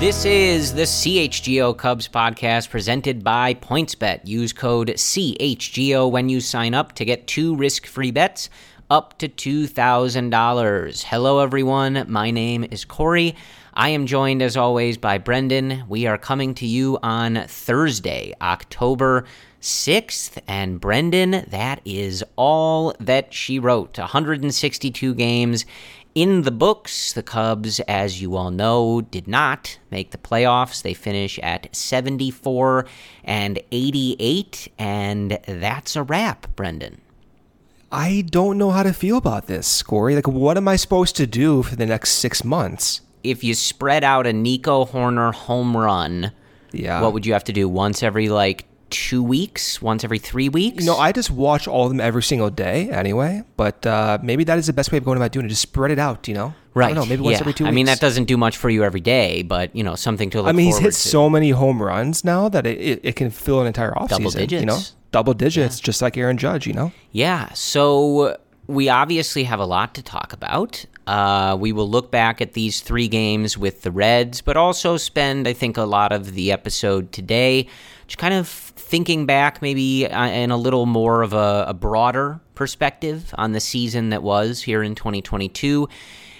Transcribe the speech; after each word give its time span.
This 0.00 0.24
is 0.24 0.74
the 0.74 0.82
CHGO 0.82 1.76
Cubs 1.76 2.06
podcast 2.06 2.70
presented 2.70 3.24
by 3.24 3.54
PointsBet. 3.54 4.20
Use 4.28 4.52
code 4.52 4.90
CHGO 4.90 6.08
when 6.08 6.28
you 6.28 6.40
sign 6.40 6.72
up 6.72 6.92
to 6.92 7.04
get 7.04 7.26
two 7.26 7.56
risk 7.56 7.84
free 7.84 8.12
bets 8.12 8.48
up 8.88 9.18
to 9.18 9.28
$2,000. 9.28 11.02
Hello, 11.02 11.40
everyone. 11.40 12.04
My 12.06 12.30
name 12.30 12.64
is 12.70 12.84
Corey. 12.84 13.34
I 13.74 13.88
am 13.88 14.06
joined, 14.06 14.40
as 14.40 14.56
always, 14.56 14.96
by 14.98 15.18
Brendan. 15.18 15.82
We 15.88 16.06
are 16.06 16.16
coming 16.16 16.54
to 16.54 16.66
you 16.66 17.00
on 17.02 17.44
Thursday, 17.48 18.34
October 18.40 19.24
6th. 19.60 20.38
And 20.46 20.80
Brendan, 20.80 21.44
that 21.48 21.80
is 21.84 22.24
all 22.36 22.94
that 23.00 23.34
she 23.34 23.58
wrote 23.58 23.98
162 23.98 25.14
games 25.14 25.66
in 26.22 26.42
the 26.42 26.50
books. 26.50 27.12
The 27.12 27.22
Cubs, 27.22 27.78
as 27.80 28.20
you 28.20 28.34
all 28.34 28.50
know, 28.50 29.00
did 29.02 29.28
not 29.28 29.78
make 29.90 30.10
the 30.10 30.18
playoffs. 30.18 30.82
They 30.82 30.94
finish 30.94 31.38
at 31.40 31.74
74 31.74 32.86
and 33.24 33.60
88, 33.70 34.68
and 34.78 35.38
that's 35.46 35.94
a 35.94 36.02
wrap, 36.02 36.46
Brendan. 36.56 37.00
I 37.92 38.24
don't 38.28 38.58
know 38.58 38.70
how 38.70 38.82
to 38.82 38.92
feel 38.92 39.16
about 39.16 39.46
this, 39.46 39.82
Corey. 39.82 40.14
Like, 40.14 40.28
what 40.28 40.56
am 40.56 40.68
I 40.68 40.76
supposed 40.76 41.16
to 41.16 41.26
do 41.26 41.62
for 41.62 41.76
the 41.76 41.86
next 41.86 42.10
six 42.12 42.44
months? 42.44 43.00
If 43.22 43.42
you 43.44 43.54
spread 43.54 44.04
out 44.04 44.26
a 44.26 44.32
Nico 44.32 44.84
Hoerner 44.84 45.32
home 45.32 45.76
run, 45.76 46.32
Yeah. 46.72 47.00
what 47.00 47.12
would 47.12 47.24
you 47.26 47.32
have 47.32 47.44
to 47.44 47.52
do? 47.52 47.68
Once 47.68 48.02
every 48.02 48.28
like 48.28 48.66
two 48.90 49.22
weeks? 49.22 49.80
Once 49.80 50.04
every 50.04 50.18
three 50.18 50.48
weeks? 50.48 50.84
Know, 50.84 50.96
I 50.96 51.12
just 51.12 51.30
watch 51.30 51.68
all 51.68 51.84
of 51.84 51.90
them 51.90 52.00
every 52.00 52.22
single 52.22 52.50
day 52.50 52.90
anyway, 52.90 53.42
but 53.56 53.86
uh, 53.86 54.18
maybe 54.22 54.44
that 54.44 54.58
is 54.58 54.66
the 54.66 54.72
best 54.72 54.92
way 54.92 54.98
of 54.98 55.04
going 55.04 55.16
about 55.16 55.32
doing 55.32 55.46
it. 55.46 55.50
Just 55.50 55.62
spread 55.62 55.90
it 55.90 55.98
out, 55.98 56.28
you 56.28 56.34
know? 56.34 56.54
right. 56.78 56.86
I 56.90 56.94
don't 56.94 57.04
know, 57.04 57.08
maybe 57.08 57.22
once 57.22 57.34
yeah. 57.34 57.40
every 57.40 57.52
two 57.52 57.66
I 57.66 57.70
mean, 57.70 57.86
that 57.86 58.00
doesn't 58.00 58.24
do 58.24 58.36
much 58.36 58.56
for 58.56 58.70
you 58.70 58.84
every 58.84 59.00
day, 59.00 59.42
but 59.42 59.74
you 59.74 59.82
know, 59.82 59.94
something 59.94 60.30
to 60.30 60.38
look 60.42 60.48
I 60.48 60.52
mean, 60.52 60.66
he's 60.66 60.78
hit 60.78 60.92
to. 60.92 60.92
so 60.92 61.28
many 61.28 61.50
home 61.50 61.82
runs 61.82 62.24
now 62.24 62.48
that 62.48 62.66
it, 62.66 62.78
it, 62.78 63.00
it 63.02 63.16
can 63.16 63.30
fill 63.30 63.60
an 63.60 63.66
entire 63.66 63.92
offseason. 63.92 64.08
Double 64.08 64.40
You 64.40 64.66
know? 64.66 64.74
digits. 64.76 64.94
Double 65.10 65.34
digits, 65.34 65.80
just 65.80 66.02
like 66.02 66.18
Aaron 66.18 66.36
Judge, 66.36 66.66
you 66.66 66.74
know? 66.74 66.92
Yeah, 67.12 67.50
so 67.54 68.36
we 68.66 68.90
obviously 68.90 69.44
have 69.44 69.58
a 69.58 69.64
lot 69.64 69.94
to 69.94 70.02
talk 70.02 70.34
about. 70.34 70.84
Uh, 71.06 71.56
we 71.58 71.72
will 71.72 71.88
look 71.88 72.10
back 72.10 72.42
at 72.42 72.52
these 72.52 72.82
three 72.82 73.08
games 73.08 73.56
with 73.56 73.80
the 73.82 73.90
Reds, 73.90 74.42
but 74.42 74.58
also 74.58 74.98
spend, 74.98 75.48
I 75.48 75.54
think, 75.54 75.78
a 75.78 75.84
lot 75.84 76.12
of 76.12 76.34
the 76.34 76.52
episode 76.52 77.10
today 77.10 77.66
just 78.08 78.18
kind 78.18 78.34
of 78.34 78.48
thinking 78.48 79.26
back, 79.26 79.62
maybe 79.62 80.06
uh, 80.06 80.26
in 80.26 80.50
a 80.50 80.56
little 80.56 80.86
more 80.86 81.22
of 81.22 81.34
a, 81.34 81.66
a 81.68 81.74
broader 81.74 82.40
perspective 82.54 83.34
on 83.38 83.52
the 83.52 83.60
season 83.60 84.08
that 84.08 84.22
was 84.22 84.62
here 84.62 84.82
in 84.82 84.94
2022. 84.94 85.88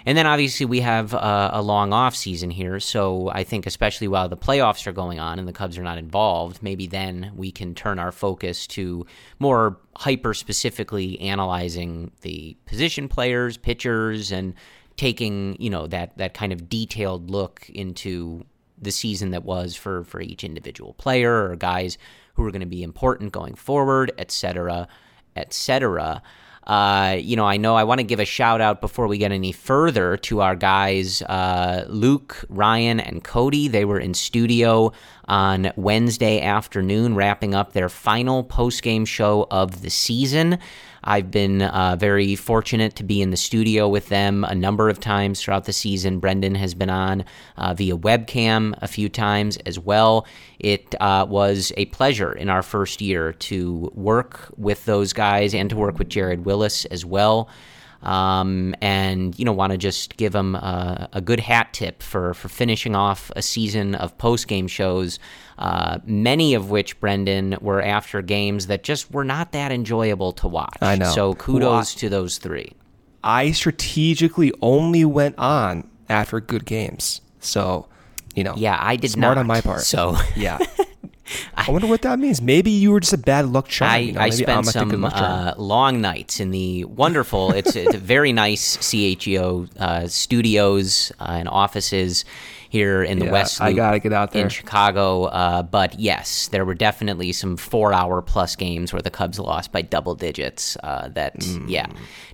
And 0.06 0.16
then 0.16 0.26
obviously 0.26 0.64
we 0.64 0.80
have 0.80 1.12
uh, 1.12 1.50
a 1.52 1.60
long 1.60 1.92
off 1.92 2.16
season 2.16 2.50
here, 2.50 2.80
so 2.80 3.28
I 3.28 3.44
think 3.44 3.66
especially 3.66 4.08
while 4.08 4.30
the 4.30 4.36
playoffs 4.38 4.86
are 4.86 4.92
going 4.92 5.20
on 5.20 5.38
and 5.38 5.46
the 5.46 5.52
Cubs 5.52 5.76
are 5.76 5.82
not 5.82 5.98
involved, 5.98 6.62
maybe 6.62 6.86
then 6.86 7.32
we 7.36 7.52
can 7.52 7.74
turn 7.74 7.98
our 7.98 8.10
focus 8.10 8.66
to 8.68 9.04
more 9.38 9.78
hyper 9.96 10.32
specifically 10.32 11.20
analyzing 11.20 12.10
the 12.22 12.56
position 12.64 13.08
players, 13.08 13.58
pitchers, 13.58 14.32
and 14.32 14.54
taking 14.96 15.56
you 15.60 15.70
know 15.70 15.86
that 15.86 16.16
that 16.16 16.32
kind 16.34 16.52
of 16.52 16.68
detailed 16.68 17.30
look 17.30 17.68
into 17.70 18.44
the 18.80 18.92
season 18.92 19.30
that 19.30 19.44
was 19.44 19.74
for 19.74 20.04
for 20.04 20.20
each 20.20 20.44
individual 20.44 20.94
player 20.94 21.50
or 21.50 21.56
guys 21.56 21.98
who 22.34 22.44
are 22.44 22.50
going 22.50 22.60
to 22.60 22.66
be 22.66 22.82
important 22.82 23.32
going 23.32 23.54
forward, 23.54 24.12
et 24.18 24.30
cetera, 24.30 24.86
et 25.34 25.52
cetera. 25.52 26.22
Uh, 26.68 27.16
you 27.18 27.34
know, 27.34 27.46
I 27.46 27.56
know 27.56 27.76
I 27.76 27.84
want 27.84 27.98
to 27.98 28.04
give 28.04 28.20
a 28.20 28.26
shout 28.26 28.60
out 28.60 28.82
before 28.82 29.06
we 29.06 29.16
get 29.16 29.32
any 29.32 29.52
further 29.52 30.18
to 30.18 30.42
our 30.42 30.54
guys, 30.54 31.22
uh, 31.22 31.86
Luke, 31.88 32.44
Ryan, 32.50 33.00
and 33.00 33.24
Cody. 33.24 33.68
They 33.68 33.86
were 33.86 33.98
in 33.98 34.12
studio 34.12 34.92
on 35.28 35.70
Wednesday 35.76 36.40
afternoon, 36.40 37.14
wrapping 37.14 37.54
up 37.54 37.72
their 37.72 37.88
final 37.88 38.42
post 38.42 38.82
game 38.82 39.04
show 39.04 39.46
of 39.50 39.82
the 39.82 39.90
season. 39.90 40.58
I've 41.04 41.30
been 41.30 41.62
uh, 41.62 41.96
very 41.98 42.34
fortunate 42.34 42.96
to 42.96 43.04
be 43.04 43.22
in 43.22 43.30
the 43.30 43.36
studio 43.36 43.88
with 43.88 44.08
them 44.08 44.44
a 44.44 44.54
number 44.54 44.88
of 44.88 44.98
times 44.98 45.40
throughout 45.40 45.64
the 45.64 45.72
season. 45.72 46.18
Brendan 46.18 46.54
has 46.56 46.74
been 46.74 46.90
on 46.90 47.24
uh, 47.56 47.74
via 47.74 47.96
webcam 47.96 48.76
a 48.82 48.88
few 48.88 49.08
times 49.08 49.56
as 49.58 49.78
well. 49.78 50.26
It 50.58 50.94
uh, 51.00 51.26
was 51.28 51.72
a 51.76 51.86
pleasure 51.86 52.32
in 52.32 52.50
our 52.50 52.62
first 52.62 53.00
year 53.00 53.32
to 53.34 53.92
work 53.94 54.52
with 54.56 54.84
those 54.86 55.12
guys 55.12 55.54
and 55.54 55.70
to 55.70 55.76
work 55.76 55.98
with 55.98 56.08
Jared 56.08 56.44
Willis 56.44 56.84
as 56.86 57.04
well. 57.04 57.48
Um, 58.02 58.76
and 58.80 59.36
you 59.38 59.44
know, 59.44 59.52
want 59.52 59.72
to 59.72 59.76
just 59.78 60.16
give 60.16 60.32
them 60.32 60.54
a, 60.54 61.08
a, 61.14 61.20
good 61.20 61.40
hat 61.40 61.72
tip 61.72 62.00
for 62.00 62.32
for 62.32 62.48
finishing 62.48 62.94
off 62.94 63.32
a 63.34 63.42
season 63.42 63.96
of 63.96 64.16
post 64.18 64.46
game 64.46 64.68
shows, 64.68 65.18
uh, 65.58 65.98
many 66.04 66.54
of 66.54 66.70
which 66.70 66.98
Brendan 67.00 67.56
were 67.60 67.82
after 67.82 68.22
games 68.22 68.68
that 68.68 68.84
just 68.84 69.10
were 69.12 69.24
not 69.24 69.50
that 69.50 69.72
enjoyable 69.72 70.30
to 70.34 70.46
watch. 70.46 70.78
I 70.80 70.94
know. 70.94 71.10
So 71.10 71.34
kudos 71.34 71.62
Well, 71.68 71.78
I- 71.80 71.84
to 72.00 72.08
those 72.08 72.38
three. 72.38 72.72
I 73.24 73.50
strategically 73.50 74.52
only 74.62 75.04
went 75.04 75.36
on 75.38 75.90
after 76.08 76.40
good 76.40 76.64
games. 76.64 77.20
So, 77.40 77.88
you 78.36 78.44
know. 78.44 78.54
Yeah, 78.56 78.78
I 78.80 78.94
did 78.94 79.10
smart 79.10 79.36
not. 79.36 79.40
on 79.40 79.46
my 79.48 79.60
part. 79.60 79.80
So 79.80 80.16
Yeah. 80.36 80.58
I 81.54 81.70
wonder 81.70 81.86
what 81.86 82.02
that 82.02 82.18
means. 82.18 82.40
Maybe 82.40 82.70
you 82.70 82.92
were 82.92 83.00
just 83.00 83.12
a 83.12 83.18
bad 83.18 83.46
luck 83.46 83.68
charm. 83.68 83.90
I, 83.90 83.98
you 83.98 84.12
know? 84.12 84.20
I 84.20 84.30
spent 84.30 84.66
like 84.66 84.74
a 84.74 84.84
good 84.84 84.90
some 84.90 85.04
uh, 85.04 85.54
long 85.56 86.00
nights 86.00 86.40
in 86.40 86.50
the 86.50 86.84
wonderful, 86.84 87.52
it's, 87.52 87.76
it's 87.76 87.94
a 87.94 87.98
very 87.98 88.32
nice 88.32 88.76
CHGO 88.78 89.76
uh, 89.78 90.08
studios 90.08 91.12
uh, 91.20 91.24
and 91.30 91.48
offices 91.48 92.24
here 92.70 93.02
in 93.02 93.18
the 93.18 93.24
Yeah, 93.26 93.32
West 93.32 93.60
I 93.60 93.72
gotta 93.72 93.98
get 93.98 94.12
out 94.12 94.32
there. 94.32 94.42
in 94.44 94.48
Chicago. 94.50 95.24
Uh, 95.24 95.62
but 95.62 95.98
yes, 95.98 96.48
there 96.48 96.64
were 96.64 96.74
definitely 96.74 97.32
some 97.32 97.56
four-hour 97.56 98.20
plus 98.22 98.56
games 98.56 98.92
where 98.92 99.02
the 99.02 99.10
Cubs 99.10 99.38
lost 99.38 99.72
by 99.72 99.82
double 99.82 100.14
digits. 100.14 100.76
Uh, 100.82 101.08
that 101.14 101.38
Mm. 101.38 101.64
yeah, 101.68 101.86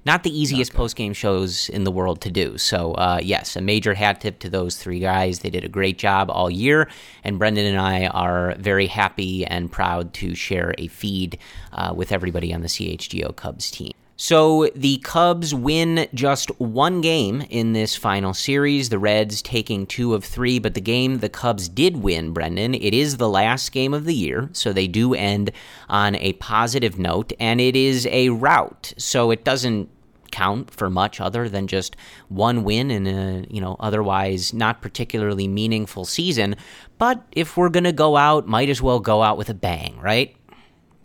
not 0.04 0.22
the 0.22 0.36
easiest 0.38 0.74
post-game 0.74 1.12
shows 1.12 1.68
in 1.68 1.84
the 1.84 1.90
world 1.92 2.20
to 2.22 2.30
do. 2.30 2.58
So 2.58 2.94
uh, 2.94 3.20
yes, 3.22 3.56
a 3.56 3.60
major 3.60 3.94
hat 3.94 4.20
tip 4.20 4.38
to 4.40 4.48
those 4.48 4.76
three 4.76 4.98
guys. 4.98 5.40
They 5.40 5.50
did 5.50 5.64
a 5.64 5.68
great 5.68 5.98
job 5.98 6.30
all 6.30 6.50
year, 6.50 6.88
and 7.22 7.38
Brendan 7.38 7.66
and 7.66 7.78
I 7.78 8.06
are 8.06 8.54
very 8.58 8.86
happy 8.88 9.44
and 9.46 9.70
proud 9.70 10.12
to 10.14 10.34
share 10.34 10.74
a 10.78 10.88
feed 10.88 11.38
uh, 11.72 11.92
with 11.94 12.10
everybody 12.12 12.52
on 12.52 12.60
the 12.62 12.68
CHGO 12.68 13.34
Cubs 13.36 13.70
team. 13.70 13.92
So 14.16 14.68
the 14.76 14.98
Cubs 14.98 15.52
win 15.52 16.06
just 16.14 16.48
one 16.60 17.00
game 17.00 17.40
in 17.50 17.72
this 17.72 17.96
final 17.96 18.32
series, 18.32 18.88
the 18.88 18.98
Reds 18.98 19.42
taking 19.42 19.86
two 19.86 20.14
of 20.14 20.24
three, 20.24 20.60
but 20.60 20.74
the 20.74 20.80
game 20.80 21.18
the 21.18 21.28
Cubs 21.28 21.68
did 21.68 21.96
win, 21.96 22.32
Brendan, 22.32 22.74
it 22.74 22.94
is 22.94 23.16
the 23.16 23.28
last 23.28 23.72
game 23.72 23.92
of 23.92 24.04
the 24.04 24.14
year, 24.14 24.50
so 24.52 24.72
they 24.72 24.86
do 24.86 25.14
end 25.14 25.50
on 25.88 26.14
a 26.16 26.34
positive 26.34 26.96
note, 26.96 27.32
and 27.40 27.60
it 27.60 27.74
is 27.74 28.06
a 28.06 28.28
rout, 28.28 28.92
so 28.96 29.32
it 29.32 29.44
doesn't 29.44 29.90
count 30.30 30.68
for 30.70 30.90
much 30.90 31.20
other 31.20 31.48
than 31.48 31.68
just 31.68 31.94
one 32.28 32.64
win 32.64 32.90
in 32.90 33.06
a 33.06 33.46
you 33.48 33.60
know 33.60 33.76
otherwise 33.78 34.52
not 34.52 34.82
particularly 34.82 35.46
meaningful 35.46 36.04
season. 36.04 36.56
But 36.98 37.22
if 37.30 37.56
we're 37.56 37.68
going 37.68 37.84
to 37.84 37.92
go 37.92 38.16
out 38.16 38.48
might 38.48 38.68
as 38.68 38.82
well 38.82 38.98
go 38.98 39.22
out 39.22 39.38
with 39.38 39.48
a 39.48 39.54
bang 39.54 39.96
right 40.00 40.36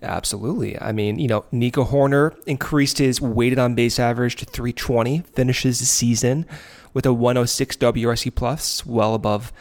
Absolutely. 0.01 0.79
I 0.79 0.91
mean, 0.91 1.19
you 1.19 1.27
know, 1.27 1.45
Nico 1.51 1.83
Hoerner 1.83 2.35
increased 2.45 2.99
his 2.99 3.19
weighted 3.19 3.59
on 3.59 3.75
base 3.75 3.99
average 3.99 4.37
to 4.37 4.45
320, 4.45 5.23
finishes 5.33 5.79
the 5.79 5.85
season 5.85 6.45
with 6.93 7.05
a 7.05 7.13
106 7.13 7.75
WRC 7.77 8.33
plus, 8.33 8.85
well 8.85 9.13
above 9.13 9.51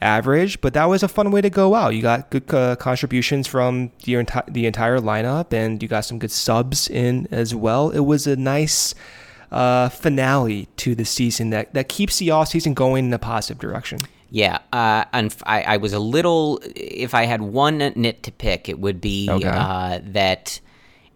average. 0.00 0.60
But 0.60 0.74
that 0.74 0.84
was 0.86 1.02
a 1.02 1.08
fun 1.08 1.30
way 1.30 1.40
to 1.40 1.50
go 1.50 1.74
out. 1.74 1.94
You 1.94 2.02
got 2.02 2.30
good 2.30 2.52
uh, 2.52 2.76
contributions 2.76 3.46
from 3.46 3.90
the, 4.04 4.14
enti- 4.14 4.52
the 4.52 4.66
entire 4.66 4.98
lineup, 4.98 5.52
and 5.52 5.82
you 5.82 5.88
got 5.88 6.04
some 6.04 6.18
good 6.18 6.30
subs 6.30 6.88
in 6.88 7.26
as 7.30 7.54
well. 7.54 7.90
It 7.90 8.00
was 8.00 8.26
a 8.26 8.36
nice 8.36 8.94
uh, 9.50 9.88
finale 9.88 10.68
to 10.76 10.94
the 10.94 11.04
season 11.04 11.50
that, 11.50 11.72
that 11.74 11.88
keeps 11.88 12.18
the 12.18 12.30
off 12.30 12.48
season 12.48 12.74
going 12.74 13.06
in 13.06 13.12
a 13.12 13.18
positive 13.18 13.58
direction. 13.58 14.00
Yeah, 14.30 14.58
uh, 14.72 15.04
and 15.12 15.34
I, 15.46 15.62
I, 15.62 15.76
was 15.78 15.94
a 15.94 15.98
little. 15.98 16.60
If 16.76 17.14
I 17.14 17.24
had 17.24 17.40
one 17.40 17.78
nit 17.78 18.22
to 18.24 18.32
pick, 18.32 18.68
it 18.68 18.78
would 18.78 19.00
be 19.00 19.26
okay. 19.30 19.48
uh, 19.48 20.00
that 20.02 20.60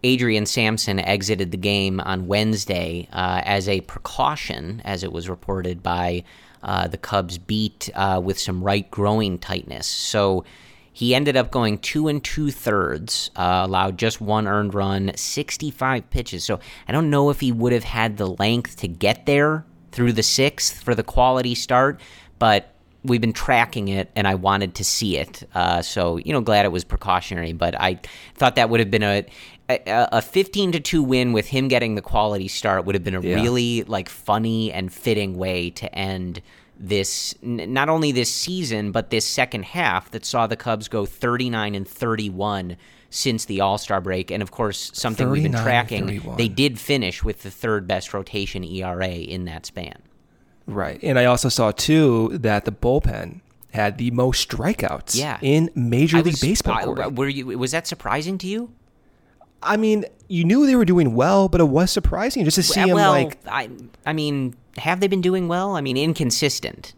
Adrian 0.03 0.45
Sampson 0.45 0.99
exited 0.99 1.51
the 1.51 1.57
game 1.57 1.99
on 1.99 2.27
Wednesday 2.27 3.07
uh, 3.13 3.41
as 3.45 3.69
a 3.69 3.81
precaution, 3.81 4.81
as 4.83 5.03
it 5.03 5.11
was 5.11 5.29
reported 5.29 5.83
by 5.83 6.23
uh, 6.63 6.87
the 6.87 6.97
Cubs 6.97 7.37
beat 7.37 7.89
uh, 7.93 8.19
with 8.23 8.39
some 8.39 8.63
right 8.63 8.89
growing 8.89 9.37
tightness. 9.37 9.85
So 9.85 10.43
he 10.91 11.15
ended 11.15 11.37
up 11.37 11.51
going 11.51 11.79
two 11.79 12.07
and 12.07 12.23
two 12.23 12.51
thirds, 12.51 13.31
uh, 13.35 13.61
allowed 13.65 13.97
just 13.97 14.21
one 14.21 14.47
earned 14.47 14.73
run, 14.73 15.11
65 15.15 16.09
pitches. 16.09 16.43
So 16.43 16.59
I 16.87 16.91
don't 16.91 17.09
know 17.09 17.29
if 17.29 17.39
he 17.39 17.51
would 17.51 17.73
have 17.73 17.83
had 17.83 18.17
the 18.17 18.27
length 18.27 18.77
to 18.77 18.87
get 18.87 19.25
there 19.25 19.65
through 19.91 20.13
the 20.13 20.23
sixth 20.23 20.81
for 20.81 20.95
the 20.95 21.03
quality 21.03 21.55
start, 21.55 21.99
but 22.39 22.72
we've 23.03 23.21
been 23.21 23.33
tracking 23.33 23.87
it 23.89 24.09
and 24.15 24.27
I 24.27 24.35
wanted 24.35 24.75
to 24.75 24.83
see 24.83 25.17
it. 25.17 25.47
Uh, 25.53 25.81
so, 25.81 26.17
you 26.17 26.31
know, 26.33 26.41
glad 26.41 26.65
it 26.65 26.71
was 26.71 26.83
precautionary, 26.83 27.53
but 27.53 27.79
I 27.79 27.99
thought 28.35 28.55
that 28.55 28.69
would 28.69 28.79
have 28.79 28.91
been 28.91 29.03
a. 29.03 29.25
A 29.69 30.21
15 30.21 30.73
to 30.73 30.79
2 30.81 31.01
win 31.01 31.31
with 31.31 31.47
him 31.47 31.69
getting 31.69 31.95
the 31.95 32.01
quality 32.01 32.49
start 32.49 32.83
would 32.83 32.95
have 32.95 33.03
been 33.03 33.15
a 33.15 33.21
yeah. 33.21 33.35
really 33.35 33.83
like 33.83 34.09
funny 34.09 34.73
and 34.73 34.91
fitting 34.91 35.37
way 35.37 35.69
to 35.71 35.95
end 35.95 36.41
this 36.77 37.33
not 37.41 37.87
only 37.87 38.11
this 38.11 38.31
season 38.31 38.91
but 38.91 39.09
this 39.09 39.25
second 39.25 39.63
half 39.63 40.11
that 40.11 40.25
saw 40.25 40.45
the 40.47 40.57
Cubs 40.57 40.89
go 40.89 41.05
39 41.05 41.75
and 41.75 41.87
31 41.87 42.75
since 43.09 43.45
the 43.45 43.61
All-Star 43.61 44.01
break 44.01 44.31
and 44.31 44.43
of 44.43 44.51
course 44.51 44.91
something 44.93 45.29
we've 45.29 45.43
been 45.43 45.53
tracking 45.53 46.35
they 46.35 46.49
did 46.49 46.77
finish 46.77 47.23
with 47.23 47.41
the 47.43 47.49
third 47.49 47.87
best 47.87 48.13
rotation 48.13 48.65
ERA 48.65 49.07
in 49.07 49.45
that 49.45 49.65
span. 49.65 50.01
Right. 50.65 50.99
And 51.03 51.19
I 51.19 51.25
also 51.25 51.49
saw 51.49 51.71
too 51.71 52.37
that 52.37 52.65
the 52.65 52.71
bullpen 52.71 53.41
had 53.73 53.97
the 53.97 54.11
most 54.11 54.49
strikeouts 54.49 55.15
yeah. 55.15 55.39
in 55.41 55.69
Major 55.75 56.21
League 56.21 56.39
Baseball. 56.39 56.99
Uh, 56.99 57.09
were 57.09 57.27
you 57.27 57.57
was 57.57 57.71
that 57.71 57.87
surprising 57.87 58.37
to 58.39 58.47
you? 58.47 58.71
I 59.61 59.77
mean, 59.77 60.05
you 60.27 60.43
knew 60.43 60.65
they 60.65 60.75
were 60.75 60.85
doing 60.85 61.15
well, 61.15 61.47
but 61.47 61.61
it 61.61 61.65
was 61.65 61.91
surprising 61.91 62.43
just 62.45 62.55
to 62.55 62.63
see 62.63 62.93
well, 62.93 63.13
them 63.13 63.25
like 63.25 63.37
I 63.47 63.69
I 64.05 64.13
mean, 64.13 64.55
have 64.77 64.99
they 64.99 65.07
been 65.07 65.21
doing 65.21 65.47
well? 65.47 65.75
I 65.75 65.81
mean, 65.81 65.97
inconsistent. 65.97 66.93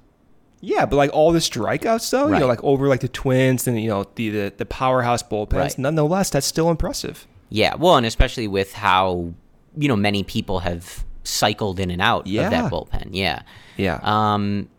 Yeah, 0.61 0.85
but 0.85 0.95
like 0.95 1.11
all 1.13 1.31
the 1.31 1.39
strikeouts 1.39 2.09
though, 2.09 2.27
right. 2.27 2.33
you 2.33 2.39
know, 2.39 2.47
like 2.47 2.63
over 2.63 2.87
like 2.87 3.01
the 3.01 3.07
Twins 3.07 3.67
and 3.67 3.79
you 3.79 3.89
know 3.89 4.05
the 4.15 4.29
the, 4.29 4.53
the 4.57 4.65
powerhouse 4.65 5.23
bullpens, 5.23 5.53
right. 5.53 5.77
nonetheless, 5.77 6.29
that's 6.29 6.47
still 6.47 6.69
impressive. 6.69 7.27
Yeah, 7.49 7.75
well, 7.75 7.97
and 7.97 8.05
especially 8.05 8.47
with 8.47 8.73
how 8.73 9.33
you 9.77 9.87
know 9.87 9.95
many 9.95 10.23
people 10.23 10.59
have 10.59 11.05
cycled 11.25 11.79
in 11.79 11.91
and 11.91 12.01
out 12.01 12.27
yeah. 12.27 12.45
of 12.45 12.51
that 12.51 12.71
bullpen. 12.71 13.09
Yeah. 13.11 13.41
Yeah. 13.77 13.99
Um, 14.03 14.69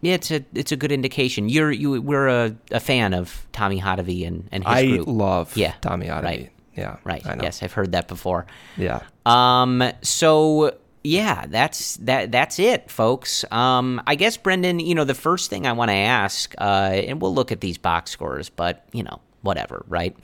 yeah, 0.00 0.14
it's 0.14 0.30
a 0.30 0.44
it's 0.54 0.70
a 0.70 0.76
good 0.76 0.92
indication. 0.92 1.48
You're 1.48 1.72
you 1.72 2.00
we're 2.00 2.28
a, 2.28 2.56
a 2.70 2.80
fan 2.80 3.14
of 3.14 3.46
Tommy 3.52 3.80
Hotovy 3.80 4.26
and 4.26 4.48
and 4.52 4.64
his 4.64 4.72
I 4.72 4.86
group. 4.86 5.08
love 5.08 5.56
yeah, 5.56 5.74
Tommy 5.80 6.06
Hotovy. 6.06 6.22
Right. 6.22 6.52
Yeah. 6.76 6.96
Right. 7.02 7.22
Yes, 7.42 7.62
I've 7.62 7.72
heard 7.72 7.92
that 7.92 8.06
before. 8.06 8.46
Yeah. 8.76 9.02
Um. 9.26 9.82
So 10.02 10.76
yeah, 11.02 11.46
that's 11.48 11.96
that. 11.96 12.30
That's 12.30 12.60
it, 12.60 12.90
folks. 12.90 13.44
Um. 13.50 14.00
I 14.06 14.14
guess 14.14 14.36
Brendan. 14.36 14.78
You 14.78 14.94
know, 14.94 15.04
the 15.04 15.14
first 15.14 15.50
thing 15.50 15.66
I 15.66 15.72
want 15.72 15.88
to 15.88 15.96
ask, 15.96 16.54
uh, 16.58 16.92
and 16.94 17.20
we'll 17.20 17.34
look 17.34 17.50
at 17.50 17.60
these 17.60 17.78
box 17.78 18.12
scores, 18.12 18.50
but 18.50 18.84
you 18.92 19.02
know, 19.02 19.20
whatever, 19.42 19.84
right? 19.88 20.16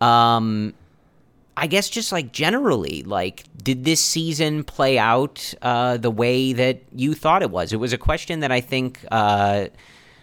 Um 0.00 0.72
I 1.56 1.66
guess 1.68 1.88
just 1.88 2.10
like 2.10 2.32
generally, 2.32 3.02
like, 3.04 3.44
did 3.62 3.84
this 3.84 4.00
season 4.00 4.64
play 4.64 4.98
out 4.98 5.54
uh, 5.62 5.96
the 5.96 6.10
way 6.10 6.52
that 6.52 6.82
you 6.92 7.14
thought 7.14 7.42
it 7.42 7.50
was? 7.50 7.72
It 7.72 7.76
was 7.76 7.92
a 7.92 7.98
question 7.98 8.40
that 8.40 8.50
I 8.50 8.60
think 8.60 9.04
uh, 9.10 9.66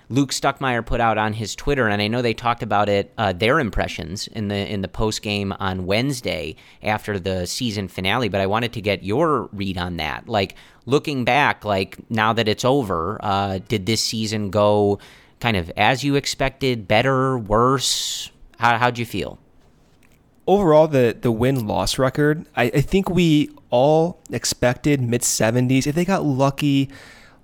Luke 0.10 0.31
Stuckmeyer 0.31 0.86
put 0.86 1.00
out 1.00 1.18
on 1.18 1.31
his 1.31 1.56
Twitter, 1.56 1.88
and 1.88 2.01
I 2.01 2.10
know 2.10 2.22
they 2.22 2.33
talked 2.33 2.63
about 2.63 2.89
it, 2.89 3.13
uh, 3.18 3.31
their 3.31 3.62
impressions 3.62 4.28
in 4.28 4.50
the 4.50 4.56
in 4.56 4.81
the 4.81 4.89
post 4.89 5.22
game 5.22 5.54
on 5.54 5.86
Wednesday 5.86 6.57
after 6.83 7.18
the 7.18 7.48
season 7.48 7.88
finale. 7.88 8.27
But 8.27 8.42
I 8.42 8.45
wanted 8.45 8.74
to 8.74 8.81
get 8.81 9.04
your 9.04 9.48
read 9.54 9.77
on 9.77 9.98
that. 9.98 10.27
Like 10.27 10.56
looking 10.86 11.24
back, 11.24 11.63
like 11.63 11.98
now 12.10 12.34
that 12.34 12.50
it's 12.50 12.66
over, 12.66 13.19
uh, 13.24 13.60
did 13.69 13.86
this 13.86 14.04
season 14.04 14.50
go 14.50 15.00
kind 15.39 15.56
of 15.56 15.72
as 15.77 16.04
you 16.04 16.16
expected, 16.16 16.89
better, 16.89 17.38
worse? 17.38 18.31
How 18.60 18.77
how'd 18.77 18.98
you 18.98 19.06
feel? 19.06 19.39
Overall, 20.47 20.88
the 20.88 21.17
the 21.19 21.31
win 21.31 21.67
loss 21.67 21.97
record, 21.97 22.45
I, 22.55 22.63
I 22.63 22.81
think 22.81 23.09
we 23.09 23.49
all 23.69 24.19
expected 24.31 25.01
mid 25.01 25.21
70s. 25.21 25.88
If 25.88 25.95
they 25.95 26.05
got 26.05 26.23
lucky, 26.23 26.89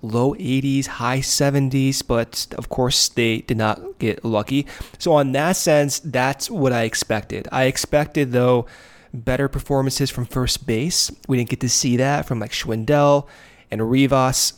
low 0.02 0.34
80s, 0.34 0.86
high 0.86 1.18
70s, 1.18 2.06
but 2.06 2.46
of 2.56 2.68
course 2.68 3.08
they 3.08 3.38
did 3.38 3.56
not 3.56 3.98
get 3.98 4.24
lucky. 4.24 4.66
So, 4.98 5.12
on 5.14 5.32
that 5.32 5.56
sense, 5.56 5.98
that's 6.00 6.50
what 6.50 6.72
I 6.72 6.82
expected. 6.82 7.48
I 7.50 7.64
expected, 7.64 8.32
though, 8.32 8.66
better 9.12 9.48
performances 9.48 10.10
from 10.10 10.26
first 10.26 10.66
base. 10.66 11.10
We 11.26 11.38
didn't 11.38 11.50
get 11.50 11.60
to 11.60 11.68
see 11.68 11.96
that 11.96 12.26
from 12.26 12.40
like 12.40 12.52
Schwindel 12.52 13.26
and 13.70 13.90
Rivas. 13.90 14.54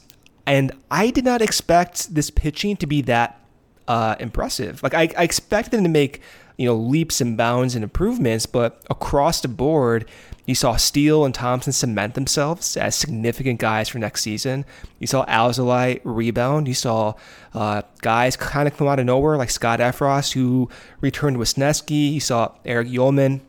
And 0.47 0.73
I 0.91 1.11
did 1.11 1.25
not 1.25 1.43
expect 1.43 2.15
this 2.15 2.31
pitching 2.31 2.77
to 2.79 2.87
be 2.87 3.03
that 3.03 3.41
uh, 3.87 4.17
impressive. 4.19 4.83
Like, 4.83 4.95
I, 4.95 5.11
I 5.17 5.23
expected 5.23 5.73
them 5.73 5.85
to 5.85 5.91
make 5.91 6.23
you 6.61 6.67
know, 6.67 6.77
leaps 6.77 7.23
and 7.23 7.39
bounds 7.39 7.75
and 7.75 7.83
improvements, 7.83 8.45
but 8.45 8.85
across 8.91 9.41
the 9.41 9.49
board, 9.49 10.05
you 10.45 10.55
saw 10.55 10.77
Steele 10.77 11.25
and 11.25 11.35
Thompson 11.35 11.73
cement 11.73 12.13
themselves 12.13 12.77
as 12.77 12.95
significant 12.95 13.59
guys 13.59 13.89
for 13.89 13.99
next 13.99 14.21
season. 14.21 14.67
You 14.99 15.07
saw 15.07 15.25
Alzolay 15.25 16.03
rebound. 16.05 16.69
You 16.69 16.75
saw 16.75 17.15
uh, 17.55 17.81
guys 18.03 18.37
kind 18.37 18.69
of 18.69 18.77
come 18.77 18.89
out 18.89 18.99
of 18.99 19.07
nowhere 19.07 19.39
like 19.39 19.49
Scott 19.49 19.81
Effross, 19.81 20.33
who 20.33 20.69
returned 21.01 21.37
to 21.37 21.41
Wesneski. 21.41 22.13
You 22.13 22.21
saw 22.21 22.53
Erich 22.67 22.89
Uelmen 22.89 23.41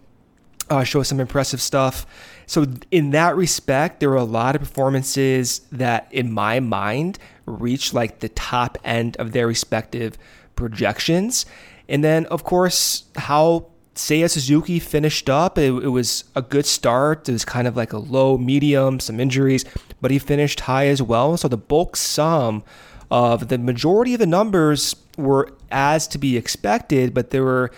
uh, 0.69 0.85
show 0.85 1.03
some 1.03 1.19
impressive 1.19 1.61
stuff. 1.61 2.05
So, 2.45 2.65
in 2.91 3.09
that 3.09 3.35
respect, 3.35 3.99
there 3.99 4.09
were 4.09 4.15
a 4.15 4.23
lot 4.23 4.55
of 4.55 4.61
performances 4.61 5.59
that, 5.73 6.07
in 6.11 6.31
my 6.31 6.61
mind, 6.61 7.19
reached 7.45 7.93
like 7.93 8.19
the 8.19 8.29
top 8.29 8.77
end 8.85 9.17
of 9.17 9.33
their 9.33 9.47
respective 9.47 10.17
projections. 10.55 11.45
And 11.91 12.05
then, 12.05 12.25
of 12.27 12.45
course, 12.45 13.03
how 13.17 13.67
Seiya 13.95 14.29
Suzuki 14.29 14.79
finished 14.79 15.29
up, 15.29 15.57
it, 15.57 15.71
it, 15.83 15.89
was 15.89 16.23
a 16.37 16.41
good 16.41 16.65
start. 16.65 17.27
It 17.27 17.33
was 17.33 17.43
kind 17.43 17.67
of 17.67 17.75
like 17.75 17.91
a 17.91 17.97
low, 17.97 18.37
medium, 18.37 19.01
some 19.01 19.19
injuries, 19.19 19.65
but 19.99 20.09
he 20.09 20.17
finished 20.17 20.61
high 20.61 20.87
as 20.87 21.01
well. 21.01 21.35
So 21.35 21.49
the 21.49 21.57
bulk 21.57 21.97
sum 21.97 22.63
of 23.11 23.49
the 23.49 23.57
majority 23.57 24.13
of 24.13 24.21
the 24.21 24.25
numbers 24.25 24.95
were 25.17 25.51
as 25.69 26.07
to 26.07 26.17
be 26.17 26.37
expected, 26.37 27.13
but 27.13 27.31
there 27.31 27.43
were 27.43 27.71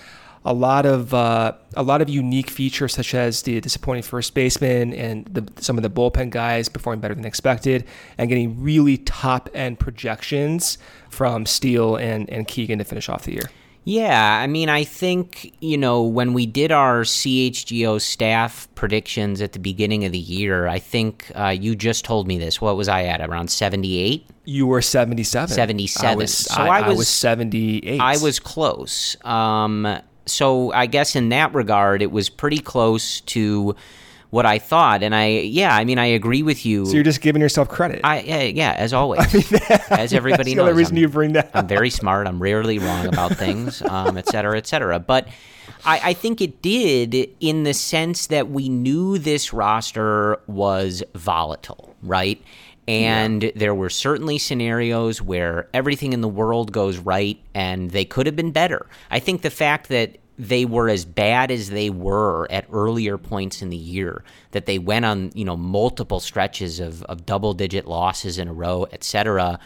a 0.45 0.53
lot 0.53 0.85
of 0.85 1.11
uh, 1.15 1.53
a 1.75 1.81
lot 1.81 2.03
of 2.03 2.09
unique 2.09 2.51
features, 2.51 2.93
such 2.93 3.15
as 3.15 3.41
the 3.41 3.59
disappointing 3.61 4.03
first 4.03 4.35
baseman 4.35 4.93
and 4.93 5.25
the, 5.25 5.49
some 5.59 5.77
of 5.77 5.81
the 5.81 5.89
bullpen 5.89 6.29
guys 6.29 6.69
performing 6.69 6.99
better 6.99 7.15
than 7.15 7.25
expected, 7.25 7.85
and 8.19 8.29
getting 8.29 8.61
really 8.61 8.97
top 8.97 9.49
end 9.55 9.79
projections 9.79 10.77
from 11.09 11.47
Steele 11.47 11.95
and 11.95 12.29
and 12.29 12.47
Keegan 12.47 12.77
to 12.77 12.85
finish 12.85 13.09
off 13.09 13.23
the 13.23 13.31
year. 13.31 13.49
Yeah, 13.85 14.39
I 14.39 14.47
mean, 14.47 14.69
I 14.69 14.85
think, 14.85 15.53
you 15.59 15.77
know, 15.77 16.03
when 16.03 16.33
we 16.33 16.45
did 16.45 16.71
our 16.71 17.01
CHGO 17.01 17.99
staff 17.99 18.67
predictions 18.75 19.41
at 19.41 19.51
the 19.51 19.59
beginning 19.59 20.05
of 20.05 20.13
the 20.13 20.19
year, 20.19 20.67
I 20.67 20.79
think 20.79 21.29
uh, 21.35 21.49
you 21.49 21.75
just 21.75 22.05
told 22.05 22.25
me 22.25 22.37
this. 22.37 22.61
What 22.61 22.77
was 22.77 22.87
I 22.87 23.03
at? 23.03 23.19
Around 23.19 23.49
78? 23.49 24.25
You 24.45 24.67
were 24.67 24.81
77. 24.81 25.53
77. 25.53 26.09
I 26.09 26.15
was, 26.15 26.33
so 26.33 26.61
I, 26.61 26.79
I, 26.79 26.87
was, 26.87 26.95
I 26.95 26.97
was 26.97 27.09
78. 27.09 27.99
I 27.99 28.17
was 28.17 28.39
close. 28.39 29.17
Um, 29.25 29.99
so 30.25 30.71
I 30.71 30.85
guess 30.85 31.15
in 31.15 31.29
that 31.29 31.53
regard, 31.53 32.01
it 32.01 32.11
was 32.11 32.29
pretty 32.29 32.59
close 32.59 33.19
to 33.21 33.75
what 34.33 34.47
I 34.47 34.57
thought, 34.57 35.03
and 35.03 35.13
I 35.13 35.27
yeah, 35.27 35.75
I 35.75 35.85
mean 35.85 35.99
I 35.99 36.07
agree 36.07 36.41
with 36.41 36.65
you. 36.65 36.87
So 36.87 36.93
you're 36.93 37.03
just 37.03 37.21
giving 37.21 37.39
yourself 37.39 37.69
credit. 37.69 38.01
I 38.03 38.21
yeah, 38.21 38.41
yeah 38.41 38.73
as 38.75 38.91
always, 38.91 39.19
I 39.29 39.37
mean, 39.37 39.61
as 39.91 40.11
everybody 40.11 40.55
that's 40.55 40.57
knows. 40.57 40.69
The 40.69 40.73
reason 40.73 40.95
I'm, 40.95 41.01
you 41.01 41.07
bring 41.07 41.33
that. 41.33 41.51
I'm 41.53 41.67
very 41.67 41.91
smart. 41.91 42.25
I'm 42.25 42.41
rarely 42.41 42.79
wrong 42.79 43.05
about 43.05 43.33
things, 43.37 43.83
um, 43.83 44.17
et 44.17 44.27
cetera, 44.27 44.57
et 44.57 44.65
cetera. 44.65 44.97
But 44.97 45.27
I, 45.85 45.99
I 46.03 46.13
think 46.13 46.41
it 46.41 46.63
did 46.63 47.29
in 47.41 47.61
the 47.61 47.75
sense 47.75 48.25
that 48.27 48.49
we 48.49 48.69
knew 48.69 49.19
this 49.19 49.53
roster 49.53 50.39
was 50.47 51.03
volatile, 51.13 51.95
right? 52.01 52.41
And 52.87 53.43
yeah. 53.43 53.51
there 53.55 53.75
were 53.75 53.91
certainly 53.91 54.39
scenarios 54.39 55.21
where 55.21 55.69
everything 55.75 56.11
in 56.11 56.21
the 56.21 56.27
world 56.27 56.71
goes 56.71 56.97
right 56.97 57.39
and 57.53 57.91
they 57.91 58.03
could 58.03 58.25
have 58.25 58.35
been 58.35 58.51
better. 58.51 58.87
I 59.11 59.19
think 59.19 59.43
the 59.43 59.51
fact 59.51 59.89
that 59.89 60.17
they 60.39 60.65
were 60.65 60.89
as 60.89 61.05
bad 61.05 61.51
as 61.51 61.69
they 61.69 61.89
were 61.89 62.47
at 62.51 62.65
earlier 62.71 63.17
points 63.17 63.61
in 63.61 63.69
the 63.69 63.77
year, 63.77 64.23
that 64.51 64.65
they 64.65 64.79
went 64.79 65.05
on, 65.05 65.31
you 65.35 65.45
know, 65.45 65.55
multiple 65.55 66.19
stretches 66.19 66.79
of, 66.79 67.03
of 67.03 67.25
double 67.25 67.53
digit 67.53 67.85
losses 67.87 68.37
in 68.39 68.47
a 68.47 68.53
row, 68.53 68.87
et 68.91 69.03
cetera. 69.03 69.59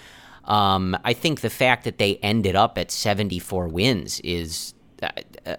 Um, 0.43 0.97
I 1.03 1.13
think 1.13 1.41
the 1.41 1.49
fact 1.49 1.83
that 1.85 1.97
they 1.97 2.17
ended 2.17 2.55
up 2.55 2.77
at 2.77 2.91
74 2.91 3.67
wins 3.67 4.19
is 4.21 4.73
uh, 5.03 5.09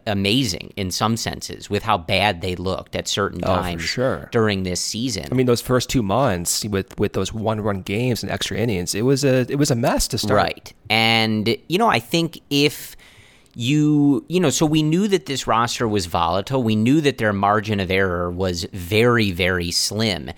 amazing 0.07 0.73
in 0.77 0.91
some 0.91 1.17
senses 1.17 1.71
with 1.71 1.83
how 1.83 1.97
bad 1.99 2.41
they 2.41 2.57
looked 2.57 2.97
at 2.97 3.07
certain 3.07 3.41
Oh, 3.45 3.55
times 3.55 3.83
sure. 3.83 4.29
during 4.33 4.63
this 4.65 4.81
season. 4.81 5.27
I 5.31 5.35
mean, 5.35 5.47
those 5.47 5.61
first 5.61 5.89
two 5.89 6.03
months 6.03 6.65
with 6.65 6.99
with 6.99 7.13
those 7.13 7.33
one 7.33 7.61
run 7.61 7.83
games 7.83 8.23
and 8.23 8.33
extra 8.33 8.57
innings, 8.57 8.95
it 8.95 9.03
was 9.03 9.25
a 9.25 9.47
it 9.49 9.57
was 9.57 9.71
a 9.71 9.77
mess 9.77 10.09
to 10.09 10.19
start. 10.19 10.37
Right. 10.37 10.73
And, 10.91 11.57
you 11.69 11.79
know, 11.79 11.89
I 11.89 12.01
think 12.01 12.41
if 12.51 12.97
you, 13.55 14.25
you 14.29 14.41
know, 14.41 14.51
so 14.51 14.67
we 14.67 14.83
knew 14.83 15.09
that 15.09 15.27
this 15.27 15.47
roster 15.47 15.89
was 15.89 16.07
volatile. 16.07 16.63
We 16.63 16.77
knew 16.77 17.01
that 17.01 17.19
their 17.19 17.33
margin 17.33 17.81
of 17.81 17.91
error 17.91 18.31
was 18.31 18.65
very, 18.73 19.33
very 19.33 19.71
slim. 19.71 20.31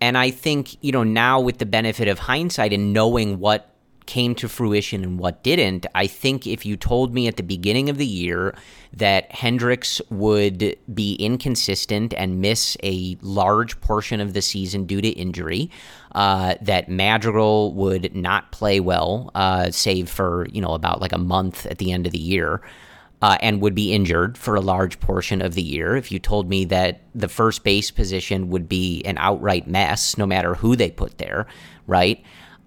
And 0.00 0.18
I 0.18 0.30
think, 0.30 0.82
you 0.82 0.90
know, 0.92 1.04
now 1.04 1.40
with 1.40 1.58
the 1.58 1.66
benefit 1.66 2.08
of 2.08 2.18
hindsight 2.18 2.72
and 2.72 2.92
knowing 2.92 3.38
what 3.38 3.71
came 4.06 4.34
to 4.36 4.48
fruition 4.48 5.02
and 5.02 5.18
what 5.18 5.42
didn't, 5.42 5.86
I 5.94 6.06
think 6.06 6.46
if 6.46 6.66
you 6.66 6.76
told 6.76 7.14
me 7.14 7.28
at 7.28 7.36
the 7.36 7.42
beginning 7.42 7.88
of 7.88 7.98
the 7.98 8.06
year 8.06 8.54
that 8.92 9.32
Hendricks 9.32 10.00
would 10.10 10.76
be 10.92 11.14
inconsistent 11.14 12.12
and 12.14 12.40
miss 12.40 12.76
a 12.82 13.16
large 13.22 13.80
portion 13.80 14.20
of 14.20 14.32
the 14.32 14.42
season 14.42 14.86
due 14.86 15.00
to 15.00 15.08
injury, 15.08 15.70
uh, 16.14 16.54
that 16.60 16.88
Madrigal 16.88 17.72
would 17.74 18.14
not 18.14 18.52
play 18.52 18.80
well, 18.80 19.30
uh, 19.34 19.70
save 19.70 20.10
for 20.10 20.46
you 20.52 20.60
know 20.60 20.74
about 20.74 21.00
like 21.00 21.12
a 21.12 21.18
month 21.18 21.66
at 21.66 21.78
the 21.78 21.92
end 21.92 22.06
of 22.06 22.12
the 22.12 22.18
year. 22.18 22.62
Uh, 23.20 23.38
and 23.40 23.62
would 23.62 23.76
be 23.76 23.92
injured 23.92 24.36
for 24.36 24.56
a 24.56 24.60
large 24.60 24.98
portion 24.98 25.40
of 25.40 25.54
the 25.54 25.62
year. 25.62 25.94
If 25.94 26.10
you 26.10 26.18
told 26.18 26.48
me 26.48 26.64
that 26.64 27.02
the 27.14 27.28
first 27.28 27.62
base 27.62 27.88
position 27.88 28.48
would 28.48 28.68
be 28.68 29.00
an 29.04 29.16
outright 29.16 29.68
mess, 29.68 30.18
no 30.18 30.26
matter 30.26 30.56
who 30.56 30.74
they 30.74 30.90
put 30.90 31.18
there, 31.18 31.46
right? 31.86 32.20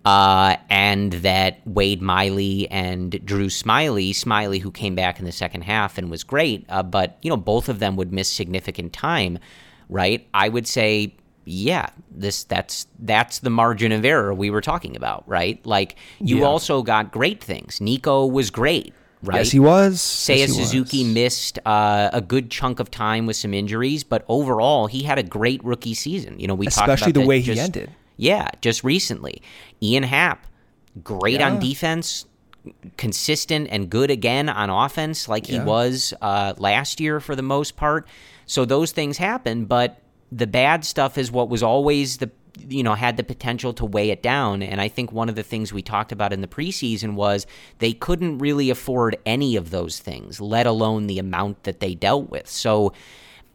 Uh, 0.05 0.55
and 0.69 1.13
that 1.13 1.59
Wade 1.65 1.99
Miley 2.01 2.69
and 2.69 3.19
Drew 3.25 3.47
Smyly, 3.47 4.11
Smyly 4.11 4.61
who 4.61 4.69
came 4.69 4.93
back 4.93 5.17
in 5.17 5.25
the 5.25 5.31
second 5.31 5.61
half 5.63 5.97
and 5.97 6.11
was 6.11 6.23
great, 6.23 6.63
uh, 6.69 6.83
but 6.83 7.17
you 7.23 7.29
know 7.29 7.37
both 7.37 7.69
of 7.69 7.79
them 7.79 7.95
would 7.95 8.13
miss 8.13 8.29
significant 8.29 8.93
time, 8.93 9.39
right? 9.89 10.27
I 10.31 10.49
would 10.49 10.67
say, 10.67 11.15
yeah, 11.45 11.87
this 12.11 12.43
that's 12.43 12.85
that's 12.99 13.39
the 13.39 13.49
margin 13.49 13.91
of 13.91 14.05
error 14.05 14.31
we 14.31 14.51
were 14.51 14.61
talking 14.61 14.95
about, 14.95 15.23
right? 15.27 15.65
Like 15.65 15.95
you 16.19 16.39
Yeah. 16.39 16.45
also 16.45 16.83
got 16.83 17.11
great 17.11 17.43
things. 17.43 17.81
Nico 17.81 18.27
was 18.27 18.51
great, 18.51 18.93
right? 19.23 19.37
Yes, 19.39 19.51
he 19.51 19.59
was. 19.59 19.97
Seiya 19.97 20.37
Yes, 20.37 20.53
Suzuki 20.53 21.03
was. 21.03 21.13
missed 21.15 21.59
uh, 21.65 22.11
a 22.13 22.21
good 22.21 22.51
chunk 22.51 22.79
of 22.79 22.91
time 22.91 23.25
with 23.25 23.37
some 23.37 23.55
injuries, 23.55 24.03
but 24.03 24.23
overall 24.27 24.85
he 24.85 25.01
had 25.01 25.17
a 25.17 25.23
great 25.23 25.63
rookie 25.63 25.95
season. 25.95 26.39
You 26.39 26.45
know, 26.47 26.53
we 26.53 26.67
talked 26.67 26.77
especially 26.89 27.11
the 27.13 27.25
way 27.25 27.39
he 27.39 27.55
just- 27.55 27.59
ended. 27.61 27.89
Yeah, 28.17 28.49
just 28.61 28.83
recently. 28.83 29.41
Ian 29.81 30.03
Happ, 30.03 30.45
great 31.03 31.41
on 31.41 31.59
defense, 31.59 32.25
consistent 32.97 33.67
and 33.69 33.89
good 33.89 34.09
again 34.11 34.49
on 34.49 34.69
offense, 34.69 35.27
like 35.27 35.45
he 35.45 35.59
was 35.59 36.13
uh, 36.21 36.53
last 36.57 36.99
year 36.99 37.19
for 37.19 37.35
the 37.35 37.43
most 37.43 37.75
part. 37.75 38.07
So 38.45 38.65
those 38.65 38.91
things 38.91 39.17
happen, 39.17 39.65
but 39.65 40.01
the 40.31 40.47
bad 40.47 40.85
stuff 40.85 41.17
is 41.17 41.31
what 41.31 41.49
was 41.49 41.63
always 41.63 42.17
the 42.17 42.31
you 42.67 42.83
know 42.83 42.93
had 42.93 43.17
the 43.17 43.23
potential 43.23 43.73
to 43.73 43.85
weigh 43.85 44.11
it 44.11 44.23
down 44.23 44.63
and 44.63 44.79
i 44.79 44.87
think 44.87 45.11
one 45.11 45.27
of 45.27 45.35
the 45.35 45.43
things 45.43 45.73
we 45.73 45.81
talked 45.81 46.13
about 46.13 46.31
in 46.31 46.39
the 46.39 46.47
preseason 46.47 47.15
was 47.15 47.45
they 47.79 47.91
couldn't 47.91 48.37
really 48.37 48.69
afford 48.69 49.17
any 49.25 49.57
of 49.57 49.71
those 49.71 49.99
things 49.99 50.39
let 50.39 50.65
alone 50.65 51.07
the 51.07 51.19
amount 51.19 51.61
that 51.63 51.81
they 51.81 51.93
dealt 51.93 52.29
with 52.29 52.47
so 52.47 52.93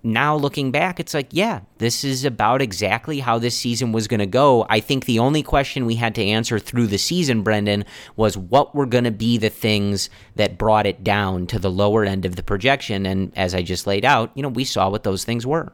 now 0.02 0.34
looking 0.34 0.70
back, 0.70 0.98
it's 0.98 1.14
like, 1.14 1.28
yeah, 1.30 1.60
this 1.78 2.04
is 2.04 2.24
about 2.24 2.62
exactly 2.62 3.20
how 3.20 3.38
this 3.38 3.56
season 3.56 3.92
was 3.92 4.08
going 4.08 4.20
to 4.20 4.26
go. 4.26 4.66
I 4.68 4.80
think 4.80 5.04
the 5.04 5.18
only 5.18 5.42
question 5.42 5.86
we 5.86 5.96
had 5.96 6.14
to 6.14 6.24
answer 6.24 6.58
through 6.58 6.86
the 6.86 6.98
season, 6.98 7.42
Brendan, 7.42 7.84
was 8.16 8.36
what 8.36 8.74
were 8.74 8.86
going 8.86 9.04
to 9.04 9.10
be 9.10 9.36
the 9.36 9.50
things 9.50 10.08
that 10.36 10.58
brought 10.58 10.86
it 10.86 11.04
down 11.04 11.46
to 11.48 11.58
the 11.58 11.70
lower 11.70 12.04
end 12.04 12.24
of 12.24 12.36
the 12.36 12.42
projection. 12.42 13.04
And 13.04 13.32
as 13.36 13.54
I 13.54 13.62
just 13.62 13.86
laid 13.86 14.04
out, 14.04 14.30
you 14.34 14.42
know, 14.42 14.48
we 14.48 14.64
saw 14.64 14.88
what 14.88 15.04
those 15.04 15.24
things 15.24 15.46
were. 15.46 15.72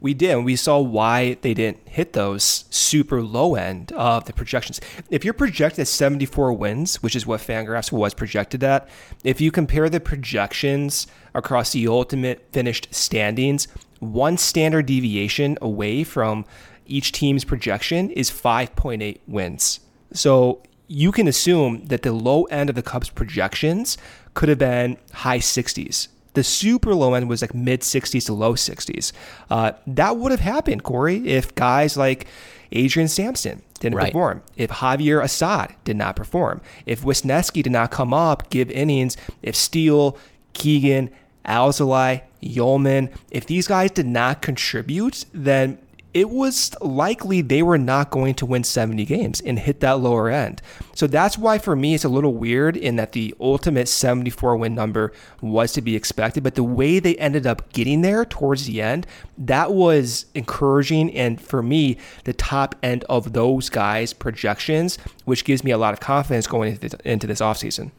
We 0.00 0.14
did. 0.14 0.30
and 0.30 0.44
We 0.44 0.56
saw 0.56 0.78
why 0.78 1.34
they 1.42 1.54
didn't 1.54 1.88
hit 1.88 2.12
those 2.12 2.64
super 2.70 3.22
low 3.22 3.54
end 3.54 3.92
of 3.92 4.26
the 4.26 4.32
projections. 4.32 4.80
If 5.10 5.24
you're 5.24 5.34
projected 5.34 5.80
at 5.80 5.88
74 5.88 6.52
wins, 6.52 7.02
which 7.02 7.16
is 7.16 7.26
what 7.26 7.40
Fangraphs 7.40 7.90
was 7.90 8.14
projected 8.14 8.62
at, 8.62 8.88
if 9.24 9.40
you 9.40 9.50
compare 9.50 9.88
the 9.88 10.00
projections 10.00 11.06
across 11.34 11.72
the 11.72 11.88
ultimate 11.88 12.46
finished 12.52 12.88
standings, 12.90 13.66
one 13.98 14.36
standard 14.36 14.86
deviation 14.86 15.58
away 15.60 16.04
from 16.04 16.44
each 16.86 17.12
team's 17.12 17.44
projection 17.44 18.10
is 18.10 18.30
5.8 18.30 19.18
wins. 19.26 19.80
So 20.12 20.62
you 20.86 21.12
can 21.12 21.28
assume 21.28 21.84
that 21.86 22.02
the 22.02 22.12
low 22.12 22.44
end 22.44 22.70
of 22.70 22.76
the 22.76 22.82
Cubs 22.82 23.10
projections 23.10 23.98
could 24.34 24.48
have 24.48 24.58
been 24.58 24.96
high 25.12 25.38
60s. 25.38 26.08
The 26.38 26.44
super 26.44 26.94
low 26.94 27.14
end 27.14 27.28
was 27.28 27.42
like 27.42 27.52
mid 27.52 27.80
60s 27.80 28.26
to 28.26 28.32
low 28.32 28.54
60s. 28.54 29.10
Uh, 29.50 29.72
that 29.88 30.16
would 30.18 30.30
have 30.30 30.38
happened, 30.54 30.84
Corey, 30.84 31.26
if 31.26 31.52
guys 31.56 31.96
like 31.96 32.28
Adrian 32.70 33.08
Sampson 33.08 33.62
didn't 33.80 33.96
Right. 33.96 34.12
perform, 34.12 34.42
if 34.56 34.70
Javier 34.70 35.20
Assad 35.20 35.74
did 35.82 35.96
not 35.96 36.14
perform, 36.14 36.60
if 36.86 37.02
Wesneski 37.02 37.60
did 37.64 37.72
not 37.72 37.90
come 37.90 38.14
up, 38.14 38.50
give 38.50 38.70
innings, 38.70 39.16
if 39.42 39.56
Steele, 39.56 40.16
Keegan, 40.52 41.10
Alzolay, 41.44 42.22
Uelmen, 42.40 43.10
if 43.32 43.44
these 43.46 43.66
guys 43.66 43.90
did 43.90 44.06
not 44.06 44.40
contribute, 44.40 45.24
then 45.34 45.78
it 46.14 46.30
was 46.30 46.74
likely 46.80 47.42
they 47.42 47.62
were 47.62 47.78
not 47.78 48.10
going 48.10 48.34
to 48.34 48.46
win 48.46 48.64
70 48.64 49.04
games 49.04 49.40
and 49.40 49.58
hit 49.58 49.80
that 49.80 50.00
lower 50.00 50.28
end. 50.30 50.62
So 50.94 51.06
that's 51.06 51.36
why 51.36 51.58
for 51.58 51.76
me 51.76 51.94
it's 51.94 52.04
a 52.04 52.08
little 52.08 52.34
weird 52.34 52.76
in 52.76 52.96
that 52.96 53.12
the 53.12 53.34
ultimate 53.40 53.88
74 53.88 54.56
win 54.56 54.74
number 54.74 55.12
was 55.40 55.72
to 55.74 55.82
be 55.82 55.94
expected, 55.94 56.42
but 56.42 56.54
the 56.54 56.64
way 56.64 56.98
they 56.98 57.14
ended 57.16 57.46
up 57.46 57.72
getting 57.72 58.00
there 58.00 58.24
towards 58.24 58.66
the 58.66 58.80
end, 58.80 59.06
that 59.36 59.72
was 59.72 60.26
encouraging 60.34 61.14
and 61.14 61.40
for 61.40 61.62
me 61.62 61.98
the 62.24 62.32
top 62.32 62.74
end 62.82 63.04
of 63.04 63.34
those 63.34 63.68
guys 63.68 64.12
projections, 64.12 64.98
which 65.24 65.44
gives 65.44 65.62
me 65.62 65.70
a 65.70 65.78
lot 65.78 65.92
of 65.92 66.00
confidence 66.00 66.46
going 66.46 66.70
into 66.72 66.80
this, 66.80 66.94
into 67.04 67.26
this 67.26 67.40
offseason. 67.40 67.90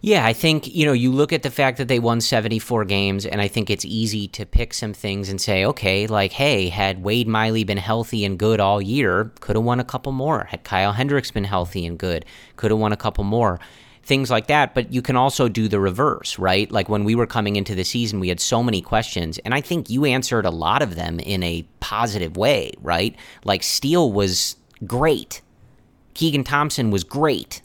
Yeah, 0.00 0.24
I 0.24 0.32
think, 0.32 0.72
you 0.72 0.86
know, 0.86 0.92
you 0.92 1.10
look 1.10 1.32
at 1.32 1.42
the 1.42 1.50
fact 1.50 1.76
that 1.78 1.88
they 1.88 1.98
won 1.98 2.20
74 2.20 2.84
games, 2.84 3.26
and 3.26 3.40
I 3.40 3.48
think 3.48 3.68
it's 3.68 3.84
easy 3.84 4.28
to 4.28 4.46
pick 4.46 4.72
some 4.72 4.94
things 4.94 5.28
and 5.28 5.40
say, 5.40 5.64
okay, 5.64 6.06
like, 6.06 6.30
hey, 6.30 6.68
had 6.68 7.02
Wade 7.02 7.26
Miley 7.26 7.64
been 7.64 7.78
healthy 7.78 8.24
and 8.24 8.38
good 8.38 8.60
all 8.60 8.80
year, 8.80 9.32
could 9.40 9.56
have 9.56 9.64
won 9.64 9.80
a 9.80 9.84
couple 9.84 10.12
more. 10.12 10.44
Had 10.44 10.62
Kyle 10.62 10.92
Hendricks 10.92 11.32
been 11.32 11.42
healthy 11.42 11.84
and 11.84 11.98
good, 11.98 12.24
could 12.54 12.70
have 12.70 12.78
won 12.78 12.92
a 12.92 12.96
couple 12.96 13.24
more. 13.24 13.58
Things 14.04 14.30
like 14.30 14.46
that, 14.46 14.72
but 14.72 14.92
you 14.92 15.02
can 15.02 15.16
also 15.16 15.48
do 15.48 15.66
the 15.66 15.80
reverse, 15.80 16.38
right? 16.38 16.70
Like 16.70 16.88
when 16.88 17.02
we 17.02 17.16
were 17.16 17.26
coming 17.26 17.56
into 17.56 17.74
the 17.74 17.84
season, 17.84 18.20
we 18.20 18.28
had 18.28 18.38
so 18.38 18.62
many 18.62 18.80
questions, 18.80 19.38
and 19.38 19.52
I 19.52 19.60
think 19.60 19.90
you 19.90 20.04
answered 20.04 20.46
a 20.46 20.50
lot 20.50 20.80
of 20.80 20.94
them 20.94 21.18
in 21.18 21.42
a 21.42 21.66
positive 21.80 22.36
way, 22.36 22.70
right? 22.80 23.16
Like 23.44 23.64
Steele 23.64 24.12
was 24.12 24.54
great, 24.86 25.42
Keegan 26.14 26.44
Thompson 26.44 26.92
was 26.92 27.02
great. 27.02 27.62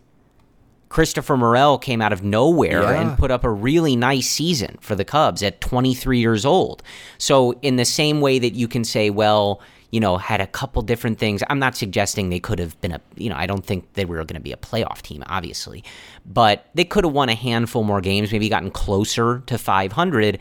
Christopher 0.94 1.36
Morel 1.36 1.80
came 1.80 2.04
out 2.04 2.14
of 2.14 2.24
nowhere 2.24 2.84
Yeah. 2.84 3.02
and 3.02 3.18
put 3.18 3.32
up 3.32 3.44
a 3.44 3.50
really 3.50 3.96
nice 3.96 4.30
season 4.30 4.78
for 4.80 4.94
the 4.94 5.04
Cubs 5.04 5.42
at 5.42 5.60
23 5.60 6.20
years 6.20 6.46
old. 6.46 6.84
So, 7.18 7.54
in 7.64 7.78
the 7.78 7.84
same 7.86 8.22
way 8.22 8.38
that 8.38 8.54
you 8.54 8.68
can 8.68 8.84
say, 8.84 9.10
well, 9.10 9.60
you 9.90 10.00
know, 10.00 10.18
had 10.18 10.40
a 10.40 10.46
couple 10.46 10.84
different 10.84 11.18
things. 11.18 11.42
I'm 11.50 11.58
not 11.58 11.76
suggesting 11.76 12.30
they 12.30 12.40
could 12.40 12.60
have 12.60 12.80
been 12.80 12.92
a, 12.92 13.02
you 13.16 13.28
know, 13.28 13.36
I 13.36 13.48
don't 13.48 13.66
think 13.66 13.92
they 13.94 14.06
were 14.06 14.18
going 14.18 14.36
to 14.36 14.40
be 14.40 14.52
a 14.52 14.58
playoff 14.58 15.02
team, 15.02 15.24
obviously, 15.26 15.84
but 16.28 16.68
they 16.76 16.86
could 16.86 17.06
have 17.06 17.14
won 17.14 17.30
a 17.30 17.36
handful 17.36 17.82
more 17.84 18.00
games, 18.00 18.32
maybe 18.32 18.48
gotten 18.48 18.70
closer 18.70 19.42
to 19.48 19.58
500. 19.58 20.38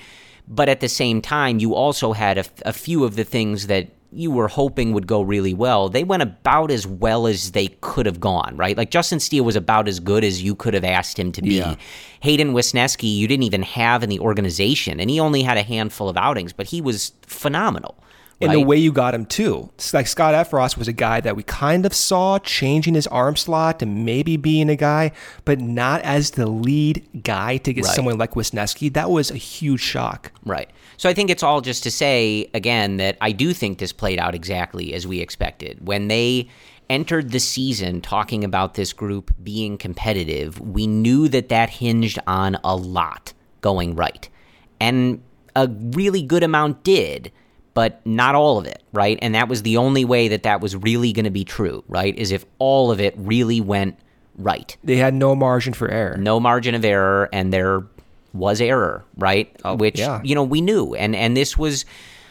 But 0.48 0.68
at 0.68 0.80
the 0.80 0.88
same 0.88 1.22
time, 1.22 1.60
you 1.60 1.74
also 1.74 2.12
had 2.12 2.36
a, 2.36 2.44
a 2.66 2.74
few 2.74 3.04
of 3.04 3.16
the 3.16 3.24
things 3.24 3.68
that 3.68 3.88
you 4.14 4.30
were 4.30 4.48
hoping 4.48 4.92
would 4.92 5.06
go 5.06 5.22
really 5.22 5.54
well. 5.54 5.88
They 5.88 6.04
went 6.04 6.22
about 6.22 6.70
as 6.70 6.86
well 6.86 7.26
as 7.26 7.52
they 7.52 7.68
could 7.80 8.04
have 8.06 8.20
gone, 8.20 8.54
right? 8.56 8.76
Like 8.76 8.90
Justin 8.90 9.20
Steele 9.20 9.44
was 9.44 9.56
about 9.56 9.88
as 9.88 10.00
good 10.00 10.22
as 10.22 10.42
you 10.42 10.54
could 10.54 10.74
have 10.74 10.84
asked 10.84 11.18
him 11.18 11.32
to 11.32 11.40
be. 11.42 11.54
Yeah. 11.54 11.76
Hayden 12.20 12.52
Wesneski, 12.52 13.12
you 13.14 13.26
didn't 13.26 13.44
even 13.44 13.62
have 13.62 14.02
in 14.02 14.10
the 14.10 14.20
organization, 14.20 15.00
and 15.00 15.08
he 15.08 15.18
only 15.18 15.42
had 15.42 15.56
a 15.56 15.62
handful 15.62 16.08
of 16.08 16.16
outings, 16.16 16.52
but 16.52 16.66
he 16.66 16.80
was 16.80 17.12
phenomenal. 17.22 17.96
and 18.40 18.48
right? 18.48 18.54
the 18.56 18.66
way 18.66 18.76
you 18.76 18.90
got 18.92 19.14
him 19.14 19.24
too. 19.24 19.70
It's 19.76 19.94
like 19.94 20.06
Scott 20.08 20.34
Effross 20.34 20.76
was 20.76 20.88
a 20.88 20.92
guy 20.92 21.20
that 21.20 21.36
we 21.36 21.44
kind 21.44 21.86
of 21.86 21.94
saw 21.94 22.38
changing 22.40 22.94
his 22.94 23.06
arm 23.06 23.36
slot 23.36 23.78
to 23.78 23.86
maybe 23.86 24.36
being 24.36 24.68
a 24.68 24.74
guy, 24.74 25.12
but 25.44 25.60
not 25.60 26.02
as 26.02 26.32
the 26.32 26.46
lead 26.46 27.06
guy 27.22 27.58
to 27.58 27.72
get 27.72 27.84
Right. 27.84 27.94
someone 27.94 28.18
like 28.18 28.32
Wesneski. 28.34 28.92
That 28.92 29.10
was 29.10 29.30
a 29.30 29.36
huge 29.36 29.80
shock. 29.80 30.32
Right. 30.44 30.68
So 30.96 31.08
I 31.08 31.14
think 31.14 31.30
it's 31.30 31.42
all 31.42 31.60
just 31.60 31.82
to 31.84 31.90
say 31.90 32.50
again 32.54 32.96
that 32.98 33.16
I 33.20 33.32
do 33.32 33.52
think 33.52 33.78
this 33.78 33.92
played 33.92 34.18
out 34.18 34.34
exactly 34.34 34.94
as 34.94 35.06
we 35.06 35.20
expected. 35.20 35.86
When 35.86 36.08
they 36.08 36.48
entered 36.90 37.30
the 37.30 37.40
season 37.40 38.00
talking 38.00 38.44
about 38.44 38.74
this 38.74 38.92
group 38.92 39.32
being 39.42 39.78
competitive, 39.78 40.60
we 40.60 40.86
knew 40.86 41.28
that 41.28 41.48
that 41.48 41.70
hinged 41.70 42.18
on 42.26 42.58
a 42.64 42.76
lot 42.76 43.32
going 43.60 43.94
right. 43.94 44.28
And 44.80 45.22
a 45.56 45.68
really 45.68 46.22
good 46.22 46.42
amount 46.42 46.82
did, 46.82 47.32
but 47.74 48.04
not 48.06 48.34
all 48.34 48.58
of 48.58 48.66
it, 48.66 48.82
right? 48.92 49.18
And 49.22 49.34
that 49.34 49.48
was 49.48 49.62
the 49.62 49.76
only 49.76 50.04
way 50.04 50.28
that 50.28 50.42
that 50.42 50.60
was 50.60 50.76
really 50.76 51.12
going 51.12 51.24
to 51.24 51.30
be 51.30 51.44
true, 51.44 51.84
right? 51.88 52.16
Is 52.16 52.32
if 52.32 52.44
all 52.58 52.90
of 52.90 53.00
it 53.00 53.14
really 53.16 53.60
went 53.60 53.98
right. 54.36 54.76
They 54.82 54.96
had 54.96 55.14
no 55.14 55.34
margin 55.34 55.72
for 55.72 55.88
error. 55.88 56.16
No 56.16 56.40
margin 56.40 56.74
of 56.74 56.84
error, 56.84 57.28
and 57.32 57.52
there 57.52 57.80
was 58.32 58.60
error, 58.60 59.04
right? 59.16 59.54
Oh, 59.64 59.74
Which 59.74 59.98
yeah. 59.98 60.20
you 60.22 60.34
know 60.34 60.44
we 60.44 60.60
knew, 60.60 60.94
and 60.94 61.14
and 61.14 61.36
this 61.36 61.56
was 61.56 61.84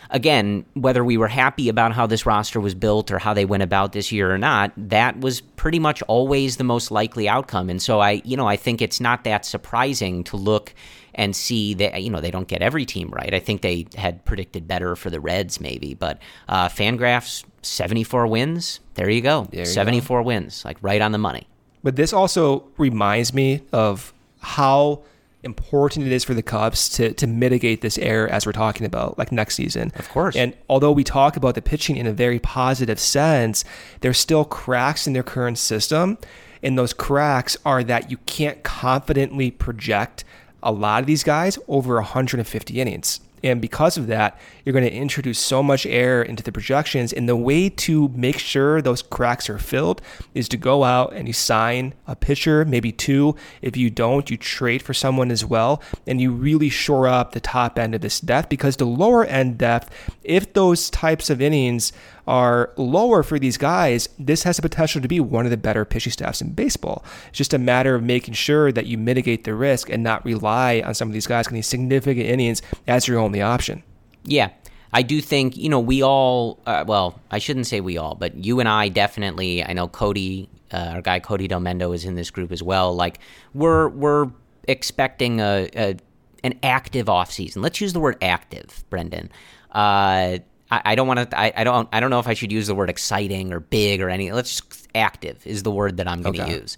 again 0.10 0.66
whether 0.74 1.04
we 1.04 1.16
were 1.18 1.28
happy 1.28 1.70
about 1.70 1.94
how 1.94 2.06
this 2.06 2.26
roster 2.26 2.60
was 2.60 2.76
built 2.76 3.12
or 3.12 3.20
how 3.20 3.34
they 3.34 3.46
went 3.46 3.64
about 3.64 3.94
this 3.94 4.12
year 4.12 4.34
or 4.34 4.38
not. 4.38 4.72
That 4.76 5.20
was 5.20 5.42
pretty 5.42 5.80
much 5.80 6.02
always 6.04 6.58
the 6.58 6.64
most 6.64 6.92
likely 6.92 7.30
outcome, 7.30 7.70
and 7.70 7.82
so 7.82 8.00
I 8.00 8.22
you 8.26 8.38
know 8.38 8.48
I 8.48 8.58
think 8.58 8.82
it's 8.82 9.00
not 9.00 9.24
that 9.24 9.46
surprising 9.46 10.24
to 10.26 10.38
look 10.38 10.74
and 11.14 11.36
see 11.36 11.74
that 11.76 12.02
you 12.02 12.10
know 12.10 12.22
they 12.22 12.32
don't 12.32 12.48
get 12.48 12.62
every 12.62 12.86
team 12.86 13.10
right. 13.10 13.34
I 13.34 13.40
think 13.40 13.62
they 13.62 13.88
had 13.96 14.24
predicted 14.26 14.68
better 14.68 14.96
for 14.96 15.10
the 15.10 15.20
Reds 15.20 15.60
maybe, 15.60 15.94
but 15.94 16.20
uh, 16.48 16.70
Fangraphs 16.70 17.44
seventy 17.62 18.04
four 18.04 18.28
wins. 18.28 18.80
There 18.96 19.10
you 19.10 19.22
go, 19.22 19.48
you 19.52 19.66
seventy 19.66 20.00
four 20.00 20.22
wins, 20.22 20.66
like 20.66 20.78
right 20.82 21.02
on 21.02 21.12
the 21.12 21.18
money. 21.18 21.48
But 21.84 21.96
this 21.96 22.14
also 22.14 22.68
reminds 22.78 23.34
me 23.34 23.62
of 23.72 24.14
how 24.40 25.02
important 25.44 26.06
it 26.06 26.12
is 26.12 26.24
for 26.24 26.34
the 26.34 26.44
Cubs 26.44 26.90
to 26.90 27.14
to 27.14 27.28
mitigate 27.28 27.82
this 27.82 27.98
error 27.98 28.28
as 28.28 28.46
we're 28.46 28.52
talking 28.52 28.86
about, 28.86 29.18
like 29.18 29.32
next 29.32 29.56
season. 29.56 29.92
Of 29.96 30.10
course. 30.10 30.36
And 30.36 30.56
although 30.70 30.92
we 30.92 31.04
talk 31.04 31.36
about 31.36 31.56
the 31.56 31.62
pitching 31.62 31.98
in 31.98 32.08
a 32.08 32.14
very 32.14 32.40
positive 32.40 33.00
sense, 33.00 33.64
there's 34.02 34.20
still 34.20 34.46
cracks 34.46 35.08
in 35.08 35.14
their 35.14 35.24
current 35.24 35.58
system. 35.58 36.18
And 36.64 36.78
those 36.78 36.94
cracks 36.94 37.58
are 37.66 37.84
that 37.84 38.12
you 38.12 38.18
can't 38.28 38.62
confidently 38.62 39.50
project 39.50 40.24
a 40.62 40.72
lot 40.72 41.02
of 41.02 41.08
these 41.08 41.24
guys 41.24 41.58
over 41.68 41.96
150 41.96 42.80
innings. 42.80 43.20
And 43.44 43.62
because 43.62 43.98
of 43.98 44.08
that, 44.08 44.40
you're 44.64 44.74
going 44.74 44.86
to 44.86 44.94
introduce 44.94 45.40
so 45.40 45.64
much 45.64 45.86
air 45.86 46.22
into 46.22 46.44
the 46.44 46.52
projections. 46.52 47.12
And 47.12 47.28
the 47.28 47.36
way 47.36 47.70
to 47.70 48.10
make 48.10 48.38
sure 48.38 48.82
those 48.82 49.02
cracks 49.02 49.50
are 49.50 49.58
filled 49.58 50.02
is 50.34 50.48
to 50.50 50.58
go 50.58 50.84
out 50.84 51.14
and 51.14 51.28
you 51.28 51.34
sign 51.34 51.94
a 52.08 52.16
pitcher, 52.16 52.66
maybe 52.66 52.92
two. 52.92 53.36
If 53.62 53.76
you 53.76 53.90
don't, 53.90 54.30
you 54.30 54.38
trade 54.38 54.82
for 54.82 54.94
someone 54.94 55.32
as 55.32 55.44
well. 55.44 55.82
And 56.06 56.22
you 56.22 56.32
really 56.32 56.70
shore 56.70 57.08
up 57.08 57.32
the 57.32 57.40
top 57.40 57.80
end 57.80 57.96
of 57.96 58.02
this 58.02 58.20
depth 58.20 58.50
because 58.50 58.78
the 58.78 58.86
lower 58.86 59.26
end 59.26 59.58
depth, 59.58 59.90
if 60.24 60.54
those 60.54 60.90
types 60.90 61.30
of 61.30 61.42
innings 61.42 61.92
are 62.28 62.72
lower 62.78 63.24
for 63.24 63.40
these 63.40 63.58
guys, 63.58 64.10
this 64.20 64.44
has 64.44 64.58
the 64.58 64.62
potential 64.62 65.02
to 65.02 65.08
be 65.08 65.20
one 65.20 65.46
of 65.46 65.52
the 65.52 65.58
better 65.58 65.86
pitching 65.86 66.12
staffs 66.12 66.42
in 66.42 66.54
baseball. 66.54 67.04
It's 67.30 67.38
just 67.38 67.54
a 67.54 67.58
matter 67.58 67.96
of 67.96 68.04
making 68.04 68.34
sure 68.34 68.72
that 68.72 68.86
you 68.86 68.98
mitigate 68.98 69.44
the 69.44 69.54
risk 69.56 69.90
and 69.90 70.04
not 70.04 70.24
rely 70.26 70.82
on 70.86 70.94
some 70.94 71.08
of 71.08 71.14
these 71.14 71.28
guys 71.28 71.48
getting 71.48 71.64
significant 71.64 72.26
innings 72.26 72.62
as 72.88 73.08
your 73.08 73.20
only 73.20 73.42
option. 73.42 73.84
Yeah. 74.24 74.50
I 74.94 75.04
do 75.04 75.22
think, 75.22 75.56
you 75.56 75.70
know, 75.70 75.80
we 75.80 76.04
all, 76.04 76.60
uh, 76.66 76.84
well, 76.86 77.20
I 77.32 77.40
shouldn't 77.40 77.68
say 77.68 77.80
we 77.80 77.98
all, 77.98 78.16
but 78.16 78.36
you 78.36 78.60
and 78.60 78.68
I 78.68 78.90
definitely, 78.90 79.64
I 79.64 79.72
know 79.72 79.88
Cody, 79.88 80.50
uh, 80.74 80.92
our 80.96 81.02
guy 81.02 81.20
Cody 81.20 81.48
Delmendo 81.48 81.96
is 81.96 82.04
in 82.04 82.16
this 82.16 82.30
group 82.30 82.52
as 82.52 82.62
well. 82.62 82.94
Like, 82.94 83.20
we're, 83.54 83.88
we're 83.88 84.30
expecting 84.68 85.40
a, 85.40 85.70
a 85.76 85.96
an 86.44 86.58
active 86.64 87.06
offseason. 87.06 87.62
Let's 87.62 87.80
use 87.80 87.94
the 87.94 88.00
word 88.00 88.18
active, 88.22 88.84
Brendan. 88.90 89.30
Uh, 89.72 90.40
I, 90.72 90.82
I 90.86 90.96
don't 90.96 91.08
want 91.08 91.30
to, 91.30 91.40
I, 91.40 91.52
I 91.56 91.64
don't, 91.64 91.88
I 91.92 92.00
don't 92.00 92.10
know 92.10 92.20
if 92.20 92.28
I 92.28 92.34
should 92.34 92.52
use 92.52 92.68
the 92.68 92.76
word 92.76 92.90
exciting 92.90 93.52
or 93.54 93.60
big 93.60 94.02
or 94.02 94.10
any, 94.10 94.32
let's 94.32 94.62
just, 94.62 94.88
active 94.96 95.46
is 95.46 95.64
the 95.64 95.72
word 95.72 95.98
that 95.98 96.08
I'm 96.08 96.22
going 96.22 96.34
to 96.36 96.42
Okay. 96.44 96.54
use. 96.60 96.78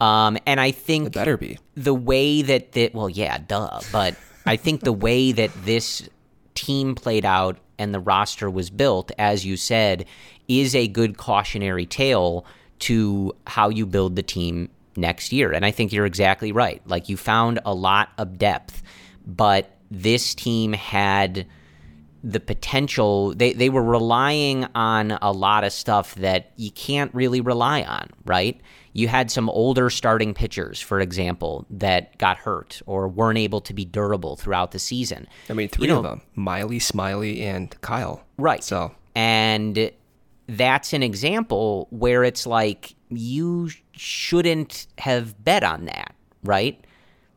Um, 0.00 0.38
and 0.46 0.60
I 0.60 0.70
think 0.70 1.08
It 1.08 1.12
better 1.14 1.36
be. 1.36 1.58
the 1.74 1.94
way 1.94 2.42
that 2.42 2.72
the 2.72 2.90
well, 2.94 3.08
yeah, 3.08 3.38
duh. 3.38 3.80
But 3.92 4.16
I 4.46 4.56
think 4.56 4.82
the 4.82 4.92
way 4.92 5.32
that 5.32 5.50
this 5.64 6.08
team 6.54 6.94
played 6.94 7.24
out 7.24 7.58
and 7.78 7.92
the 7.94 8.00
roster 8.00 8.48
was 8.48 8.70
built, 8.70 9.10
as 9.18 9.44
you 9.44 9.56
said, 9.56 10.04
is 10.46 10.74
a 10.74 10.86
good 10.88 11.16
cautionary 11.16 11.84
tale 11.86 12.44
to 12.80 13.34
how 13.46 13.68
you 13.70 13.86
build 13.86 14.14
the 14.14 14.22
team 14.22 14.68
next 14.96 15.32
year. 15.32 15.52
And 15.52 15.64
I 15.64 15.70
think 15.72 15.92
you're 15.92 16.06
exactly 16.06 16.52
right. 16.52 16.80
Like 16.86 17.08
you 17.08 17.16
found 17.16 17.58
a 17.64 17.74
lot 17.74 18.10
of 18.18 18.38
depth, 18.38 18.82
but 19.26 19.70
this 19.90 20.34
team 20.34 20.72
had 20.74 21.46
the 22.28 22.40
potential 22.40 23.32
they, 23.34 23.54
they 23.54 23.70
were 23.70 23.82
relying 23.82 24.66
on 24.74 25.12
a 25.22 25.32
lot 25.32 25.64
of 25.64 25.72
stuff 25.72 26.14
that 26.16 26.52
you 26.56 26.70
can't 26.70 27.12
really 27.14 27.40
rely 27.40 27.82
on 27.82 28.08
right 28.26 28.60
you 28.92 29.08
had 29.08 29.30
some 29.30 29.48
older 29.48 29.88
starting 29.88 30.34
pitchers 30.34 30.78
for 30.80 31.00
example 31.00 31.64
that 31.70 32.16
got 32.18 32.36
hurt 32.36 32.82
or 32.84 33.08
weren't 33.08 33.38
able 33.38 33.62
to 33.62 33.72
be 33.72 33.84
durable 33.84 34.36
throughout 34.36 34.72
the 34.72 34.78
season 34.78 35.26
I 35.48 35.54
mean, 35.54 35.68
three 35.68 35.86
You 35.86 35.94
know, 35.94 35.98
of 35.98 36.04
them 36.04 36.20
Miley, 36.34 36.78
Smyly, 36.78 37.40
and 37.40 37.80
Kyle. 37.80 38.22
Right. 38.36 38.62
So, 38.62 38.94
And 39.14 39.90
that's 40.46 40.92
an 40.92 41.02
example 41.02 41.88
where 41.90 42.24
it's 42.24 42.46
like 42.46 42.94
you 43.10 43.70
shouldn't 43.92 44.86
have 44.98 45.42
bet 45.44 45.64
on 45.64 45.86
that, 45.86 46.14
right? 46.44 46.82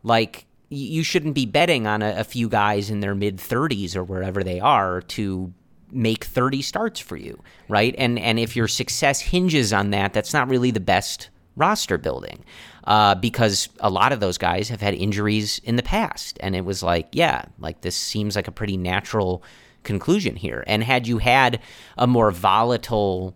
Like 0.04 0.46
you 0.72 1.04
shouldn't 1.04 1.36
be 1.36 1.46
betting 1.46 1.86
on 1.86 2.02
a, 2.02 2.16
a 2.18 2.24
few 2.24 2.48
guys 2.48 2.90
in 2.90 3.02
their 3.02 3.14
mid 3.14 3.38
30s 3.38 3.96
or 3.96 4.04
wherever 4.04 4.44
they 4.44 4.60
are 4.60 5.02
to 5.02 5.54
make 5.92 6.24
30 6.24 6.62
starts 6.62 7.00
for 7.00 7.18
you, 7.18 7.42
right? 7.68 7.94
And 7.98 8.18
and 8.18 8.40
if 8.40 8.56
your 8.56 8.68
success 8.68 9.20
hinges 9.20 9.74
on 9.74 9.92
that, 9.92 10.14
that's 10.14 10.34
not 10.34 10.50
really 10.50 10.72
the 10.72 10.80
best 10.80 11.30
roster 11.56 11.98
building. 11.98 12.46
Uh, 12.86 13.14
because 13.14 13.70
a 13.82 13.90
lot 13.92 14.12
of 14.12 14.20
those 14.20 14.40
guys 14.40 14.70
have 14.70 14.82
had 14.82 14.96
injuries 14.96 15.60
in 15.64 15.76
the 15.76 15.84
past. 15.84 16.40
And 16.42 16.56
it 16.56 16.66
was 16.66 16.82
like, 16.82 17.08
yeah, 17.12 17.44
like 17.60 17.82
this 17.82 17.96
seems 17.96 18.36
like 18.36 18.48
a 18.48 18.52
pretty 18.52 18.76
natural 18.76 19.44
conclusion 19.84 20.36
here. 20.36 20.64
And 20.66 20.84
had 20.84 21.06
you 21.06 21.20
had 21.20 21.62
a 21.96 22.08
more 22.08 22.32
volatile, 22.32 23.36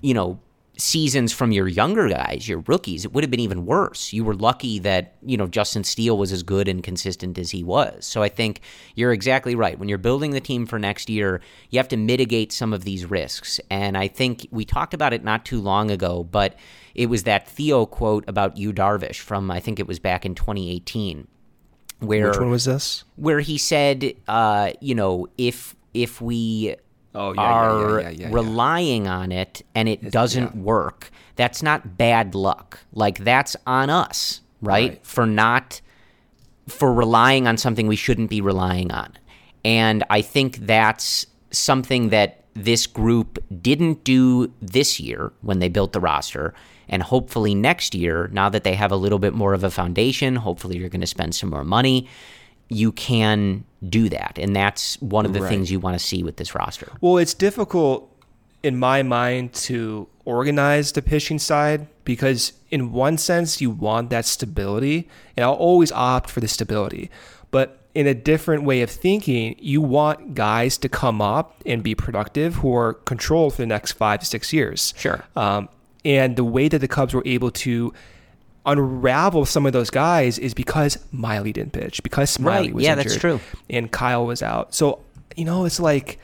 you 0.00 0.14
know, 0.14 0.38
seasons 0.80 1.32
from 1.32 1.52
your 1.52 1.68
younger 1.68 2.08
guys, 2.08 2.48
your 2.48 2.60
rookies, 2.66 3.04
it 3.04 3.12
would 3.12 3.22
have 3.22 3.30
been 3.30 3.40
even 3.40 3.66
worse. 3.66 4.12
You 4.12 4.24
were 4.24 4.34
lucky 4.34 4.78
that, 4.80 5.14
you 5.22 5.36
know, 5.36 5.46
Justin 5.46 5.84
Steele 5.84 6.16
was 6.16 6.32
as 6.32 6.42
good 6.42 6.68
and 6.68 6.82
consistent 6.82 7.38
as 7.38 7.50
he 7.50 7.62
was. 7.62 8.06
So 8.06 8.22
I 8.22 8.28
think 8.28 8.60
you're 8.94 9.12
exactly 9.12 9.54
right. 9.54 9.78
When 9.78 9.88
you're 9.88 9.98
building 9.98 10.30
the 10.30 10.40
team 10.40 10.66
for 10.66 10.78
next 10.78 11.08
year, 11.10 11.40
you 11.70 11.78
have 11.78 11.88
to 11.88 11.96
mitigate 11.96 12.52
some 12.52 12.72
of 12.72 12.84
these 12.84 13.04
risks. 13.04 13.60
And 13.70 13.96
I 13.96 14.08
think 14.08 14.46
we 14.50 14.64
talked 14.64 14.94
about 14.94 15.12
it 15.12 15.22
not 15.22 15.44
too 15.44 15.60
long 15.60 15.90
ago, 15.90 16.24
but 16.24 16.56
it 16.94 17.06
was 17.06 17.24
that 17.24 17.48
Theo 17.48 17.86
quote 17.86 18.24
about 18.26 18.56
Yu 18.56 18.72
Darvish 18.72 19.20
from 19.20 19.50
I 19.50 19.60
think 19.60 19.78
it 19.78 19.86
was 19.86 19.98
back 19.98 20.24
in 20.26 20.34
2018 20.34 21.28
where 22.00 22.28
which 22.28 22.38
one 22.38 22.50
was 22.50 22.64
this? 22.64 23.04
where 23.16 23.40
he 23.40 23.58
said, 23.58 24.14
uh, 24.26 24.72
you 24.80 24.94
know, 24.94 25.26
if 25.36 25.76
if 25.92 26.20
we 26.20 26.76
Oh, 27.14 27.32
yeah, 27.32 27.40
yeah, 27.40 27.48
are 27.48 28.00
yeah, 28.00 28.08
yeah, 28.10 28.28
relying 28.30 29.08
on 29.08 29.32
it 29.32 29.62
and 29.74 29.88
it 29.88 30.10
doesn't 30.12 30.54
work, 30.54 31.10
that's 31.34 31.62
not 31.62 31.96
bad 31.96 32.34
luck. 32.34 32.78
Like 32.92 33.18
that's 33.18 33.56
on 33.66 33.90
us, 33.90 34.40
right? 34.62 34.90
Right. 34.90 35.06
For 35.06 35.26
not 35.26 35.80
for 36.68 36.92
relying 36.92 37.48
on 37.48 37.56
something 37.56 37.86
we 37.86 37.96
shouldn't 37.96 38.30
be 38.30 38.40
relying 38.40 38.92
on. 38.92 39.12
And 39.64 40.04
I 40.08 40.22
think 40.22 40.58
that's 40.58 41.26
something 41.50 42.10
that 42.10 42.44
this 42.54 42.86
group 42.86 43.38
didn't 43.60 44.04
do 44.04 44.52
this 44.60 45.00
year 45.00 45.32
when 45.40 45.58
they 45.58 45.68
built 45.68 45.92
the 45.92 46.00
roster. 46.00 46.54
And 46.88 47.02
hopefully 47.02 47.54
next 47.54 47.94
year, 47.94 48.28
now 48.32 48.48
that 48.48 48.64
they 48.64 48.74
have 48.74 48.92
a 48.92 48.96
little 48.96 49.18
bit 49.18 49.34
more 49.34 49.54
of 49.54 49.64
a 49.64 49.70
foundation, 49.70 50.36
hopefully 50.36 50.78
you're 50.78 50.88
going 50.88 51.00
to 51.00 51.06
spend 51.06 51.34
some 51.34 51.50
more 51.50 51.64
money. 51.64 52.08
You 52.70 52.92
can 52.92 53.64
do 53.86 54.08
that. 54.08 54.38
And 54.40 54.56
that's 54.56 55.00
one 55.02 55.26
of 55.26 55.32
the 55.34 55.42
Right. 55.42 55.48
things 55.50 55.70
you 55.70 55.78
want 55.80 55.98
to 55.98 56.04
see 56.04 56.22
with 56.22 56.36
this 56.36 56.54
roster. 56.54 56.88
Well, 57.00 57.18
it's 57.18 57.34
difficult 57.34 58.06
in 58.62 58.78
my 58.78 59.02
mind 59.02 59.52
to 59.54 60.06
organize 60.24 60.92
the 60.92 61.02
pitching 61.02 61.38
side 61.38 61.86
because, 62.04 62.52
in 62.70 62.92
one 62.92 63.18
sense, 63.18 63.60
you 63.60 63.70
want 63.70 64.10
that 64.10 64.24
stability, 64.24 65.08
and 65.36 65.44
I'll 65.44 65.52
always 65.54 65.90
opt 65.92 66.30
for 66.30 66.40
the 66.40 66.48
stability. 66.48 67.10
But 67.50 67.78
in 67.94 68.06
a 68.06 68.14
different 68.14 68.62
way 68.62 68.82
of 68.82 68.90
thinking, 68.90 69.56
you 69.58 69.80
want 69.80 70.34
guys 70.34 70.78
to 70.78 70.88
come 70.88 71.20
up 71.20 71.60
and 71.66 71.82
be 71.82 71.94
productive 71.94 72.56
who 72.56 72.74
are 72.76 72.94
controlled 72.94 73.54
for 73.54 73.62
the 73.62 73.66
next 73.66 73.92
five 73.92 74.20
to 74.20 74.26
six 74.26 74.52
years. 74.52 74.94
Sure. 74.96 75.24
Um, 75.34 75.68
and 76.04 76.36
the 76.36 76.44
way 76.44 76.68
that 76.68 76.78
the 76.78 76.88
Cubs 76.88 77.12
were 77.14 77.22
able 77.26 77.50
to 77.50 77.92
unravel 78.66 79.44
some 79.46 79.66
of 79.66 79.72
those 79.72 79.90
guys 79.90 80.38
is 80.38 80.54
because 80.54 80.98
Miley 81.12 81.52
didn't 81.52 81.72
pitch, 81.72 82.02
because 82.02 82.36
Smyly 82.36 82.44
Right. 82.44 82.74
was 82.74 82.84
Yeah, 82.84 82.92
injured, 82.92 83.06
that's 83.06 83.16
true. 83.20 83.40
and 83.68 83.90
Kyle 83.90 84.26
was 84.26 84.42
out. 84.42 84.74
So 84.74 85.00
you 85.36 85.44
know, 85.44 85.64
it's 85.64 85.78
like, 85.80 86.18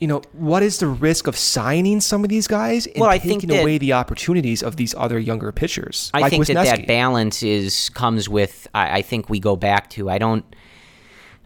you 0.00 0.08
know, 0.08 0.22
what 0.32 0.62
is 0.62 0.78
the 0.78 0.86
risk 0.88 1.26
of 1.26 1.36
signing 1.36 2.00
some 2.00 2.24
of 2.24 2.30
these 2.30 2.48
guys 2.48 2.86
and 2.86 2.98
Well, 3.00 3.10
I 3.10 3.18
think 3.18 3.42
taking 3.42 3.54
that- 3.56 3.62
away 3.62 3.78
the 3.78 3.92
opportunities 3.92 4.62
of 4.62 4.76
these 4.76 4.94
other 4.96 5.18
younger 5.18 5.52
pitchers? 5.52 6.10
I 6.14 6.20
like 6.20 6.30
think 6.30 6.46
that 6.46 6.54
that 6.64 6.86
balance 6.86 7.42
is 7.42 7.90
comes 7.90 8.28
with. 8.28 8.66
I, 8.74 8.98
I 8.98 9.02
think 9.02 9.28
we 9.30 9.38
go 9.40 9.54
back 9.56 9.90
to. 9.90 10.08
I 10.10 10.18
don't. 10.18 10.44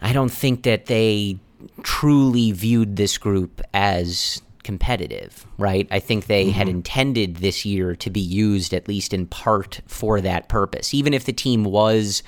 I 0.01 0.13
don't 0.13 0.31
think 0.31 0.63
that 0.63 0.85
they 0.85 1.37
truly 1.83 2.51
viewed 2.53 2.95
this 2.95 3.17
group 3.17 3.61
as 3.73 4.41
competitive, 4.69 5.47
right? 5.57 5.87
I 5.89 5.97
think 5.97 6.27
they 6.27 6.51
had 6.51 6.67
mm-hmm. 6.67 6.75
intended 6.75 7.37
this 7.37 7.65
year 7.65 7.95
to 7.95 8.11
be 8.11 8.19
used 8.19 8.71
at 8.71 8.87
least 8.87 9.15
in 9.15 9.25
part 9.25 9.81
for 9.87 10.21
that 10.21 10.47
purpose. 10.47 10.93
Even 10.93 11.11
if 11.11 11.25
the 11.25 11.33
team 11.33 11.63
was 11.63 12.21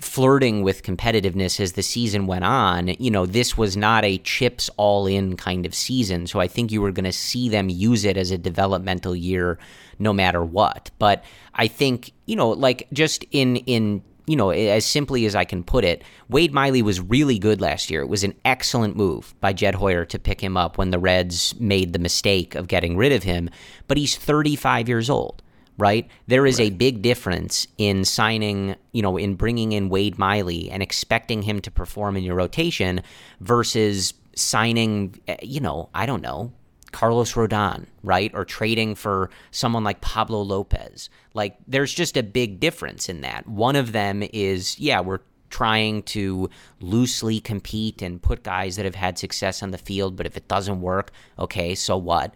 flirting 0.00 0.62
with 0.62 0.82
competitiveness 0.82 1.60
as 1.60 1.74
the 1.74 1.84
season 1.84 2.26
went 2.26 2.44
on. 2.44 2.88
You 2.98 3.10
know, 3.12 3.24
this 3.24 3.56
was 3.56 3.76
not 3.76 4.04
a 4.04 4.18
chips 4.18 4.68
all 4.76 5.06
in 5.06 5.36
kind 5.36 5.64
of 5.64 5.76
season. 5.76 6.26
So 6.26 6.40
I 6.40 6.48
think 6.48 6.72
you 6.72 6.82
were 6.82 6.90
going 6.90 7.04
to 7.04 7.12
see 7.12 7.48
them 7.48 7.68
use 7.68 8.04
it 8.04 8.16
as 8.16 8.32
a 8.32 8.36
developmental 8.36 9.14
year 9.14 9.56
no 10.00 10.12
matter 10.12 10.44
what. 10.44 10.90
But 10.98 11.22
I 11.54 11.68
think, 11.68 12.10
you 12.26 12.34
know, 12.34 12.50
like 12.50 12.88
just 12.92 13.24
in, 13.30 13.56
in, 13.58 14.02
you 14.26 14.36
know, 14.36 14.50
as 14.50 14.84
simply 14.84 15.24
as 15.26 15.34
I 15.34 15.44
can 15.44 15.62
put 15.62 15.84
it, 15.84 16.02
Wade 16.28 16.52
Miley 16.52 16.82
was 16.82 17.00
really 17.00 17.38
good 17.38 17.60
last 17.60 17.90
year. 17.90 18.02
It 18.02 18.08
was 18.08 18.24
an 18.24 18.34
excellent 18.44 18.96
move 18.96 19.34
by 19.40 19.52
Jed 19.52 19.76
Hoyer 19.76 20.04
to 20.06 20.18
pick 20.18 20.40
him 20.40 20.56
up 20.56 20.78
when 20.78 20.90
the 20.90 20.98
Reds 20.98 21.54
made 21.60 21.92
the 21.92 21.98
mistake 21.98 22.54
of 22.54 22.68
getting 22.68 22.96
rid 22.96 23.12
of 23.12 23.22
him. 23.22 23.48
But 23.86 23.98
he's 23.98 24.16
35 24.16 24.88
years 24.88 25.08
old 25.08 25.42
right? 25.78 26.08
There 26.26 26.46
is 26.46 26.58
right. 26.58 26.72
a 26.72 26.74
big 26.74 27.02
difference 27.02 27.66
in 27.78 28.04
signing, 28.04 28.76
you 28.92 29.02
know, 29.02 29.16
in 29.16 29.34
bringing 29.34 29.72
in 29.72 29.88
Wade 29.88 30.18
Miley 30.18 30.70
and 30.70 30.82
expecting 30.82 31.42
him 31.42 31.60
to 31.60 31.70
perform 31.70 32.16
in 32.16 32.24
your 32.24 32.34
rotation 32.34 33.02
versus 33.40 34.14
signing, 34.34 35.20
eh, 35.28 35.36
you 35.42 35.60
know, 35.60 35.88
I 35.94 36.06
don't 36.06 36.22
know, 36.22 36.52
Carlos 36.92 37.32
Rodon, 37.32 37.86
right? 38.02 38.30
Or 38.34 38.44
trading 38.44 38.94
for 38.94 39.30
someone 39.50 39.84
like 39.84 40.00
Pablo 40.00 40.42
Lopez. 40.42 41.10
Like, 41.34 41.56
there's 41.66 41.92
just 41.92 42.16
a 42.16 42.22
big 42.22 42.60
difference 42.60 43.08
in 43.08 43.20
that. 43.22 43.46
One 43.48 43.76
of 43.76 43.92
them 43.92 44.22
is, 44.32 44.78
yeah, 44.78 45.00
we're 45.00 45.20
trying 45.50 46.02
to 46.02 46.50
loosely 46.80 47.40
compete 47.40 48.02
and 48.02 48.20
put 48.20 48.42
guys 48.42 48.76
that 48.76 48.84
have 48.84 48.94
had 48.94 49.18
success 49.18 49.62
on 49.62 49.70
the 49.70 49.78
field, 49.78 50.16
but 50.16 50.26
if 50.26 50.36
it 50.36 50.48
doesn't 50.48 50.80
work, 50.80 51.12
okay, 51.38 51.74
so 51.74 51.96
what? 51.96 52.34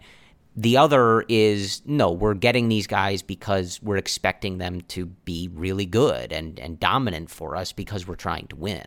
The 0.55 0.77
other 0.77 1.23
is 1.29 1.81
no, 1.85 2.11
we're 2.11 2.33
getting 2.33 2.67
these 2.67 2.87
guys 2.87 3.21
because 3.21 3.79
we're 3.81 3.97
expecting 3.97 4.57
them 4.57 4.81
to 4.89 5.05
be 5.05 5.49
really 5.53 5.85
good 5.85 6.33
and, 6.33 6.59
and 6.59 6.79
dominant 6.79 7.29
for 7.29 7.55
us 7.55 7.71
because 7.71 8.05
we're 8.05 8.15
trying 8.15 8.47
to 8.47 8.55
win. 8.55 8.85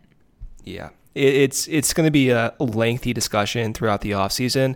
Yeah. 0.63 0.89
It's 1.15 1.67
it's 1.69 1.93
going 1.93 2.05
to 2.05 2.11
be 2.11 2.29
a 2.29 2.53
lengthy 2.59 3.13
discussion 3.13 3.73
throughout 3.73 4.01
the 4.01 4.11
offseason 4.11 4.75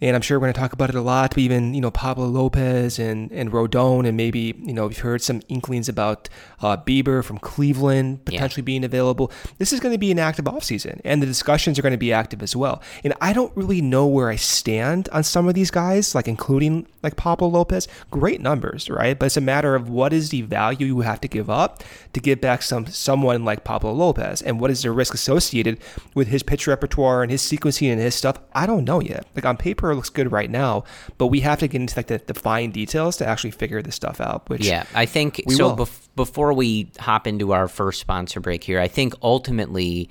and 0.00 0.14
I'm 0.14 0.20
sure 0.22 0.38
we're 0.38 0.46
going 0.46 0.54
to 0.54 0.60
talk 0.60 0.72
about 0.72 0.90
it 0.90 0.94
a 0.94 1.00
lot. 1.00 1.30
But 1.30 1.38
even 1.38 1.74
you 1.74 1.80
know 1.80 1.90
Pablo 1.90 2.26
Lopez 2.26 2.98
and 2.98 3.30
and 3.32 3.50
Rodon, 3.50 4.06
and 4.06 4.16
maybe 4.16 4.54
you 4.58 4.72
know 4.72 4.86
we've 4.88 4.98
heard 4.98 5.22
some 5.22 5.40
inklings 5.48 5.88
about 5.88 6.28
uh, 6.60 6.76
Bieber 6.76 7.24
from 7.24 7.38
Cleveland 7.38 8.24
potentially 8.24 8.62
yeah. 8.62 8.66
being 8.66 8.84
available. 8.84 9.32
This 9.58 9.72
is 9.72 9.80
going 9.80 9.92
to 9.92 9.98
be 9.98 10.10
an 10.10 10.18
active 10.18 10.44
offseason, 10.44 11.00
and 11.04 11.22
the 11.22 11.26
discussions 11.26 11.78
are 11.78 11.82
going 11.82 11.92
to 11.92 11.98
be 11.98 12.12
active 12.12 12.42
as 12.42 12.54
well. 12.54 12.82
And 13.04 13.14
I 13.20 13.32
don't 13.32 13.56
really 13.56 13.80
know 13.80 14.06
where 14.06 14.28
I 14.28 14.36
stand 14.36 15.08
on 15.10 15.24
some 15.24 15.48
of 15.48 15.54
these 15.54 15.70
guys, 15.70 16.14
like 16.14 16.28
including 16.28 16.86
like 17.02 17.16
Pablo 17.16 17.48
Lopez. 17.48 17.88
Great 18.10 18.40
numbers, 18.40 18.90
right? 18.90 19.18
But 19.18 19.26
it's 19.26 19.36
a 19.36 19.40
matter 19.42 19.74
of 19.74 19.88
what 19.88 20.12
is 20.12 20.30
the 20.30 20.42
value 20.42 20.86
you 20.86 21.00
have 21.00 21.20
to 21.22 21.28
give 21.28 21.48
up 21.48 21.82
to 22.12 22.20
get 22.20 22.40
back 22.40 22.62
some 22.62 22.86
someone 22.86 23.44
like 23.44 23.64
Pablo 23.64 23.92
Lopez, 23.92 24.42
and 24.42 24.60
what 24.60 24.70
is 24.70 24.82
the 24.82 24.90
risk 24.90 25.14
associated 25.14 25.78
with 26.14 26.28
his 26.28 26.42
pitch 26.42 26.66
repertoire 26.66 27.22
and 27.22 27.30
his 27.30 27.42
sequencing 27.42 27.90
and 27.90 28.00
his 28.00 28.14
stuff. 28.14 28.38
I 28.54 28.66
don't 28.66 28.84
know 28.84 29.00
yet. 29.00 29.26
Like 29.34 29.46
on 29.46 29.56
paper 29.56 29.85
looks 29.94 30.10
good 30.10 30.32
right 30.32 30.50
now, 30.50 30.84
but 31.18 31.28
we 31.28 31.40
have 31.40 31.58
to 31.60 31.68
get 31.68 31.80
into 31.80 31.96
like 31.96 32.06
the, 32.06 32.20
the 32.26 32.34
fine 32.34 32.70
details 32.70 33.16
to 33.18 33.26
actually 33.26 33.50
figure 33.50 33.82
this 33.82 33.94
stuff 33.94 34.20
out. 34.20 34.48
Which 34.48 34.66
yeah, 34.66 34.84
I 34.94 35.06
think 35.06 35.42
so. 35.48 35.76
Bef- 35.76 36.08
before 36.16 36.52
we 36.52 36.90
hop 36.98 37.26
into 37.26 37.52
our 37.52 37.68
first 37.68 38.00
sponsor 38.00 38.40
break 38.40 38.64
here, 38.64 38.80
I 38.80 38.88
think 38.88 39.14
ultimately, 39.22 40.08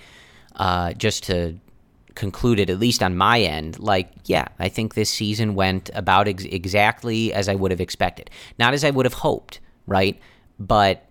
uh, 0.56 0.94
just 0.94 1.24
to 1.24 1.60
conclude 2.16 2.60
it, 2.60 2.70
at 2.70 2.80
least 2.80 3.04
on 3.04 3.16
my 3.16 3.42
end, 3.42 3.80
like, 3.80 4.10
yeah, 4.26 4.48
I 4.58 4.70
think 4.70 4.94
this 4.94 5.10
season 5.10 5.54
went 5.56 5.90
about 5.94 6.28
ex- 6.28 6.46
exactly 6.46 7.34
as 7.34 7.50
I 7.50 7.56
would 7.56 7.72
have 7.72 7.82
expected. 7.82 8.30
Not 8.58 8.74
as 8.74 8.84
I 8.84 8.90
would 8.90 9.06
have 9.06 9.14
hoped, 9.14 9.60
right? 9.86 10.18
But 10.58 11.06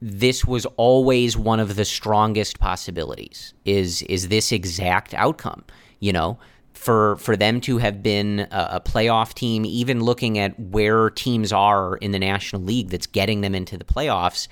this 0.00 0.44
was 0.44 0.66
always 0.76 1.36
one 1.36 1.60
of 1.60 1.76
the 1.76 1.84
strongest 1.84 2.58
possibilities 2.58 3.54
is 3.64 4.02
is 4.02 4.28
this 4.28 4.52
exact 4.52 5.14
outcome 5.14 5.64
you 6.00 6.12
know 6.12 6.38
for 6.76 7.16
for 7.16 7.36
them 7.36 7.60
to 7.62 7.78
have 7.78 8.02
been 8.02 8.40
a, 8.50 8.68
a, 8.72 8.80
playoff 8.80 9.34
team, 9.34 9.64
even 9.64 10.04
looking 10.04 10.38
at 10.38 10.58
where 10.60 11.10
teams 11.10 11.52
are 11.52 11.96
in 11.96 12.12
the 12.12 12.18
National 12.18 12.62
League 12.62 12.90
that's 12.90 13.06
getting 13.06 13.40
them 13.40 13.54
into 13.54 13.76
the 13.76 13.84
playoffs, 13.84 14.46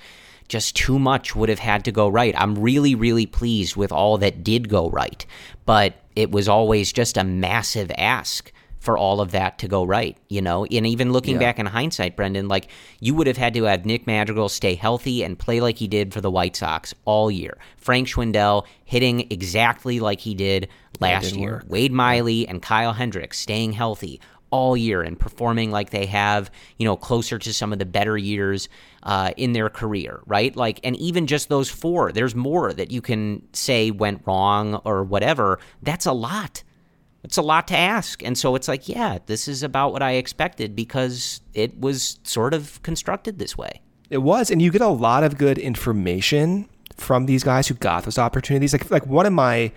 just 0.47 0.75
too 0.75 0.99
much 0.99 1.35
would 1.35 1.49
have 1.49 1.59
had 1.59 1.85
to 1.85 1.91
go 1.91 2.07
right. 2.07 2.33
I'm 2.37 2.55
really, 2.55 2.95
really 2.95 3.25
pleased 3.25 3.75
with 3.75 3.91
all 3.91 4.17
that 4.17 4.43
did 4.43 4.69
go 4.69 4.89
right, 4.89 5.25
but 5.65 5.93
it 6.15 6.31
was 6.31 6.49
always 6.49 6.91
just 6.91 7.15
a 7.15 7.23
massive 7.23 7.91
ask 7.97 8.51
for 8.85 8.97
all 8.97 9.19
of 9.19 9.31
that 9.31 9.57
to 9.59 9.67
go 9.67 9.83
right, 9.83 10.17
you 10.29 10.41
know? 10.41 10.63
And 10.65 10.85
even 10.85 11.11
looking 11.11 11.33
yeah. 11.33 11.39
back 11.39 11.59
in 11.59 11.65
hindsight, 11.65 12.15
Brendan, 12.15 12.47
like 12.47 12.67
you 12.99 13.15
would 13.15 13.27
have 13.27 13.37
had 13.37 13.53
to 13.55 13.63
have 13.63 13.85
Nick 13.85 14.05
Madrigal 14.05 14.47
stay 14.47 14.75
healthy 14.75 15.23
and 15.23 15.37
play 15.37 15.59
like 15.59 15.77
he 15.77 15.87
did 15.87 16.13
for 16.13 16.21
the 16.21 16.31
White 16.31 16.55
Sox 16.55 16.93
all 17.03 17.31
year. 17.31 17.57
Frank 17.77 18.07
Schwindel 18.07 18.65
hitting 18.85 19.27
exactly 19.31 19.99
like 19.99 20.19
he 20.19 20.35
did 20.35 20.69
last 20.99 21.35
year. 21.35 21.53
Work. 21.53 21.65
Wade 21.67 21.91
Miley 21.91 22.47
and 22.47 22.61
Kyle 22.61 22.93
Hendricks 22.93 23.39
staying 23.39 23.73
healthy 23.73 24.21
all 24.51 24.77
year 24.77 25.01
and 25.01 25.19
performing 25.19 25.71
like 25.71 25.89
they 25.89 26.05
have, 26.05 26.51
you 26.77 26.85
know, 26.85 26.95
closer 26.95 27.37
to 27.39 27.51
some 27.51 27.73
of 27.73 27.79
the 27.79 27.85
better 27.85 28.17
years 28.17 28.69
uh, 29.03 29.31
in 29.35 29.53
their 29.53 29.69
career, 29.69 30.21
right? 30.27 30.55
Like, 30.55 30.79
and 30.83 30.95
even 30.97 31.27
just 31.27 31.49
those 31.49 31.69
four, 31.69 32.11
there's 32.11 32.35
more 32.35 32.71
that 32.71 32.91
you 32.91 33.01
can 33.01 33.41
say 33.51 33.91
went 33.91 34.21
wrong 34.25 34.75
or 34.85 35.03
whatever. 35.03 35.59
That's 35.81 36.05
a 36.05 36.13
lot 36.13 36.63
it's 37.25 37.37
a 37.37 37.41
lot 37.41 37.67
to 37.69 37.77
ask. 37.77 38.23
And 38.23 38.37
so 38.37 38.55
it's 38.55 38.67
like, 38.67 38.87
yeah, 38.87 39.17
this 39.25 39.47
is 39.47 39.63
about 39.63 39.91
what 39.91 40.03
I 40.03 40.11
expected 40.11 40.75
because 40.75 41.41
it 41.53 41.79
was 41.79 42.19
sort 42.23 42.53
of 42.53 42.81
constructed 42.83 43.39
this 43.39 43.57
way. 43.57 43.81
It 44.09 44.19
was, 44.19 44.51
and 44.51 44.61
you 44.61 44.71
get 44.71 44.81
a 44.81 44.87
lot 44.87 45.23
of 45.23 45.37
good 45.37 45.57
information 45.57 46.69
from 46.95 47.25
these 47.25 47.43
guys 47.43 47.67
who 47.67 47.73
got 47.73 48.03
those 48.03 48.19
opportunities. 48.19 48.71
Like 48.73 48.89
like 48.91 49.07
one 49.07 49.25
of 49.25 49.33
my 49.33 49.71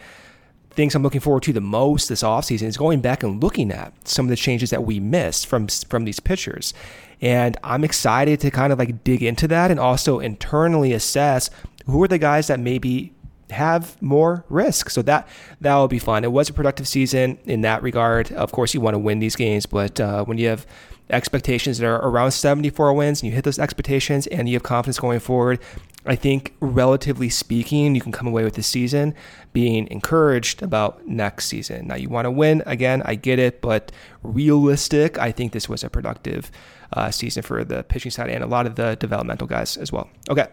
things 0.71 0.95
I'm 0.95 1.03
looking 1.03 1.23
forward 1.23 1.43
to 1.45 1.53
the 1.53 1.61
most 1.61 2.09
this 2.09 2.23
offseason 2.23 2.65
is 2.65 2.77
going 2.77 3.01
back 3.01 3.23
and 3.23 3.43
looking 3.43 3.73
at 3.73 3.93
some 4.07 4.27
of 4.27 4.31
the 4.31 4.37
changes 4.37 4.71
that 4.71 4.85
we 4.85 5.01
missed 5.01 5.47
from 5.47 5.69
from 5.89 6.05
these 6.05 6.21
pitchers. 6.21 6.75
And 7.21 7.57
I'm 7.65 7.83
excited 7.83 8.39
to 8.41 8.51
kind 8.51 8.73
of 8.73 8.79
like 8.79 9.03
dig 9.03 9.23
into 9.23 9.49
that 9.49 9.71
and 9.71 9.81
also 9.81 10.21
internally 10.21 10.93
assess 10.93 11.51
who 11.87 12.03
are 12.03 12.09
the 12.09 12.19
guys 12.19 12.47
that 12.49 12.61
maybe 12.61 13.15
have 13.51 14.01
more 14.03 14.45
risk. 14.49 14.91
So 14.91 15.03
that 15.03 15.29
that 15.61 15.75
will 15.77 15.89
be 15.89 15.99
fun. 15.99 16.25
It 16.25 16.33
was 16.33 16.49
a 16.49 16.53
productive 16.53 16.89
season 16.89 17.39
in 17.45 17.63
that 17.63 17.83
regard. 17.83 18.33
Of 18.33 18.53
course, 18.53 18.75
you 18.75 18.81
want 18.81 18.95
to 18.95 18.99
win 18.99 19.19
these 19.19 19.37
games, 19.37 19.67
but 19.67 20.01
uh, 20.01 20.25
when 20.25 20.39
you 20.39 20.49
have 20.49 20.67
expectations 21.11 21.79
that 21.79 21.87
are 21.87 21.97
around 21.97 22.33
74 22.33 22.93
wins 22.93 23.23
and 23.23 23.29
you 23.29 23.35
hit 23.35 23.45
those 23.45 23.59
expectations 23.59 24.27
and 24.27 24.49
you 24.49 24.55
have 24.55 24.63
confidence 24.63 24.99
going 24.99 25.21
forward, 25.21 25.59
I 26.05 26.17
think 26.17 26.55
relatively 26.61 27.29
speaking, 27.29 27.95
you 27.95 28.01
can 28.01 28.13
come 28.13 28.27
away 28.27 28.45
with 28.45 28.55
the 28.55 28.63
season 28.63 29.15
being 29.53 29.89
encouraged 29.89 30.63
about 30.63 31.07
next 31.07 31.47
season. 31.47 31.87
Now 31.87 31.97
you 31.97 32.09
want 32.09 32.27
to 32.27 32.31
win 32.31 32.63
again, 32.67 33.03
I 33.05 33.15
get 33.15 33.39
it, 33.39 33.61
but 33.61 33.91
realistic, 34.23 35.19
I 35.19 35.33
think 35.33 35.53
this 35.53 35.69
was 35.69 35.83
a 35.83 35.91
productive 35.91 36.51
uh, 36.93 37.11
season 37.11 37.43
for 37.43 37.65
the 37.65 37.83
pitching 37.85 38.11
side 38.11 38.31
and 38.31 38.43
a 38.43 38.47
lot 38.47 38.67
of 38.67 38.77
the 38.77 38.97
developmental 38.97 39.47
guys 39.47 39.77
as 39.77 39.93
well. 39.93 40.09
Okay, 40.31 40.47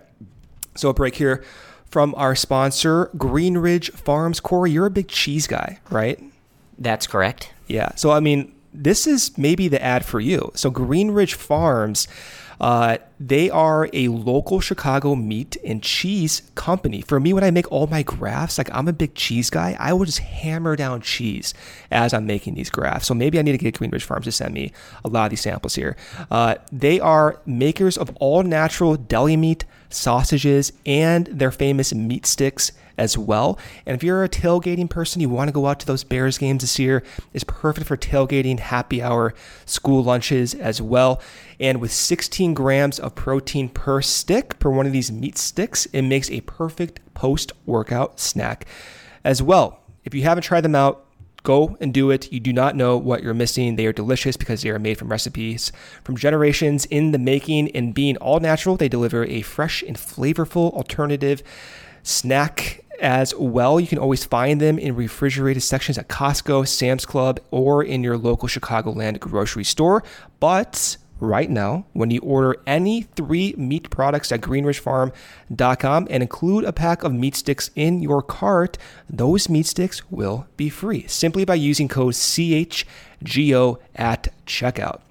so 0.75 0.89
a 0.89 0.93
break 0.93 1.15
here 1.15 1.43
from 1.89 2.13
our 2.15 2.35
sponsor, 2.35 3.09
Greenridge 3.17 3.91
Farms. 3.91 4.39
Corey, 4.39 4.71
you're 4.71 4.85
a 4.85 4.91
big 4.91 5.07
cheese 5.07 5.47
guy, 5.47 5.79
right? 5.89 6.21
That's 6.77 7.07
correct. 7.07 7.53
Yeah. 7.67 7.95
So, 7.95 8.11
I 8.11 8.19
mean, 8.19 8.53
this 8.73 9.07
is 9.07 9.37
maybe 9.37 9.67
the 9.67 9.81
ad 9.81 10.05
for 10.05 10.19
you. 10.19 10.51
So, 10.55 10.71
Greenridge 10.71 11.33
Farms 11.33 12.07
uh, 12.59 12.97
they 13.19 13.49
are 13.49 13.89
a 13.93 14.09
local 14.09 14.59
Chicago 14.59 15.15
meat 15.15 15.57
and 15.63 15.81
cheese 15.81 16.41
company. 16.55 17.01
For 17.01 17.19
me, 17.19 17.33
when 17.33 17.43
I 17.43 17.51
make 17.51 17.71
all 17.71 17.87
my 17.87 18.03
graphs, 18.03 18.57
like 18.57 18.69
I'm 18.73 18.87
a 18.87 18.93
big 18.93 19.15
cheese 19.15 19.49
guy, 19.49 19.75
I 19.79 19.93
will 19.93 20.05
just 20.05 20.19
hammer 20.19 20.75
down 20.75 21.01
cheese 21.01 21.53
as 21.91 22.13
I'm 22.13 22.25
making 22.25 22.55
these 22.55 22.69
graphs. 22.69 23.07
So 23.07 23.13
maybe 23.13 23.39
I 23.39 23.41
need 23.41 23.53
to 23.53 23.57
get 23.57 23.75
Greenridge 23.75 24.03
Farms 24.03 24.25
to 24.25 24.31
send 24.31 24.53
me 24.53 24.71
a 25.03 25.09
lot 25.09 25.25
of 25.25 25.29
these 25.29 25.41
samples 25.41 25.75
here. 25.75 25.95
Uh, 26.29 26.55
they 26.71 26.99
are 26.99 27.39
makers 27.45 27.97
of 27.97 28.15
all 28.17 28.43
natural 28.43 28.95
deli 28.95 29.37
meat, 29.37 29.65
sausages, 29.89 30.73
and 30.85 31.27
their 31.27 31.51
famous 31.51 31.93
meat 31.93 32.25
sticks 32.25 32.71
as 32.97 33.17
well. 33.17 33.59
And 33.85 33.95
if 33.95 34.03
you're 34.03 34.23
a 34.23 34.29
tailgating 34.29 34.89
person, 34.89 35.21
you 35.21 35.29
want 35.29 35.47
to 35.47 35.53
go 35.53 35.67
out 35.67 35.79
to 35.81 35.85
those 35.85 36.03
Bears 36.03 36.37
games 36.37 36.61
this 36.61 36.79
year, 36.79 37.03
it's 37.33 37.43
perfect 37.43 37.87
for 37.87 37.97
tailgating, 37.97 38.59
happy 38.59 39.01
hour, 39.01 39.33
school 39.65 40.03
lunches 40.03 40.53
as 40.53 40.81
well. 40.81 41.21
And 41.59 41.81
with 41.81 41.91
16 41.91 42.53
grams 42.53 42.99
of 43.05 43.15
protein 43.15 43.69
per 43.69 44.01
stick 44.01 44.59
per 44.59 44.69
one 44.69 44.85
of 44.85 44.91
these 44.91 45.11
meat 45.11 45.37
sticks, 45.37 45.85
it 45.87 46.01
makes 46.01 46.29
a 46.29 46.41
perfect 46.41 46.99
post 47.13 47.51
workout 47.65 48.19
snack 48.19 48.65
as 49.23 49.41
well. 49.41 49.79
If 50.03 50.13
you 50.13 50.23
haven't 50.23 50.43
tried 50.43 50.61
them 50.61 50.75
out, 50.75 51.05
Go 51.45 51.77
and 51.79 51.93
do 51.93 52.09
it. 52.09 52.33
You 52.33 52.39
do 52.39 52.51
not 52.51 52.75
know 52.75 52.97
what 52.97 53.21
you're 53.21 53.35
missing. 53.35 53.75
They 53.75 53.85
are 53.85 53.93
delicious 53.93 54.35
because 54.35 54.63
they 54.63 54.71
are 54.71 54.79
made 54.79 54.97
from 54.97 55.09
recipes 55.09 55.71
from 56.03 56.17
generations 56.17 56.85
in 56.85 57.11
the 57.11 57.19
making. 57.19 57.69
And 57.75 57.93
being 57.93 58.17
all 58.17 58.39
natural, 58.39 58.77
they 58.77 58.89
deliver 58.89 59.25
a 59.25 59.43
fresh 59.43 59.83
and 59.83 59.95
flavorful 59.95 60.73
alternative 60.73 61.43
snack 62.01 62.83
as 62.99 63.35
well. 63.35 63.79
You 63.79 63.85
can 63.85 63.99
always 63.99 64.25
find 64.25 64.59
them 64.59 64.79
in 64.79 64.95
refrigerated 64.95 65.61
sections 65.61 65.99
at 65.99 66.09
Costco, 66.09 66.67
Sam's 66.67 67.05
Club, 67.05 67.39
or 67.51 67.83
in 67.83 68.01
your 68.01 68.17
local 68.17 68.49
Chicagoland 68.49 69.19
grocery 69.19 69.65
store. 69.65 70.03
But 70.39 70.97
right 71.19 71.49
now 71.49 71.85
when 71.93 72.11
you 72.11 72.19
order 72.21 72.55
any 72.67 73.01
three 73.01 73.53
meat 73.57 73.89
products 73.89 74.31
at 74.31 74.41
greenridgefarm.com 74.41 76.07
and 76.09 76.23
include 76.23 76.63
a 76.65 76.73
pack 76.73 77.03
of 77.03 77.13
meat 77.13 77.35
sticks 77.35 77.71
in 77.75 78.01
your 78.01 78.21
cart. 78.21 78.77
Those 79.09 79.49
meat 79.49 79.65
sticks 79.65 80.09
will 80.11 80.47
be 80.57 80.69
free 80.69 81.05
simply 81.07 81.45
by 81.45 81.55
using 81.55 81.87
code 81.87 82.13
CHGO 82.13 83.77
at 83.95 84.33
checkout. 84.45 85.01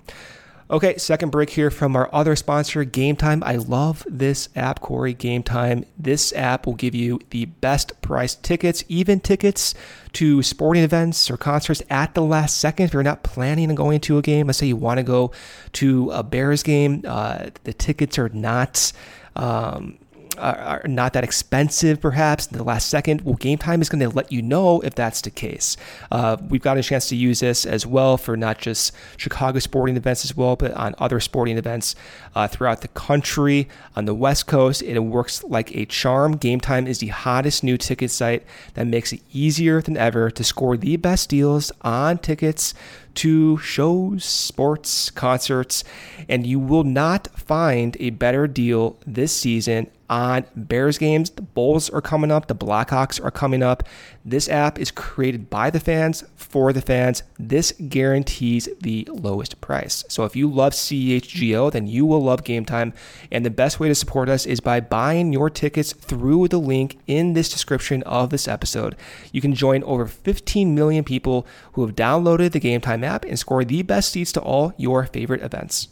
Okay, 0.75 0.97
second 0.99 1.31
break 1.31 1.51
here 1.51 1.71
from 1.71 1.95
our 1.95 2.13
other 2.13 2.35
sponsor, 2.35 2.83
Game 2.83 3.15
Time. 3.15 3.45
I 3.45 3.55
love 3.55 4.05
this 4.11 4.49
app, 4.57 4.81
Corey. 4.81 5.15
Game 5.15 5.45
Time. 5.45 5.85
This 5.97 6.33
app 6.33 6.67
will 6.67 6.75
give 6.75 6.97
you 6.97 7.21
the 7.31 7.45
best 7.45 8.03
price 8.03 8.35
tickets, 8.35 8.83
even 8.89 9.21
tickets 9.21 9.75
to 10.15 10.43
sporting 10.43 10.83
events 10.83 11.31
or 11.31 11.37
concerts 11.37 11.81
at 11.91 12.15
the 12.15 12.23
last 12.23 12.59
second. 12.59 12.87
If 12.87 12.93
you're 12.93 13.05
not 13.05 13.23
planning 13.23 13.71
on 13.71 13.77
going 13.77 14.01
to 14.01 14.19
a 14.19 14.23
game, 14.23 14.49
let's 14.49 14.59
say 14.59 14.67
you 14.67 14.75
want 14.75 14.99
to 14.99 15.05
go 15.05 15.31
to 15.75 16.11
a 16.11 16.25
Bears 16.25 16.65
game, 16.65 17.05
uh, 17.07 17.51
the 17.63 17.73
tickets 17.73 18.19
are 18.19 18.31
not. 18.31 18.93
Um, 19.37 19.99
are, 20.39 20.83
not 20.87 21.13
that 21.15 21.25
expensive, 21.25 22.01
perhaps, 22.01 22.47
in 22.47 22.59
the 22.59 22.65
last 22.65 22.89
second. 22.89 23.23
Well, 23.23 23.35
Game 23.35 23.59
Time 23.59 23.81
is 23.81 23.89
going 23.89 24.01
to 24.01 24.09
let 24.09 24.33
you 24.33 24.43
know 24.43 24.81
if 24.81 24.95
that's 24.95 25.21
the 25.21 25.31
case. 25.31 25.77
Uh, 26.11 26.37
we've 26.49 26.63
got 26.63 26.79
a 26.79 26.83
chance 26.83 27.09
to 27.09 27.17
use 27.17 27.41
this 27.41 27.65
as 27.65 27.87
well 27.87 28.17
for 28.17 28.37
not 28.37 28.59
just 28.59 28.93
Chicago 29.17 29.59
sporting 29.59 29.97
events 29.97 30.25
as 30.25 30.37
well, 30.37 30.57
but 30.57 30.73
on 30.73 30.95
other 30.99 31.21
sporting 31.21 31.59
events 31.59 31.95
uh, 32.35 32.49
throughout 32.49 32.81
the 32.81 32.89
country. 32.89 33.69
On 33.97 34.05
the 34.05 34.15
West 34.15 34.47
Coast, 34.47 34.83
it 34.83 34.99
works 34.99 35.45
like 35.45 35.75
a 35.75 35.85
charm. 35.87 36.37
Game 36.37 36.61
Time 36.61 36.87
is 36.87 36.99
the 36.99 37.09
hottest 37.09 37.65
new 37.65 37.77
ticket 37.77 38.11
site 38.11 38.45
that 38.75 38.87
makes 38.87 39.13
it 39.13 39.21
easier 39.33 39.81
than 39.81 39.97
ever 39.97 40.31
to 40.31 40.45
score 40.45 40.77
the 40.77 40.97
best 40.97 41.29
deals 41.29 41.73
on 41.83 42.19
tickets 42.19 42.75
to 43.15 43.59
shows, 43.59 44.25
sports, 44.25 45.11
concerts, 45.11 45.85
and 46.29 46.47
you 46.47 46.59
will 46.59 46.85
not 46.85 47.29
find 47.29 47.97
a 48.01 48.11
better 48.11 48.47
deal 48.47 48.97
this 49.07 49.37
season 49.37 49.91
on 50.11 50.45
Bears 50.55 50.99
games. 50.99 51.31
The 51.31 51.43
Bulls 51.43 51.91
are 51.91 52.01
coming 52.01 52.31
up, 52.31 52.47
the 52.47 52.55
Blackhawks 52.55 53.23
are 53.25 53.31
coming 53.31 53.63
up. 53.63 53.83
This 54.25 54.49
app 54.49 54.79
is 54.79 54.91
created 54.91 55.51
by 55.51 55.71
the 55.71 55.81
fans 55.81 56.25
for 56.37 56.73
the 56.73 56.81
fans. 56.81 57.23
This 57.39 57.73
guarantees 57.73 58.69
the 58.81 59.09
lowest 59.11 59.61
price. 59.61 60.05
So 60.09 60.25
if 60.25 60.37
you 60.37 60.49
love 60.49 60.73
CHGO, 60.73 61.71
then 61.73 61.87
you 61.87 62.07
will 62.07 62.23
love 62.23 62.45
Game 62.45 62.65
Time. 62.65 62.93
And 63.31 63.45
the 63.45 63.51
best 63.51 63.81
way 63.81 63.89
to 63.89 63.95
support 63.95 64.29
us 64.29 64.47
is 64.47 64.61
by 64.61 64.81
buying 64.81 65.33
your 65.33 65.51
tickets 65.51 65.93
through 65.93 66.49
the 66.49 66.59
link 66.59 66.99
in 67.07 67.35
this 67.35 67.49
description 67.51 68.03
of 68.05 68.31
this 68.31 68.49
episode. 68.49 68.97
You 69.33 69.41
can 69.41 69.55
join 69.55 69.83
over 69.85 70.07
15 70.07 70.75
million 70.75 71.05
people 71.05 71.47
who 71.73 71.85
have 71.85 71.97
downloaded 71.97 72.53
the 72.53 72.61
Game 72.61 72.81
Time 72.81 73.01
app 73.05 73.25
and 73.25 73.39
score 73.39 73.65
the 73.65 73.83
best 73.83 74.11
seats 74.11 74.33
to 74.33 74.41
all 74.41 74.73
your 74.77 75.05
favorite 75.07 75.43
events. 75.43 75.89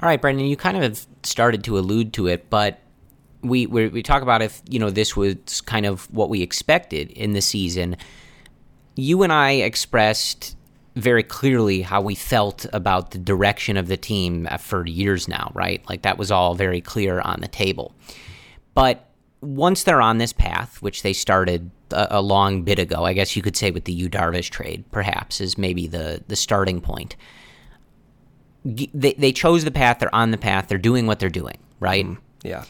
All 0.00 0.08
right, 0.08 0.20
Brendan, 0.20 0.46
you 0.46 0.56
kind 0.56 0.76
of 0.76 1.06
started 1.22 1.64
to 1.64 1.78
allude 1.78 2.12
to 2.14 2.26
it, 2.26 2.50
but 2.50 2.80
we 3.42 3.66
we 3.66 4.02
talk 4.02 4.22
about 4.22 4.42
if 4.42 4.60
you 4.68 4.78
know 4.78 4.90
this 4.90 5.16
was 5.16 5.60
kind 5.62 5.86
of 5.86 6.12
what 6.12 6.28
we 6.28 6.42
expected 6.42 7.10
in 7.12 7.32
the 7.32 7.40
season. 7.40 7.96
You 8.94 9.22
and 9.22 9.32
I 9.32 9.52
expressed 9.52 10.56
very 10.96 11.22
clearly 11.22 11.82
how 11.82 12.00
we 12.00 12.14
felt 12.14 12.66
about 12.72 13.10
the 13.10 13.18
direction 13.18 13.76
of 13.76 13.86
the 13.86 13.98
team 13.98 14.48
uh, 14.50 14.56
for 14.56 14.86
years 14.86 15.28
now, 15.28 15.52
right? 15.54 15.86
Like 15.88 16.02
that 16.02 16.16
was 16.16 16.30
all 16.30 16.54
very 16.54 16.80
clear 16.80 17.20
on 17.20 17.40
the 17.40 17.48
table. 17.48 17.94
But 18.74 19.10
once 19.42 19.82
they're 19.82 20.00
on 20.00 20.16
this 20.16 20.32
path, 20.32 20.80
which 20.80 21.02
they 21.02 21.12
started 21.12 21.70
a, 21.92 22.08
a 22.12 22.22
long 22.22 22.62
bit 22.62 22.78
ago, 22.78 23.04
I 23.04 23.12
guess 23.12 23.36
you 23.36 23.42
could 23.42 23.56
say 23.56 23.70
with 23.70 23.84
the 23.84 23.92
Yu 23.92 24.08
Darvish 24.08 24.50
trade, 24.50 24.84
perhaps 24.90 25.40
is 25.40 25.56
maybe 25.58 25.86
the 25.86 26.22
the 26.28 26.36
starting 26.36 26.80
point. 26.80 27.16
They 28.64 29.14
they 29.14 29.32
chose 29.32 29.64
the 29.64 29.70
path. 29.70 29.98
They're 30.00 30.14
on 30.14 30.30
the 30.30 30.38
path. 30.38 30.68
They're 30.68 30.78
doing 30.78 31.06
what 31.06 31.18
they're 31.18 31.28
doing, 31.28 31.58
right? 31.80 32.04
Mm, 32.04 32.18
yeah 32.42 32.64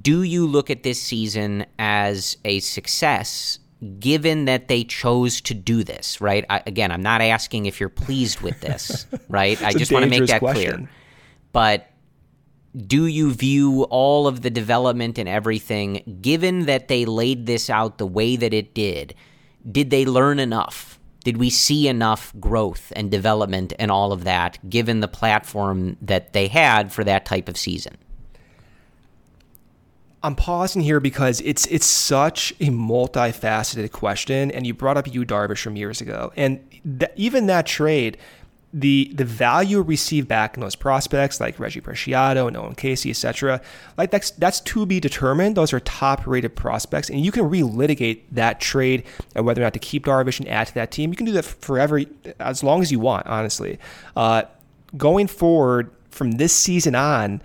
do 0.00 0.22
you 0.22 0.46
look 0.46 0.70
at 0.70 0.82
this 0.82 1.00
season 1.00 1.66
as 1.78 2.36
a 2.44 2.60
success 2.60 3.58
given 3.98 4.44
that 4.44 4.68
they 4.68 4.84
chose 4.84 5.40
to 5.40 5.54
do 5.54 5.82
this, 5.82 6.20
right? 6.20 6.44
I, 6.48 6.62
again, 6.66 6.92
I'm 6.92 7.02
not 7.02 7.20
asking 7.20 7.66
if 7.66 7.80
you're 7.80 7.88
pleased 7.88 8.40
with 8.40 8.60
this, 8.60 9.06
right? 9.28 9.60
I 9.62 9.72
just 9.72 9.92
want 9.92 10.04
to 10.04 10.10
make 10.10 10.28
that 10.28 10.38
question. 10.38 10.72
clear. 10.72 10.90
But 11.52 11.90
do 12.76 13.06
you 13.06 13.32
view 13.32 13.84
all 13.84 14.26
of 14.26 14.40
the 14.40 14.50
development 14.50 15.18
and 15.18 15.28
everything, 15.28 16.18
given 16.22 16.66
that 16.66 16.88
they 16.88 17.04
laid 17.04 17.46
this 17.46 17.68
out 17.68 17.98
the 17.98 18.06
way 18.06 18.36
that 18.36 18.54
it 18.54 18.74
did, 18.74 19.14
did 19.70 19.90
they 19.90 20.06
learn 20.06 20.38
enough? 20.38 20.98
Did 21.24 21.36
we 21.36 21.50
see 21.50 21.86
enough 21.86 22.32
growth 22.40 22.92
and 22.96 23.10
development 23.10 23.74
and 23.78 23.90
all 23.90 24.12
of 24.12 24.24
that, 24.24 24.58
given 24.68 25.00
the 25.00 25.08
platform 25.08 25.96
that 26.00 26.32
they 26.32 26.48
had 26.48 26.92
for 26.92 27.04
that 27.04 27.26
type 27.26 27.48
of 27.48 27.56
season? 27.56 27.96
I'm 30.24 30.36
pausing 30.36 30.82
here 30.82 31.00
because 31.00 31.40
it's 31.40 31.66
it's 31.66 31.86
such 31.86 32.52
a 32.60 32.66
multifaceted 32.66 33.90
question, 33.90 34.50
and 34.52 34.66
you 34.66 34.72
brought 34.72 34.96
up 34.96 35.12
Yu 35.12 35.24
Darvish 35.24 35.62
from 35.62 35.76
years 35.76 36.00
ago, 36.00 36.32
and 36.36 36.60
th- 37.00 37.10
even 37.16 37.46
that 37.46 37.66
trade, 37.66 38.18
the 38.72 39.12
the 39.14 39.24
value 39.24 39.82
received 39.82 40.28
back 40.28 40.56
in 40.56 40.62
those 40.62 40.74
prospects 40.74 41.40
like 41.40 41.58
Reggie 41.58 41.80
Preciado 41.80 42.48
and 42.48 42.56
Owen 42.56 42.74
Caissie, 42.74 43.10
etc. 43.10 43.60
Like 43.98 44.10
that's 44.10 44.30
that's 44.32 44.60
to 44.60 44.86
be 44.86 44.98
determined. 44.98 45.56
Those 45.56 45.72
are 45.72 45.80
top 45.80 46.26
rated 46.26 46.56
prospects, 46.56 47.10
and 47.10 47.20
you 47.24 47.30
can 47.30 47.50
relitigate 47.50 48.22
that 48.32 48.60
trade 48.60 49.04
and 49.34 49.44
whether 49.44 49.60
or 49.60 49.64
not 49.64 49.74
to 49.74 49.78
keep 49.78 50.06
Darvish 50.06 50.40
and 50.40 50.48
add 50.48 50.68
to 50.68 50.74
that 50.74 50.90
team. 50.90 51.10
You 51.10 51.16
can 51.16 51.26
do 51.26 51.32
that 51.32 51.44
forever, 51.44 52.00
as 52.38 52.62
long 52.62 52.80
as 52.80 52.90
you 52.90 52.98
want. 52.98 53.26
Honestly, 53.26 53.78
uh, 54.16 54.44
going 54.96 55.26
forward 55.26 55.90
from 56.10 56.32
this 56.32 56.54
season 56.54 56.94
on, 56.94 57.42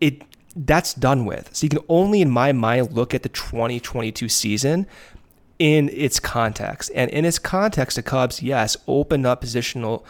it 0.00 0.22
that's 0.54 0.92
done 0.94 1.24
with. 1.24 1.54
So 1.54 1.64
you 1.64 1.70
can 1.70 1.84
only, 1.88 2.20
in 2.20 2.30
my 2.30 2.52
mind, 2.52 2.92
look 2.92 3.14
at 3.14 3.22
the 3.22 3.28
2022 3.28 4.28
season 4.28 4.86
in 5.58 5.88
its 5.92 6.20
context. 6.20 6.90
And 6.94 7.10
in 7.10 7.24
its 7.24 7.38
context, 7.38 7.96
the 7.96 8.02
Cubs, 8.02 8.42
yes, 8.42 8.76
opened 8.86 9.26
up 9.26 9.42
positional 9.42 10.04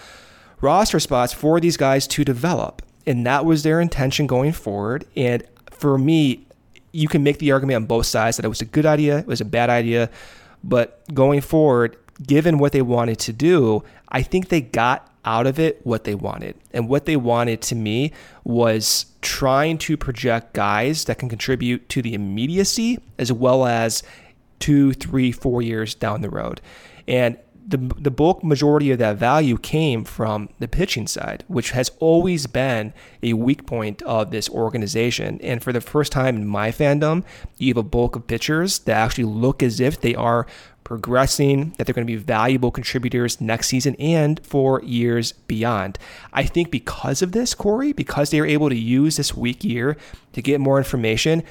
roster 0.61 1.01
spots 1.01 1.33
for 1.33 1.61
these 1.61 1.77
guys 1.77 2.07
to 2.09 2.25
develop. 2.25 2.83
And 3.07 3.27
that 3.27 3.45
was 3.45 3.63
their 3.63 3.81
intention 3.81 4.27
going 4.27 4.53
forward. 4.53 5.05
And 5.17 5.45
for 5.71 5.99
me, 5.99 6.47
you 6.93 7.09
can 7.09 7.23
make 7.23 7.39
the 7.39 7.53
argument 7.53 7.77
on 7.77 7.87
both 7.87 8.07
sides 8.07 8.37
that 8.37 8.45
it 8.45 8.49
was 8.49 8.61
a 8.61 8.67
good 8.67 8.87
idea, 8.87 9.19
it 9.19 9.27
was 9.27 9.41
a 9.41 9.45
bad 9.45 9.69
idea. 9.69 10.09
But 10.63 11.03
going 11.13 11.41
forward, 11.41 11.97
given 12.23 12.59
what 12.59 12.73
they 12.73 12.83
wanted 12.83 13.19
to 13.21 13.33
do, 13.33 13.83
I 14.09 14.23
think 14.23 14.49
they 14.49 14.61
got 14.61 15.11
out 15.25 15.47
of 15.47 15.59
it 15.59 15.81
what 15.85 16.05
they 16.05 16.15
wanted. 16.15 16.55
And 16.73 16.89
what 16.89 17.07
they 17.07 17.17
wanted 17.17 17.63
to 17.63 17.75
me 17.75 18.13
was 18.45 19.07
trying 19.23 19.79
to 19.79 19.97
project 19.97 20.53
guys 20.53 21.05
that 21.07 21.19
can 21.19 21.29
contribute 21.29 21.89
to 21.91 22.03
the 22.03 22.15
immediacy 22.15 22.99
as 23.19 23.33
well 23.33 23.67
as 23.67 24.03
two, 24.61 24.93
three, 24.93 25.33
four 25.33 25.63
years 25.63 25.95
down 25.95 26.21
the 26.21 26.31
road. 26.31 26.61
And 27.09 27.39
the, 27.67 27.79
the 27.79 28.11
bulk 28.11 28.45
majority 28.45 28.91
of 28.91 28.99
that 28.99 29.17
value 29.17 29.57
came 29.57 30.05
from 30.05 30.51
the 30.59 30.69
pitching 30.69 31.07
side, 31.07 31.45
which 31.49 31.71
has 31.71 31.91
always 31.99 32.47
been 32.47 32.93
a 33.23 33.33
weak 33.33 33.67
point 33.67 34.03
of 34.03 34.31
this 34.31 34.51
organization. 34.51 35.41
And 35.41 35.63
for 35.63 35.73
the 35.73 35.81
first 35.81 36.13
time 36.13 36.37
in 36.37 36.47
my 36.47 36.71
fandom, 36.71 37.25
you 37.57 37.69
have 37.69 37.79
a 37.79 37.83
bulk 37.83 38.17
of 38.17 38.27
pitchers 38.27 38.81
that 38.81 38.97
actually 38.97 39.25
look 39.25 39.63
as 39.63 39.81
if 39.81 40.01
they 40.01 40.15
are 40.15 40.47
progressing, 40.85 41.71
that 41.79 41.87
they're 41.87 41.95
going 41.95 42.07
to 42.07 42.13
be 42.13 42.17
valuable 42.17 42.71
contributors 42.71 43.41
next 43.41 43.69
season 43.69 43.97
and 43.99 44.45
for 44.45 44.83
years 44.83 45.33
beyond. 45.33 45.99
I 46.35 46.45
think 46.45 46.71
because 46.71 47.23
of 47.23 47.33
this, 47.33 47.55
Corey, 47.55 47.93
because 47.93 48.31
they 48.31 48.41
are 48.41 48.47
able 48.47 48.69
to 48.69 48.77
use 48.77 49.17
this 49.17 49.35
weak 49.35 49.65
year 49.65 49.97
to 50.35 50.43
get 50.43 50.61
more 50.61 50.77
information, 50.77 51.43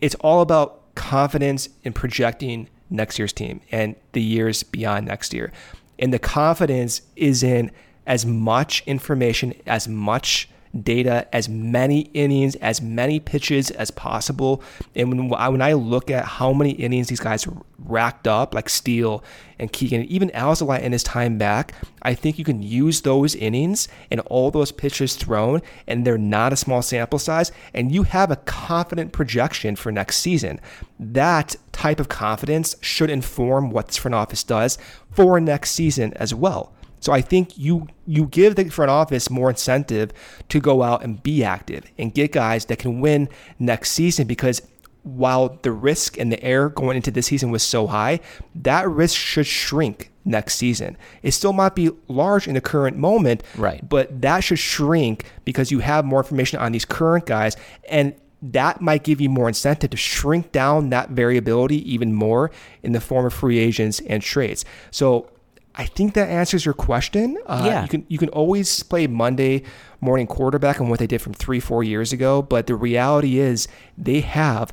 it's 0.00 0.14
all 0.16 0.40
about 0.40 0.94
confidence 0.94 1.68
in 1.82 1.92
projecting 1.92 2.68
next 2.90 3.18
year's 3.18 3.32
team 3.32 3.60
and 3.70 3.96
the 4.12 4.22
years 4.22 4.62
beyond 4.62 5.06
next 5.06 5.32
year. 5.34 5.52
And 5.98 6.12
the 6.12 6.18
confidence 6.18 7.02
is 7.16 7.42
in 7.42 7.70
as 8.06 8.26
much 8.26 8.82
information, 8.86 9.54
as 9.66 9.88
much 9.88 10.48
data, 10.82 11.26
as 11.32 11.48
many 11.48 12.00
innings, 12.14 12.56
as 12.56 12.82
many 12.82 13.20
pitches 13.20 13.70
as 13.70 13.90
possible. 13.90 14.62
And 14.94 15.08
when, 15.08 15.28
when 15.28 15.62
I 15.62 15.72
look 15.74 16.10
at 16.10 16.24
how 16.24 16.52
many 16.52 16.72
innings 16.72 17.08
these 17.08 17.20
guys 17.20 17.46
racked 17.78 18.26
up, 18.26 18.54
like 18.54 18.68
Steele 18.68 19.22
and 19.58 19.72
Keegan, 19.72 20.04
even 20.04 20.30
Alzolay 20.30 20.80
in 20.80 20.92
his 20.92 21.02
time 21.02 21.38
back, 21.38 21.74
I 22.02 22.14
think 22.14 22.38
you 22.38 22.44
can 22.44 22.62
use 22.62 23.02
those 23.02 23.34
innings 23.34 23.88
and 24.10 24.20
all 24.20 24.50
those 24.50 24.72
pitches 24.72 25.16
thrown, 25.16 25.62
and 25.86 26.04
they're 26.04 26.18
not 26.18 26.52
a 26.52 26.56
small 26.56 26.82
sample 26.82 27.18
size, 27.18 27.52
and 27.72 27.92
you 27.92 28.02
have 28.04 28.30
a 28.30 28.36
confident 28.36 29.12
projection 29.12 29.76
for 29.76 29.92
next 29.92 30.18
season. 30.18 30.60
That 30.98 31.56
type 31.72 32.00
of 32.00 32.08
confidence 32.08 32.76
should 32.80 33.10
inform 33.10 33.70
what 33.70 33.88
this 33.88 33.96
front 33.96 34.14
office 34.14 34.44
does 34.44 34.78
for 35.12 35.38
next 35.40 35.72
season 35.72 36.12
as 36.14 36.34
well. 36.34 36.72
So 37.04 37.12
I 37.12 37.20
think 37.20 37.58
you 37.58 37.86
you 38.06 38.24
give 38.24 38.56
the 38.56 38.64
front 38.70 38.90
office 38.90 39.28
more 39.28 39.50
incentive 39.50 40.10
to 40.48 40.58
go 40.58 40.82
out 40.82 41.04
and 41.04 41.22
be 41.22 41.44
active 41.44 41.84
and 41.98 42.14
get 42.14 42.32
guys 42.32 42.64
that 42.66 42.78
can 42.78 43.02
win 43.02 43.28
next 43.58 43.90
season 43.90 44.26
because 44.26 44.62
while 45.02 45.58
the 45.60 45.70
risk 45.70 46.16
and 46.16 46.32
the 46.32 46.42
air 46.42 46.70
going 46.70 46.96
into 46.96 47.10
this 47.10 47.26
season 47.26 47.50
was 47.50 47.62
so 47.62 47.86
high, 47.88 48.20
that 48.54 48.88
risk 48.88 49.14
should 49.18 49.46
shrink 49.46 50.10
next 50.24 50.54
season. 50.54 50.96
It 51.22 51.32
still 51.32 51.52
might 51.52 51.74
be 51.74 51.90
large 52.08 52.48
in 52.48 52.54
the 52.54 52.62
current 52.62 52.96
moment, 52.96 53.42
Right. 53.58 53.86
but 53.86 54.22
that 54.22 54.40
should 54.40 54.58
shrink 54.58 55.26
because 55.44 55.70
you 55.70 55.80
have 55.80 56.06
more 56.06 56.20
information 56.20 56.58
on 56.58 56.72
these 56.72 56.86
current 56.86 57.26
guys 57.26 57.54
and 57.86 58.14
that 58.40 58.80
might 58.80 59.04
give 59.04 59.20
you 59.20 59.28
more 59.28 59.48
incentive 59.48 59.90
to 59.90 59.96
shrink 59.98 60.52
down 60.52 60.88
that 60.88 61.10
variability 61.10 61.78
even 61.92 62.14
more 62.14 62.50
in 62.82 62.92
the 62.92 63.00
form 63.00 63.26
of 63.26 63.34
free 63.34 63.58
agents 63.58 64.00
and 64.06 64.22
trades. 64.22 64.64
So 64.90 65.28
I 65.76 65.86
think 65.86 66.14
that 66.14 66.28
answers 66.28 66.64
your 66.64 66.74
question. 66.74 67.36
Uh, 67.46 67.62
Yeah. 67.66 67.82
You 67.82 67.88
can 67.88 68.06
you 68.08 68.18
can 68.18 68.28
always 68.30 68.82
play 68.82 69.06
Monday 69.06 69.62
morning 70.00 70.26
quarterback 70.26 70.80
on 70.80 70.88
what 70.88 70.98
they 70.98 71.06
did 71.06 71.20
from 71.20 71.34
three 71.34 71.60
four 71.60 71.82
years 71.82 72.12
ago, 72.12 72.42
but 72.42 72.66
the 72.66 72.74
reality 72.74 73.38
is 73.38 73.68
they 73.98 74.20
have 74.20 74.72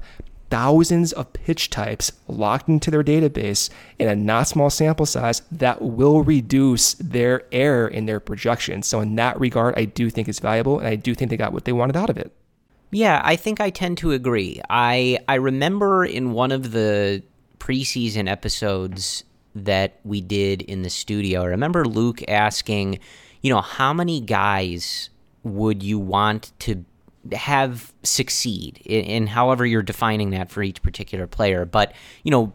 thousands 0.50 1.14
of 1.14 1.32
pitch 1.32 1.70
types 1.70 2.12
locked 2.28 2.68
into 2.68 2.92
their 2.92 3.04
database 3.04 3.70
in 3.98 4.10
a 4.10 4.16
not 4.16 4.48
small 4.50 4.70
sample 4.70 5.06
size 5.06 5.42
that 5.50 5.82
will 5.82 6.24
reduce 6.24 6.94
their 6.96 7.44
error 7.54 7.88
in 7.88 8.06
their 8.06 8.20
projections. 8.20 8.86
So 8.86 9.00
in 9.00 9.16
that 9.16 9.40
regard, 9.40 9.74
I 9.78 9.86
do 9.86 10.10
think 10.10 10.28
it's 10.28 10.40
valuable, 10.40 10.78
and 10.80 10.88
I 10.88 10.96
do 10.96 11.16
think 11.16 11.32
they 11.32 11.38
got 11.38 11.54
what 11.54 11.64
they 11.64 11.72
wanted 11.72 11.96
out 11.96 12.10
of 12.10 12.18
it. 12.18 12.34
Yeah, 12.92 13.22
I 13.24 13.38
think 13.38 13.62
I 13.62 13.70
tend 13.70 13.98
to 14.00 14.12
agree. 14.12 14.62
I 14.70 15.20
I 15.28 15.36
remember 15.36 16.04
in 16.04 16.34
one 16.34 16.52
of 16.52 16.74
the 16.74 17.24
preseason 17.60 18.30
episodes 18.30 19.24
that 19.56 20.00
we 20.04 20.22
did 20.22 20.62
in 20.62 20.82
the 20.82 20.90
studio. 20.90 21.42
I 21.42 21.46
remember 21.46 21.86
Luke 21.86 22.22
asking, 22.28 23.00
you 23.42 23.54
know, 23.54 23.62
how 23.62 23.94
many 23.94 24.22
guys 24.22 25.10
would 25.44 25.84
you 25.84 26.00
want 26.00 26.52
to 26.60 26.86
have 27.34 27.94
succeed 28.04 28.82
in, 28.86 29.04
in 29.06 29.28
however 29.28 29.66
you're 29.66 29.82
defining 29.82 30.32
that 30.32 30.50
for 30.50 30.64
each 30.64 30.82
particular 30.82 31.28
player, 31.28 31.66
but 31.66 31.94
you 32.24 32.32
know, 32.32 32.54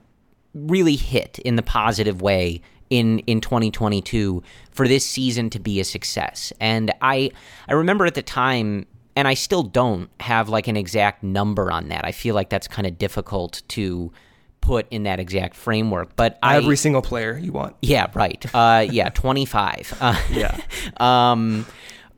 really 0.54 0.96
hit 0.96 1.38
in 1.40 1.56
the 1.56 1.62
positive 1.62 2.22
way 2.22 2.61
in 2.88 3.18
in 3.20 3.40
2022 3.40 4.42
for 4.70 4.88
this 4.88 5.04
season 5.04 5.50
to 5.50 5.59
be 5.59 5.80
a 5.80 5.85
success. 5.85 6.52
And 6.61 6.92
I 7.00 7.30
I 7.68 7.74
remember 7.74 8.06
at 8.06 8.14
the 8.14 8.22
time 8.22 8.87
and 9.14 9.26
I 9.26 9.35
still 9.35 9.62
don't 9.62 10.11
have 10.20 10.48
like 10.48 10.68
an 10.68 10.76
exact 10.76 11.22
number 11.22 11.70
on 11.72 11.88
that. 11.88 12.04
I 12.04 12.12
feel 12.12 12.35
like 12.35 12.50
that's 12.50 12.68
kind 12.68 12.87
of 12.87 12.98
difficult 12.98 13.62
to 13.68 14.12
put 14.66 14.87
in 14.90 15.05
that 15.05 15.20
exact 15.20 15.55
framework, 15.55 16.16
but 16.16 16.38
I 16.42 16.57
Every 16.57 16.76
single 16.76 17.02
player 17.02 17.38
you 17.38 17.52
want. 17.52 17.76
yeah, 17.83 18.11
right. 18.14 18.44
Uh, 18.52 18.85
yeah, 18.90 19.09
25. 19.14 19.96
Uh, 20.00 20.20
Yeah. 20.31 20.61
um, 20.96 21.66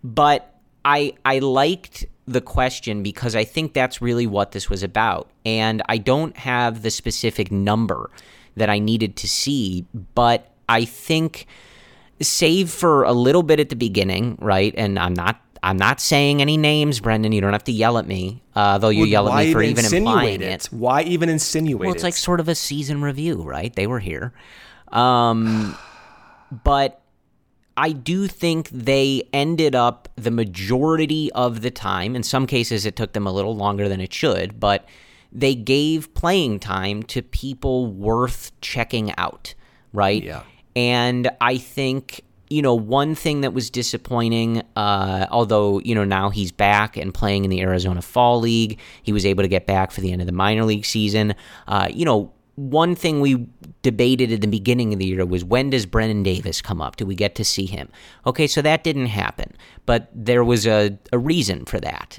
but 0.03 0.55
I 0.85 1.13
I 1.25 1.41
liked 1.41 2.07
the 2.27 2.41
question 2.41 3.03
because 3.03 3.37
I 3.37 3.45
think 3.45 3.75
that's 3.75 4.01
really 4.01 4.27
what 4.27 4.53
this 4.53 4.71
was 4.71 4.83
about, 4.83 5.29
and 5.45 5.83
I 5.89 5.99
don't 5.99 6.37
have 6.39 6.83
the 6.83 6.91
specific 6.91 7.53
number 7.53 8.11
that 8.57 8.71
I 8.71 8.79
needed 8.79 9.17
to 9.17 9.29
see, 9.29 9.85
but 10.15 10.51
I 10.69 10.85
think 10.87 11.47
save 12.21 12.71
for 12.71 13.05
a 13.05 13.13
little 13.13 13.43
bit 13.43 13.61
at 13.61 13.69
the 13.69 13.77
beginning, 13.77 14.39
right? 14.41 14.75
And 14.77 14.99
I'm 14.99 15.15
not. 15.15 15.41
I'm 15.63 15.77
not 15.77 16.01
saying 16.01 16.41
any 16.41 16.57
names, 16.57 17.01
Brendan. 17.01 17.33
You 17.33 17.41
don't 17.41 17.53
have 17.53 17.65
to 17.65 17.73
yell 17.73 17.99
at 17.99 18.07
me, 18.07 18.43
uh, 18.55 18.79
though 18.79 18.89
you 18.91 19.01
Well, 19.01 19.09
yell 19.09 19.29
at 19.33 19.45
me 19.47 19.53
for 19.53 19.63
even 19.63 19.85
implying 19.85 20.35
insinuate 20.35 20.43
it. 20.43 20.65
Why 20.71 21.03
even 21.03 21.29
insinuate 21.29 21.87
Well, 21.87 21.93
it's 21.95 22.03
it? 22.03 22.07
like 22.07 22.15
sort 22.15 22.41
of 22.41 22.49
a 22.49 22.55
season 22.55 23.03
review, 23.03 23.43
right? 23.43 23.75
They 23.75 23.87
were 23.87 23.99
here. 24.01 24.33
Um, 24.93 25.77
but 26.65 27.03
I 27.77 27.93
do 27.93 28.27
think 28.27 28.69
they 28.71 29.23
ended 29.33 29.75
up 29.75 30.09
the 30.17 30.31
majority 30.31 31.31
of 31.33 31.63
the 31.63 31.71
time. 31.71 32.17
In 32.17 32.23
some 32.23 32.47
cases, 32.47 32.87
it 32.87 32.97
took 32.97 33.13
them 33.13 33.27
a 33.27 33.33
little 33.33 33.55
longer 33.57 33.89
than 33.89 34.01
it 34.01 34.13
should, 34.13 34.59
but 34.59 34.87
they 35.31 35.55
gave 35.55 36.13
playing 36.15 36.59
time 36.59 37.03
to 37.05 37.23
people 37.23 37.87
worth 37.87 38.51
checking 38.61 39.13
out, 39.19 39.55
right? 39.93 40.23
Yeah. 40.23 40.43
And 40.75 41.31
I 41.41 41.59
think, 41.59 42.23
you 42.51 42.63
know, 42.63 42.75
one 42.75 43.15
thing 43.15 43.43
that 43.43 43.53
was 43.53 43.71
disappointing, 43.71 44.63
uh, 44.77 45.27
although, 45.31 45.81
you 45.81 45.95
know, 45.95 46.05
now 46.05 46.31
he's 46.31 46.51
back 46.51 46.97
and 46.97 47.13
playing 47.13 47.45
in 47.45 47.51
the 47.51 47.61
Arizona 47.61 48.03
Fall 48.03 48.41
League, 48.41 48.79
he 49.03 49.13
was 49.13 49.27
able 49.27 49.43
to 49.43 49.49
get 49.49 49.67
back 49.67 49.91
for 49.91 50.01
the 50.01 50.13
end 50.13 50.23
of 50.23 50.27
the 50.27 50.33
minor 50.33 50.65
league 50.65 50.87
season. 50.87 51.35
Uh, 51.67 51.89
you 51.91 52.05
know, 52.05 52.33
one 52.55 52.97
thing 52.97 53.21
we 53.21 53.47
debated 53.83 54.33
at 54.33 54.41
the 54.41 54.49
beginning 54.49 54.93
of 54.93 54.99
the 54.99 55.07
year 55.07 55.25
was 55.25 55.45
when 55.45 55.71
does 55.71 55.87
Brennen 55.87 56.25
Davis 56.25 56.61
come 56.61 56.81
up? 56.81 56.97
Do 56.97 57.07
we 57.07 57.15
get 57.15 57.35
to 57.37 57.45
see 57.45 57.67
him? 57.67 57.89
Okay, 58.27 58.47
so 58.47 58.63
that 58.63 58.83
didn't 58.83 59.07
happen, 59.07 59.55
but 59.87 60.11
there 60.13 60.43
was 60.43 60.67
a, 60.67 60.99
a 61.13 61.19
reason 61.19 61.65
for 61.67 61.79
that. 61.81 62.19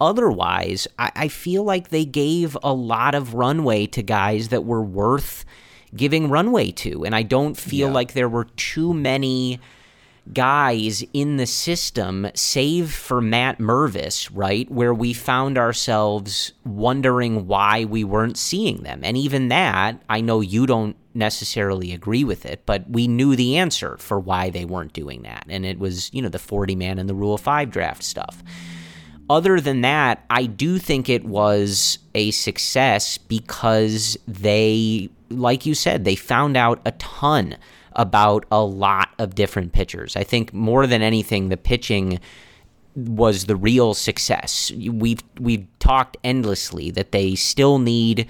Otherwise, 0.00 0.88
I, 0.98 1.12
I 1.14 1.28
feel 1.28 1.62
like 1.62 1.90
they 1.90 2.04
gave 2.04 2.56
a 2.62 2.72
lot 2.72 3.14
of 3.14 3.34
runway 3.34 3.86
to 3.88 4.02
guys 4.02 4.48
that 4.48 4.64
were 4.64 4.82
worth 4.82 5.44
giving 5.94 6.28
runway 6.28 6.70
to. 6.72 7.04
And 7.04 7.14
I 7.14 7.22
don't 7.22 7.56
feel 7.56 7.88
Yeah. 7.88 7.94
like 7.94 8.12
there 8.12 8.28
were 8.28 8.44
too 8.56 8.94
many 8.94 9.58
guys 10.32 11.02
in 11.12 11.38
the 11.38 11.46
system, 11.46 12.28
save 12.34 12.92
for 12.92 13.20
Matt 13.20 13.58
Mervis, 13.58 14.28
right? 14.32 14.70
Where 14.70 14.94
we 14.94 15.12
found 15.12 15.58
ourselves 15.58 16.52
wondering 16.64 17.46
why 17.48 17.84
we 17.84 18.04
weren't 18.04 18.36
seeing 18.36 18.82
them. 18.82 19.00
And 19.02 19.16
even 19.16 19.48
that, 19.48 20.00
I 20.08 20.20
know 20.20 20.40
you 20.40 20.66
don't 20.66 20.94
necessarily 21.14 21.92
agree 21.92 22.22
with 22.22 22.46
it, 22.46 22.62
but 22.66 22.88
we 22.88 23.08
knew 23.08 23.34
the 23.34 23.56
answer 23.56 23.96
for 23.98 24.20
why 24.20 24.50
they 24.50 24.64
weren't 24.64 24.92
doing 24.92 25.22
that. 25.22 25.44
And 25.48 25.66
it 25.66 25.80
was, 25.80 26.10
you 26.12 26.22
know, 26.22 26.28
the 26.28 26.38
40 26.38 26.76
man 26.76 26.98
and 27.00 27.08
the 27.08 27.14
Rule 27.14 27.34
of 27.34 27.40
Five 27.40 27.70
draft 27.70 28.04
stuff. 28.04 28.44
Other 29.28 29.60
than 29.60 29.80
that, 29.80 30.24
I 30.30 30.46
do 30.46 30.78
think 30.78 31.08
it 31.08 31.24
was 31.24 31.98
a 32.14 32.30
success 32.32 33.16
because 33.18 34.16
they, 34.28 35.08
like 35.30 35.64
you 35.64 35.74
said, 35.74 36.04
they 36.04 36.16
found 36.16 36.56
out 36.56 36.80
a 36.84 36.92
ton 36.92 37.56
about 37.94 38.44
a 38.50 38.62
lot 38.62 39.10
of 39.18 39.34
different 39.34 39.72
pitchers. 39.72 40.16
I 40.16 40.24
think 40.24 40.52
more 40.52 40.86
than 40.86 41.02
anything, 41.02 41.48
the 41.48 41.56
pitching 41.56 42.20
was 42.94 43.46
the 43.46 43.56
real 43.56 43.94
success. 43.94 44.72
We've 44.72 45.22
we've 45.38 45.66
talked 45.78 46.16
endlessly 46.24 46.90
that 46.92 47.12
they 47.12 47.34
still 47.34 47.78
need 47.78 48.26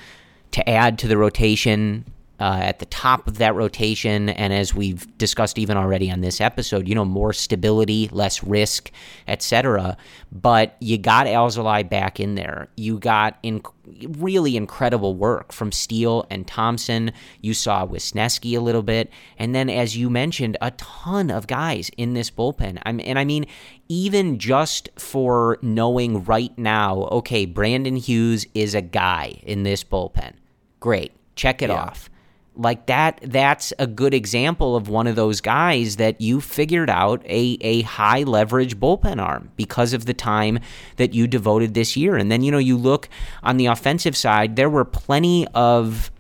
to 0.53 0.69
add 0.69 0.99
to 0.99 1.09
the 1.09 1.17
rotation 1.17 2.05
uh, 2.41 2.59
at 2.63 2.79
the 2.79 2.87
top 2.87 3.29
of 3.29 3.37
that 3.39 3.55
rotation, 3.55 4.31
and 4.31 4.53
as 4.53 4.75
we've 4.75 5.07
discussed 5.19 5.59
even 5.59 5.77
already 5.77 6.11
on 6.11 6.23
this 6.23 6.41
episode, 6.41 6.89
you 6.89 6.95
know, 6.95 7.05
more 7.05 7.35
stability, 7.35 8.09
less 8.13 8.43
risk, 8.43 8.91
etc. 9.29 9.97
But 10.33 10.77
you 10.81 10.97
got 10.97 11.27
Alzolay 11.27 11.89
back 11.89 12.19
in 12.19 12.37
there. 12.37 12.69
You 12.77 12.99
got 12.99 13.37
in 13.43 13.63
really 14.09 14.57
incredible 14.57 15.15
work 15.15 15.53
from 15.53 15.71
Steele 15.71 16.27
and 16.31 16.47
Thompson. 16.47 17.13
You 17.43 17.53
saw 17.53 17.87
Wesneski 17.87 18.57
a 18.57 18.61
little 18.61 18.83
bit, 18.83 19.11
and 19.39 19.55
then 19.55 19.69
as 19.69 19.97
you 19.97 20.09
mentioned, 20.09 20.57
a 20.63 20.71
ton 20.73 21.31
of 21.31 21.47
guys 21.47 21.91
in 21.99 22.15
this 22.15 22.31
bullpen. 22.31 22.81
I'm, 22.87 23.01
and 23.05 23.19
I 23.19 23.25
mean, 23.27 23.45
even 23.89 24.39
just 24.39 24.89
for 24.97 25.59
knowing 25.61 26.25
right 26.25 26.57
now, 26.57 27.03
okay, 27.13 27.45
Brandon 27.45 27.97
Hughes 27.97 28.47
is 28.55 28.75
a 28.75 28.81
guy 28.81 29.41
in 29.43 29.63
this 29.65 29.85
bullpen. 29.85 30.33
Great, 30.79 31.13
check 31.37 31.61
it 31.61 31.69
Yeah. 31.69 31.83
off 31.83 32.09
like 32.57 32.87
that 32.87 33.21
that's 33.23 33.73
a 33.79 33.87
good 33.87 34.13
example 34.13 34.77
of 34.77 34.89
one 34.89 35.07
of 35.07 35.17
those 35.17 35.41
guys 35.41 35.97
that 35.97 36.21
you 36.21 36.41
figured 36.41 36.91
out 36.91 37.23
a, 37.25 37.57
a 37.61 37.83
high 37.83 38.23
leverage 38.23 38.79
bullpen 38.79 39.23
arm 39.23 39.51
because 39.57 39.93
of 39.93 40.05
the 40.07 40.15
time 40.15 40.59
that 40.97 41.15
you 41.15 41.27
devoted 41.27 41.75
this 41.75 41.97
year 41.97 42.17
and 42.17 42.31
then 42.31 42.43
you 42.43 42.51
know 42.51 42.59
you 42.59 42.77
look 42.77 43.09
on 43.43 43.57
the 43.57 43.67
offensive 43.67 44.17
side 44.17 44.57
there 44.57 44.69
were 44.69 44.85
plenty 44.85 45.47
of 45.49 46.11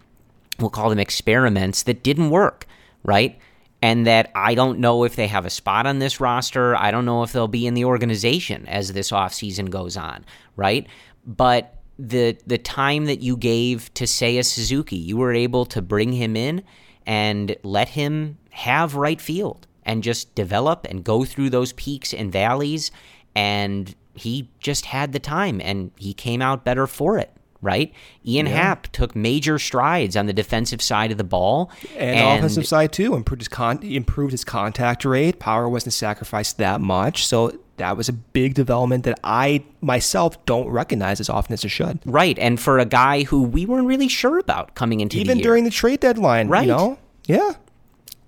we'll 0.58 0.70
call 0.70 0.88
them 0.88 1.00
experiments 1.00 1.82
that 1.82 2.02
didn't 2.02 2.30
work 2.30 2.66
right 3.02 3.38
and 3.82 4.06
that 4.06 4.30
I 4.34 4.54
don't 4.54 4.78
know 4.78 5.04
if 5.04 5.16
they 5.16 5.26
have 5.26 5.46
a 5.46 5.50
spot 5.50 5.86
on 5.86 6.00
this 6.00 6.20
roster. 6.20 6.76
I 6.76 6.90
don't 6.90 7.06
know 7.06 7.22
if 7.22 7.32
they'll 7.32 7.48
be 7.48 7.66
in 7.66 7.74
the 7.74 7.86
organization 7.86 8.66
as 8.66 8.92
this 8.92 9.10
offseason 9.10 9.70
goes 9.70 9.96
on, 9.96 10.24
right? 10.56 10.86
But 11.26 11.79
the 12.00 12.36
the 12.46 12.58
time 12.58 13.06
that 13.06 13.20
you 13.20 13.36
gave 13.36 13.92
to 13.94 14.04
Seiya 14.04 14.44
Suzuki, 14.44 14.96
you 14.96 15.16
were 15.16 15.32
able 15.32 15.66
to 15.66 15.82
bring 15.82 16.12
him 16.12 16.36
in 16.36 16.62
and 17.06 17.56
let 17.62 17.90
him 17.90 18.38
have 18.50 18.94
right 18.94 19.20
field 19.20 19.66
and 19.84 20.02
just 20.02 20.34
develop 20.34 20.86
and 20.88 21.04
go 21.04 21.24
through 21.24 21.50
those 21.50 21.72
peaks 21.74 22.12
and 22.14 22.32
valleys. 22.32 22.90
And 23.34 23.94
he 24.14 24.50
just 24.58 24.86
had 24.86 25.12
the 25.12 25.18
time 25.18 25.60
and 25.60 25.90
he 25.96 26.12
came 26.12 26.42
out 26.42 26.64
better 26.64 26.86
for 26.86 27.18
it 27.18 27.30
right? 27.62 27.92
Ian 28.26 28.46
happ 28.46 28.88
took 28.88 29.14
major 29.14 29.58
strides 29.58 30.16
on 30.16 30.26
the 30.26 30.32
defensive 30.32 30.80
side 30.80 31.12
of 31.12 31.18
the 31.18 31.24
ball. 31.24 31.70
And, 31.96 32.38
offensive 32.38 32.66
side 32.66 32.92
too 32.92 33.14
improved 33.14 33.42
his 33.42 33.48
con- 33.48 33.82
improved 33.82 34.32
his 34.32 34.44
contact 34.44 35.04
rate. 35.04 35.38
Power 35.38 35.68
wasn't 35.68 35.92
sacrificed 35.92 36.58
that 36.58 36.80
much, 36.80 37.26
so 37.26 37.52
that 37.80 37.96
was 37.96 38.08
a 38.08 38.12
big 38.12 38.54
development 38.54 39.04
that 39.04 39.18
I 39.24 39.64
myself 39.80 40.44
don't 40.44 40.68
recognize 40.68 41.18
as 41.18 41.28
often 41.28 41.52
as 41.54 41.64
it 41.64 41.68
should. 41.68 41.98
Right, 42.04 42.38
and 42.38 42.60
for 42.60 42.78
a 42.78 42.84
guy 42.84 43.24
who 43.24 43.42
we 43.42 43.66
weren't 43.66 43.86
really 43.86 44.08
sure 44.08 44.38
about 44.38 44.74
coming 44.74 45.00
into 45.00 45.18
Even 45.18 45.38
the 45.38 45.42
during 45.42 45.64
the 45.64 45.70
trade 45.70 46.00
deadline, 46.00 46.48
Right. 46.48 46.62
You 46.62 46.68
know, 46.68 46.98
yeah. 47.26 47.54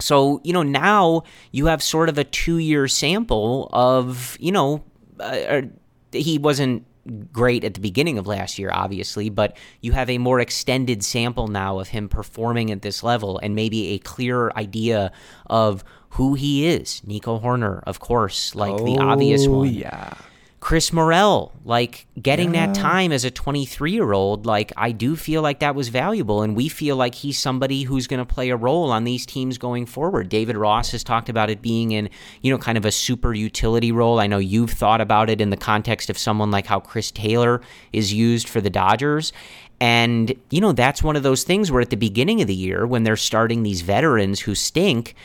So, 0.00 0.40
you 0.42 0.52
know, 0.52 0.62
now 0.62 1.22
you 1.52 1.66
have 1.66 1.82
sort 1.82 2.08
of 2.08 2.18
a 2.18 2.24
two 2.24 2.58
year 2.58 2.88
sample 2.88 3.68
of, 3.72 4.36
you 4.40 4.50
know, 4.50 4.82
uh, 5.20 5.22
uh, 5.22 5.62
he 6.10 6.38
wasn't 6.38 6.84
great 7.32 7.64
at 7.64 7.74
the 7.74 7.80
beginning 7.80 8.18
of 8.18 8.26
last 8.26 8.58
year, 8.58 8.70
obviously, 8.72 9.28
but 9.28 9.56
you 9.80 9.92
have 9.92 10.08
a 10.10 10.18
more 10.18 10.40
extended 10.40 11.04
sample 11.04 11.48
now 11.48 11.78
of 11.78 11.88
him 11.88 12.08
performing 12.08 12.70
at 12.70 12.82
this 12.82 13.02
level 13.02 13.38
and 13.38 13.54
maybe 13.54 13.88
a 13.88 13.98
clearer 13.98 14.56
idea 14.56 15.12
of 15.46 15.84
who 16.12 16.34
he 16.34 16.66
is. 16.66 17.02
Nico 17.06 17.38
Hoerner, 17.38 17.82
of 17.86 17.98
course, 17.98 18.54
like 18.54 18.72
oh, 18.72 18.84
the 18.84 18.98
obvious 18.98 19.46
oh, 19.46 19.60
one. 19.60 19.68
yeah. 19.68 20.14
Chris 20.60 20.92
Morel, 20.92 21.52
like 21.64 22.06
getting 22.20 22.54
yeah. 22.54 22.66
that 22.66 22.74
time 22.76 23.10
as 23.10 23.24
a 23.24 23.30
23 23.32 23.92
year 23.92 24.12
old, 24.12 24.46
like 24.46 24.72
I 24.76 24.92
do 24.92 25.16
feel 25.16 25.42
like 25.42 25.58
that 25.58 25.74
was 25.74 25.88
valuable. 25.88 26.42
And 26.42 26.54
we 26.54 26.68
feel 26.68 26.96
like 26.96 27.16
he's 27.16 27.36
somebody 27.36 27.82
who's 27.82 28.06
going 28.06 28.24
to 28.24 28.34
play 28.34 28.50
a 28.50 28.56
role 28.56 28.92
on 28.92 29.02
these 29.02 29.26
teams 29.26 29.58
going 29.58 29.86
forward. 29.86 30.28
David 30.28 30.56
Ross 30.56 30.92
has 30.92 31.02
talked 31.02 31.28
about 31.28 31.50
it 31.50 31.62
being 31.62 31.90
in, 31.90 32.10
you 32.42 32.52
know, 32.52 32.58
kind 32.58 32.78
of 32.78 32.84
a 32.84 32.92
super 32.92 33.34
utility 33.34 33.90
role. 33.90 34.20
I 34.20 34.28
know 34.28 34.38
you've 34.38 34.70
thought 34.70 35.00
about 35.00 35.30
it 35.30 35.40
in 35.40 35.50
the 35.50 35.56
context 35.56 36.10
of 36.10 36.18
someone 36.18 36.52
like 36.52 36.66
how 36.66 36.78
Chris 36.78 37.10
Taylor 37.10 37.60
is 37.92 38.12
used 38.12 38.48
for 38.48 38.60
the 38.60 38.70
Dodgers. 38.70 39.32
And, 39.80 40.32
you 40.50 40.60
know, 40.60 40.70
that's 40.72 41.02
one 41.02 41.16
of 41.16 41.24
those 41.24 41.42
things 41.42 41.72
where 41.72 41.80
at 41.80 41.90
the 41.90 41.96
beginning 41.96 42.40
of 42.40 42.46
the 42.46 42.54
year, 42.54 42.86
when 42.86 43.02
they're 43.02 43.16
starting 43.16 43.64
these 43.64 43.80
veterans 43.80 44.40
who 44.40 44.54
stink, 44.54 45.16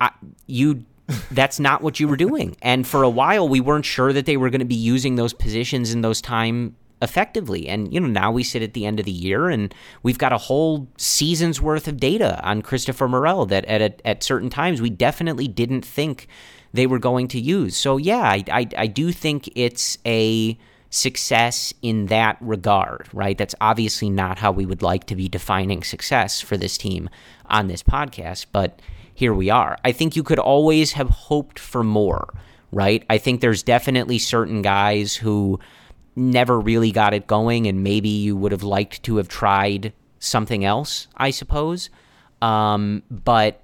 I, 0.00 0.10
you 0.46 0.84
that's 1.30 1.58
not 1.58 1.82
what 1.82 1.98
you 1.98 2.08
were 2.08 2.16
doing. 2.16 2.56
And 2.62 2.86
for 2.86 3.02
a 3.02 3.10
while, 3.10 3.48
we 3.48 3.60
weren't 3.60 3.84
sure 3.84 4.12
that 4.12 4.26
they 4.26 4.36
were 4.36 4.50
going 4.50 4.60
to 4.60 4.64
be 4.64 4.74
using 4.74 5.16
those 5.16 5.32
positions 5.32 5.92
in 5.92 6.02
those 6.02 6.20
time 6.20 6.76
effectively. 7.02 7.68
And, 7.68 7.92
you 7.92 8.00
know, 8.00 8.06
now 8.06 8.30
we 8.30 8.42
sit 8.42 8.62
at 8.62 8.74
the 8.74 8.84
end 8.84 9.00
of 9.00 9.06
the 9.06 9.12
year 9.12 9.48
and 9.48 9.74
we've 10.02 10.18
got 10.18 10.32
a 10.32 10.38
whole 10.38 10.86
season's 10.98 11.60
worth 11.60 11.88
of 11.88 11.96
data 11.96 12.40
on 12.44 12.62
Christopher 12.62 13.08
Morel 13.08 13.46
that 13.46 13.64
at, 13.64 13.80
a, 13.80 14.06
at 14.06 14.22
certain 14.22 14.50
times 14.50 14.80
we 14.80 14.90
definitely 14.90 15.48
didn't 15.48 15.84
think 15.84 16.28
they 16.72 16.86
were 16.86 16.98
going 16.98 17.26
to 17.28 17.40
use. 17.40 17.76
So, 17.76 17.96
yeah, 17.96 18.20
I, 18.20 18.44
I, 18.50 18.66
I 18.76 18.86
do 18.86 19.12
think 19.12 19.50
it's 19.56 19.98
a 20.06 20.58
success 20.90 21.72
in 21.82 22.06
that 22.06 22.36
regard, 22.40 23.08
right? 23.12 23.38
That's 23.38 23.54
obviously 23.60 24.10
not 24.10 24.38
how 24.38 24.52
we 24.52 24.66
would 24.66 24.82
like 24.82 25.06
to 25.06 25.16
be 25.16 25.28
defining 25.28 25.82
success 25.82 26.40
for 26.40 26.56
this 26.56 26.76
team 26.76 27.08
on 27.46 27.68
this 27.68 27.82
podcast, 27.82 28.46
but 28.52 28.80
here 29.20 29.34
we 29.34 29.50
are. 29.50 29.76
I 29.84 29.92
think 29.92 30.16
you 30.16 30.22
could 30.22 30.38
always 30.38 30.92
have 30.92 31.10
hoped 31.10 31.58
for 31.58 31.84
more, 31.84 32.32
right? 32.72 33.04
I 33.10 33.18
think 33.18 33.42
there's 33.42 33.62
definitely 33.62 34.18
certain 34.18 34.62
guys 34.62 35.14
who 35.14 35.60
never 36.16 36.58
really 36.58 36.90
got 36.90 37.12
it 37.12 37.26
going, 37.26 37.66
and 37.66 37.84
maybe 37.84 38.08
you 38.08 38.34
would 38.34 38.50
have 38.50 38.62
liked 38.62 39.02
to 39.02 39.18
have 39.18 39.28
tried 39.28 39.92
something 40.20 40.64
else, 40.64 41.06
I 41.18 41.32
suppose. 41.32 41.90
Um, 42.40 43.02
but, 43.10 43.60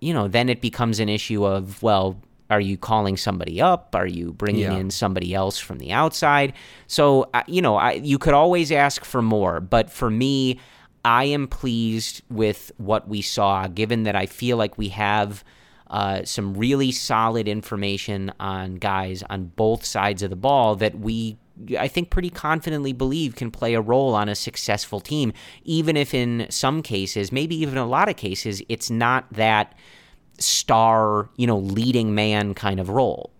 you 0.00 0.14
know, 0.14 0.28
then 0.28 0.48
it 0.48 0.60
becomes 0.60 1.00
an 1.00 1.08
issue 1.08 1.44
of, 1.44 1.82
well, 1.82 2.16
are 2.48 2.60
you 2.60 2.76
calling 2.76 3.16
somebody 3.16 3.60
up? 3.60 3.96
Are 3.96 4.06
you 4.06 4.32
bringing 4.32 4.62
yeah. 4.70 4.76
in 4.76 4.90
somebody 4.90 5.34
else 5.34 5.58
from 5.58 5.78
the 5.78 5.90
outside? 5.90 6.52
So, 6.86 7.28
you 7.48 7.60
know, 7.60 7.74
I, 7.74 7.94
you 7.94 8.18
could 8.18 8.34
always 8.34 8.70
ask 8.70 9.04
for 9.04 9.20
more. 9.20 9.60
But 9.60 9.90
for 9.90 10.10
me, 10.10 10.60
I 11.04 11.24
am 11.24 11.48
pleased 11.48 12.22
with 12.30 12.70
what 12.78 13.08
we 13.08 13.22
saw, 13.22 13.66
given 13.66 14.04
that 14.04 14.16
I 14.16 14.26
feel 14.26 14.56
like 14.56 14.78
we 14.78 14.90
have 14.90 15.42
uh, 15.88 16.24
some 16.24 16.54
really 16.54 16.92
solid 16.92 17.48
information 17.48 18.32
on 18.40 18.76
guys 18.76 19.22
on 19.28 19.52
both 19.56 19.84
sides 19.84 20.22
of 20.22 20.30
the 20.30 20.36
ball 20.36 20.76
that 20.76 20.98
we, 20.98 21.36
I 21.78 21.88
think, 21.88 22.10
pretty 22.10 22.30
confidently 22.30 22.92
believe 22.92 23.34
can 23.34 23.50
play 23.50 23.74
a 23.74 23.80
role 23.80 24.14
on 24.14 24.28
a 24.28 24.34
successful 24.34 25.00
team, 25.00 25.32
even 25.64 25.96
if 25.96 26.14
in 26.14 26.46
some 26.50 26.82
cases, 26.82 27.30
maybe 27.30 27.56
even 27.56 27.76
a 27.76 27.86
lot 27.86 28.08
of 28.08 28.16
cases, 28.16 28.62
it's 28.68 28.90
not 28.90 29.30
that 29.32 29.74
star, 30.38 31.28
you 31.36 31.46
know, 31.46 31.58
leading 31.58 32.14
man 32.14 32.54
kind 32.54 32.80
of 32.80 32.88
role. 32.88 33.30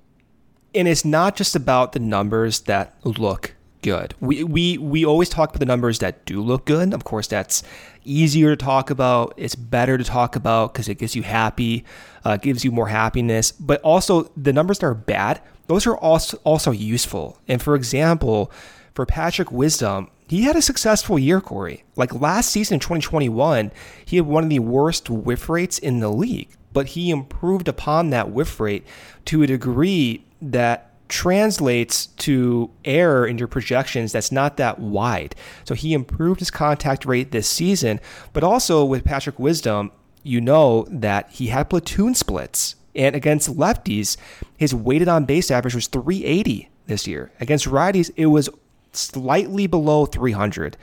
And 0.75 0.89
it's 0.89 1.05
not 1.05 1.37
just 1.37 1.55
about 1.55 1.93
the 1.93 2.01
numbers 2.01 2.63
that 2.63 2.97
look 3.05 3.55
good. 3.83 4.15
We, 4.21 4.45
we, 4.45 4.79
we 4.79 5.05
always 5.05 5.29
talk 5.29 5.51
about 5.51 5.61
the 5.61 5.67
numbers 5.67 5.99
that 5.99 6.25
do 6.25 6.41
look 6.41 6.65
good. 6.65 6.95
Of 6.95 7.05
course, 7.05 7.27
that's 7.27 7.63
easier 8.05 8.51
to 8.51 8.57
talk 8.57 8.91
about. 8.91 9.35
It's 9.37 9.55
better 9.55 9.99
to 9.99 10.05
talk 10.05 10.37
about 10.37 10.73
because 10.73 10.89
it 10.89 10.99
gets 10.99 11.15
you 11.15 11.23
happy, 11.23 11.85
uh, 12.25 12.39
gives 12.39 12.65
you 12.65 12.71
more 12.71 12.89
happiness. 12.89 13.53
But 13.53 13.81
also, 13.83 14.31
the 14.37 14.53
numbers 14.53 14.79
that 14.79 14.87
are 14.87 14.95
bad, 14.95 15.43
those 15.67 15.87
are 15.87 15.97
also, 15.97 16.39
also 16.45 16.71
useful. 16.71 17.39
And 17.47 17.61
for 17.61 17.75
example, 17.75 18.51
for 18.95 19.05
Patrick 19.05 19.53
Wisdom, 19.53 20.09
he 20.29 20.43
had 20.43 20.57
a 20.57 20.63
successful 20.63 21.19
year, 21.19 21.41
Corey. 21.41 21.85
Like 21.97 22.15
last 22.15 22.51
season 22.51 22.77
in 22.77 22.81
2021, 22.81 23.71
he 24.05 24.17
had 24.17 24.27
one 24.27 24.45
of 24.45 24.51
the 24.51 24.61
worst 24.61 25.11
whiff 25.11 25.49
rates 25.49 25.79
in 25.79 26.01
the 26.01 26.09
league, 26.09 26.49
but 26.73 26.89
he 26.89 27.11
improved 27.11 27.69
upon 27.69 28.11
that 28.11 28.31
whiff 28.31 28.59
rate 28.59 28.87
to 29.27 29.43
a 29.43 29.47
degree 29.47 30.25
that 30.41 30.92
translates 31.13 32.07
to 32.07 32.71
error 32.87 33.27
in 33.27 33.37
your 33.37 33.47
projections 33.47 34.13
that's 34.13 34.33
not 34.33 34.57
that 34.57 34.79
wide. 34.79 35.37
So 35.65 35.75
he 35.75 35.93
improved 35.93 36.41
his 36.41 36.51
contact 36.51 37.05
rate 37.05 37.33
this 37.33 37.47
season, 37.47 38.01
but 38.33 38.43
also 38.43 38.83
with 38.83 39.05
Patrick 39.05 39.39
Wisdom, 39.39 39.93
you 40.23 40.41
know 40.41 40.87
that 40.91 41.31
he 41.31 41.49
had 41.49 41.69
platoon 41.69 42.15
splits. 42.15 42.77
And 42.95 43.15
against 43.15 43.55
lefties, 43.55 44.17
his 44.57 44.75
weighted 44.75 45.09
on 45.09 45.27
base 45.27 45.51
average 45.51 45.75
was 45.75 45.87
380 45.87 46.71
this 46.87 47.07
year. 47.07 47.31
Against 47.41 47.67
righties, 47.67 48.11
it 48.17 48.27
was 48.27 48.49
slightly 48.93 49.67
below 49.67 50.07
300. 50.07 50.79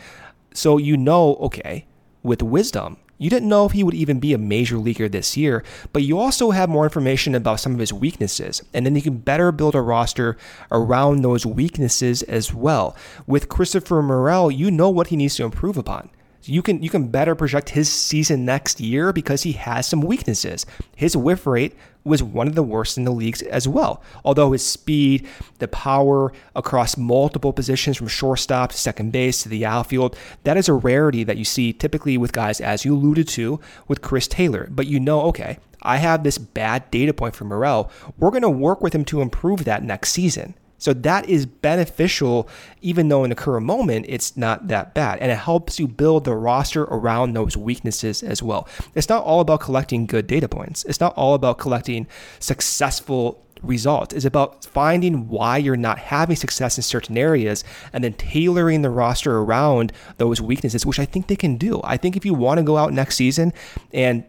So 0.53 0.77
you 0.77 0.95
know, 0.95 1.35
okay, 1.37 1.87
with 2.21 2.43
wisdom, 2.43 2.97
you 3.19 3.29
didn't 3.29 3.49
know 3.49 3.65
if 3.65 3.73
he 3.73 3.83
would 3.83 3.93
even 3.93 4.19
be 4.19 4.33
a 4.33 4.37
major 4.39 4.77
leaguer 4.77 5.09
this 5.09 5.37
year, 5.37 5.63
but 5.93 6.03
you 6.03 6.17
also 6.17 6.51
have 6.51 6.69
more 6.69 6.85
information 6.85 7.35
about 7.35 7.59
some 7.59 7.73
of 7.73 7.79
his 7.79 7.93
weaknesses, 7.93 8.63
and 8.73 8.85
then 8.85 8.95
you 8.95 9.01
can 9.01 9.17
better 9.17 9.51
build 9.51 9.75
a 9.75 9.81
roster 9.81 10.37
around 10.71 11.21
those 11.21 11.45
weaknesses 11.45 12.23
as 12.23 12.53
well. 12.53 12.95
With 13.27 13.49
Christopher 13.49 14.01
Morel, 14.01 14.49
you 14.49 14.71
know 14.71 14.89
what 14.89 15.07
he 15.07 15.17
needs 15.17 15.35
to 15.35 15.43
improve 15.43 15.77
upon. 15.77 16.09
You 16.43 16.61
can 16.61 16.81
you 16.81 16.89
can 16.89 17.09
better 17.09 17.35
project 17.35 17.69
his 17.69 17.91
season 17.91 18.45
next 18.45 18.79
year 18.79 19.11
because 19.11 19.43
he 19.43 19.51
has 19.53 19.85
some 19.85 20.01
weaknesses. 20.01 20.65
His 20.95 21.15
whiff 21.15 21.45
rate 21.45 21.75
was 22.09 22.21
one 22.21 22.47
of 22.47 22.55
the 22.55 22.63
worst 22.63 22.97
in 22.97 23.05
the 23.05 23.11
leagues 23.11 23.41
as 23.43 23.67
well. 23.67 24.03
Although 24.25 24.51
his 24.51 24.65
speed, 24.65 25.27
the 25.59 25.67
power 25.67 26.33
across 26.55 26.97
multiple 26.97 27.53
positions 27.53 27.97
from 27.97 28.07
shortstop 28.07 28.71
to 28.71 28.77
second 28.77 29.11
base 29.11 29.43
to 29.43 29.49
the 29.49 29.65
outfield, 29.65 30.17
that 30.43 30.57
is 30.57 30.67
a 30.67 30.73
rarity 30.73 31.23
that 31.23 31.37
you 31.37 31.45
see 31.45 31.71
typically 31.71 32.17
with 32.17 32.33
guys 32.33 32.59
as 32.59 32.83
you 32.83 32.93
alluded 32.93 33.27
to 33.29 33.59
with 33.87 34.01
Chris 34.01 34.27
Taylor. 34.27 34.67
But 34.69 34.87
you 34.87 34.99
know, 34.99 35.21
okay, 35.21 35.59
I 35.81 35.97
have 35.97 36.23
this 36.23 36.37
bad 36.37 36.89
data 36.91 37.13
point 37.13 37.35
for 37.35 37.45
Morel. 37.45 37.89
We're 38.17 38.31
going 38.31 38.41
to 38.41 38.49
work 38.49 38.81
with 38.81 38.93
him 38.93 39.05
to 39.05 39.21
improve 39.21 39.63
that 39.65 39.83
next 39.83 40.11
season. 40.11 40.55
So 40.79 40.93
that 40.93 41.29
is 41.29 41.45
beneficial, 41.45 42.49
even 42.81 43.09
though 43.09 43.23
in 43.23 43.29
the 43.29 43.35
current 43.35 43.65
moment 43.65 44.05
it's 44.09 44.35
not 44.35 44.67
that 44.69 44.93
bad. 44.93 45.19
And 45.19 45.31
it 45.31 45.37
helps 45.37 45.79
you 45.79 45.87
build 45.87 46.23
the 46.23 46.35
roster 46.35 46.83
around 46.83 47.33
those 47.33 47.55
weaknesses 47.55 48.23
as 48.23 48.41
well. 48.41 48.67
It's 48.95 49.09
not 49.09 49.23
all 49.23 49.41
about 49.41 49.59
collecting 49.61 50.05
good 50.05 50.25
data 50.25 50.47
points, 50.47 50.83
it's 50.85 50.99
not 50.99 51.13
all 51.15 51.35
about 51.35 51.59
collecting 51.59 52.07
successful 52.39 53.43
results. 53.61 54.13
It's 54.13 54.25
about 54.25 54.65
finding 54.65 55.27
why 55.27 55.57
you're 55.57 55.75
not 55.75 55.99
having 55.99 56.35
success 56.35 56.77
in 56.77 56.83
certain 56.83 57.17
areas 57.17 57.63
and 57.93 58.03
then 58.03 58.13
tailoring 58.13 58.81
the 58.81 58.89
roster 58.89 59.37
around 59.37 59.91
those 60.17 60.41
weaknesses, 60.41 60.85
which 60.85 60.99
I 60.99 61.05
think 61.05 61.27
they 61.27 61.35
can 61.35 61.57
do. 61.57 61.81
I 61.83 61.97
think 61.97 62.15
if 62.15 62.25
you 62.25 62.33
want 62.33 62.59
to 62.59 62.63
go 62.63 62.77
out 62.77 62.93
next 62.93 63.15
season 63.15 63.53
and 63.93 64.23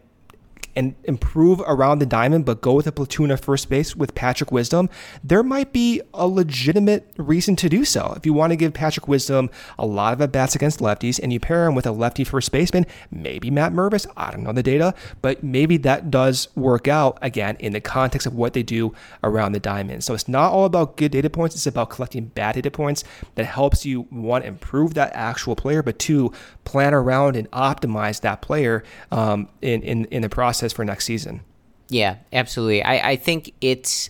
and 0.75 0.95
improve 1.03 1.61
around 1.61 1.99
the 1.99 2.05
diamond, 2.05 2.45
but 2.45 2.61
go 2.61 2.73
with 2.73 2.87
a 2.87 2.91
platoon 2.91 3.31
at 3.31 3.39
first 3.39 3.69
base 3.69 3.95
with 3.95 4.15
Patrick 4.15 4.51
Wisdom, 4.51 4.89
there 5.23 5.43
might 5.43 5.73
be 5.73 6.01
a 6.13 6.27
legitimate 6.27 7.11
reason 7.17 7.55
to 7.57 7.69
do 7.69 7.83
so. 7.83 8.13
If 8.15 8.25
you 8.25 8.33
want 8.33 8.51
to 8.51 8.55
give 8.55 8.73
Patrick 8.73 9.07
Wisdom 9.07 9.49
a 9.77 9.85
lot 9.85 10.13
of 10.13 10.21
at 10.21 10.31
bats 10.31 10.55
against 10.55 10.79
lefties 10.79 11.19
and 11.21 11.33
you 11.33 11.39
pair 11.39 11.67
him 11.67 11.75
with 11.75 11.85
a 11.85 11.91
lefty 11.91 12.23
first 12.23 12.51
baseman, 12.51 12.85
maybe 13.11 13.49
Matt 13.49 13.73
Mervis, 13.73 14.05
I 14.15 14.31
don't 14.31 14.43
know 14.43 14.53
the 14.53 14.63
data, 14.63 14.93
but 15.21 15.43
maybe 15.43 15.77
that 15.77 16.11
does 16.11 16.47
work 16.55 16.87
out 16.87 17.17
again 17.21 17.57
in 17.59 17.73
the 17.73 17.81
context 17.81 18.27
of 18.27 18.35
what 18.35 18.53
they 18.53 18.63
do 18.63 18.93
around 19.23 19.51
the 19.51 19.59
diamond. 19.59 20.03
So 20.03 20.13
it's 20.13 20.27
not 20.27 20.51
all 20.51 20.65
about 20.65 20.97
good 20.97 21.11
data 21.11 21.29
points, 21.29 21.55
it's 21.55 21.67
about 21.67 21.89
collecting 21.89 22.25
bad 22.25 22.55
data 22.55 22.71
points 22.71 23.03
that 23.35 23.45
helps 23.45 23.85
you, 23.85 24.03
one, 24.09 24.43
improve 24.43 24.93
that 24.93 25.11
actual 25.13 25.55
player, 25.55 25.83
but 25.83 25.99
two, 25.99 26.31
plan 26.63 26.93
around 26.93 27.35
and 27.35 27.49
optimize 27.51 28.21
that 28.21 28.41
player 28.41 28.83
um, 29.11 29.49
in, 29.61 29.81
in, 29.81 30.05
in 30.05 30.21
the 30.21 30.29
process 30.29 30.60
for 30.69 30.85
next 30.85 31.05
season. 31.05 31.41
Yeah, 31.89 32.17
absolutely. 32.31 32.83
I, 32.83 33.11
I 33.11 33.15
think 33.17 33.53
it's 33.59 34.09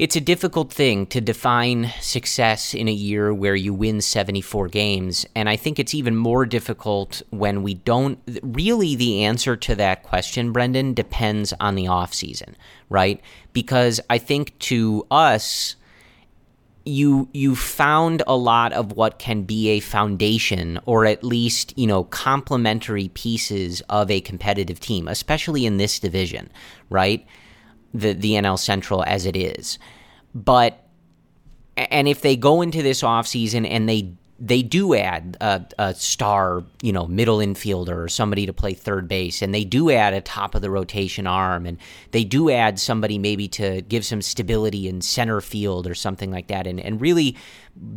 it's 0.00 0.16
a 0.16 0.20
difficult 0.20 0.72
thing 0.72 1.04
to 1.08 1.20
define 1.20 1.92
success 2.00 2.72
in 2.72 2.88
a 2.88 2.92
year 2.92 3.34
where 3.34 3.54
you 3.54 3.74
win 3.74 4.00
74 4.00 4.68
games. 4.68 5.26
And 5.34 5.46
I 5.46 5.56
think 5.56 5.78
it's 5.78 5.94
even 5.94 6.16
more 6.16 6.46
difficult 6.46 7.20
when 7.28 7.62
we 7.62 7.74
don't. 7.74 8.18
Really, 8.42 8.96
the 8.96 9.24
answer 9.24 9.56
to 9.56 9.74
that 9.74 10.02
question, 10.02 10.52
Brendan, 10.52 10.94
depends 10.94 11.52
on 11.60 11.74
the 11.74 11.84
offseason, 11.84 12.54
right? 12.88 13.20
Because 13.52 14.00
I 14.08 14.16
think 14.16 14.58
to 14.60 15.06
us, 15.10 15.76
you 16.84 17.28
you 17.32 17.54
found 17.54 18.22
a 18.26 18.36
lot 18.36 18.72
of 18.72 18.92
what 18.92 19.18
can 19.18 19.42
be 19.42 19.68
a 19.68 19.80
foundation 19.80 20.80
or 20.86 21.04
at 21.04 21.22
least 21.22 21.76
you 21.76 21.86
know 21.86 22.04
complementary 22.04 23.08
pieces 23.08 23.82
of 23.90 24.10
a 24.10 24.20
competitive 24.22 24.80
team 24.80 25.06
especially 25.06 25.66
in 25.66 25.76
this 25.76 25.98
division 25.98 26.50
right? 26.90 27.24
The 27.94 28.12
the 28.12 28.32
NL 28.32 28.58
Central 28.58 29.02
as 29.04 29.24
it 29.24 29.36
is. 29.36 29.78
But 30.34 30.84
and 31.76 32.06
if 32.06 32.20
they 32.20 32.36
go 32.36 32.60
into 32.60 32.82
this 32.82 33.02
offseason 33.02 33.66
and 33.68 33.88
they 33.88 34.12
they 34.40 34.62
do 34.62 34.94
add 34.94 35.36
a, 35.40 35.66
a, 35.78 35.94
star, 35.94 36.64
you 36.80 36.92
know, 36.92 37.06
middle 37.06 37.38
infielder 37.38 38.04
or 38.04 38.08
somebody 38.08 38.46
to 38.46 38.52
play 38.54 38.72
third 38.72 39.06
base, 39.06 39.42
and 39.42 39.54
they 39.54 39.64
do 39.64 39.90
add 39.90 40.14
a 40.14 40.22
top 40.22 40.54
of 40.54 40.62
the 40.62 40.70
rotation 40.70 41.26
arm, 41.26 41.66
and 41.66 41.76
they 42.12 42.24
do 42.24 42.50
add 42.50 42.80
somebody 42.80 43.18
maybe 43.18 43.46
to 43.48 43.82
give 43.82 44.04
some 44.04 44.22
stability 44.22 44.88
in 44.88 45.02
center 45.02 45.42
field 45.42 45.86
or 45.86 45.94
something 45.94 46.30
like 46.30 46.46
that, 46.46 46.66
and, 46.66 46.80
and 46.80 47.02
really 47.02 47.36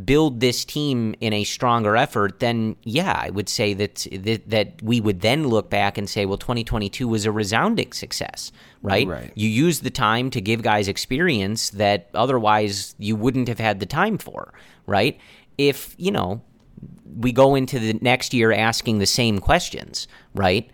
build 0.05 0.39
this 0.39 0.63
team 0.65 1.15
in 1.19 1.33
a 1.33 1.43
stronger 1.43 1.95
effort, 1.95 2.39
then 2.39 2.75
yeah, 2.83 3.19
I 3.21 3.29
would 3.29 3.49
say 3.49 3.73
that, 3.73 4.05
that 4.11 4.49
that 4.49 4.81
we 4.81 5.01
would 5.01 5.21
then 5.21 5.47
look 5.47 5.69
back 5.69 5.97
and 5.97 6.09
say, 6.09 6.25
well, 6.25 6.37
2022 6.37 7.07
was 7.07 7.25
a 7.25 7.31
resounding 7.31 7.91
success, 7.91 8.51
right? 8.81 9.07
Right. 9.07 9.31
You 9.35 9.49
used 9.49 9.83
the 9.83 9.89
time 9.89 10.29
to 10.31 10.41
give 10.41 10.61
guys 10.61 10.87
experience 10.87 11.69
that 11.71 12.09
otherwise 12.13 12.95
you 12.99 13.15
wouldn't 13.15 13.47
have 13.47 13.59
had 13.59 13.79
the 13.79 13.85
time 13.85 14.17
for, 14.17 14.53
right? 14.85 15.19
If, 15.57 15.95
you 15.97 16.11
know, 16.11 16.41
we 17.15 17.31
go 17.31 17.55
into 17.55 17.79
the 17.79 17.93
next 18.01 18.33
year 18.33 18.51
asking 18.51 18.99
the 18.99 19.05
same 19.05 19.39
questions, 19.39 20.07
right? 20.33 20.69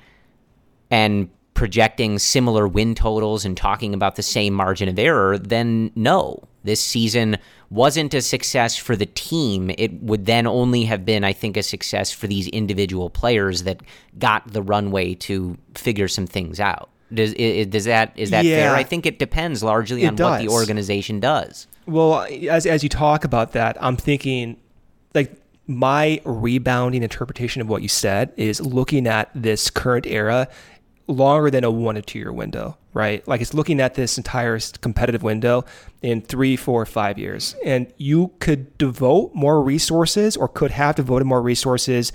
And 0.90 1.30
projecting 1.54 2.18
similar 2.18 2.68
win 2.68 2.96
totals 2.96 3.44
and 3.44 3.58
talking 3.58 3.94
about 3.94 4.16
the 4.16 4.24
same 4.24 4.54
margin 4.54 4.88
of 4.88 4.98
error, 4.98 5.38
then 5.38 5.92
no, 5.96 6.42
this 6.64 6.80
season 6.82 7.38
wasn't 7.70 8.14
a 8.14 8.22
success 8.22 8.78
for 8.78 8.96
the 8.96 9.06
team. 9.06 9.70
It 9.78 10.02
would 10.02 10.26
then 10.26 10.48
only 10.48 10.86
have 10.86 11.06
been, 11.06 11.24
I 11.24 11.34
think, 11.34 11.58
a 11.58 11.64
success 11.64 12.12
for 12.12 12.28
these 12.28 12.48
individual 12.48 13.10
players 13.10 13.64
that 13.64 13.82
got 14.18 14.52
the 14.54 14.62
runway 14.62 15.16
to 15.16 15.58
figure 15.76 16.08
some 16.08 16.26
things 16.26 16.60
out. 16.60 16.90
Does 17.14 17.34
does 17.34 17.86
that 17.86 18.14
is 18.16 18.30
that 18.30 18.46
Yeah. 18.46 18.56
fair? 18.56 18.76
I 18.76 18.84
think 18.84 19.06
it 19.06 19.20
depends 19.20 19.64
largely 19.64 20.04
It 20.04 20.08
on 20.10 20.16
what 20.16 20.40
the 20.42 20.48
organization 20.48 21.20
does. 21.20 21.68
Well, 21.88 22.26
as 22.50 22.66
as 22.66 22.84
you 22.84 22.90
talk 22.90 23.24
about 23.24 23.52
that, 23.54 23.78
I'm 23.82 23.98
thinking 23.98 24.58
like 25.14 25.42
my 25.68 26.22
rebounding 26.26 27.04
interpretation 27.04 27.62
of 27.62 27.70
what 27.70 27.82
you 27.82 27.88
said 27.88 28.34
is 28.38 28.60
looking 28.60 29.08
at 29.08 29.30
this 29.36 29.70
current 29.70 30.06
era 30.08 30.48
longer 31.08 31.50
than 31.50 31.64
a 31.64 31.72
one 31.72 31.96
to 31.96 32.02
two 32.02 32.20
year 32.20 32.32
window, 32.32 32.78
right? 32.94 33.28
Like 33.28 33.42
it's 33.42 33.54
looking 33.54 33.80
at 33.80 33.96
this 33.96 34.18
entire 34.18 34.60
competitive 34.82 35.24
window 35.24 35.66
in 36.02 36.22
three, 36.22 36.56
four, 36.56 36.86
five 36.86 37.18
years. 37.18 37.56
And 37.66 37.92
you 37.98 38.32
could 38.40 38.78
devote 38.78 39.34
more 39.34 39.62
resources 39.62 40.38
or 40.38 40.48
could 40.48 40.72
have 40.72 40.96
devoted 40.96 41.26
more 41.26 41.42
resources 41.42 42.12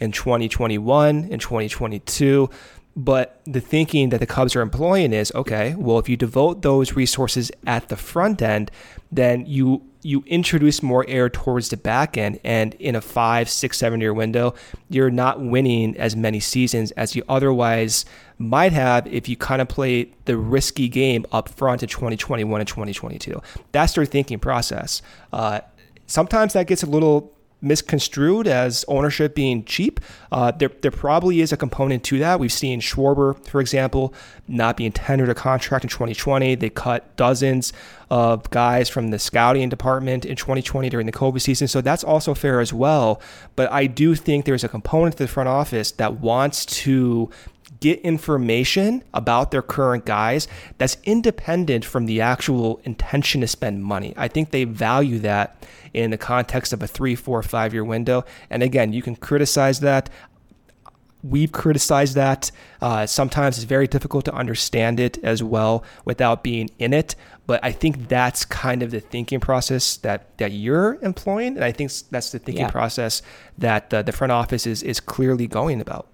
in 0.00 0.12
2021, 0.12 1.24
in 1.24 1.38
2022. 1.38 2.50
But 2.96 3.40
the 3.44 3.60
thinking 3.60 4.08
that 4.08 4.18
the 4.18 4.26
Cubs 4.26 4.56
are 4.56 4.60
employing 4.60 5.12
is 5.12 5.30
okay, 5.34 5.74
well, 5.76 5.98
if 5.98 6.08
you 6.08 6.16
devote 6.16 6.62
those 6.62 6.94
resources 6.94 7.52
at 7.66 7.88
the 7.88 7.96
front 7.96 8.42
end, 8.42 8.70
then 9.12 9.46
you 9.46 9.82
you 10.08 10.24
introduce 10.26 10.82
more 10.82 11.04
air 11.06 11.28
towards 11.28 11.68
the 11.68 11.76
back 11.76 12.16
end 12.16 12.40
and 12.42 12.72
in 12.74 12.96
a 12.96 13.00
five 13.00 13.48
six 13.48 13.76
seven 13.76 14.00
year 14.00 14.14
window 14.14 14.54
you're 14.88 15.10
not 15.10 15.38
winning 15.38 15.94
as 15.98 16.16
many 16.16 16.40
seasons 16.40 16.90
as 16.92 17.14
you 17.14 17.22
otherwise 17.28 18.06
might 18.38 18.72
have 18.72 19.06
if 19.06 19.28
you 19.28 19.36
kind 19.36 19.60
of 19.60 19.68
play 19.68 20.10
the 20.24 20.36
risky 20.36 20.88
game 20.88 21.26
up 21.30 21.48
front 21.48 21.82
in 21.82 21.88
2021 21.88 22.58
and 22.58 22.68
2022 22.68 23.42
that's 23.72 23.92
their 23.94 24.06
thinking 24.06 24.38
process. 24.38 25.02
Uh, 25.32 25.60
sometimes 26.06 26.54
that 26.54 26.66
gets 26.66 26.82
a 26.82 26.86
little 26.86 27.32
misconstrued 27.60 28.46
as 28.46 28.84
ownership 28.88 29.34
being 29.34 29.64
cheap. 29.64 30.00
Uh, 30.30 30.50
there, 30.52 30.70
there 30.82 30.90
probably 30.90 31.40
is 31.40 31.52
a 31.52 31.56
component 31.56 32.04
to 32.04 32.18
that. 32.18 32.38
We've 32.38 32.52
seen 32.52 32.80
Schwarber, 32.80 33.44
for 33.46 33.60
example, 33.60 34.14
not 34.46 34.76
being 34.76 34.92
tendered 34.92 35.28
a 35.28 35.34
contract 35.34 35.84
in 35.84 35.90
2020. 35.90 36.54
They 36.54 36.70
cut 36.70 37.16
dozens 37.16 37.72
of 38.10 38.48
guys 38.50 38.88
from 38.88 39.08
the 39.08 39.18
scouting 39.18 39.68
department 39.68 40.24
in 40.24 40.36
2020 40.36 40.88
during 40.88 41.06
the 41.06 41.12
COVID 41.12 41.40
season. 41.40 41.68
So 41.68 41.80
that's 41.80 42.04
also 42.04 42.34
fair 42.34 42.60
as 42.60 42.72
well. 42.72 43.20
But 43.56 43.70
I 43.70 43.86
do 43.86 44.14
think 44.14 44.44
there's 44.44 44.64
a 44.64 44.68
component 44.68 45.16
to 45.16 45.24
the 45.24 45.28
front 45.28 45.48
office 45.48 45.92
that 45.92 46.20
wants 46.20 46.64
to 46.66 47.30
get 47.80 48.00
information 48.00 49.02
about 49.14 49.50
their 49.50 49.62
current 49.62 50.04
guys 50.04 50.48
that's 50.78 50.96
independent 51.04 51.84
from 51.84 52.06
the 52.06 52.20
actual 52.20 52.80
intention 52.84 53.40
to 53.40 53.46
spend 53.46 53.84
money. 53.84 54.14
I 54.16 54.28
think 54.28 54.50
they 54.50 54.64
value 54.64 55.18
that 55.20 55.66
in 55.94 56.10
the 56.10 56.18
context 56.18 56.72
of 56.72 56.82
a 56.82 56.86
three, 56.86 57.14
four, 57.14 57.42
five 57.42 57.72
year 57.72 57.84
window. 57.84 58.24
And 58.50 58.62
again, 58.62 58.92
you 58.92 59.02
can 59.02 59.16
criticize 59.16 59.80
that. 59.80 60.10
We've 61.22 61.50
criticized 61.50 62.14
that. 62.14 62.52
Uh, 62.80 63.04
sometimes 63.04 63.58
it's 63.58 63.64
very 63.64 63.88
difficult 63.88 64.24
to 64.26 64.32
understand 64.34 65.00
it 65.00 65.18
as 65.24 65.42
well 65.42 65.82
without 66.04 66.44
being 66.44 66.70
in 66.78 66.92
it. 66.92 67.16
But 67.46 67.58
I 67.64 67.72
think 67.72 68.08
that's 68.08 68.44
kind 68.44 68.82
of 68.82 68.92
the 68.92 69.00
thinking 69.00 69.40
process 69.40 69.96
that, 69.98 70.36
that 70.38 70.52
you're 70.52 70.96
employing. 71.02 71.56
And 71.56 71.64
I 71.64 71.72
think 71.72 71.90
that's 72.10 72.30
the 72.30 72.38
thinking 72.38 72.66
Yeah. 72.66 72.70
process 72.70 73.22
that 73.56 73.92
uh, 73.92 74.02
the 74.02 74.12
front 74.12 74.32
office 74.32 74.64
is, 74.66 74.82
is 74.82 75.00
clearly 75.00 75.48
going 75.48 75.80
about. 75.80 76.06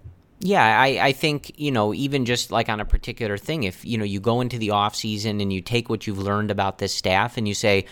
Yeah, 0.47 0.79
I, 0.79 0.99
I 1.01 1.13
think, 1.13 1.59
you 1.59 1.71
know, 1.71 1.95
even 1.95 2.27
just 2.27 2.53
like 2.53 2.69
on 2.69 2.79
a 2.79 2.85
particular 2.85 3.39
thing, 3.39 3.63
if, 3.63 3.83
you 3.83 3.97
know, 3.97 4.05
you 4.05 4.21
go 4.21 4.43
into 4.43 4.59
the 4.59 4.73
off 4.73 4.95
season 4.95 5.41
and 5.41 5.51
you 5.51 5.63
take 5.63 5.89
what 5.89 6.07
you've 6.07 6.19
learned 6.19 6.51
about 6.51 6.77
this 6.77 6.95
staff 6.95 7.39
and 7.39 7.49
you 7.49 7.55
say, 7.55 7.87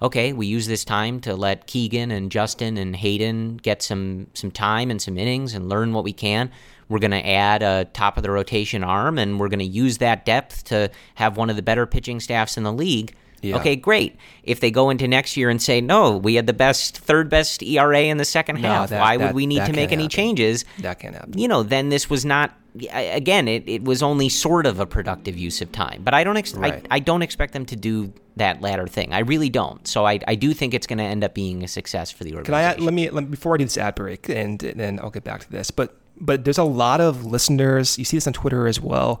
okay, 0.00 0.32
we 0.32 0.46
use 0.46 0.66
this 0.66 0.82
time 0.82 1.20
to 1.20 1.36
let 1.36 1.66
Keegan 1.66 2.10
and 2.10 2.32
Justin 2.32 2.78
and 2.78 2.96
Hayden 2.96 3.58
get 3.58 3.82
some 3.82 4.28
some 4.32 4.50
time 4.50 4.90
and 4.90 5.02
some 5.02 5.18
innings 5.18 5.52
and 5.52 5.68
learn 5.68 5.92
what 5.92 6.02
we 6.02 6.14
can. 6.14 6.50
We're 6.88 7.00
going 7.00 7.10
to 7.10 7.28
add 7.28 7.62
a 7.62 7.84
top 7.92 8.16
of 8.16 8.22
the 8.22 8.30
rotation 8.30 8.82
arm 8.82 9.18
and 9.18 9.38
we're 9.38 9.50
going 9.50 9.58
to 9.58 9.66
use 9.66 9.98
that 9.98 10.24
depth 10.24 10.64
to 10.64 10.90
have 11.16 11.36
one 11.36 11.50
of 11.50 11.56
the 11.56 11.62
better 11.62 11.84
pitching 11.84 12.18
staffs 12.18 12.56
in 12.56 12.62
the 12.62 12.72
league. 12.72 13.14
Yeah. 13.42 13.56
Okay, 13.56 13.76
great. 13.76 14.16
If 14.44 14.60
they 14.60 14.70
go 14.70 14.90
into 14.90 15.08
next 15.08 15.36
year 15.36 15.48
and 15.50 15.60
say, 15.62 15.80
no, 15.80 16.16
we 16.16 16.34
had 16.34 16.46
the 16.46 16.52
best, 16.52 16.98
third 16.98 17.28
best 17.30 17.62
ERA 17.62 18.00
in 18.02 18.16
the 18.18 18.24
second 18.24 18.60
No, 18.60 18.68
half, 18.68 18.90
that- 18.90 19.00
why 19.00 19.16
would 19.16 19.34
we 19.34 19.46
need 19.46 19.64
to 19.66 19.72
make 19.72 19.92
any 19.92 20.02
happen. 20.04 20.08
changes? 20.10 20.64
That 20.80 20.98
can't 20.98 21.14
happen. 21.14 21.38
you 21.38 21.48
know, 21.48 21.62
then 21.62 21.88
this 21.88 22.10
was 22.10 22.24
not. 22.24 22.54
Again, 22.92 23.48
it, 23.48 23.68
it 23.68 23.82
was 23.82 24.00
only 24.00 24.28
sort 24.28 24.64
of 24.64 24.78
a 24.78 24.86
productive 24.86 25.36
use 25.36 25.60
of 25.60 25.72
time, 25.72 26.02
but 26.04 26.14
I 26.14 26.22
don't 26.22 26.36
ex- 26.36 26.54
Right. 26.54 26.86
I, 26.88 26.96
I 26.96 26.98
don't 27.00 27.22
expect 27.22 27.52
them 27.52 27.66
to 27.66 27.74
do 27.74 28.12
that 28.36 28.60
latter 28.60 28.86
thing. 28.86 29.12
I 29.12 29.18
really 29.20 29.48
don't. 29.48 29.84
So 29.88 30.06
I, 30.06 30.20
I 30.28 30.36
do 30.36 30.54
think 30.54 30.72
it's 30.72 30.86
going 30.86 30.98
to 30.98 31.04
end 31.04 31.24
up 31.24 31.34
being 31.34 31.64
a 31.64 31.68
success 31.68 32.12
for 32.12 32.22
the 32.22 32.30
organization. 32.36 32.44
Can 32.44 32.54
I 32.54 32.62
add, 32.62 32.80
let 32.80 32.94
me 32.94 33.10
let 33.10 33.24
me 33.24 33.30
before 33.30 33.54
I 33.54 33.56
do 33.58 33.64
this 33.64 33.76
ad 33.76 33.96
break 33.96 34.28
and, 34.28 34.62
and 34.62 34.78
then 34.78 35.00
I'll 35.00 35.10
get 35.10 35.24
back 35.24 35.40
to 35.40 35.50
this. 35.50 35.72
But 35.72 35.96
but 36.20 36.44
there's 36.44 36.58
a 36.58 36.62
lot 36.64 37.00
of 37.00 37.24
listeners. 37.26 37.98
You 37.98 38.04
see 38.04 38.16
this 38.18 38.28
on 38.28 38.34
Twitter 38.34 38.68
as 38.68 38.80
well 38.80 39.20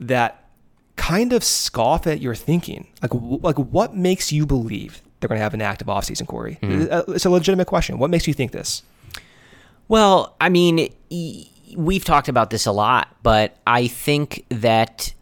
that 0.00 0.47
kind 0.98 1.32
of 1.32 1.42
scoff 1.42 2.06
at 2.06 2.20
your 2.20 2.34
thinking. 2.34 2.86
Like 3.02 3.12
like 3.42 3.56
what 3.56 3.94
makes 3.96 4.30
you 4.32 4.44
believe 4.44 5.00
they're 5.20 5.28
going 5.28 5.38
to 5.38 5.42
have 5.42 5.54
an 5.54 5.62
active 5.62 5.86
offseason, 5.88 6.26
Corey? 6.26 6.58
Uh, 6.62 7.02
It's 7.08 7.24
a 7.24 7.30
legitimate 7.30 7.66
question. 7.66 7.98
What 7.98 8.10
makes 8.10 8.26
you 8.28 8.34
think 8.34 8.52
this? 8.52 8.82
Well, 9.88 10.36
I 10.40 10.48
mean, 10.50 10.92
we've 11.76 12.04
talked 12.04 12.28
about 12.28 12.50
this 12.50 12.66
a 12.66 12.72
lot, 12.72 13.08
but 13.22 13.56
I 13.66 13.86
think 13.88 14.44
that 14.50 15.14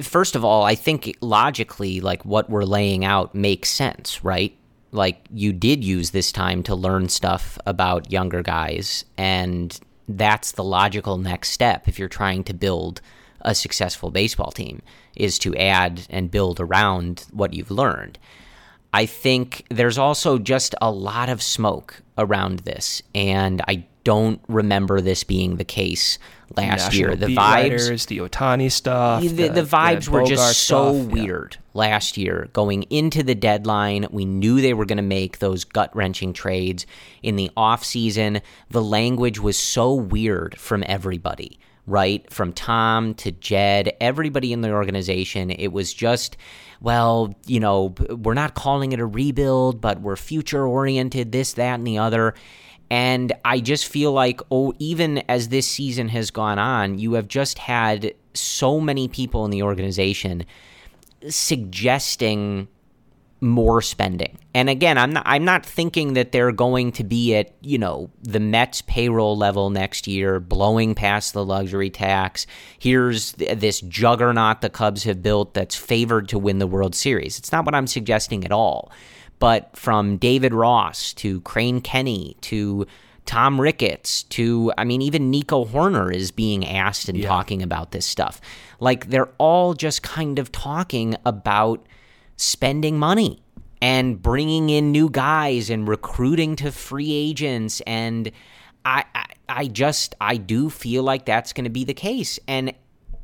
first 0.00 0.34
of 0.34 0.44
all, 0.44 0.64
I 0.64 0.74
think 0.74 1.16
logically, 1.20 2.00
like 2.00 2.24
what 2.24 2.50
we're 2.50 2.64
laying 2.64 3.04
out 3.04 3.34
makes 3.34 3.68
sense, 3.68 4.24
right? 4.24 4.56
Like 4.90 5.24
you 5.32 5.52
did 5.52 5.84
use 5.84 6.10
this 6.10 6.32
time 6.32 6.62
to 6.64 6.74
learn 6.74 7.08
stuff 7.08 7.58
about 7.64 8.10
younger 8.10 8.42
guys, 8.42 9.04
and 9.16 9.78
that's 10.08 10.52
the 10.52 10.64
logical 10.64 11.16
next 11.16 11.50
step 11.50 11.86
if 11.88 11.98
you're 11.98 12.08
trying 12.08 12.44
to 12.44 12.52
build 12.52 13.00
a 13.42 13.54
successful 13.54 14.10
baseball 14.10 14.50
team 14.50 14.82
is 15.16 15.38
to 15.40 15.54
add 15.56 16.06
and 16.08 16.30
build 16.30 16.60
around 16.60 17.26
what 17.32 17.54
you've 17.54 17.70
learned. 17.70 18.18
I 18.92 19.06
think 19.06 19.64
there's 19.70 19.98
also 19.98 20.38
just 20.38 20.74
a 20.82 20.90
lot 20.90 21.28
of 21.28 21.42
smoke 21.42 22.02
around 22.18 22.60
this, 22.60 23.02
and 23.14 23.62
I 23.66 23.86
don't 24.04 24.40
remember 24.48 25.00
this 25.00 25.24
being 25.24 25.56
the 25.56 25.64
case 25.64 26.18
last 26.56 26.92
National 26.92 26.94
year. 26.94 27.16
The 27.16 27.26
vibes, 27.26 27.36
writers, 27.36 28.06
the 28.06 28.18
Ohtani 28.18 28.70
stuff, 28.70 29.22
the, 29.22 29.48
the 29.48 29.62
vibes 29.62 30.08
were 30.08 30.20
Bogart 30.20 30.28
just 30.28 30.62
so 30.64 30.92
stuff, 30.92 31.16
yeah. 31.16 31.22
weird 31.22 31.56
last 31.74 32.16
year. 32.16 32.48
Going 32.52 32.82
into 32.84 33.22
the 33.22 33.34
deadline, 33.34 34.06
we 34.10 34.24
knew 34.24 34.60
they 34.60 34.74
were 34.74 34.84
going 34.84 34.96
to 34.96 35.02
make 35.02 35.38
those 35.38 35.64
gut 35.64 35.94
wrenching 35.94 36.32
trades. 36.32 36.86
In 37.22 37.36
the 37.36 37.50
offseason, 37.56 38.42
the 38.70 38.82
language 38.82 39.38
was 39.38 39.56
so 39.56 39.94
weird 39.94 40.58
from 40.58 40.84
everybody, 40.86 41.58
right? 41.92 42.28
From 42.32 42.54
Tom 42.54 43.12
to 43.16 43.30
Jed, 43.30 43.92
everybody 44.00 44.50
in 44.54 44.62
the 44.62 44.72
organization. 44.72 45.50
It 45.50 45.68
was 45.68 45.92
just, 45.92 46.38
well, 46.80 47.34
you 47.46 47.60
know, 47.60 47.94
we're 48.08 48.32
not 48.32 48.54
calling 48.54 48.92
it 48.92 48.98
a 48.98 49.04
rebuild, 49.04 49.82
but 49.82 50.00
we're 50.00 50.16
future 50.16 50.66
oriented, 50.66 51.32
this, 51.32 51.52
that, 51.52 51.74
and 51.74 51.86
the 51.86 51.98
other. 51.98 52.32
And 52.90 53.34
I 53.44 53.60
just 53.60 53.86
feel 53.86 54.12
like, 54.12 54.40
oh, 54.50 54.72
even 54.78 55.18
as 55.28 55.48
this 55.48 55.68
season 55.68 56.08
has 56.08 56.30
gone 56.30 56.58
on, 56.58 56.98
you 56.98 57.12
have 57.12 57.28
just 57.28 57.58
had 57.58 58.14
so 58.32 58.80
many 58.80 59.06
people 59.06 59.44
in 59.44 59.50
the 59.50 59.62
organization 59.62 60.46
suggesting 61.28 62.68
more 63.42 63.82
spending. 63.82 64.38
And 64.54 64.70
again, 64.70 64.96
I'm 64.96 65.12
not 65.12 65.24
I'm 65.26 65.44
not 65.44 65.66
thinking 65.66 66.12
that 66.14 66.32
they're 66.32 66.52
going 66.52 66.92
to 66.92 67.04
be 67.04 67.34
at, 67.34 67.52
you 67.60 67.76
know, 67.76 68.10
the 68.22 68.40
Mets 68.40 68.82
payroll 68.82 69.36
level 69.36 69.68
next 69.70 70.06
year, 70.06 70.38
blowing 70.40 70.94
past 70.94 71.32
the 71.34 71.44
luxury 71.44 71.90
tax. 71.90 72.46
Here's 72.78 73.32
th- 73.32 73.58
this 73.58 73.80
juggernaut 73.80 74.60
the 74.60 74.70
Cubs 74.70 75.04
have 75.04 75.22
built 75.22 75.54
that's 75.54 75.74
favored 75.74 76.28
to 76.28 76.38
win 76.38 76.58
the 76.58 76.66
World 76.66 76.94
Series. 76.94 77.38
It's 77.38 77.52
not 77.52 77.64
what 77.66 77.74
I'm 77.74 77.86
suggesting 77.86 78.44
at 78.44 78.52
all. 78.52 78.90
but 79.38 79.76
from 79.76 80.18
David 80.18 80.54
Ross 80.54 81.12
to 81.14 81.40
Crane 81.40 81.80
Kenny 81.80 82.36
to 82.42 82.86
Tom 83.26 83.60
Ricketts 83.60 84.22
to, 84.24 84.72
I 84.78 84.84
mean, 84.84 85.02
even 85.02 85.32
Nico 85.32 85.64
Hoerner 85.64 86.14
is 86.14 86.30
being 86.30 86.64
asked 86.64 87.08
and 87.08 87.18
Yeah. 87.18 87.26
talking 87.26 87.60
about 87.60 87.90
this 87.90 88.06
stuff. 88.06 88.40
Like 88.78 89.10
they're 89.10 89.30
all 89.38 89.74
just 89.74 90.04
kind 90.04 90.38
of 90.38 90.52
talking 90.52 91.16
about 91.26 91.84
spending 92.36 92.98
money 92.98 93.42
and 93.80 94.20
bringing 94.20 94.70
in 94.70 94.92
new 94.92 95.10
guys 95.10 95.70
and 95.70 95.88
recruiting 95.88 96.56
to 96.56 96.70
free 96.72 97.12
agents. 97.12 97.80
And 97.86 98.30
I, 98.84 99.04
I 99.14 99.26
I 99.48 99.66
just 99.66 100.14
I 100.20 100.36
do 100.36 100.70
feel 100.70 101.02
like 101.02 101.26
that's 101.26 101.52
going 101.52 101.64
to 101.64 101.70
be 101.70 101.84
the 101.84 101.94
case. 101.94 102.38
And 102.48 102.74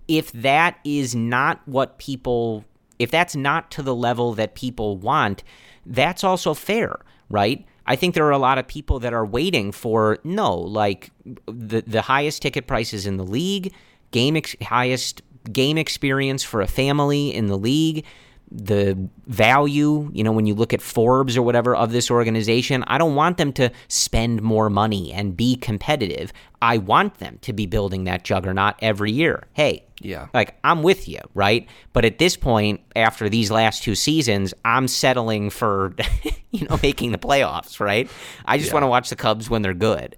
if 0.09 0.33
that 0.33 0.79
is 0.85 1.15
not 1.15 1.61
what 1.67 1.99
people 1.99 2.65
if 2.99 3.11
that's 3.11 3.37
not 3.37 3.71
to 3.71 3.83
the 3.83 3.95
level 3.95 4.35
that 4.35 4.55
people 4.55 4.97
want 4.97 5.45
that's 5.87 6.25
also 6.25 6.55
fair 6.55 6.99
right? 7.31 7.65
I 7.87 7.97
think 7.97 8.15
there 8.15 8.27
are 8.27 8.33
a 8.33 8.39
lot 8.39 8.59
of 8.59 8.67
people 8.67 8.99
that 9.01 9.13
are 9.13 9.25
waiting 9.25 9.73
for 9.73 10.19
no 10.25 10.55
like 10.55 11.11
the 11.47 11.83
the 11.87 12.03
highest 12.03 12.43
ticket 12.43 12.67
prices 12.67 13.07
in 13.07 13.17
the 13.17 13.25
league 13.25 13.73
game 14.11 14.37
ex- 14.37 14.57
highest 14.63 15.23
game 15.53 15.79
experience 15.79 16.43
for 16.43 16.61
a 16.61 16.67
family 16.67 17.35
in 17.35 17.47
the 17.47 17.57
league 17.57 18.05
the 18.51 18.97
value, 19.27 20.11
you 20.13 20.25
know, 20.25 20.33
when 20.33 20.47
you 20.47 20.55
look 20.55 20.73
at 20.73 20.81
Forbes 20.81 21.37
or 21.37 21.43
whatever 21.43 21.77
of 21.77 21.93
this 21.93 22.11
organization, 22.11 22.83
I 22.87 22.97
don't 22.99 23.15
want 23.15 23.37
them 23.37 23.53
to 23.55 23.71
spend 23.89 24.41
more 24.43 24.71
money 24.71 25.13
and 25.13 25.37
be 25.37 25.55
competitive. 25.57 26.33
I 26.63 26.79
want 26.79 27.19
them 27.19 27.39
to 27.43 27.53
be 27.53 27.67
building 27.67 28.05
that 28.05 28.25
juggernaut 28.25 28.77
every 28.81 29.13
year. 29.13 29.47
Hey, 29.53 29.85
Yeah. 30.01 30.29
like 30.33 30.57
I'm 30.65 30.83
with 30.83 31.09
you, 31.09 31.21
right? 31.35 31.69
But 31.93 32.05
at 32.07 32.19
this 32.19 32.37
point, 32.37 32.81
after 32.97 33.29
these 33.29 33.51
last 33.51 33.83
two 33.83 33.95
seasons, 33.95 34.55
I'm 34.65 34.89
settling 34.89 35.51
for, 35.51 35.95
you 36.51 36.67
know, 36.69 36.79
making 36.83 37.13
the 37.13 37.19
playoffs, 37.19 37.81
right? 37.81 38.11
I 38.47 38.57
just 38.59 38.73
want 38.73 38.83
to 38.83 38.89
watch 38.89 39.11
the 39.11 39.17
Cubs 39.17 39.51
when 39.51 39.61
they're 39.63 39.75
good 39.75 40.17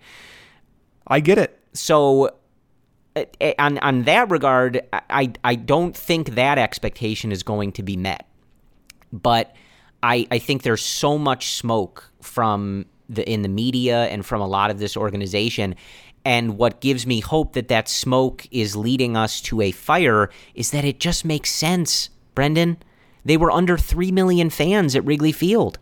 I 1.06 1.18
get 1.20 1.38
it. 1.38 1.58
so 1.72 2.30
on 3.58 3.78
on 3.78 4.02
that 4.04 4.30
regard, 4.30 4.82
I 4.92 5.32
I 5.44 5.54
don't 5.54 5.96
think 5.96 6.30
that 6.34 6.58
expectation 6.58 7.32
is 7.32 7.42
going 7.42 7.72
to 7.72 7.82
be 7.82 7.96
met. 7.96 8.26
But 9.12 9.54
I 10.02 10.26
I 10.30 10.38
think 10.38 10.62
there's 10.62 10.84
so 10.84 11.18
much 11.18 11.54
smoke 11.54 12.10
from 12.20 12.86
the 13.08 13.28
in 13.28 13.42
the 13.42 13.48
media 13.48 14.06
and 14.06 14.24
from 14.24 14.40
a 14.40 14.46
lot 14.46 14.70
of 14.70 14.78
this 14.78 14.96
organization. 14.96 15.74
And 16.24 16.58
what 16.58 16.80
gives 16.80 17.06
me 17.06 17.20
hope 17.20 17.54
that 17.54 17.68
that 17.68 17.88
smoke 17.88 18.46
is 18.50 18.76
leading 18.76 19.16
us 19.16 19.40
to 19.42 19.62
a 19.62 19.70
fire 19.70 20.28
is 20.54 20.70
that 20.70 20.84
it 20.84 21.00
just 21.00 21.24
makes 21.24 21.50
sense, 21.50 22.10
Brendan. 22.34 22.76
They 23.24 23.38
were 23.38 23.50
under 23.50 23.78
3 23.78 24.12
million 24.12 24.50
fans 24.50 24.94
at 24.94 25.04
Wrigley 25.04 25.32
Field 25.32 25.78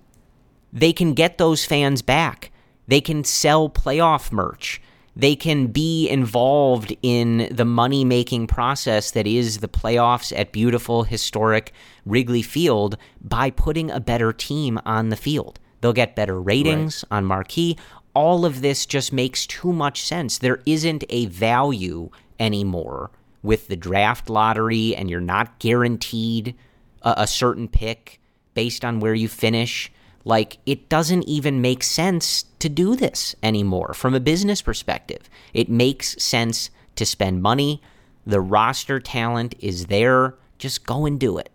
they 0.73 0.93
can 0.93 1.15
get 1.15 1.39
those 1.39 1.65
fans 1.65 2.03
back. 2.03 2.51
They 2.87 3.01
can 3.01 3.25
sell 3.25 3.69
playoff 3.69 4.33
merch. 4.33 4.81
They 5.19 5.35
can 5.35 5.67
be 5.67 6.09
involved 6.09 6.97
in 7.03 7.49
the 7.51 7.65
money 7.65 8.05
making 8.05 8.47
process 8.47 9.11
that 9.11 9.27
is 9.27 9.59
the 9.59 9.69
playoffs 9.69 10.33
at 10.39 10.53
beautiful, 10.53 11.03
historic 11.03 11.73
Wrigley 12.07 12.41
Field 12.41 12.97
by 13.21 13.51
putting 13.51 13.91
a 13.91 13.99
better 13.99 14.33
team 14.33 14.79
on 14.87 15.09
the 15.09 15.17
field. 15.17 15.59
They'll 15.81 15.93
get 15.93 16.15
better 16.15 16.41
ratings 16.41 17.05
on 17.11 17.25
marquee. 17.25 17.77
All 18.15 18.45
of 18.45 18.61
this 18.61 18.87
just 18.87 19.13
makes 19.13 19.45
too 19.45 19.73
much 19.73 20.03
sense. 20.03 20.39
There 20.39 20.63
isn't 20.67 21.03
a 21.09 21.27
value 21.27 22.11
anymore 22.39 23.11
with 23.43 23.67
the 23.67 23.77
draft 23.77 24.31
lottery, 24.31 24.95
and 24.95 25.11
you're 25.11 25.21
not 25.21 25.59
guaranteed 25.59 26.55
a, 27.03 27.15
a 27.19 27.27
certain 27.27 27.67
pick 27.67 28.21
based 28.55 28.85
on 28.85 29.01
where 29.01 29.15
you 29.15 29.29
finish. 29.29 29.91
Like, 30.25 30.59
it 30.67 30.89
doesn't 30.89 31.25
even 31.25 31.61
make 31.61 31.83
sense 31.83 32.45
to 32.59 32.69
do 32.69 32.97
this 32.97 33.35
anymore 33.43 33.95
from 33.95 34.15
a 34.15 34.21
business 34.21 34.61
perspective. 34.61 35.31
It 35.55 35.69
makes 35.69 36.23
sense 36.23 36.71
to 36.97 37.07
spend 37.07 37.43
money. 37.43 37.81
The 38.27 38.41
roster 38.41 39.01
talent 39.01 39.55
is 39.61 39.87
there. 39.87 40.35
Just 40.59 40.85
go 40.85 41.07
and 41.07 41.19
do 41.19 41.39
it. 41.39 41.51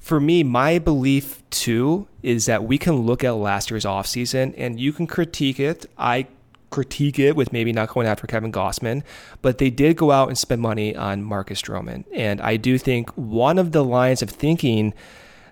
For 0.00 0.20
me, 0.20 0.42
my 0.42 0.78
belief 0.78 1.42
too 1.50 2.08
is 2.22 2.46
that 2.46 2.64
we 2.64 2.78
can 2.78 3.02
look 3.02 3.22
at 3.22 3.32
last 3.32 3.70
year's 3.70 3.84
offseason 3.84 4.54
and 4.56 4.80
you 4.80 4.92
can 4.92 5.06
critique 5.06 5.60
it. 5.60 5.86
I 5.98 6.28
critique 6.70 7.18
it 7.18 7.36
with 7.36 7.52
maybe 7.52 7.72
not 7.72 7.88
going 7.88 8.06
after 8.06 8.26
Kevin 8.26 8.52
Gausman, 8.52 9.02
but 9.42 9.58
they 9.58 9.70
did 9.70 9.96
go 9.96 10.10
out 10.10 10.28
and 10.28 10.36
spend 10.36 10.60
money 10.60 10.94
on 10.94 11.22
Marcus 11.22 11.60
Stroman. 11.60 12.04
And 12.12 12.40
I 12.40 12.56
do 12.56 12.78
think 12.78 13.10
one 13.10 13.58
of 13.58 13.72
the 13.72 13.84
lines 13.84 14.22
of 14.22 14.30
thinking 14.30 14.94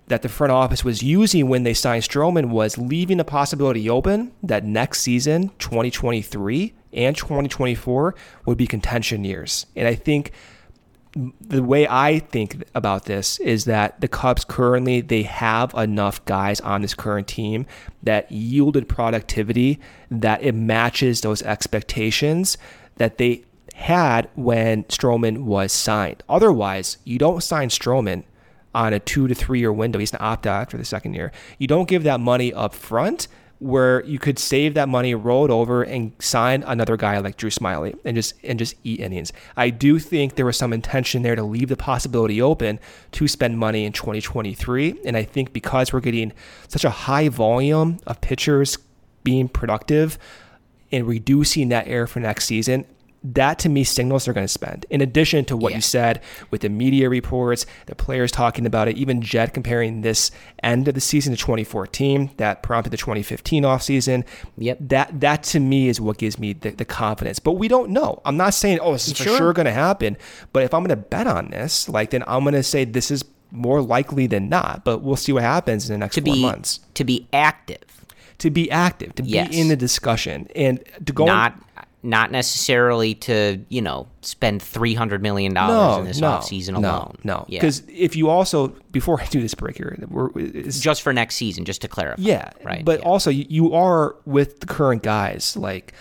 that 0.09 0.23
the 0.23 0.29
front 0.29 0.53
office 0.53 0.85
was 0.85 1.03
using 1.03 1.49
when 1.49 1.65
they 1.65 1.75
signed 1.75 2.05
Stroman 2.05 2.51
was 2.51 2.79
leaving 2.79 3.17
the 3.17 3.25
possibility 3.25 3.91
open 3.91 4.33
that 4.43 4.65
next 4.65 5.01
season, 5.01 5.51
2023 5.59 6.75
and 6.93 7.17
2024, 7.17 8.15
would 8.47 8.57
be 8.57 8.67
contention 8.67 9.25
years. 9.25 9.67
And 9.75 9.89
I 9.89 9.95
think 9.95 10.33
the 11.41 11.63
way 11.63 11.89
I 11.89 12.19
think 12.19 12.65
about 12.75 13.07
this 13.07 13.39
is 13.41 13.65
that 13.65 14.01
the 14.01 14.09
Cubs 14.09 14.45
currently 14.45 15.01
they 15.01 15.23
have 15.23 15.73
enough 15.75 16.23
guys 16.27 16.61
on 16.61 16.83
this 16.83 16.95
current 16.95 17.27
team 17.27 17.67
that 18.03 18.31
yielded 18.31 18.89
productivity 18.89 19.81
that 20.11 20.43
it 20.43 20.55
matches 20.55 21.23
those 21.23 21.43
expectations 21.43 22.59
that 22.97 23.17
they 23.17 23.45
had 23.75 24.29
when 24.35 24.85
Stroman 24.85 25.45
was 25.45 25.73
signed. 25.73 26.23
Otherwise, 26.29 26.99
you 27.05 27.19
don't 27.19 27.43
sign 27.43 27.71
Stroman 27.71 28.25
on 28.77 28.93
a 28.93 29.01
two 29.01 29.27
to 29.27 29.35
three 29.35 29.59
year 29.59 29.73
window. 29.73 29.99
He's 29.99 30.13
an 30.13 30.19
opt 30.21 30.47
out 30.47 30.61
after 30.61 30.77
the 30.77 30.85
second 30.85 31.15
year. 31.15 31.33
You 31.59 31.67
don't 31.67 31.89
give 31.89 32.03
that 32.05 32.21
money 32.21 32.53
up 32.53 32.75
front 32.75 33.27
where 33.59 34.05
you 34.05 34.19
could 34.19 34.39
save 34.39 34.75
that 34.75 34.87
money, 34.87 35.15
roll 35.15 35.47
it 35.47 35.51
over, 35.51 35.83
and 35.83 36.13
sign 36.19 36.63
another 36.65 36.99
guy 36.99 37.17
like 37.19 37.39
Drew 37.39 37.49
Smyly 37.49 37.99
and 38.05 38.15
just 38.15 38.35
and 38.45 38.59
just 38.59 38.75
eat 38.85 39.01
innings. 39.01 39.33
I 39.57 39.71
do 39.71 39.99
think 39.99 40.35
there 40.35 40.45
was 40.45 40.59
some 40.59 40.75
intention 40.75 41.23
there 41.23 41.35
to 41.35 41.43
leave 41.43 41.71
the 41.71 41.77
possibility 41.77 42.43
open 42.43 42.79
to 43.13 43.27
spend 43.27 43.59
money 43.59 43.87
in 43.87 43.95
2023, 43.95 45.01
and 45.07 45.17
I 45.17 45.23
think 45.23 45.55
because 45.55 45.93
we're 45.93 46.01
getting 46.01 46.35
such 46.69 46.85
a 46.85 46.91
high 46.91 47.31
volume 47.31 47.99
of 48.07 48.21
pitchers 48.21 48.77
being 49.25 49.49
productive 49.49 50.19
and 50.93 51.07
reducing 51.07 51.71
that 51.71 51.89
error 51.89 52.07
for 52.07 52.21
next 52.21 52.45
season. 52.45 52.85
That 53.35 53.59
to 53.61 53.69
me 53.69 53.83
signals 53.85 54.25
they're 54.25 54.35
going 54.35 54.45
to 54.47 54.53
spend. 54.53 54.87
In 54.91 55.01
addition 55.01 55.45
to 55.47 55.57
what 55.57 55.71
Yeah. 55.73 55.79
you 55.79 55.83
said 55.83 56.21
with 56.51 56.61
the 56.61 56.69
media 56.69 57.09
reports, 57.09 57.67
the 57.87 57.95
players 57.95 58.31
talking 58.31 58.67
about 58.67 58.89
it, 58.89 58.97
even 58.97 59.21
Jed 59.23 59.53
comparing 59.55 60.03
this 60.03 60.31
end 60.63 60.87
of 60.87 60.95
the 60.95 61.01
season 61.01 61.33
to 61.35 61.39
2014, 61.41 62.31
that 62.37 62.63
prompted 62.63 62.91
the 62.91 62.97
2015 62.97 63.65
offseason. 63.65 64.25
Yep. 64.59 64.79
That 64.81 65.21
that 65.21 65.43
to 65.45 65.61
me 65.61 65.89
is 65.89 66.01
what 66.01 66.19
gives 66.19 66.39
me 66.39 66.53
the, 66.53 66.71
the 66.71 66.85
confidence. 66.85 67.39
But 67.39 67.53
we 67.53 67.69
don't 67.69 67.91
know. 67.91 68.21
I'm 68.25 68.37
not 68.37 68.55
saying, 68.55 68.79
oh, 68.81 68.93
this 68.93 69.09
is 69.09 69.17
for 69.17 69.25
Sure. 69.25 69.39
sure 69.39 69.53
going 69.53 69.67
to 69.67 69.73
happen. 69.73 70.17
But 70.53 70.63
if 70.63 70.73
I'm 70.75 70.81
going 70.85 70.91
to 70.91 70.97
bet 70.97 71.27
on 71.27 71.51
this, 71.51 71.89
like 71.89 72.11
then 72.11 72.23
I'm 72.27 72.43
going 72.45 72.55
to 72.55 72.63
say 72.63 72.85
this 72.85 73.11
is 73.11 73.25
more 73.51 73.81
likely 73.81 74.27
than 74.27 74.49
not. 74.49 74.85
But 74.85 75.03
we'll 75.03 75.17
see 75.17 75.33
what 75.33 75.43
happens 75.43 75.89
in 75.89 75.95
the 75.95 75.99
next 75.99 76.15
To 76.17 76.21
four 76.23 76.35
be 76.35 76.43
months. 76.43 76.81
to 76.95 77.05
be 77.05 77.27
active, 77.33 77.83
To 78.39 78.51
be 78.51 78.71
active, 78.71 79.15
to 79.17 79.23
Yes. 79.25 79.49
be 79.49 79.61
in 79.61 79.69
the 79.69 79.77
discussion, 79.77 80.49
and 80.55 80.79
to 81.05 81.13
go 81.13 81.25
not 81.25 81.55
not 82.07 82.31
necessarily 82.31 83.15
to 83.15 83.59
you 83.69 83.83
know 83.83 84.07
spend 84.23 84.63
three 84.63 84.95
hundred 84.95 85.23
million 85.23 85.53
dollars 85.53 85.99
in 85.99 86.05
this 86.07 86.21
no, 86.21 86.31
offseason 86.31 86.75
no, 86.75 86.79
alone. 86.79 87.17
No, 87.25 87.45
yeah, 87.49 87.61
because 87.61 87.83
if 87.89 88.17
you 88.17 88.29
also 88.29 88.69
before 88.93 89.21
I 89.21 89.27
do 89.27 89.41
this 89.41 89.55
break 89.55 89.77
here, 89.77 89.97
just 90.69 91.03
for 91.03 91.13
next 91.13 91.35
season, 91.35 91.65
just 91.65 91.83
to 91.83 91.89
clarify. 91.89 92.23
yeah, 92.23 92.51
right. 92.65 92.85
But 92.85 93.01
yeah. 93.01 93.07
also 93.07 93.31
you, 93.31 93.47
you 93.49 93.75
are 93.75 94.17
with 94.25 94.61
the 94.61 94.67
current 94.67 95.03
guys 95.03 95.57
like 95.57 95.93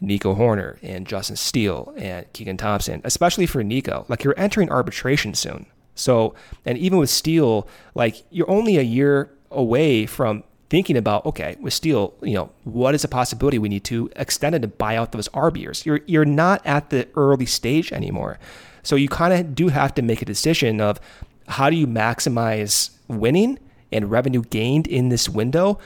Nico 0.00 0.34
Hoerner 0.34 0.78
and 0.82 1.06
Justin 1.06 1.36
Steele 1.36 1.92
and 1.96 2.30
Keegan 2.34 2.58
Thompson, 2.58 3.00
especially 3.04 3.46
for 3.46 3.64
Nico. 3.64 4.04
Like 4.08 4.22
you're 4.22 4.38
entering 4.38 4.70
arbitration 4.70 5.34
soon, 5.34 5.66
so 5.94 6.34
and 6.64 6.76
even 6.78 6.98
with 6.98 7.10
Steele, 7.10 7.66
like 7.94 8.24
you're 8.30 8.50
only 8.50 8.76
a 8.76 8.82
year 8.82 9.30
away 9.50 10.04
from 10.04 10.44
thinking 10.70 10.96
about 10.96 11.24
okay 11.26 11.56
with 11.60 11.72
Steele, 11.72 12.14
you 12.22 12.34
know 12.34 12.50
what 12.64 12.94
is 12.94 13.04
a 13.04 13.08
possibility 13.08 13.58
we 13.58 13.68
need 13.68 13.84
to 13.84 14.10
extend 14.16 14.60
to 14.60 14.68
buy 14.68 14.96
out 14.96 15.12
those 15.12 15.28
years. 15.56 15.84
You're 15.86 16.00
you're 16.06 16.24
not 16.24 16.64
at 16.66 16.90
the 16.90 17.08
early 17.16 17.46
stage 17.46 17.92
anymore, 17.92 18.38
so 18.82 18.96
you 18.96 19.08
kind 19.08 19.32
of 19.32 19.54
do 19.54 19.68
have 19.68 19.94
to 19.94 20.02
make 20.02 20.22
a 20.22 20.24
decision 20.24 20.80
of 20.80 21.00
how 21.48 21.70
do 21.70 21.76
you 21.76 21.86
maximize 21.86 22.90
winning 23.08 23.58
and 23.92 24.10
revenue 24.10 24.42
gained 24.42 24.86
in 24.86 25.08
this 25.08 25.28
window. 25.28 25.78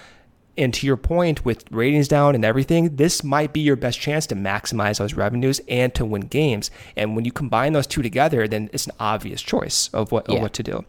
And 0.59 0.75
to 0.75 0.87
your 0.87 0.97
point, 0.97 1.45
with 1.45 1.65
ratings 1.71 2.09
down 2.09 2.35
and 2.35 2.45
everything, 2.45 2.97
this 2.97 3.23
might 3.23 3.53
be 3.53 3.61
your 3.61 3.77
best 3.77 4.01
chance 4.01 4.27
to 4.27 4.35
maximize 4.35 4.99
those 4.99 5.15
revenues 5.15 5.61
and 5.69 5.95
to 5.95 6.05
win 6.05 6.23
games. 6.23 6.71
And 6.97 7.15
when 7.15 7.25
you 7.25 7.33
combine 7.33 7.73
those 7.73 7.87
two 7.87 8.03
together, 8.03 8.49
then 8.49 8.69
it's 8.73 8.87
an 8.87 8.93
obvious 8.99 9.41
choice 9.41 9.89
of 9.95 10.11
what 10.13 10.29
Yeah. 10.29 10.35
of 10.37 10.43
what 10.43 10.53
to 10.55 10.63
do. 10.63 10.85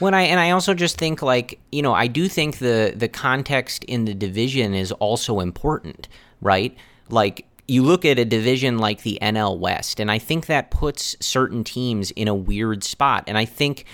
When 0.00 0.12
I 0.12 0.22
and 0.22 0.40
I 0.40 0.50
also 0.50 0.74
just 0.74 0.98
think 0.98 1.22
like 1.22 1.60
you 1.70 1.80
know 1.82 1.94
I 1.94 2.08
do 2.08 2.28
think 2.28 2.58
the 2.58 2.92
the 2.96 3.08
context 3.08 3.84
in 3.84 4.04
the 4.04 4.14
division 4.14 4.74
is 4.74 4.90
also 4.92 5.38
important, 5.40 6.08
right? 6.40 6.76
Like 7.08 7.46
you 7.68 7.84
look 7.84 8.04
at 8.04 8.18
a 8.18 8.24
division 8.24 8.78
like 8.78 9.02
the 9.02 9.18
NL 9.22 9.56
West, 9.56 10.00
and 10.00 10.10
I 10.10 10.18
think 10.18 10.46
that 10.46 10.72
puts 10.72 11.16
certain 11.20 11.62
teams 11.62 12.10
in 12.10 12.26
a 12.26 12.34
weird 12.34 12.82
spot. 12.82 13.22
And 13.28 13.38
I 13.38 13.44
think 13.44 13.84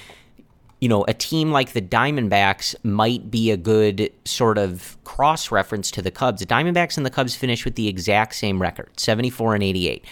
you 0.81 0.89
know, 0.89 1.05
a 1.09 1.15
team 1.15 1.51
like 1.51 1.73
the 1.73 1.83
Diamondbacks 1.83 2.75
might 2.85 3.31
be 3.31 3.51
a 3.51 3.57
good 3.57 4.13
sort 4.25 4.59
of 4.59 4.97
cross 5.05 5.51
reference 5.51 5.91
to 5.93 6.03
the 6.03 6.11
Cubs. 6.11 6.41
The 6.41 6.47
Diamondbacks 6.47 6.97
and 6.97 7.05
the 7.05 7.11
Cubs 7.11 7.35
finished 7.35 7.65
with 7.65 7.75
the 7.75 7.89
exact 7.89 8.35
same 8.35 8.63
record, 8.63 8.91
74 8.99 9.55
and 9.55 9.65
88. 9.65 10.05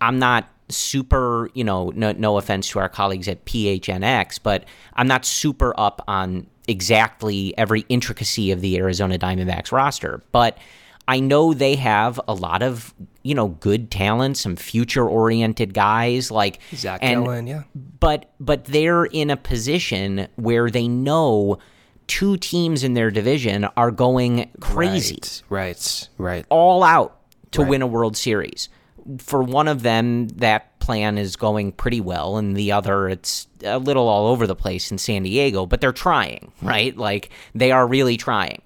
I'm 0.00 0.18
not 0.18 0.48
super, 0.68 1.50
you 1.54 1.64
know, 1.64 1.90
no, 1.94 2.12
no 2.12 2.36
offense 2.36 2.68
to 2.70 2.78
our 2.78 2.88
colleagues 2.88 3.28
at 3.28 3.44
PHNX, 3.44 4.40
but 4.42 4.64
I'm 4.94 5.06
not 5.06 5.24
super 5.24 5.72
up 5.78 6.04
on 6.08 6.46
exactly 6.66 7.56
every 7.56 7.84
intricacy 7.88 8.50
of 8.50 8.60
the 8.60 8.76
Arizona 8.76 9.18
Diamondbacks 9.18 9.72
roster. 9.72 10.22
But 10.32 10.58
I 11.06 11.20
know 11.20 11.54
they 11.54 11.76
have 11.76 12.20
a 12.28 12.34
lot 12.34 12.62
of 12.62 12.92
you 13.28 13.34
know 13.34 13.48
good 13.48 13.90
talent, 13.90 14.36
some 14.38 14.56
future 14.56 15.06
oriented 15.06 15.74
guys 15.74 16.30
like 16.30 16.60
Zach 16.74 17.00
and, 17.02 17.46
yeah. 17.46 17.64
But 18.00 18.30
but 18.40 18.64
they're 18.64 19.04
in 19.04 19.28
a 19.30 19.36
position 19.36 20.28
where 20.36 20.70
they 20.70 20.88
know 20.88 21.58
two 22.06 22.38
teams 22.38 22.82
in 22.82 22.94
their 22.94 23.10
division 23.10 23.66
are 23.76 23.90
going 23.90 24.50
crazy, 24.60 25.18
Right, 25.48 25.60
right, 25.60 26.08
right. 26.16 26.46
all 26.48 26.82
out 26.82 27.18
to 27.52 27.60
Right. 27.60 27.68
win 27.70 27.82
a 27.82 27.86
World 27.86 28.16
Series. 28.16 28.70
For 29.18 29.42
one 29.42 29.68
of 29.68 29.82
them, 29.82 30.28
that 30.28 30.78
plan 30.80 31.18
is 31.18 31.36
going 31.36 31.72
pretty 31.72 32.00
well, 32.00 32.38
and 32.38 32.56
the 32.56 32.72
other, 32.72 33.08
it's 33.10 33.46
a 33.62 33.78
little 33.78 34.08
all 34.08 34.26
over 34.28 34.46
the 34.46 34.56
place 34.56 34.90
in 34.90 34.96
San 34.96 35.22
Diego, 35.22 35.66
but 35.66 35.82
they're 35.82 35.92
trying, 35.92 36.50
hmm. 36.60 36.66
right? 36.66 36.96
Like, 36.96 37.28
they 37.54 37.70
are 37.72 37.86
really 37.86 38.16
trying. 38.16 38.62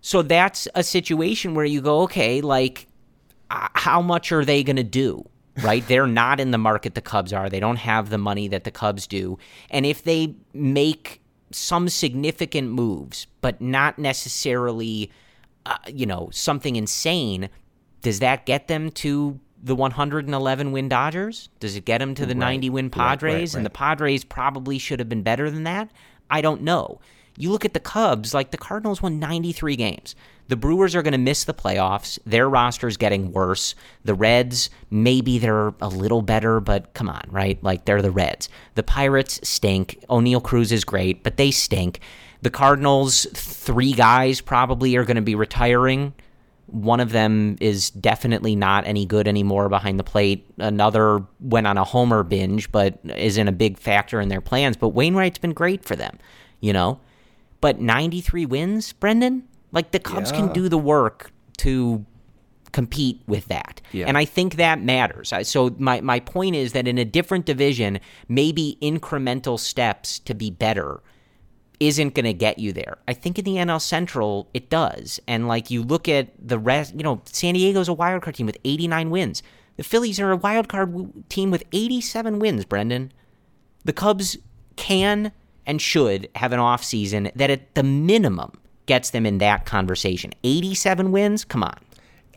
So 0.00 0.22
that's 0.22 0.66
a 0.74 0.82
situation 0.82 1.54
where 1.54 1.64
you 1.64 1.80
go, 1.80 2.02
okay, 2.02 2.40
like, 2.40 2.88
how 3.50 4.00
much 4.00 4.32
are 4.32 4.44
they 4.44 4.62
going 4.62 4.76
to 4.76 4.82
do? 4.82 5.28
Right? 5.62 5.86
They're 5.86 6.06
not 6.06 6.40
in 6.40 6.50
the 6.50 6.58
market 6.58 6.94
the 6.94 7.00
Cubs 7.00 7.32
are. 7.32 7.48
They 7.48 7.60
don't 7.60 7.76
have 7.76 8.10
the 8.10 8.18
money 8.18 8.48
that 8.48 8.64
the 8.64 8.72
Cubs 8.72 9.06
do. 9.06 9.38
And 9.70 9.86
if 9.86 10.02
they 10.02 10.34
make 10.52 11.20
some 11.52 11.88
significant 11.88 12.70
moves, 12.70 13.28
but 13.40 13.60
not 13.60 13.98
necessarily, 13.98 15.10
uh, 15.66 15.76
you 15.86 16.06
know, 16.06 16.28
something 16.32 16.74
insane, 16.74 17.48
does 18.02 18.18
that 18.18 18.46
get 18.46 18.66
them 18.66 18.90
to 18.90 19.38
the 19.62 19.74
111 19.74 20.72
win 20.72 20.88
Dodgers? 20.88 21.48
Does 21.60 21.76
it 21.76 21.84
get 21.84 21.98
them 21.98 22.14
to 22.16 22.26
the 22.26 22.34
90 22.34 22.70
win 22.70 22.90
Padres? 22.90 23.54
right, 23.54 23.58
And 23.58 23.64
the 23.64 23.70
Padres 23.70 24.24
probably 24.24 24.78
should 24.78 24.98
have 24.98 25.08
been 25.08 25.22
better 25.22 25.50
than 25.50 25.64
that. 25.64 25.90
I 26.28 26.40
don't 26.40 26.62
know. 26.62 27.00
You 27.36 27.50
look 27.50 27.64
at 27.64 27.74
the 27.74 27.80
Cubs, 27.80 28.32
like 28.32 28.50
the 28.52 28.58
Cardinals 28.58 29.02
won 29.02 29.18
93 29.18 29.76
games. 29.76 30.14
The 30.48 30.56
Brewers 30.56 30.94
are 30.94 31.02
going 31.02 31.12
to 31.12 31.18
miss 31.18 31.44
the 31.44 31.54
playoffs. 31.54 32.18
Their 32.26 32.48
roster's 32.48 32.96
getting 32.96 33.32
worse. 33.32 33.74
The 34.04 34.14
Reds, 34.14 34.70
maybe 34.90 35.38
they're 35.38 35.74
a 35.80 35.88
little 35.88 36.22
better, 36.22 36.60
but 36.60 36.92
come 36.94 37.08
on, 37.08 37.22
right? 37.30 37.62
Like 37.62 37.86
they're 37.86 38.02
the 38.02 38.10
Reds. 38.10 38.48
The 38.74 38.82
Pirates 38.82 39.40
stink. 39.42 40.04
Oneil 40.08 40.42
Cruz 40.42 40.70
is 40.70 40.84
great, 40.84 41.24
but 41.24 41.38
they 41.38 41.50
stink. 41.50 42.00
The 42.42 42.50
Cardinals, 42.50 43.26
three 43.32 43.92
guys 43.92 44.40
probably 44.40 44.96
are 44.96 45.04
going 45.04 45.16
to 45.16 45.22
be 45.22 45.34
retiring. 45.34 46.12
One 46.66 47.00
of 47.00 47.10
them 47.10 47.56
is 47.60 47.90
definitely 47.90 48.54
not 48.54 48.86
any 48.86 49.06
good 49.06 49.26
anymore 49.26 49.68
behind 49.68 49.98
the 49.98 50.04
plate. 50.04 50.46
Another 50.58 51.24
went 51.40 51.66
on 51.66 51.78
a 51.78 51.84
homer 51.84 52.22
binge, 52.22 52.70
but 52.70 52.98
isn't 53.04 53.48
a 53.48 53.52
big 53.52 53.78
factor 53.78 54.20
in 54.20 54.28
their 54.28 54.40
plans. 54.42 54.76
But 54.76 54.90
Wainwright's 54.90 55.38
been 55.38 55.52
great 55.52 55.84
for 55.84 55.96
them, 55.96 56.18
you 56.60 56.72
know? 56.72 57.00
But 57.64 57.80
93 57.80 58.44
wins, 58.44 58.92
Brendan? 58.92 59.48
Like 59.72 59.90
the 59.92 59.98
Cubs 59.98 60.30
can 60.30 60.52
do 60.52 60.68
the 60.68 60.76
work 60.76 61.32
to 61.56 62.04
compete 62.72 63.22
with 63.26 63.46
that. 63.46 63.80
Yeah. 63.90 64.04
And 64.06 64.18
I 64.18 64.26
think 64.26 64.56
that 64.56 64.82
matters. 64.82 65.32
So 65.48 65.74
my, 65.78 66.02
my 66.02 66.20
point 66.20 66.56
is 66.56 66.74
that 66.74 66.86
in 66.86 66.98
a 66.98 67.06
different 67.06 67.46
division, 67.46 68.00
maybe 68.28 68.76
incremental 68.82 69.58
steps 69.58 70.18
to 70.18 70.34
be 70.34 70.50
better 70.50 71.02
isn't 71.80 72.14
going 72.14 72.26
to 72.26 72.34
get 72.34 72.58
you 72.58 72.74
there. 72.74 72.98
I 73.08 73.14
think 73.14 73.38
in 73.38 73.46
the 73.46 73.56
NL 73.56 73.80
Central, 73.80 74.50
it 74.52 74.68
does. 74.68 75.18
And 75.26 75.48
like 75.48 75.70
you 75.70 75.82
look 75.82 76.06
at 76.06 76.34
the 76.38 76.58
rest, 76.58 76.94
you 76.94 77.02
know, 77.02 77.22
San 77.24 77.54
Diego's 77.54 77.88
a 77.88 77.94
wild 77.94 78.20
card 78.20 78.36
team 78.36 78.44
with 78.44 78.58
89 78.66 79.08
wins. 79.08 79.42
The 79.78 79.84
Phillies 79.84 80.20
are 80.20 80.32
a 80.32 80.36
wild 80.36 80.68
card 80.68 80.92
w- 80.92 81.24
team 81.30 81.50
with 81.50 81.64
87 81.72 82.40
wins, 82.40 82.66
Brendan. 82.66 83.10
The 83.86 83.94
Cubs 83.94 84.36
can 84.76 85.32
and 85.66 85.80
should 85.80 86.28
have 86.34 86.52
an 86.52 86.60
offseason 86.60 87.32
that 87.34 87.50
at 87.50 87.74
the 87.74 87.82
minimum 87.82 88.52
gets 88.86 89.10
them 89.10 89.26
in 89.26 89.38
that 89.38 89.64
conversation. 89.66 90.32
87 90.42 91.10
wins? 91.12 91.44
Come 91.44 91.62
on. 91.62 91.78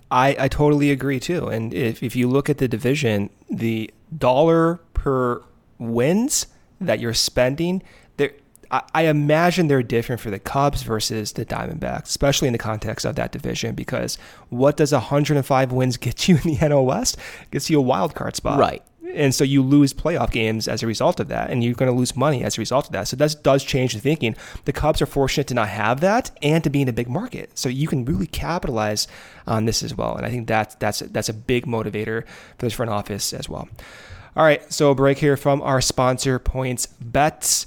I, 0.10 0.36
I 0.40 0.48
totally 0.48 0.92
agree 0.92 1.20
too. 1.20 1.48
And 1.48 1.74
if, 1.74 2.02
if 2.02 2.16
you 2.16 2.28
look 2.30 2.50
at 2.50 2.60
the 2.60 2.68
division, 2.68 3.30
the 3.50 3.92
dollar 4.18 4.80
per 4.94 5.42
wins 5.78 6.48
that 6.80 7.00
you're 7.00 7.14
spending, 7.14 7.84
there 8.16 8.32
I, 8.72 8.84
I 8.94 9.02
imagine 9.08 9.68
they're 9.68 9.84
different 9.84 10.22
for 10.22 10.30
the 10.30 10.40
Cubs 10.40 10.84
versus 10.84 11.34
the 11.34 11.46
Diamondbacks, 11.46 12.06
especially 12.06 12.48
in 12.48 12.54
the 12.54 12.58
context 12.58 13.06
of 13.06 13.16
that 13.16 13.32
division. 13.32 13.76
Because 13.76 14.18
what 14.50 14.78
does 14.78 14.94
105 14.94 15.72
wins 15.72 15.98
get 15.98 16.28
you 16.28 16.36
in 16.36 16.42
the 16.44 16.56
NL 16.58 16.86
West? 16.86 17.18
It 17.44 17.52
gets 17.52 17.70
you 17.70 17.80
a 17.80 17.82
wild 17.82 18.16
card 18.16 18.36
spot, 18.36 18.60
Right. 18.60 18.84
And 19.14 19.34
so 19.34 19.44
you 19.44 19.64
lose 19.64 19.94
playoff 19.94 20.32
games 20.32 20.68
as 20.68 20.84
a 20.84 20.88
result 20.88 21.20
of 21.20 21.28
that, 21.30 21.50
and 21.50 21.64
you're 21.64 21.74
going 21.74 21.92
to 21.92 21.98
lose 21.98 22.16
money 22.16 22.44
as 22.44 22.58
a 22.58 22.62
result 22.62 22.88
of 22.88 22.92
that. 22.92 23.08
So 23.08 23.16
that 23.16 23.36
does 23.42 23.64
change 23.64 23.94
the 23.94 24.00
thinking. 24.00 24.36
The 24.66 24.74
Cubs 24.74 25.02
are 25.02 25.06
fortunate 25.06 25.48
to 25.48 25.54
not 25.54 25.70
have 25.70 26.02
that 26.02 26.32
and 26.42 26.64
to 26.64 26.70
be 26.70 26.82
in 26.82 26.90
a 26.90 26.94
big 26.94 27.10
market, 27.10 27.58
so 27.58 27.70
you 27.70 27.88
can 27.88 28.06
really 28.06 28.28
capitalize 28.28 29.08
on 29.46 29.66
this 29.66 29.82
as 29.82 29.96
well. 29.96 30.16
And 30.16 30.26
I 30.26 30.30
think 30.30 30.48
that's 30.48 30.76
that's 30.76 31.00
that's 31.00 31.30
a 31.30 31.34
big 31.34 31.66
motivator 31.66 32.26
for 32.58 32.66
this 32.66 32.74
front 32.74 32.92
office 32.92 33.34
as 33.34 33.48
well. 33.48 33.70
All 34.36 34.44
right, 34.44 34.72
so 34.72 34.92
a 34.92 34.96
break 34.96 35.18
here 35.18 35.36
from 35.36 35.62
our 35.62 35.82
sponsor, 35.82 36.38
Points 36.38 36.86
Bets. 36.86 37.66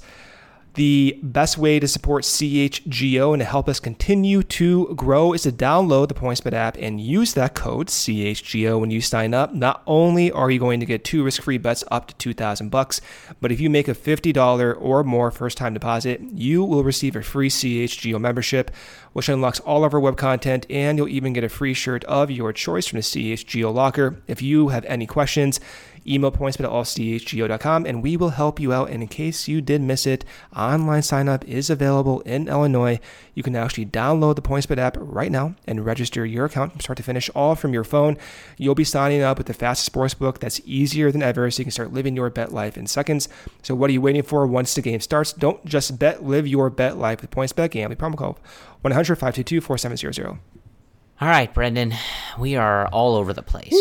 The 0.75 1.19
best 1.21 1.57
way 1.57 1.81
to 1.81 1.87
support 1.87 2.23
CHGO 2.23 3.33
and 3.33 3.41
to 3.41 3.45
help 3.45 3.67
us 3.67 3.81
continue 3.81 4.41
to 4.43 4.93
grow 4.95 5.33
is 5.33 5.41
to 5.41 5.51
download 5.51 6.07
the 6.07 6.13
PointsBet 6.13 6.53
app 6.53 6.77
and 6.79 7.01
use 7.01 7.33
that 7.33 7.55
code 7.55 7.87
CHGO 7.87 8.79
when 8.79 8.89
you 8.89 9.01
sign 9.01 9.33
up. 9.33 9.53
Not 9.53 9.83
only 9.85 10.31
are 10.31 10.49
you 10.49 10.59
going 10.59 10.79
to 10.79 10.85
get 10.85 11.03
two 11.03 11.25
risk-free 11.25 11.57
bets 11.57 11.83
up 11.91 12.07
to 12.07 12.15
2000 12.15 12.69
bucks, 12.69 13.01
but 13.41 13.51
if 13.51 13.59
you 13.59 13.69
make 13.69 13.89
a 13.89 13.93
$50 13.93 14.77
or 14.79 15.03
more 15.03 15.29
first-time 15.29 15.73
deposit, 15.73 16.21
you 16.33 16.63
will 16.63 16.85
receive 16.85 17.17
a 17.17 17.21
free 17.21 17.49
CHGO 17.49 18.17
membership, 18.17 18.71
which 19.11 19.27
unlocks 19.27 19.59
all 19.59 19.83
of 19.83 19.93
our 19.93 19.99
web 19.99 20.15
content 20.15 20.65
and 20.69 20.97
you'll 20.97 21.09
even 21.09 21.33
get 21.33 21.43
a 21.43 21.49
free 21.49 21.73
shirt 21.73 22.05
of 22.05 22.31
your 22.31 22.53
choice 22.53 22.87
from 22.87 22.99
the 22.99 23.03
CHGO 23.03 23.73
locker. 23.73 24.21
If 24.25 24.41
you 24.41 24.69
have 24.69 24.85
any 24.85 25.05
questions, 25.05 25.59
email 26.07 26.31
pointsbet 26.31 26.65
at 26.65 26.71
allchgo.com 26.71 27.85
and 27.85 28.03
we 28.03 28.17
will 28.17 28.29
help 28.31 28.59
you 28.59 28.73
out. 28.73 28.89
And 28.89 29.01
in 29.01 29.07
case 29.07 29.47
you 29.47 29.61
did 29.61 29.81
miss 29.81 30.05
it, 30.05 30.25
online 30.55 31.01
sign 31.01 31.29
up 31.29 31.47
is 31.47 31.69
available 31.69 32.21
in 32.21 32.47
Illinois. 32.47 32.99
You 33.33 33.43
can 33.43 33.55
actually 33.55 33.85
download 33.85 34.35
the 34.35 34.41
PointsBet 34.41 34.77
app 34.77 34.97
right 34.99 35.31
now 35.31 35.55
and 35.65 35.85
register 35.85 36.25
your 36.25 36.45
account 36.45 36.71
from 36.71 36.81
start 36.81 36.97
to 36.97 37.03
finish 37.03 37.29
all 37.35 37.55
from 37.55 37.73
your 37.73 37.83
phone. 37.83 38.17
You'll 38.57 38.75
be 38.75 38.83
signing 38.83 39.21
up 39.21 39.37
with 39.37 39.47
the 39.47 39.53
fastest 39.53 39.91
sportsbook 39.91 40.39
that's 40.39 40.61
easier 40.65 41.11
than 41.11 41.23
ever, 41.23 41.49
so 41.49 41.61
you 41.61 41.65
can 41.65 41.71
start 41.71 41.93
living 41.93 42.15
your 42.15 42.29
bet 42.29 42.51
life 42.51 42.77
in 42.77 42.87
seconds. 42.87 43.29
So 43.61 43.75
what 43.75 43.89
are 43.89 43.93
you 43.93 44.01
waiting 44.01 44.23
for 44.23 44.45
once 44.45 44.75
the 44.75 44.81
game 44.81 44.99
starts? 44.99 45.33
Don't 45.33 45.63
just 45.65 45.97
bet, 45.97 46.23
live 46.23 46.47
your 46.47 46.69
bet 46.69 46.97
life 46.97 47.21
with 47.21 47.31
PointsBet 47.31 47.71
gambling 47.71 47.97
promo 47.97 48.17
code 48.17 48.35
100 48.81 49.15
522 49.15 49.61
4700. 49.61 50.39
All 51.21 51.27
right, 51.27 51.53
Brendan, 51.53 51.93
we 52.39 52.55
are 52.55 52.87
all 52.87 53.15
over 53.15 53.31
the 53.31 53.43
place. 53.43 53.73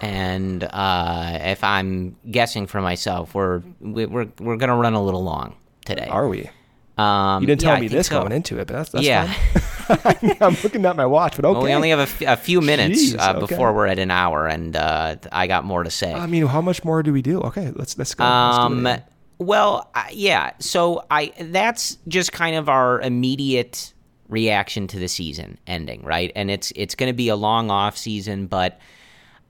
And 0.00 0.62
uh, 0.64 1.38
if 1.42 1.64
I'm 1.64 2.16
guessing 2.30 2.66
for 2.66 2.80
myself, 2.80 3.34
we're 3.34 3.62
we- 3.80 4.06
we're 4.06 4.28
we're 4.40 4.56
gonna 4.56 4.76
run 4.76 4.94
a 4.94 5.02
little 5.02 5.24
long 5.24 5.56
today. 5.84 6.06
Are 6.10 6.28
we? 6.28 6.50
Um, 6.98 7.42
You 7.42 7.46
didn't 7.48 7.62
yeah, 7.62 7.68
tell 7.68 7.76
I 7.76 7.80
me 7.80 7.88
this 7.88 8.06
so. 8.06 8.20
going 8.20 8.32
into 8.32 8.58
it, 8.58 8.66
but 8.66 8.74
that's, 8.74 8.90
that's 8.90 9.04
yeah. 9.04 9.30
fine. 9.32 10.36
I'm 10.40 10.56
looking 10.64 10.84
at 10.86 10.96
my 10.96 11.04
watch, 11.06 11.36
but 11.36 11.44
okay. 11.44 11.52
well, 11.54 11.62
we 11.62 11.72
only 11.74 11.90
have 11.90 11.98
a, 11.98 12.02
f- 12.02 12.22
a 12.22 12.36
few 12.36 12.60
minutes 12.62 13.12
Jeez, 13.12 13.18
uh, 13.18 13.32
okay. 13.36 13.40
before 13.46 13.72
we're 13.74 13.86
at 13.86 13.98
an 13.98 14.10
hour, 14.10 14.46
and 14.46 14.74
uh, 14.74 15.16
I 15.30 15.46
got 15.46 15.64
more 15.64 15.82
to 15.84 15.90
say. 15.90 16.12
I 16.12 16.26
mean, 16.26 16.46
how 16.46 16.62
much 16.62 16.84
more 16.84 17.02
do 17.02 17.12
we 17.12 17.20
do? 17.22 17.40
Okay, 17.42 17.70
let's 17.76 17.96
let's 17.98 18.14
go. 18.14 18.24
Let's 18.24 18.58
Um, 18.58 18.86
it. 18.86 19.02
well, 19.38 19.90
yeah. 20.10 20.52
So 20.58 21.04
I 21.10 21.32
that's 21.38 21.98
just 22.08 22.32
kind 22.32 22.56
of 22.56 22.68
our 22.70 23.00
immediate 23.00 23.92
reaction 24.28 24.86
to 24.88 24.98
the 24.98 25.08
season 25.08 25.58
ending, 25.66 26.02
right? 26.02 26.32
And 26.34 26.50
it's 26.50 26.72
it's 26.76 26.94
going 26.94 27.10
to 27.10 27.16
be 27.16 27.28
a 27.28 27.36
long 27.36 27.70
off 27.70 27.96
season, 27.96 28.46
but 28.46 28.80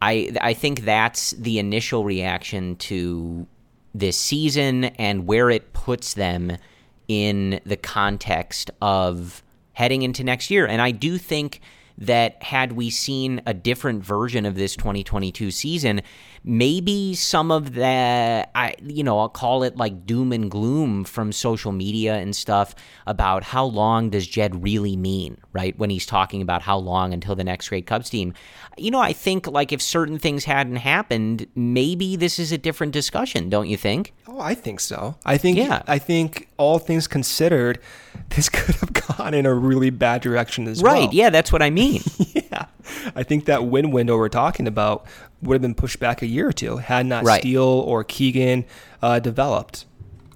I 0.03 0.33
I 0.41 0.55
think 0.55 0.83
that's 0.83 1.33
the 1.33 1.59
initial 1.59 2.05
reaction 2.05 2.77
to 2.77 3.47
this 3.95 4.17
season 4.19 4.85
and 4.85 5.27
where 5.27 5.51
it 5.51 5.73
puts 5.73 6.15
them 6.15 6.57
in 7.09 7.61
the 7.65 7.77
context 7.77 8.71
of 8.83 9.43
heading 9.73 10.03
into 10.03 10.25
next 10.25 10.51
year. 10.51 10.67
And 10.67 10.83
I 10.83 10.91
do 10.91 11.19
think 11.19 11.61
that 11.99 12.43
had 12.43 12.73
we 12.73 12.91
seen 12.91 13.41
a 13.47 13.55
different 13.55 14.05
version 14.05 14.45
of 14.45 14.55
this 14.55 14.77
2022 14.77 15.51
season, 15.51 16.03
maybe 16.49 17.13
some 17.15 17.51
of 17.51 17.75
the 17.75 18.49
I 18.55 18.77
you 18.83 19.03
know, 19.03 19.19
I'll 19.19 19.29
call 19.29 19.65
it 19.65 19.77
like 19.77 20.07
doom 20.07 20.33
and 20.33 20.49
gloom 20.51 21.05
from 21.05 21.33
social 21.33 21.73
media 21.73 22.15
and 22.15 22.35
stuff 22.35 22.75
about 23.07 23.43
how 23.43 23.65
long 23.65 24.11
does 24.11 24.27
Jed 24.27 24.63
really 24.63 24.97
mean, 24.97 25.39
right? 25.53 25.77
When 25.77 25.91
he's 25.91 26.07
talking 26.07 26.41
about 26.41 26.63
how 26.63 26.79
long 26.79 27.13
until 27.13 27.35
the 27.35 27.45
next 27.45 27.69
great 27.69 27.87
Cubs 27.87 28.09
team. 28.09 28.33
You 28.79 28.91
know, 28.93 29.01
I 29.01 29.13
think 29.13 29.47
like 29.49 29.73
if 29.73 29.83
certain 29.83 30.19
things 30.19 30.45
hadn't 30.45 30.77
happened, 30.77 31.47
maybe 31.55 32.15
this 32.15 32.39
is 32.39 32.53
a 32.53 32.59
different 32.59 32.93
discussion, 32.93 33.49
don't 33.51 33.69
you 33.69 33.77
think? 33.77 34.15
Oh, 34.29 34.41
I 34.41 34.55
think 34.55 34.81
so. 34.81 35.17
I 35.25 35.37
think 35.37 35.59
Yeah. 35.59 35.83
I 35.87 35.99
think 35.99 36.49
all 36.59 36.79
things 36.79 37.09
considered, 37.09 37.81
this 38.31 38.49
could 38.49 38.77
have 38.77 38.93
gone 38.93 39.35
in 39.35 39.47
a 39.47 39.55
really 39.55 39.91
bad 39.91 40.23
direction 40.23 40.69
as 40.69 40.83
well. 40.83 40.95
right, 40.95 41.13
yeah, 41.13 41.31
that's 41.31 41.51
what 41.51 41.63
I 41.63 41.71
mean. 41.71 42.03
yeah. 42.35 42.67
I 43.17 43.23
think 43.25 43.47
that 43.47 43.65
win 43.65 43.91
window 43.91 44.17
we're 44.17 44.29
talking 44.29 44.69
about 44.69 45.07
would 45.43 45.55
have 45.55 45.63
been 45.63 45.75
pushed 45.75 46.01
back 46.01 46.23
a 46.23 46.27
year 46.27 46.49
or 46.49 46.53
two 46.53 46.79
had 46.79 47.07
not 47.07 47.25
Right. 47.25 47.41
Steele 47.41 47.63
or 47.63 48.05
Keegan 48.05 48.65
uh, 49.03 49.19
developed. 49.21 49.85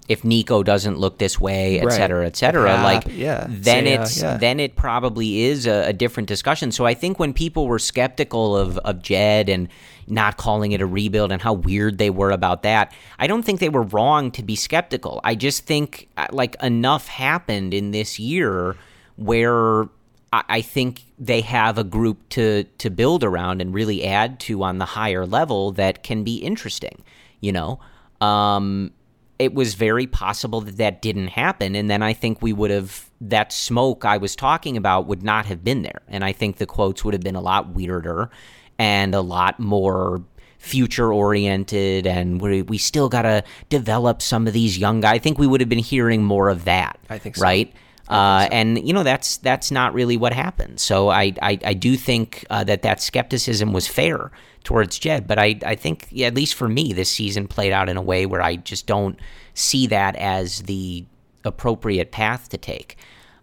if 0.09 0.25
Nico 0.25 0.65
doesn't 0.65 0.99
look 0.99 1.19
this 1.19 1.39
way, 1.41 1.79
et 1.79 1.85
Right. 1.85 1.93
cetera, 1.97 2.27
et 2.27 2.37
cetera, 2.37 2.83
like 2.83 3.05
yeah, 3.09 3.47
then 3.49 3.85
Seiya, 3.85 4.01
it's 4.03 4.21
yeah. 4.21 4.37
then 4.39 4.59
it 4.59 4.75
probably 4.75 5.43
is 5.43 5.67
a, 5.69 5.87
a 5.89 5.93
different 5.93 6.29
discussion. 6.29 6.73
So 6.73 6.85
I 6.85 6.95
think 6.95 7.21
when 7.21 7.33
people 7.33 7.69
were 7.69 7.79
skeptical 7.79 8.57
of 8.57 8.77
of 8.79 9.03
Jed 9.03 9.49
and 9.49 9.69
not 10.09 10.37
calling 10.37 10.73
it 10.73 10.81
a 10.81 10.87
rebuild 10.87 11.31
and 11.31 11.41
how 11.41 11.53
weird 11.53 11.99
they 11.99 12.11
were 12.11 12.33
about 12.33 12.65
that, 12.65 12.93
I 13.21 13.29
don't 13.29 13.45
think 13.45 13.61
they 13.61 13.69
were 13.69 13.85
wrong 13.85 14.33
to 14.33 14.43
be 14.43 14.57
skeptical. 14.57 15.21
I 15.23 15.37
just 15.37 15.65
think 15.65 16.09
uh, 16.17 16.27
like 16.33 16.57
enough 16.61 17.07
happened 17.07 17.73
in 17.73 17.93
this 17.93 18.19
year 18.19 18.75
where 19.15 19.89
I 20.33 20.43
I 20.49 20.61
think 20.63 21.03
they 21.19 21.41
have 21.43 21.79
a 21.79 21.85
group 21.85 22.29
to 22.31 22.65
to 22.79 22.91
build 22.91 23.25
around 23.25 23.61
and 23.61 23.75
really 23.75 24.05
add 24.05 24.41
to 24.41 24.63
on 24.63 24.79
the 24.79 24.85
higher 24.85 25.27
level 25.27 25.73
that 25.73 26.03
can 26.03 26.25
be 26.25 26.37
interesting. 26.37 27.03
You 27.41 27.53
know, 27.53 27.81
um, 28.21 28.93
it 29.39 29.55
was 29.55 29.75
very 29.75 30.07
possible 30.07 30.61
that 30.63 30.77
that 30.77 31.03
didn't 31.03 31.29
happen, 31.29 31.75
and 31.75 31.91
then 31.91 32.03
I 32.03 32.13
think 32.13 32.43
we 32.43 32.53
would 32.53 32.71
have 32.71 33.11
that 33.21 33.53
smoke 33.53 34.05
I 34.05 34.17
was 34.17 34.37
talking 34.37 34.77
about 34.77 35.07
would 35.07 35.23
not 35.23 35.47
have 35.47 35.65
been 35.65 35.83
there, 35.83 36.03
and 36.09 36.25
I 36.25 36.33
think 36.33 36.57
the 36.57 36.67
quotes 36.67 37.05
would 37.05 37.15
have 37.15 37.23
been 37.23 37.37
a 37.37 37.41
lot 37.41 37.75
weirder 37.75 38.31
and 38.79 39.15
a 39.15 39.21
lot 39.21 39.61
more 39.61 40.23
future 40.61 41.11
oriented 41.11 42.07
and 42.07 42.41
we, 42.41 42.61
we 42.61 42.77
still 42.77 43.09
got 43.09 43.23
to 43.23 43.43
develop 43.71 44.21
some 44.21 44.47
of 44.47 44.53
these 44.53 44.77
young 44.77 45.01
guys. 45.01 45.15
I 45.15 45.19
think 45.19 45.39
we 45.39 45.47
would 45.47 45.61
have 45.61 45.71
been 45.71 45.79
hearing 45.79 46.23
more 46.23 46.51
of 46.51 46.67
that. 46.67 46.99
I 47.09 47.17
think 47.17 47.37
so. 47.37 47.43
Right? 47.43 47.73
Uh, 48.11 48.49
and 48.51 48.87
you 48.87 48.93
know 48.93 49.05
that's 49.05 49.37
that's 49.39 49.71
not 49.71 49.95
really 49.95 50.17
what 50.17 50.33
happened. 50.33 50.81
So 50.81 51.11
I 51.11 51.33
I, 51.41 51.59
I 51.65 51.75
do 51.75 51.97
think 51.97 52.45
uh, 52.51 52.65
that 52.65 52.83
that 52.83 53.01
skepticism 53.01 53.73
was 53.73 53.87
fair 53.87 54.33
towards 54.65 54.99
Jed, 54.99 55.29
but 55.29 55.39
I 55.39 55.59
I 55.65 55.77
think 55.77 56.09
yeah, 56.11 56.27
at 56.27 56.35
least 56.35 56.55
for 56.55 56.69
me 56.69 56.93
this 56.93 57.11
season 57.11 57.47
played 57.47 57.73
out 57.73 57.89
in 57.89 57.97
a 57.97 58.03
way 58.03 58.27
where 58.27 58.43
I 58.43 58.57
just 58.57 58.87
don't 58.89 59.17
see 59.55 59.87
that 59.87 60.17
as 60.17 60.63
the 60.63 61.07
appropriate 61.45 62.11
path 62.11 62.49
to 62.49 62.59
take. 62.59 62.97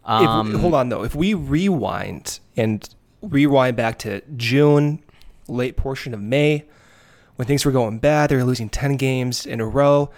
If, 0.06 0.12
Um, 0.28 0.54
hold 0.56 0.74
on 0.74 0.90
though. 0.90 1.04
If 1.04 1.16
we 1.16 1.34
rewind 1.34 2.40
and 2.58 2.88
rewind 3.22 3.78
back 3.78 4.00
to 4.00 4.22
June, 4.36 5.04
late 5.48 5.78
portion 5.78 6.14
of 6.14 6.22
May, 6.22 6.66
when 7.38 7.48
things 7.48 7.66
were 7.66 7.72
going 7.72 8.00
bad, 8.00 8.30
they 8.30 8.36
were 8.36 8.44
losing 8.44 8.70
10 8.70 8.98
games 8.98 9.46
in 9.46 9.62
a 9.62 9.66
row. 9.66 10.10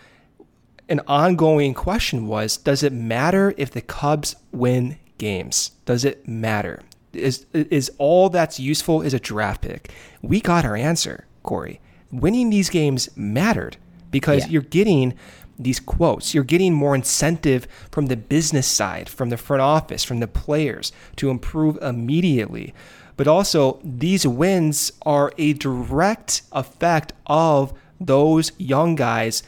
An 0.90 1.02
ongoing 1.08 1.74
question 1.76 2.28
was 2.28 2.58
Does 2.58 2.84
it 2.84 2.92
matter 2.92 3.54
if 3.58 3.72
the 3.72 3.82
Cubs 3.82 4.36
win 4.52 4.98
games? 5.20 5.72
Does 5.86 6.04
it 6.04 6.28
matter? 6.28 6.82
Is, 7.14 7.46
is 7.54 7.92
all 7.98 8.30
that's 8.30 8.60
useful 8.60 9.02
is 9.02 9.14
a 9.14 9.20
draft 9.20 9.62
pick? 9.62 9.92
We 10.22 10.42
got 10.42 10.66
our 10.66 10.76
answer, 10.76 11.26
Corey. 11.44 11.80
Winning 12.12 12.50
these 12.50 12.70
games 12.70 13.10
mattered 13.16 13.78
because 14.12 14.46
Yeah. 14.46 14.50
you're 14.54 14.62
getting 14.64 15.14
these 15.60 15.80
quotes. 15.80 16.34
You're 16.34 16.44
getting 16.44 16.74
more 16.74 16.96
incentive 16.96 17.68
from 17.92 18.08
the 18.08 18.16
business 18.18 18.66
side, 18.66 19.10
from 19.10 19.30
the 19.30 19.38
front 19.38 19.62
office, 19.62 20.04
from 20.04 20.20
the 20.20 20.28
players 20.28 20.92
to 21.18 21.30
improve 21.30 21.78
immediately. 21.82 22.74
But 23.18 23.28
also, 23.28 23.80
these 23.84 24.26
wins 24.26 24.92
are 25.06 25.34
a 25.38 25.54
direct 25.54 26.44
effect 26.54 27.14
of 27.28 27.74
those 28.00 28.54
young 28.58 28.96
guys 28.96 29.44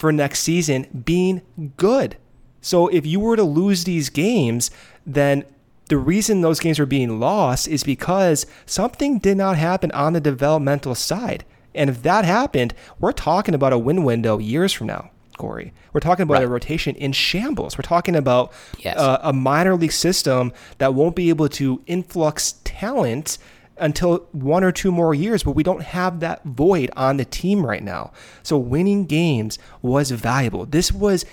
for 0.00 0.10
next 0.12 0.40
season 0.40 0.86
being 1.04 1.42
good. 1.76 2.16
So 2.62 2.88
if 2.88 3.04
you 3.06 3.20
were 3.20 3.36
to 3.36 3.42
lose 3.44 3.84
these 3.84 4.08
games, 4.08 4.70
then 5.06 5.44
the 5.88 5.98
reason 5.98 6.40
those 6.40 6.58
games 6.60 6.78
were 6.78 6.86
being 6.86 7.20
lost 7.20 7.68
is 7.68 7.84
because 7.84 8.46
something 8.64 9.18
did 9.18 9.36
not 9.36 9.56
happen 9.58 9.90
on 9.92 10.14
the 10.14 10.20
developmental 10.20 10.94
side. 10.94 11.44
And 11.74 11.90
if 11.90 12.02
that 12.02 12.24
happened, 12.24 12.74
we're 12.98 13.12
talking 13.12 13.54
about 13.54 13.72
a 13.72 13.78
win 13.78 14.02
window 14.04 14.38
years 14.38 14.72
from 14.72 14.86
now, 14.86 15.10
Corey. 15.36 15.72
We're 15.92 16.00
talking 16.00 16.22
about 16.22 16.42
a 16.42 16.48
rotation 16.48 16.94
in 16.96 17.12
shambles. 17.12 17.76
We're 17.76 17.82
talking 17.82 18.16
about 18.16 18.52
Yes. 18.78 18.96
uh, 18.98 19.18
a 19.22 19.32
minor 19.32 19.76
league 19.76 19.92
system 19.92 20.52
that 20.78 20.94
won't 20.94 21.14
be 21.16 21.28
able 21.28 21.48
to 21.50 21.82
influx 21.86 22.54
talent 22.64 23.36
until 23.80 24.26
one 24.32 24.62
or 24.64 24.72
two 24.72 24.92
more 24.92 25.14
years, 25.14 25.42
but 25.42 25.52
we 25.52 25.62
don't 25.62 25.82
have 25.82 26.20
that 26.20 26.44
void 26.44 26.90
on 26.96 27.16
the 27.16 27.24
team 27.24 27.64
right 27.66 27.82
now. 27.82 28.12
So 28.42 28.56
winning 28.58 29.06
games 29.06 29.58
was 29.82 30.10
valuable. 30.10 30.66
This 30.66 30.92
was 30.92 31.24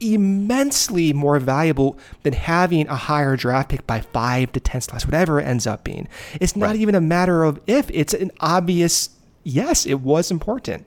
immensely 0.00 1.12
more 1.12 1.38
valuable 1.38 1.98
than 2.24 2.32
having 2.34 2.86
a 2.88 2.96
higher 2.96 3.36
draft 3.36 3.70
pick 3.70 3.86
by 3.86 4.00
five 4.00 4.52
to 4.52 4.60
10 4.60 4.82
slots, 4.82 5.06
whatever 5.06 5.40
it 5.40 5.44
ends 5.44 5.66
up 5.66 5.82
being. 5.84 6.08
It's 6.40 6.54
not 6.56 6.66
Right. 6.66 6.76
even 6.76 6.94
a 6.94 7.00
matter 7.00 7.44
of 7.44 7.60
if, 7.66 7.90
it's 7.90 8.12
an 8.14 8.30
obvious 8.40 9.10
yes, 9.44 9.86
it 9.86 10.00
was 10.00 10.30
important. 10.30 10.84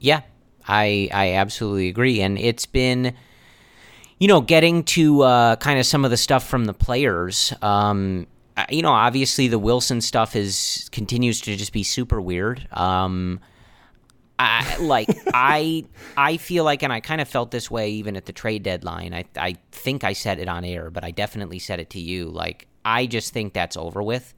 Yeah, 0.00 0.20
I 0.66 1.08
I 1.12 1.32
absolutely 1.34 1.88
agree, 1.88 2.20
and 2.20 2.38
it's 2.38 2.66
been, 2.66 3.14
you 4.18 4.28
know, 4.28 4.40
getting 4.40 4.84
to 4.84 5.22
uh, 5.22 5.56
kind 5.56 5.78
of 5.78 5.86
some 5.86 6.04
of 6.04 6.10
the 6.10 6.16
stuff 6.16 6.46
from 6.46 6.66
the 6.66 6.74
players. 6.74 7.52
Um, 7.62 8.26
you 8.70 8.82
know, 8.82 8.92
obviously 8.92 9.48
the 9.48 9.58
Wilson 9.58 10.00
stuff 10.00 10.34
is 10.36 10.88
continues 10.92 11.40
to 11.42 11.56
just 11.56 11.72
be 11.72 11.82
super 11.82 12.20
weird. 12.20 12.66
Um, 12.72 13.40
I 14.38 14.76
like 14.78 15.08
I 15.34 15.84
I 16.16 16.36
feel 16.36 16.64
like, 16.64 16.82
and 16.82 16.92
I 16.92 17.00
kind 17.00 17.20
of 17.20 17.28
felt 17.28 17.50
this 17.50 17.70
way 17.70 17.90
even 17.90 18.16
at 18.16 18.26
the 18.26 18.32
trade 18.32 18.62
deadline. 18.62 19.12
I 19.14 19.24
I 19.36 19.56
think 19.72 20.04
I 20.04 20.12
said 20.12 20.38
it 20.38 20.48
on 20.48 20.64
air, 20.64 20.90
but 20.90 21.04
I 21.04 21.10
definitely 21.10 21.58
said 21.58 21.80
it 21.80 21.90
to 21.90 22.00
you. 22.00 22.26
Like 22.26 22.66
I 22.84 23.06
just 23.06 23.32
think 23.32 23.52
that's 23.52 23.76
over 23.76 24.02
with. 24.02 24.34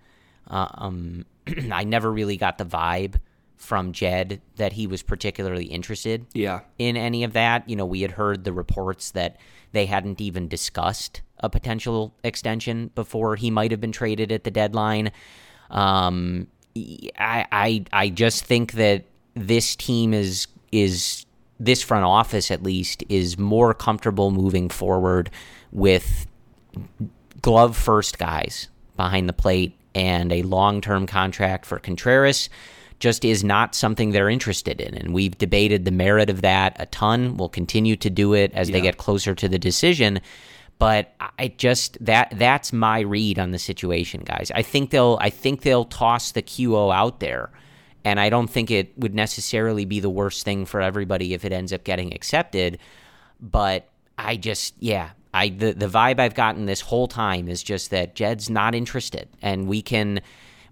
Uh, 0.48 0.68
um, 0.74 1.26
I 1.72 1.84
never 1.84 2.10
really 2.10 2.36
got 2.36 2.58
the 2.58 2.64
vibe 2.64 3.16
from 3.56 3.92
Jed 3.92 4.40
that 4.56 4.72
he 4.72 4.86
was 4.86 5.02
particularly 5.02 5.66
interested 5.66 6.26
Yeah. 6.32 6.60
in 6.78 6.96
any 6.96 7.24
of 7.24 7.34
that. 7.34 7.68
You 7.68 7.76
know, 7.76 7.84
we 7.84 8.00
had 8.00 8.12
heard 8.12 8.44
the 8.44 8.54
reports 8.54 9.10
that 9.10 9.36
they 9.72 9.84
hadn't 9.84 10.18
even 10.20 10.48
discussed 10.48 11.20
a 11.42 11.50
potential 11.50 12.14
extension 12.24 12.90
before 12.94 13.36
he 13.36 13.50
might 13.50 13.70
have 13.70 13.80
been 13.80 13.92
traded 13.92 14.32
at 14.32 14.44
the 14.44 14.50
deadline. 14.50 15.12
Um, 15.70 16.46
I, 16.76 17.46
I, 17.50 17.84
I 17.92 18.08
just 18.08 18.44
think 18.44 18.72
that 18.72 19.04
this 19.34 19.76
team 19.76 20.14
is 20.14 20.46
is 20.72 21.26
this 21.58 21.82
front 21.82 22.04
office 22.04 22.50
at 22.50 22.62
least 22.62 23.04
is 23.08 23.38
more 23.38 23.74
comfortable 23.74 24.30
moving 24.30 24.68
forward 24.68 25.30
with 25.72 26.26
glove 27.42 27.76
first 27.76 28.18
guys 28.18 28.68
behind 28.96 29.28
the 29.28 29.32
plate 29.32 29.76
and 29.94 30.32
a 30.32 30.42
long 30.42 30.80
term 30.80 31.06
contract 31.06 31.66
for 31.66 31.78
Contreras 31.78 32.48
just 32.98 33.24
is 33.24 33.42
not 33.42 33.74
something 33.74 34.10
they're 34.10 34.28
interested 34.28 34.80
in. 34.80 34.94
And 34.94 35.14
we've 35.14 35.36
debated 35.38 35.86
the 35.86 35.90
merit 35.90 36.28
of 36.28 36.42
that 36.42 36.76
a 36.78 36.86
ton. 36.86 37.36
We'll 37.36 37.48
continue 37.48 37.96
to 37.96 38.10
do 38.10 38.34
it 38.34 38.52
as 38.52 38.70
they 38.70 38.80
get 38.80 38.98
closer 38.98 39.34
to 39.34 39.48
the 39.48 39.58
decision. 39.58 40.20
But 40.80 41.14
I 41.38 41.48
just 41.56 42.04
that 42.04 42.32
that's 42.36 42.72
my 42.72 43.00
read 43.00 43.38
on 43.38 43.52
the 43.52 43.58
situation, 43.60 44.22
guys. 44.24 44.50
I 44.52 44.62
think 44.62 44.90
they'll 44.90 45.18
I 45.20 45.30
think 45.30 45.62
they'll 45.62 45.84
toss 45.84 46.32
the 46.32 46.42
QO 46.42 46.92
out 46.92 47.20
there. 47.20 47.50
And 48.02 48.18
I 48.18 48.30
don't 48.30 48.48
think 48.48 48.70
it 48.70 48.98
would 48.98 49.14
necessarily 49.14 49.84
be 49.84 50.00
the 50.00 50.10
worst 50.10 50.44
thing 50.44 50.64
for 50.64 50.80
everybody 50.80 51.34
if 51.34 51.44
it 51.44 51.52
ends 51.52 51.72
up 51.72 51.84
getting 51.84 52.12
accepted 52.14 52.78
but 53.40 53.88
I 54.18 54.36
just 54.36 54.74
yeah, 54.78 55.10
I 55.32 55.48
the 55.48 55.72
the 55.72 55.86
vibe 55.86 56.20
I've 56.20 56.34
gotten 56.34 56.66
this 56.66 56.80
whole 56.80 57.08
time 57.08 57.48
is 57.48 57.62
just 57.62 57.90
that 57.90 58.14
Jed's 58.14 58.50
not 58.50 58.74
interested 58.74 59.28
and 59.40 59.66
we 59.66 59.82
can 59.82 60.20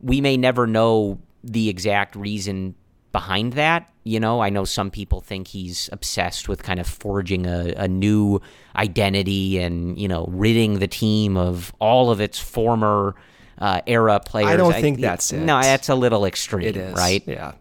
we 0.00 0.20
may 0.20 0.36
never 0.36 0.66
know 0.66 1.18
the 1.42 1.68
exact 1.68 2.14
reason 2.14 2.74
behind 3.12 3.54
that. 3.54 3.90
You 4.04 4.20
know, 4.20 4.40
I 4.40 4.48
know 4.48 4.64
some 4.64 4.90
people 4.90 5.20
think 5.20 5.48
he's 5.48 5.90
obsessed 5.92 6.48
with 6.48 6.62
kind 6.62 6.80
of 6.80 6.86
forging 6.86 7.46
a, 7.46 7.74
a 7.76 7.88
new 7.88 8.40
identity 8.74 9.58
and, 9.58 9.98
you 9.98 10.08
know, 10.08 10.26
ridding 10.30 10.78
the 10.78 10.86
team 10.88 11.36
of 11.36 11.74
all 11.78 12.10
of 12.10 12.20
its 12.20 12.38
former 12.38 13.14
uh, 13.58 13.82
era 13.86 14.20
players. 14.24 14.48
I 14.48 14.56
don't 14.56 14.72
think 14.72 15.00
that's 15.00 15.32
it. 15.32 15.40
No, 15.40 15.60
that's 15.60 15.88
a 15.88 15.94
little 15.94 16.24
extreme, 16.24 16.66
It 16.68 16.76
is. 16.76 16.94
right? 16.94 17.22
Yeah. 17.26 17.52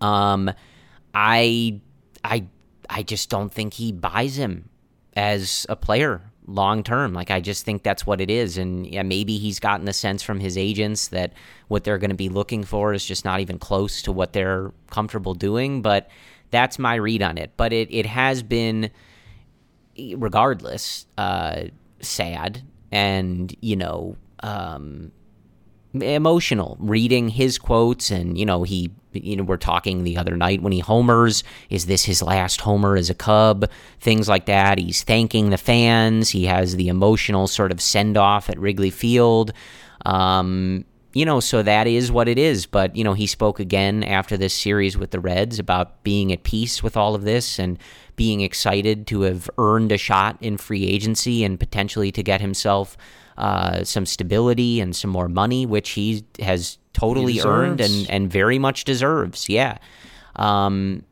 Um, 0.00 0.50
I, 1.14 1.80
I, 2.24 2.46
I 2.90 3.02
just 3.04 3.30
don't 3.30 3.52
think 3.52 3.74
he 3.74 3.92
buys 3.92 4.36
him 4.36 4.68
as 5.16 5.64
a 5.68 5.76
player 5.76 6.22
long 6.46 6.82
term. 6.82 7.12
Like 7.12 7.30
I 7.30 7.40
just 7.40 7.64
think 7.64 7.82
that's 7.82 8.06
what 8.06 8.20
it 8.20 8.30
is, 8.30 8.58
and 8.58 8.86
yeah, 8.86 9.02
maybe 9.02 9.38
he's 9.38 9.60
gotten 9.60 9.86
the 9.86 9.92
sense 9.92 10.22
from 10.22 10.40
his 10.40 10.56
agents 10.56 11.08
that 11.08 11.32
what 11.68 11.84
they're 11.84 11.98
going 11.98 12.10
to 12.10 12.16
be 12.16 12.28
looking 12.28 12.64
for 12.64 12.92
is 12.92 13.04
just 13.04 13.24
not 13.24 13.40
even 13.40 13.58
close 13.58 14.02
to 14.02 14.12
what 14.12 14.32
they're 14.32 14.72
comfortable 14.90 15.34
doing. 15.34 15.82
But 15.82 16.08
that's 16.50 16.78
my 16.78 16.94
read 16.94 17.22
on 17.22 17.38
it. 17.38 17.52
But 17.56 17.72
it 17.72 17.88
it 17.90 18.06
has 18.06 18.42
been, 18.42 18.90
regardless, 20.16 21.06
uh, 21.18 21.64
sad 22.00 22.62
and 22.92 23.54
you 23.60 23.76
know. 23.76 24.16
Um, 24.42 25.12
emotional 25.94 26.76
reading 26.80 27.28
his 27.28 27.56
quotes 27.56 28.10
and 28.10 28.36
you 28.36 28.44
know 28.44 28.64
he 28.64 28.90
you 29.14 29.36
know, 29.36 29.44
we're 29.44 29.56
talking 29.56 30.04
the 30.04 30.16
other 30.16 30.36
night 30.36 30.62
when 30.62 30.72
he 30.72 30.80
homers. 30.80 31.44
Is 31.70 31.86
this 31.86 32.04
his 32.04 32.22
last 32.22 32.60
homer 32.60 32.96
as 32.96 33.10
a 33.10 33.14
Cub? 33.14 33.70
Things 34.00 34.28
like 34.28 34.46
that. 34.46 34.78
He's 34.78 35.02
thanking 35.02 35.50
the 35.50 35.58
fans. 35.58 36.30
He 36.30 36.46
has 36.46 36.76
the 36.76 36.88
emotional 36.88 37.46
sort 37.46 37.72
of 37.72 37.80
send 37.80 38.16
off 38.16 38.50
at 38.50 38.58
Wrigley 38.58 38.90
Field. 38.90 39.52
Um, 40.06 40.84
you 41.14 41.24
know, 41.24 41.38
so 41.40 41.62
that 41.62 41.86
is 41.86 42.10
what 42.10 42.28
it 42.28 42.38
is. 42.38 42.66
But, 42.66 42.94
you 42.96 43.04
know, 43.04 43.14
he 43.14 43.26
spoke 43.26 43.60
again 43.60 44.02
after 44.02 44.36
this 44.36 44.52
series 44.52 44.98
with 44.98 45.12
the 45.12 45.20
Reds 45.20 45.58
about 45.58 46.02
being 46.02 46.32
at 46.32 46.42
peace 46.42 46.82
with 46.82 46.96
all 46.96 47.14
of 47.14 47.22
this 47.22 47.58
and 47.58 47.78
being 48.16 48.40
excited 48.40 49.06
to 49.08 49.22
have 49.22 49.48
earned 49.56 49.92
a 49.92 49.98
shot 49.98 50.36
in 50.40 50.56
free 50.56 50.86
agency 50.86 51.44
and 51.44 51.58
potentially 51.58 52.10
to 52.12 52.22
get 52.22 52.40
himself 52.40 52.96
uh, 53.38 53.84
some 53.84 54.06
stability 54.06 54.80
and 54.80 54.94
some 54.94 55.10
more 55.10 55.28
money, 55.28 55.66
which 55.66 55.90
he 55.90 56.24
has 56.40 56.78
totally 56.94 57.40
earned 57.40 57.80
and, 57.80 58.08
and 58.08 58.30
very 58.30 58.58
much 58.58 58.84
deserves. 58.84 59.48
Yeah. 59.48 59.78
Um, 60.36 61.04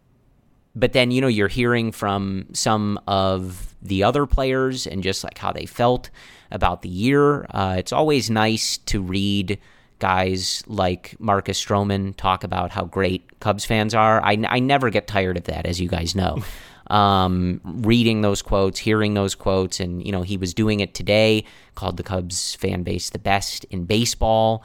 but 0.74 0.94
then, 0.94 1.10
you 1.10 1.20
know, 1.20 1.28
you're 1.28 1.48
hearing 1.48 1.92
from 1.92 2.46
some 2.54 2.98
of 3.06 3.74
the 3.82 4.02
other 4.02 4.24
players 4.24 4.86
and 4.86 5.02
just 5.02 5.22
like 5.22 5.36
how 5.36 5.52
they 5.52 5.66
felt 5.66 6.08
about 6.50 6.82
the 6.82 6.88
year. 6.88 7.44
Uh, 7.50 7.74
it's 7.78 7.92
always 7.92 8.30
nice 8.30 8.78
to 8.78 9.02
read 9.02 9.58
guys 9.98 10.64
like 10.66 11.14
Marcus 11.18 11.62
Stroman 11.62 12.16
talk 12.16 12.42
about 12.42 12.70
how 12.70 12.84
great 12.84 13.38
Cubs 13.40 13.64
fans 13.64 13.94
are. 13.94 14.24
I, 14.24 14.42
I 14.48 14.58
never 14.60 14.90
get 14.90 15.06
tired 15.06 15.36
of 15.36 15.44
that, 15.44 15.66
as 15.66 15.80
you 15.80 15.88
guys 15.88 16.14
know. 16.14 16.42
Um, 16.88 17.60
reading 17.64 18.20
those 18.20 18.42
quotes, 18.42 18.78
hearing 18.78 19.14
those 19.14 19.34
quotes, 19.34 19.80
and 19.80 20.04
you 20.04 20.12
know 20.12 20.20
he 20.20 20.36
was 20.36 20.52
doing 20.52 20.80
it 20.80 20.92
today. 20.92 21.44
Called 21.74 21.96
the 21.96 22.02
Cubs 22.02 22.54
fan 22.56 22.82
base 22.82 23.08
the 23.08 23.18
best 23.18 23.64
in 23.70 23.86
baseball. 23.86 24.62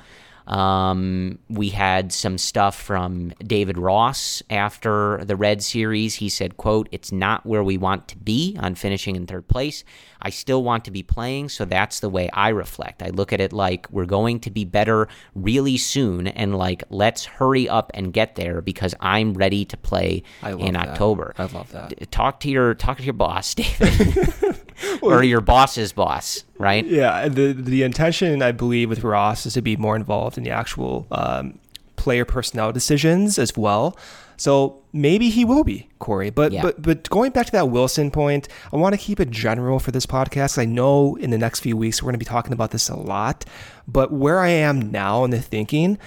Um, 0.47 1.39
we 1.49 1.69
had 1.69 2.13
some 2.13 2.37
stuff 2.37 2.79
from 2.79 3.33
David 3.45 3.77
Ross 3.77 4.41
after 4.49 5.23
the 5.25 5.35
Red 5.35 5.61
series. 5.61 6.15
He 6.15 6.29
said, 6.29 6.57
quote, 6.57 6.87
it's 6.91 7.11
not 7.11 7.45
where 7.45 7.63
we 7.63 7.77
want 7.77 8.07
to 8.09 8.17
be 8.17 8.57
on 8.59 8.75
finishing 8.75 9.15
in 9.15 9.27
third 9.27 9.47
place. 9.47 9.83
I 10.21 10.29
still 10.29 10.63
want 10.63 10.85
to 10.85 10.91
be 10.91 11.03
playing, 11.03 11.49
so 11.49 11.65
that's 11.65 11.99
the 11.99 12.09
way 12.09 12.29
I 12.31 12.49
reflect. 12.49 13.03
I 13.03 13.09
look 13.09 13.33
at 13.33 13.41
it 13.41 13.53
like 13.53 13.87
we're 13.91 14.05
going 14.05 14.39
to 14.41 14.51
be 14.51 14.65
better 14.65 15.07
really 15.35 15.77
soon 15.77 16.27
and 16.27 16.57
like 16.57 16.83
let's 16.89 17.25
hurry 17.25 17.69
up 17.69 17.91
and 17.93 18.13
get 18.13 18.35
there 18.35 18.61
because 18.61 18.95
I'm 18.99 19.33
ready 19.33 19.65
to 19.65 19.77
play 19.77 20.23
in 20.43 20.73
that. 20.73 20.89
October. 20.89 21.33
I 21.37 21.43
love 21.45 21.71
that. 21.71 22.11
Talk 22.11 22.39
to 22.41 22.49
your 22.49 22.73
talk 22.73 22.97
to 22.97 23.03
your 23.03 23.13
boss, 23.13 23.53
David. 23.55 24.57
or 25.01 25.23
your 25.23 25.41
boss's 25.41 25.91
boss, 25.93 26.43
right? 26.57 26.85
Yeah, 26.85 27.27
the 27.27 27.53
the 27.53 27.83
intention 27.83 28.41
I 28.41 28.51
believe 28.51 28.89
with 28.89 29.03
Ross 29.03 29.45
is 29.45 29.53
to 29.53 29.61
be 29.61 29.75
more 29.75 29.95
involved 29.95 30.37
in 30.37 30.43
the 30.43 30.51
actual 30.51 31.07
um, 31.11 31.59
player 31.95 32.25
personnel 32.25 32.71
decisions 32.71 33.37
as 33.37 33.55
well. 33.57 33.97
So 34.39 34.83
maybe 34.93 35.31
he 35.31 35.43
will 35.43 35.63
be 35.63 35.89
Corey, 35.97 36.29
but 36.29 36.51
yeah. 36.51 36.61
but 36.61 36.81
but 36.81 37.09
going 37.09 37.31
back 37.31 37.47
to 37.47 37.51
that 37.53 37.65
Willson 37.65 38.13
point, 38.13 38.47
I 38.71 38.77
want 38.77 38.93
to 38.93 38.97
keep 38.97 39.19
it 39.19 39.31
general 39.31 39.79
for 39.79 39.89
this 39.89 40.05
podcast. 40.05 40.59
I 40.59 40.65
know 40.65 41.15
in 41.15 41.31
the 41.31 41.39
next 41.39 41.61
few 41.61 41.75
weeks 41.75 42.01
we're 42.01 42.07
going 42.07 42.13
to 42.13 42.19
be 42.19 42.25
talking 42.25 42.53
about 42.53 42.69
this 42.69 42.87
a 42.87 42.95
lot, 42.95 43.45
but 43.87 44.11
where 44.11 44.39
I 44.39 44.49
am 44.49 44.91
now 44.91 45.23
in 45.23 45.31
the 45.31 45.41
thinking 45.41 45.97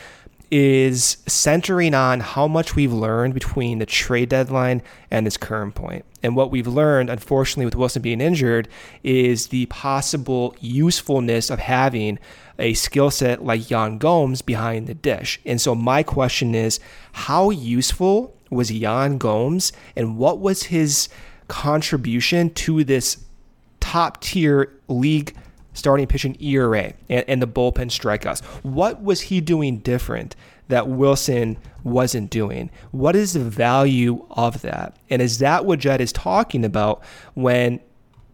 is 0.51 1.19
centering 1.27 1.95
on 1.95 2.21
how 2.21 2.49
much 2.49 2.75
we've 2.75 2.93
learned 2.93 3.35
between 3.35 3.79
the 3.79 3.87
trade 3.87 4.29
deadline 4.29 4.83
and 5.11 5.25
this 5.25 5.37
current 5.37 5.75
point. 5.75 6.05
And 6.23 6.35
what 6.35 6.51
we've 6.51 6.67
learned, 6.67 7.09
unfortunately, 7.09 7.67
with 7.67 7.77
Willson 7.77 8.03
being 8.03 8.21
injured, 8.21 8.69
is 9.05 9.49
the 9.49 9.67
possible 9.67 10.57
usefulness 10.61 11.51
of 11.51 11.61
having 11.61 12.19
a 12.59 12.75
skill 12.75 13.11
set 13.11 13.45
like 13.45 13.71
Yan 13.71 13.99
Gomes 13.99 14.43
behind 14.43 14.87
the 14.87 14.95
dish. 14.95 15.41
And 15.47 15.61
so 15.61 15.75
my 15.75 16.03
question 16.03 16.55
is 16.55 16.81
how 17.13 17.51
useful 17.51 18.37
was 18.51 18.73
Yan 18.73 19.19
Gomes 19.19 19.73
and 19.95 20.19
what 20.19 20.41
was 20.41 20.65
his 20.65 21.09
contribution 21.49 22.51
to 22.55 22.85
this 22.85 23.25
top 23.79 24.21
tier 24.21 24.73
league 24.89 25.35
starting 25.73 26.07
pitching 26.07 26.37
ERA 26.41 26.95
and, 27.09 27.25
and 27.29 27.43
the 27.43 27.47
bullpen 27.47 27.91
strikeouts. 27.91 28.43
What 28.65 29.03
was 29.03 29.23
he 29.23 29.41
doing 29.41 29.79
different 29.79 30.37
that 30.69 30.87
Willson 30.87 31.57
wasn't 31.85 32.31
doing? 32.31 32.71
What 32.91 33.17
is 33.17 33.33
the 33.33 33.41
value 33.41 34.25
of 34.31 34.63
that? 34.63 34.97
And 35.09 35.21
is 35.21 35.39
that 35.39 35.65
what 35.65 35.79
Jed 35.79 36.01
is 36.01 36.13
talking 36.13 36.65
about 36.65 37.03
when 37.35 37.81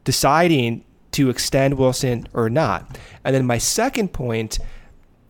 deciding 0.05 0.84
to 1.12 1.30
extend 1.30 1.74
Willson 1.74 2.26
or 2.32 2.49
not? 2.49 2.99
And 3.24 3.34
then 3.34 3.47
my 3.47 3.59
second 3.59 4.12
point 4.12 4.59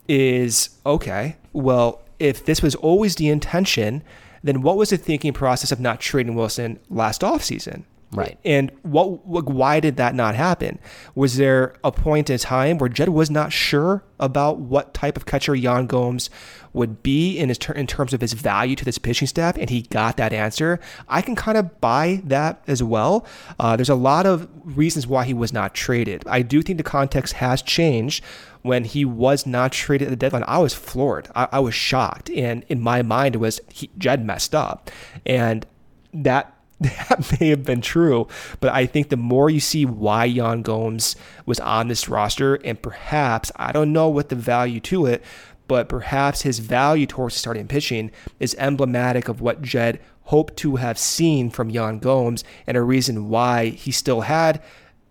is 0.07 0.69
okay, 0.85 1.35
well, 1.53 2.01
if 2.19 2.45
this 2.45 2.61
was 2.61 2.75
always 2.75 3.15
the 3.15 3.29
intention, 3.29 4.03
then 4.43 4.61
what 4.61 4.77
was 4.77 4.89
the 4.89 4.97
thinking 4.97 5.33
process 5.33 5.71
of 5.71 5.79
not 5.79 5.99
trading 5.99 6.35
Willson 6.35 6.79
last 6.89 7.21
offseason? 7.21 7.83
Right. 8.11 8.39
And 8.45 8.71
what, 8.83 9.25
why 9.25 9.81
did 9.81 9.97
that 9.97 10.15
not 10.15 10.35
happen? 10.35 10.79
Was 11.13 11.35
there 11.35 11.75
a 11.83 11.91
point 11.91 12.29
in 12.29 12.37
time 12.37 12.77
where 12.77 12.89
Jed 12.89 13.09
was 13.09 13.29
not 13.29 13.51
sure 13.51 14.03
about 14.17 14.59
what 14.59 14.93
type 14.93 15.17
of 15.17 15.25
catcher 15.25 15.53
Yan 15.55 15.87
Gomes 15.87 16.29
would 16.71 17.03
be 17.03 17.37
in 17.37 17.49
his 17.49 17.57
ter- 17.57 17.73
in 17.73 17.85
terms 17.85 18.13
of 18.13 18.21
his 18.21 18.31
value 18.31 18.75
to 18.77 18.85
this 18.85 18.97
pitching 18.97 19.27
staff, 19.27 19.57
and 19.57 19.69
he 19.69 19.81
got 19.81 20.15
that 20.17 20.31
answer? 20.31 20.79
I 21.09 21.21
can 21.21 21.35
kind 21.35 21.57
of 21.57 21.81
buy 21.81 22.21
that 22.23 22.63
as 22.65 22.81
well. 22.81 23.25
Uh, 23.59 23.75
there's 23.75 23.89
a 23.89 23.95
lot 23.95 24.25
of 24.25 24.47
reasons 24.63 25.05
why 25.05 25.25
he 25.25 25.33
was 25.33 25.51
not 25.51 25.73
traded. 25.73 26.23
I 26.27 26.43
do 26.43 26.61
think 26.61 26.77
the 26.77 26.83
context 26.83 27.33
has 27.33 27.61
changed 27.61 28.23
when 28.61 28.83
he 28.83 29.05
was 29.05 29.45
not 29.45 29.71
traded 29.71 30.07
at 30.07 30.09
the 30.11 30.17
deadline, 30.17 30.43
I 30.47 30.57
was 30.59 30.73
floored. 30.73 31.29
I, 31.35 31.47
I 31.53 31.59
was 31.59 31.73
shocked. 31.73 32.29
And 32.31 32.65
in 32.67 32.81
my 32.81 33.01
mind, 33.01 33.35
it 33.35 33.37
was 33.39 33.59
he, 33.71 33.89
Jed 33.97 34.25
messed 34.25 34.53
up. 34.53 34.91
And 35.25 35.65
that 36.13 36.56
that 36.79 37.39
may 37.39 37.49
have 37.49 37.63
been 37.63 37.81
true, 37.81 38.27
but 38.59 38.71
I 38.71 38.85
think 38.85 39.09
the 39.09 39.17
more 39.17 39.49
you 39.49 39.59
see 39.59 39.85
why 39.85 40.25
Yan 40.25 40.61
Gomes 40.61 41.15
was 41.45 41.59
on 41.59 41.87
this 41.87 42.07
roster, 42.07 42.55
and 42.55 42.79
perhaps, 42.79 43.51
I 43.55 43.71
don't 43.71 43.93
know 43.93 44.09
what 44.09 44.29
the 44.29 44.35
value 44.35 44.79
to 44.81 45.07
it, 45.07 45.23
but 45.67 45.89
perhaps 45.89 46.43
his 46.43 46.59
value 46.59 47.07
towards 47.07 47.35
starting 47.35 47.67
pitching 47.67 48.11
is 48.39 48.55
emblematic 48.59 49.27
of 49.27 49.41
what 49.41 49.61
Jed 49.61 49.99
hoped 50.23 50.57
to 50.57 50.75
have 50.75 50.99
seen 50.99 51.49
from 51.49 51.69
Yan 51.69 51.99
Gomes 51.99 52.43
and 52.67 52.77
a 52.77 52.81
reason 52.81 53.29
why 53.29 53.69
he 53.69 53.91
still 53.91 54.21
had 54.21 54.61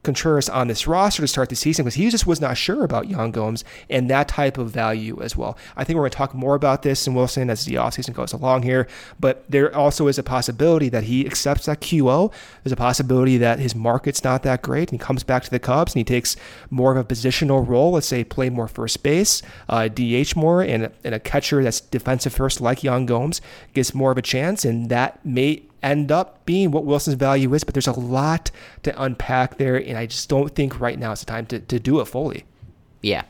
Contreras 0.06 0.48
on 0.48 0.68
this 0.68 0.86
roster 0.86 1.22
to 1.22 1.28
start 1.28 1.50
the 1.50 1.56
season 1.56 1.84
because 1.84 1.96
he 1.96 2.08
just 2.08 2.26
was 2.26 2.40
not 2.40 2.56
sure 2.56 2.84
about 2.84 3.08
Yan 3.08 3.30
Gomes 3.30 3.64
and 3.90 4.08
that 4.08 4.28
type 4.28 4.56
of 4.56 4.70
value 4.70 5.20
as 5.20 5.36
well. 5.36 5.58
I 5.76 5.84
think 5.84 5.96
we're 5.96 6.02
going 6.02 6.12
to 6.12 6.16
talk 6.16 6.34
more 6.34 6.54
about 6.54 6.82
this 6.82 7.06
in 7.06 7.14
Willson 7.14 7.50
as 7.50 7.66
the 7.66 7.74
offseason 7.74 8.14
goes 8.14 8.32
along 8.32 8.62
here, 8.62 8.88
but 9.20 9.44
there 9.50 9.74
also 9.76 10.06
is 10.06 10.18
a 10.18 10.22
possibility 10.22 10.88
that 10.88 11.04
he 11.04 11.26
accepts 11.26 11.66
that 11.66 11.80
QO. 11.80 12.32
There's 12.62 12.72
a 12.72 12.76
possibility 12.76 13.36
that 13.38 13.58
his 13.58 13.74
market's 13.74 14.24
not 14.24 14.42
that 14.44 14.62
great 14.62 14.90
and 14.90 15.00
he 15.00 15.04
comes 15.04 15.22
back 15.22 15.42
to 15.44 15.50
the 15.50 15.58
Cubs 15.58 15.94
and 15.94 16.00
he 16.00 16.04
takes 16.04 16.36
more 16.70 16.92
of 16.92 16.96
a 16.96 17.04
positional 17.04 17.66
role, 17.66 17.92
let's 17.92 18.06
say 18.06 18.24
play 18.24 18.48
more 18.48 18.68
first 18.68 19.02
base, 19.02 19.42
uh, 19.68 19.88
DH 19.88 20.36
more, 20.36 20.62
and, 20.62 20.90
and 21.04 21.14
a 21.14 21.20
catcher 21.20 21.62
that's 21.62 21.80
defensive 21.80 22.32
first 22.32 22.60
like 22.60 22.82
Yan 22.84 23.06
Gomes 23.06 23.40
gets 23.74 23.94
more 23.94 24.12
of 24.12 24.18
a 24.18 24.22
chance, 24.22 24.64
and 24.64 24.88
that 24.88 25.24
may 25.24 25.62
end 25.90 26.12
up 26.12 26.44
being 26.44 26.70
what 26.70 26.84
Willson's 26.84 27.16
value 27.16 27.52
is, 27.54 27.64
but 27.64 27.74
there's 27.74 27.86
a 27.86 27.92
lot 27.92 28.50
to 28.82 29.02
unpack 29.02 29.58
there, 29.58 29.76
and 29.76 29.96
I 29.96 30.06
just 30.06 30.28
don't 30.28 30.54
think 30.54 30.80
right 30.80 30.98
now 30.98 31.12
is 31.12 31.20
the 31.20 31.26
time 31.26 31.46
to, 31.46 31.60
to 31.60 31.78
do 31.78 32.00
it 32.00 32.06
fully. 32.06 32.44
Yeah. 33.02 33.24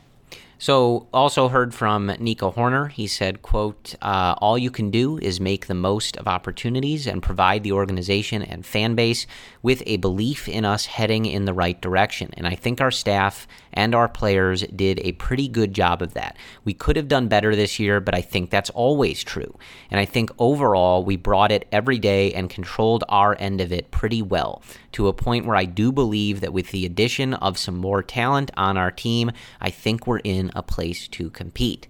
So 0.59 1.07
also 1.13 1.49
heard 1.49 1.73
from 1.73 2.07
Nico 2.19 2.51
Hoerner. 2.51 2.91
He 2.91 3.05
said, 3.05 3.43
quote, 3.43 3.93
uh, 4.01 4.35
all 4.39 4.57
you 4.57 4.71
can 4.71 4.89
do 4.89 5.19
is 5.19 5.39
make 5.39 5.67
the 5.67 5.75
most 5.75 6.17
of 6.17 6.27
opportunities 6.27 7.05
and 7.05 7.21
provide 7.21 7.63
the 7.63 7.73
organization 7.73 8.41
and 8.41 8.65
fan 8.65 8.95
base 8.95 9.27
with 9.61 9.83
a 9.85 9.97
belief 9.97 10.47
in 10.47 10.65
us 10.65 10.87
heading 10.87 11.25
in 11.27 11.45
the 11.45 11.53
right 11.53 11.79
direction. 11.79 12.31
And 12.33 12.47
I 12.47 12.55
think 12.55 12.81
our 12.81 12.89
staff 12.89 13.47
and 13.71 13.93
our 13.93 14.09
players 14.09 14.63
did 14.75 14.99
a 15.01 15.11
pretty 15.13 15.47
good 15.47 15.73
job 15.73 16.01
of 16.01 16.15
that. 16.15 16.37
We 16.65 16.73
could 16.73 16.95
have 16.95 17.07
done 17.07 17.27
better 17.27 17.55
this 17.55 17.77
year, 17.77 17.99
but 17.99 18.15
I 18.15 18.21
think 18.21 18.49
that's 18.49 18.71
always 18.71 19.23
true. 19.23 19.55
And 19.91 19.99
I 19.99 20.05
think 20.05 20.31
overall, 20.39 21.03
we 21.03 21.17
brought 21.17 21.51
it 21.51 21.67
every 21.71 21.99
day 21.99 22.33
and 22.33 22.49
controlled 22.49 23.03
our 23.09 23.35
end 23.39 23.61
of 23.61 23.71
it 23.71 23.91
pretty 23.91 24.23
well 24.23 24.63
to 24.93 25.07
a 25.07 25.13
point 25.13 25.45
where 25.45 25.55
I 25.55 25.65
do 25.65 25.91
believe 25.91 26.41
that 26.41 26.53
with 26.53 26.71
the 26.71 26.85
addition 26.85 27.33
of 27.35 27.57
some 27.57 27.77
more 27.77 28.01
talent 28.01 28.51
on 28.57 28.77
our 28.77 28.91
team, 28.91 29.31
I 29.61 29.69
think 29.69 30.07
we're 30.07 30.19
in 30.19 30.51
a 30.55 30.63
place 30.63 31.07
to 31.09 31.29
compete. 31.29 31.87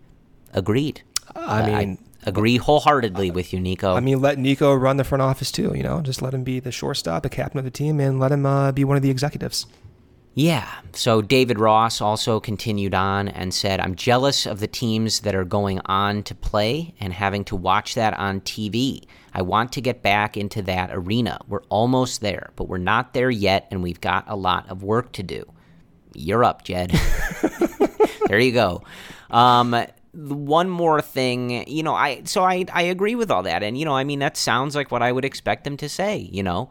Agreed. 0.53 1.01
I 1.35 1.65
mean, 1.65 1.97
I 2.23 2.29
agree 2.29 2.57
wholeheartedly 2.57 3.31
with 3.31 3.53
you, 3.53 3.59
Nico. 3.59 3.95
I 3.95 3.99
mean, 3.99 4.21
let 4.21 4.37
Nico 4.37 4.73
run 4.73 4.97
the 4.97 5.03
front 5.03 5.21
office 5.21 5.51
too. 5.51 5.73
You 5.75 5.83
know, 5.83 6.01
just 6.01 6.21
let 6.21 6.33
him 6.33 6.43
be 6.43 6.59
the 6.59 6.71
shortstop, 6.71 7.23
the 7.23 7.29
captain 7.29 7.59
of 7.59 7.65
the 7.65 7.71
team, 7.71 7.99
and 7.99 8.19
let 8.19 8.31
him 8.31 8.45
uh, 8.45 8.71
be 8.71 8.83
one 8.83 8.97
of 8.97 9.03
the 9.03 9.09
executives. 9.09 9.65
Yeah. 10.37 10.71
So 10.93 11.23
David 11.23 11.57
Ross 11.57 11.99
also 11.99 12.39
continued 12.39 12.93
on 12.93 13.27
and 13.27 13.51
said, 13.51 13.79
I'm 13.79 13.95
jealous 13.95 14.45
of 14.45 14.59
the 14.59 14.67
teams 14.67 15.21
that 15.21 15.33
are 15.33 15.43
going 15.43 15.81
on 15.85 16.21
to 16.23 16.35
play 16.35 16.93
and 16.99 17.11
having 17.11 17.43
to 17.45 17.55
watch 17.55 17.95
that 17.95 18.13
on 18.19 18.41
TV. 18.41 19.03
I 19.33 19.41
want 19.41 19.71
to 19.73 19.81
get 19.81 20.01
back 20.01 20.37
into 20.37 20.61
that 20.63 20.89
arena. 20.91 21.39
We're 21.47 21.63
almost 21.69 22.21
there, 22.21 22.51
but 22.55 22.67
we're 22.67 22.77
not 22.79 23.13
there 23.13 23.29
yet, 23.29 23.67
and 23.71 23.83
we've 23.83 24.01
got 24.01 24.25
a 24.27 24.35
lot 24.35 24.69
of 24.69 24.83
work 24.83 25.11
to 25.13 25.23
do. 25.23 25.45
You're 26.13 26.43
up, 26.43 26.63
Jed. 26.63 26.91
there 28.27 28.39
you 28.39 28.51
go. 28.51 28.81
Um, 29.29 29.75
one 30.13 30.69
more 30.69 31.01
thing, 31.01 31.67
you 31.69 31.83
know, 31.83 31.93
I 31.93 32.23
so 32.23 32.43
I 32.43 32.65
I 32.73 32.83
agree 32.83 33.15
with 33.15 33.29
all 33.29 33.43
that, 33.43 33.61
and 33.61 33.77
you 33.77 33.85
know, 33.85 33.93
I 33.95 34.03
mean, 34.03 34.19
that 34.19 34.35
sounds 34.37 34.75
like 34.75 34.91
what 34.91 35.03
I 35.03 35.11
would 35.11 35.25
expect 35.25 35.63
them 35.63 35.77
to 35.77 35.87
say. 35.89 36.17
You 36.31 36.41
know, 36.43 36.69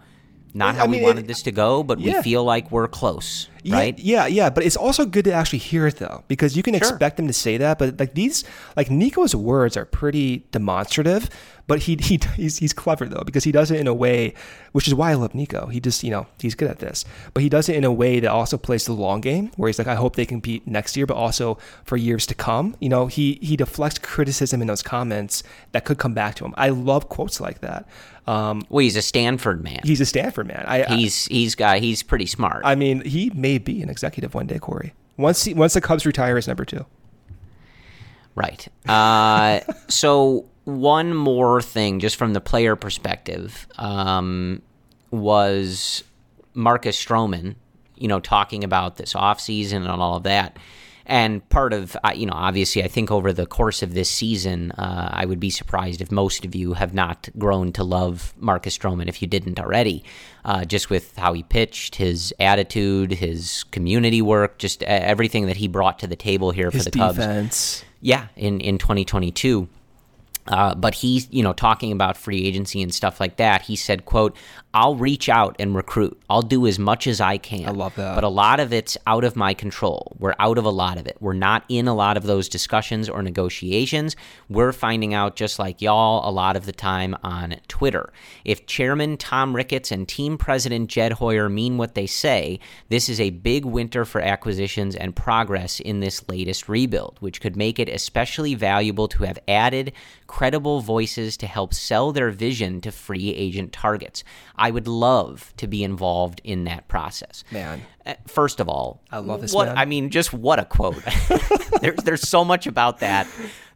not 0.54 0.74
how 0.74 0.84
I 0.84 0.86
mean, 0.88 1.00
we 1.02 1.06
wanted 1.06 1.24
it- 1.24 1.28
this 1.28 1.42
to 1.42 1.52
go, 1.52 1.82
but 1.84 1.98
we 1.98 2.12
feel 2.22 2.42
like 2.42 2.72
we're 2.72 2.88
close, 2.88 3.48
right? 3.68 3.96
Yeah, 3.98 4.26
yeah, 4.26 4.50
but 4.50 4.64
it's 4.64 4.76
also 4.76 5.04
good 5.06 5.26
to 5.26 5.32
actually 5.32 5.60
hear 5.60 5.86
it 5.86 5.96
though, 5.96 6.24
because 6.26 6.56
you 6.56 6.62
can 6.64 6.74
Sure. 6.74 6.88
expect 6.88 7.18
them 7.18 7.28
to 7.28 7.32
say 7.32 7.56
that, 7.58 7.78
but 7.78 8.00
like 8.00 8.14
these, 8.14 8.42
like 8.76 8.90
Nico's 8.90 9.34
words 9.36 9.76
are 9.76 9.84
pretty 9.84 10.38
demonstrative, 10.50 11.28
but 11.66 11.80
he 11.80 11.96
he 12.00 12.20
he's, 12.36 12.58
he's 12.58 12.72
clever 12.72 13.06
though 13.06 13.22
because 13.24 13.44
he 13.44 13.52
does 13.52 13.70
it 13.70 13.80
in 13.80 13.86
a 13.86 13.94
way, 13.94 14.34
which 14.72 14.86
is 14.86 14.94
why 14.94 15.10
I 15.10 15.14
love 15.14 15.34
Nico. 15.34 15.66
He 15.66 15.80
just 15.80 16.04
you 16.04 16.10
know 16.10 16.26
he's 16.40 16.54
good 16.54 16.70
at 16.70 16.78
this, 16.78 17.04
but 17.34 17.42
he 17.42 17.48
does 17.48 17.68
it 17.68 17.76
in 17.76 17.84
a 17.84 17.92
way 17.92 18.20
that 18.20 18.30
also 18.30 18.56
plays 18.56 18.86
the 18.86 18.92
long 18.92 19.20
game, 19.20 19.50
where 19.56 19.68
he's 19.68 19.78
like, 19.78 19.88
I 19.88 19.94
hope 19.96 20.16
they 20.16 20.26
compete 20.26 20.66
next 20.66 20.96
year, 20.96 21.06
but 21.06 21.16
also 21.16 21.58
for 21.84 21.96
years 21.96 22.26
to 22.26 22.34
come. 22.34 22.76
You 22.80 22.88
know, 22.88 23.06
he 23.06 23.38
he 23.42 23.56
deflects 23.56 23.98
criticism 23.98 24.60
in 24.60 24.68
those 24.68 24.82
comments 24.82 25.42
that 25.72 25.84
could 25.84 25.98
come 25.98 26.14
back 26.14 26.34
to 26.36 26.44
him. 26.44 26.54
I 26.56 26.68
love 26.68 27.08
quotes 27.08 27.40
like 27.40 27.60
that. 27.60 27.88
Um, 28.26 28.62
Well, 28.68 28.80
he's 28.80 28.96
a 28.96 29.02
Stanford 29.02 29.62
man. 29.62 29.80
he's 29.84 30.00
a 30.00 30.06
Stanford 30.06 30.48
man. 30.48 30.64
I, 30.66 30.82
he's 30.96 31.26
he's 31.26 31.54
got 31.54 31.78
he's 31.78 32.02
pretty 32.02 32.26
smart. 32.26 32.62
I 32.64 32.74
mean, 32.74 33.02
he 33.04 33.30
may 33.30 33.58
be 33.58 33.82
an 33.82 33.88
executive 33.88 34.34
one 34.34 34.46
day, 34.46 34.58
Corey. 34.58 34.94
Once 35.16 35.44
he, 35.44 35.54
once 35.54 35.74
the 35.74 35.80
Cubs 35.80 36.04
retire 36.04 36.36
as 36.36 36.46
number 36.46 36.64
two. 36.64 36.84
Right. 38.34 38.68
Uh, 38.86 39.60
so 39.88 40.46
one 40.66 41.14
more 41.14 41.62
thing, 41.62 42.00
just 42.00 42.16
from 42.16 42.32
the 42.32 42.40
player 42.40 42.74
perspective, 42.74 43.68
um, 43.78 44.60
was 45.12 46.02
Marcus 46.54 47.02
Stroman, 47.02 47.54
you 47.94 48.08
know, 48.08 48.18
talking 48.18 48.64
about 48.64 48.96
this 48.96 49.14
offseason 49.14 49.76
and 49.76 49.88
all 49.88 50.16
of 50.16 50.24
that. 50.24 50.58
And 51.08 51.48
part 51.50 51.72
of, 51.72 51.96
uh, 52.02 52.10
you 52.16 52.26
know, 52.26 52.32
obviously, 52.34 52.82
I 52.82 52.88
think 52.88 53.12
over 53.12 53.32
the 53.32 53.46
course 53.46 53.80
of 53.80 53.94
this 53.94 54.10
season, 54.10 54.72
uh, 54.72 55.08
I 55.12 55.24
would 55.24 55.38
be 55.38 55.50
surprised 55.50 56.00
if 56.00 56.10
most 56.10 56.44
of 56.44 56.56
you 56.56 56.72
have 56.72 56.92
not 56.92 57.28
grown 57.38 57.70
to 57.74 57.84
love 57.84 58.34
Marcus 58.36 58.76
Stroman 58.76 59.06
if 59.06 59.22
you 59.22 59.28
didn't 59.28 59.60
already, 59.60 60.02
uh, 60.44 60.64
just 60.64 60.90
with 60.90 61.16
how 61.16 61.32
he 61.32 61.44
pitched, 61.44 61.94
his 61.94 62.34
attitude, 62.40 63.12
his 63.12 63.62
community 63.70 64.20
work, 64.20 64.58
just 64.58 64.82
everything 64.82 65.46
that 65.46 65.58
he 65.58 65.68
brought 65.68 66.00
to 66.00 66.08
the 66.08 66.16
table 66.16 66.50
here 66.50 66.72
His 66.72 66.82
for 66.82 66.90
the 66.90 66.98
Cubs. 66.98 67.84
Yeah, 68.00 68.26
in 68.34 68.60
in 68.60 68.78
2022. 68.78 69.68
Uh, 70.48 70.74
but 70.74 70.94
he, 70.94 71.26
you 71.30 71.42
know, 71.42 71.52
talking 71.52 71.92
about 71.92 72.16
free 72.16 72.44
agency 72.44 72.82
and 72.82 72.94
stuff 72.94 73.20
like 73.20 73.36
that, 73.36 73.62
he 73.62 73.76
said, 73.76 74.04
"quote 74.04 74.36
I'll 74.76 74.94
reach 74.94 75.30
out 75.30 75.56
and 75.58 75.74
recruit. 75.74 76.20
I'll 76.28 76.42
do 76.42 76.66
as 76.66 76.78
much 76.78 77.06
as 77.06 77.18
I 77.18 77.38
can. 77.38 77.66
I 77.66 77.70
love 77.70 77.94
that. 77.94 78.14
But 78.14 78.24
a 78.24 78.28
lot 78.28 78.60
of 78.60 78.74
it's 78.74 78.98
out 79.06 79.24
of 79.24 79.34
my 79.34 79.54
control. 79.54 80.14
We're 80.18 80.34
out 80.38 80.58
of 80.58 80.66
a 80.66 80.70
lot 80.70 80.98
of 80.98 81.06
it. 81.06 81.16
We're 81.18 81.32
not 81.32 81.64
in 81.70 81.88
a 81.88 81.94
lot 81.94 82.18
of 82.18 82.24
those 82.24 82.46
discussions 82.46 83.08
or 83.08 83.22
negotiations. 83.22 84.16
We're 84.50 84.74
finding 84.74 85.14
out 85.14 85.34
just 85.34 85.58
like 85.58 85.80
y'all 85.80 86.28
a 86.28 86.30
lot 86.30 86.56
of 86.56 86.66
the 86.66 86.74
time 86.74 87.16
on 87.22 87.56
Twitter. 87.68 88.12
If 88.44 88.66
Chairman 88.66 89.16
Tom 89.16 89.56
Ricketts 89.56 89.90
and 89.90 90.06
Team 90.06 90.36
President 90.36 90.90
Jed 90.90 91.12
Hoyer 91.12 91.48
mean 91.48 91.78
what 91.78 91.94
they 91.94 92.06
say, 92.06 92.60
this 92.90 93.08
is 93.08 93.18
a 93.18 93.30
big 93.30 93.64
winter 93.64 94.04
for 94.04 94.20
acquisitions 94.20 94.94
and 94.94 95.16
progress 95.16 95.80
in 95.80 96.00
this 96.00 96.28
latest 96.28 96.68
rebuild, 96.68 97.16
which 97.20 97.40
could 97.40 97.56
make 97.56 97.78
it 97.78 97.88
especially 97.88 98.54
valuable 98.54 99.08
to 99.08 99.24
have 99.24 99.38
added 99.48 99.94
credible 100.26 100.80
voices 100.80 101.38
to 101.38 101.46
help 101.46 101.72
sell 101.72 102.12
their 102.12 102.30
vision 102.30 102.82
to 102.82 102.92
free 102.92 103.30
agent 103.30 103.72
targets. 103.72 104.22
I 104.56 104.65
would 104.70 104.88
love 104.88 105.52
to 105.58 105.66
be 105.66 105.82
involved 105.84 106.40
in 106.44 106.64
that 106.64 106.88
process. 106.88 107.44
Man. 107.50 107.82
Uh, 108.04 108.14
First 108.26 108.60
of 108.60 108.68
all, 108.68 109.02
I 109.10 109.18
love 109.18 109.40
this 109.40 109.52
What 109.52 109.68
man. 109.68 109.78
I 109.78 109.84
mean, 109.84 110.10
just 110.10 110.32
what 110.32 110.58
a 110.58 110.64
quote. 110.64 111.02
there's 111.80 111.96
there's 112.04 112.28
so 112.28 112.44
much 112.44 112.66
about 112.66 113.00
that 113.00 113.26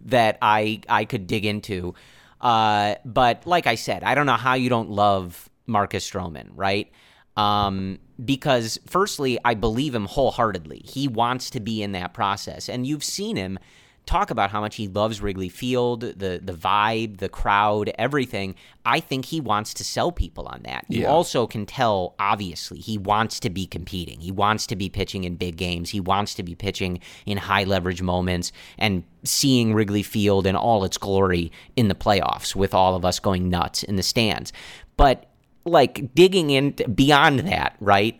that 0.02 0.38
I 0.40 0.80
I 0.88 1.04
could 1.04 1.26
dig 1.26 1.44
into. 1.44 1.94
Uh, 2.40 2.94
but 3.04 3.46
like 3.46 3.66
I 3.66 3.74
said, 3.74 4.02
I 4.02 4.14
don't 4.14 4.26
know 4.26 4.32
how 4.34 4.54
you 4.54 4.68
don't 4.68 4.90
love 4.90 5.48
Marcus 5.66 6.08
Stroman, 6.08 6.48
right? 6.54 6.90
Um, 7.36 7.98
because 8.22 8.78
firstly, 8.86 9.38
I 9.44 9.54
believe 9.54 9.94
him 9.94 10.06
wholeheartedly. 10.06 10.82
He 10.84 11.08
wants 11.08 11.50
to 11.50 11.60
be 11.60 11.82
in 11.82 11.92
that 11.92 12.12
process, 12.12 12.68
and 12.68 12.86
you've 12.86 13.04
seen 13.04 13.36
him 13.36 13.58
talk 14.06 14.30
about 14.30 14.50
how 14.50 14.60
much 14.60 14.76
he 14.76 14.88
loves 14.88 15.20
Wrigley 15.22 15.48
Field, 15.48 16.00
the 16.00 16.40
the 16.42 16.52
vibe, 16.52 17.18
the 17.18 17.28
crowd, 17.28 17.92
everything. 17.96 18.54
I 18.84 18.98
think 19.00 19.26
he 19.26 19.40
wants 19.40 19.72
to 19.74 19.84
sell 19.84 20.10
people 20.10 20.46
on 20.46 20.62
that. 20.64 20.84
You 20.88 21.02
Yeah. 21.02 21.08
also 21.08 21.46
can 21.46 21.64
tell 21.66 22.14
obviously 22.18 22.78
he 22.78 22.98
wants 22.98 23.38
to 23.40 23.50
be 23.50 23.66
competing. 23.66 24.20
He 24.20 24.32
wants 24.32 24.66
to 24.68 24.76
be 24.76 24.88
pitching 24.88 25.24
in 25.24 25.36
big 25.36 25.56
games. 25.56 25.90
He 25.90 26.00
wants 26.00 26.34
to 26.34 26.42
be 26.42 26.54
pitching 26.54 26.98
in 27.24 27.38
high 27.38 27.64
leverage 27.64 28.02
moments 28.02 28.50
and 28.78 29.04
seeing 29.22 29.74
Wrigley 29.74 30.02
Field 30.02 30.46
in 30.46 30.56
all 30.56 30.82
its 30.84 30.98
glory 30.98 31.52
in 31.76 31.88
the 31.88 31.94
playoffs 31.94 32.56
with 32.56 32.74
all 32.74 32.96
of 32.96 33.04
us 33.04 33.20
going 33.20 33.48
nuts 33.48 33.82
in 33.82 33.96
the 33.96 34.02
stands. 34.02 34.52
But 34.96 35.26
like 35.64 36.14
digging 36.14 36.50
in 36.50 36.70
beyond 36.94 37.40
that, 37.40 37.76
right? 37.80 38.18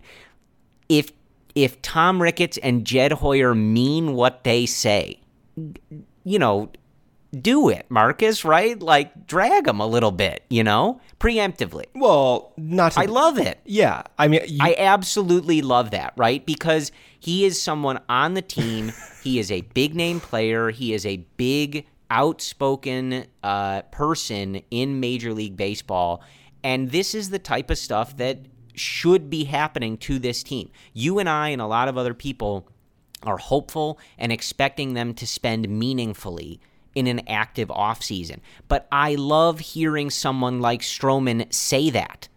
If 0.89 1.13
if 1.57 1.83
Tom 1.83 2.23
Ricketts 2.23 2.59
and 2.59 2.85
Jed 2.85 3.11
Hoyer 3.13 3.55
mean 3.57 4.13
what 4.15 4.45
they 4.45 4.67
say, 4.67 5.19
you 6.25 6.39
know, 6.39 6.71
do 7.39 7.69
it, 7.69 7.87
Marcus, 7.89 8.45
right? 8.45 8.81
Like 8.81 9.27
drag 9.27 9.65
them 9.65 9.81
a 9.81 9.87
little 9.87 10.11
bit, 10.11 10.45
you 10.51 10.65
know, 10.65 11.01
preemptively. 11.19 11.85
Well, 11.95 12.53
not 12.57 12.93
to, 12.93 13.01
I 13.01 13.05
love 13.05 13.39
it. 13.39 13.61
Yeah, 13.65 14.03
I 14.19 14.29
mean, 14.29 14.43
you, 14.47 14.59
I 14.61 14.75
absolutely 14.77 15.63
love 15.63 15.93
that, 15.93 16.13
right? 16.17 16.45
Because 16.45 16.91
he 17.19 17.45
is 17.45 17.61
someone 17.61 18.01
on 18.09 18.35
the 18.35 18.43
team. 18.43 18.93
he 19.23 19.39
is 19.39 19.51
a 19.51 19.61
big 19.61 19.95
name 19.95 20.21
player. 20.21 20.71
He 20.71 20.93
is 20.93 21.07
a 21.07 21.19
big, 21.37 21.87
outspoken 22.11 23.27
uh, 23.43 23.83
person 23.83 24.61
in 24.71 25.01
Major 25.01 25.33
League 25.33 25.57
Baseball. 25.57 26.23
And 26.63 26.91
this 26.91 27.15
is 27.15 27.31
the 27.31 27.39
type 27.39 27.71
of 27.71 27.79
stuff 27.79 28.17
that 28.19 28.41
should 28.75 29.31
be 29.31 29.45
happening 29.45 29.97
to 29.99 30.19
this 30.19 30.43
team. 30.43 30.71
You 30.93 31.19
and 31.19 31.29
I, 31.29 31.51
and 31.51 31.63
a 31.63 31.67
lot 31.67 31.89
of 31.89 31.97
other 31.97 32.15
people, 32.15 32.69
are 33.23 33.39
hopeful 33.39 33.99
and 34.19 34.33
expecting 34.33 34.95
them 34.95 35.15
to 35.15 35.27
spend 35.27 35.69
meaningfully 35.69 36.61
in 36.95 37.07
an 37.07 37.21
active 37.29 37.69
offseason. 37.69 38.41
But 38.69 38.87
I 38.91 39.15
love 39.15 39.61
hearing 39.61 40.11
someone 40.11 40.61
like 40.61 40.81
Stroman 40.81 41.53
say 41.53 41.91
that 41.91 42.29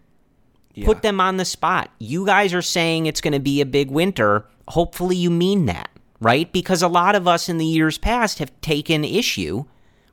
put 0.82 1.02
them 1.02 1.20
on 1.20 1.38
the 1.38 1.46
spot. 1.46 1.92
You 2.00 2.26
guys 2.26 2.54
are 2.54 2.62
saying 2.62 3.06
it's 3.06 3.22
going 3.22 3.34
to 3.34 3.40
be 3.40 3.62
a 3.62 3.66
big 3.66 3.92
winter. 3.92 4.46
Hopefully, 4.70 5.16
you 5.16 5.30
mean 5.30 5.66
that, 5.68 5.90
right? 6.20 6.52
Because 6.52 6.82
a 6.82 6.88
lot 6.88 7.16
of 7.16 7.28
us 7.28 7.50
in 7.50 7.58
the 7.58 7.66
years 7.66 7.98
past 7.98 8.40
have 8.40 8.60
taken 8.62 9.04
issue 9.04 9.66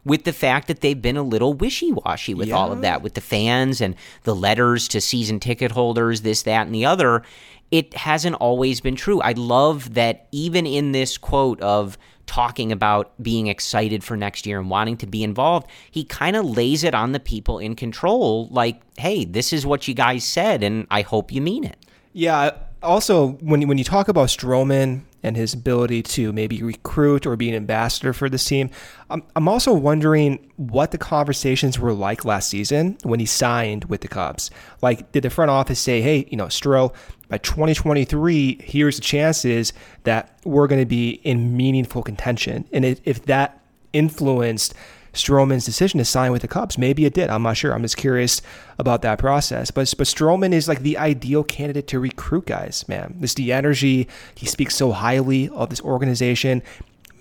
with 0.05 0.25
the 0.25 0.33
fact 0.33 0.67
that 0.69 0.81
they've 0.81 1.01
been 1.01 1.17
a 1.17 1.23
little 1.23 1.53
wishy 1.53 1.93
washy 1.93 2.35
with 2.35 2.51
all 2.53 2.73
of 2.73 2.81
that, 2.81 3.03
with 3.03 3.15
the 3.15 3.21
fans 3.21 3.81
and 3.81 3.95
the 4.25 4.35
letters 4.35 4.89
to 4.89 5.01
season 5.01 5.39
ticket 5.39 5.73
holders, 5.73 6.23
this, 6.23 6.43
that, 6.43 6.67
and 6.67 6.75
the 6.75 6.85
other. 6.85 7.23
It 7.71 7.95
hasn't 7.95 8.37
always 8.37 8.81
been 8.81 8.97
true. 8.97 9.21
I 9.21 9.33
love 9.33 9.95
that 9.95 10.27
even 10.33 10.67
in 10.67 10.93
this 10.93 11.17
quote 11.19 11.61
of 11.61 11.97
talking 12.27 12.71
about 12.71 13.13
being 13.23 13.49
excited 13.49 14.05
for 14.05 14.17
next 14.17 14.47
year 14.47 14.61
and 14.61 14.71
wanting 14.71 14.97
to 14.99 15.07
be 15.07 15.25
involved, 15.25 15.67
he 15.91 16.05
kind 16.05 16.37
of 16.37 16.45
lays 16.45 16.85
it 16.85 16.95
on 16.95 17.13
the 17.13 17.21
people 17.21 17.59
in 17.59 17.75
control 17.75 18.47
like, 18.51 18.81
hey, 18.99 19.25
this 19.25 19.53
is 19.53 19.67
what 19.67 19.89
you 19.89 19.95
guys 19.95 20.25
said, 20.25 20.63
and 20.63 20.87
I 20.91 21.03
hope 21.03 21.33
you 21.33 21.41
mean 21.41 21.65
it. 21.65 21.77
yeah. 22.13 22.51
Also, 22.83 23.33
when 23.43 23.69
when 23.69 23.77
you 23.77 23.85
talk 23.85 24.09
about 24.09 24.29
Stroman 24.29 25.03
and 25.23 25.37
his 25.37 25.53
ability 25.53 26.03
to 26.03 26.33
maybe 26.33 26.63
recruit 26.63 27.27
or 27.27 27.37
be 27.37 27.51
an 27.51 27.55
ambassador 27.55 28.15
for 28.15 28.31
this 28.31 28.43
team, 28.47 28.71
I'm 29.11 29.23
I'm 29.37 29.49
also 29.49 29.75
wondering 29.75 30.39
what 30.57 30.91
the 30.91 30.97
conversations 30.97 31.79
were 31.79 31.93
like 31.93 32.25
last 32.25 32.49
season 32.49 32.97
when 33.03 33.21
he 33.21 33.27
signed 33.27 33.85
with 33.85 34.01
the 34.01 34.09
Cubs. 34.09 34.51
Like, 34.81 35.13
did 35.13 35.25
the 35.25 35.29
front 35.29 35.51
office 35.51 35.79
say, 35.79 36.01
"Hey, 36.01 36.27
you 36.31 36.39
know, 36.39 36.47
Stro, 36.47 36.95
by 37.31 37.39
2023, 37.39 38.61
here's 38.63 38.97
the 38.97 39.03
chances 39.03 39.73
that 40.03 40.39
we're 40.45 40.67
going 40.67 40.81
to 40.81 40.87
be 40.87 41.11
in 41.23 41.57
meaningful 41.57 42.03
contention," 42.03 42.67
and 42.73 42.85
if, 42.85 43.25
that 43.25 43.63
influenced 43.93 44.75
Stroman's 45.13 45.65
decision 45.65 45.99
to 45.99 46.05
sign 46.05 46.33
with 46.33 46.43
the 46.43 46.49
Cubs. 46.49 46.79
Maybe 46.79 47.05
it 47.05 47.15
did. 47.15 47.31
I'm 47.31 47.43
not 47.43 47.57
sure. 47.57 47.75
I'm 47.75 47.83
just 47.83 47.97
curious 47.97 48.43
about 48.79 49.03
that 49.03 49.19
process. 49.19 49.71
But 49.71 49.93
but 49.97 50.07
Stroman 50.07 50.53
is 50.53 50.69
like 50.69 50.81
the 50.81 50.99
ideal 50.99 51.43
candidate 51.45 51.87
to 51.89 51.99
recruit 51.99 52.47
guys, 52.47 52.87
man. 52.89 53.17
This 53.19 53.35
the 53.35 53.53
energy. 53.53 54.09
He 54.35 54.47
speaks 54.47 54.75
so 54.75 54.93
highly 54.93 55.49
of 55.51 55.71
this 55.71 55.81
organization. 55.81 56.63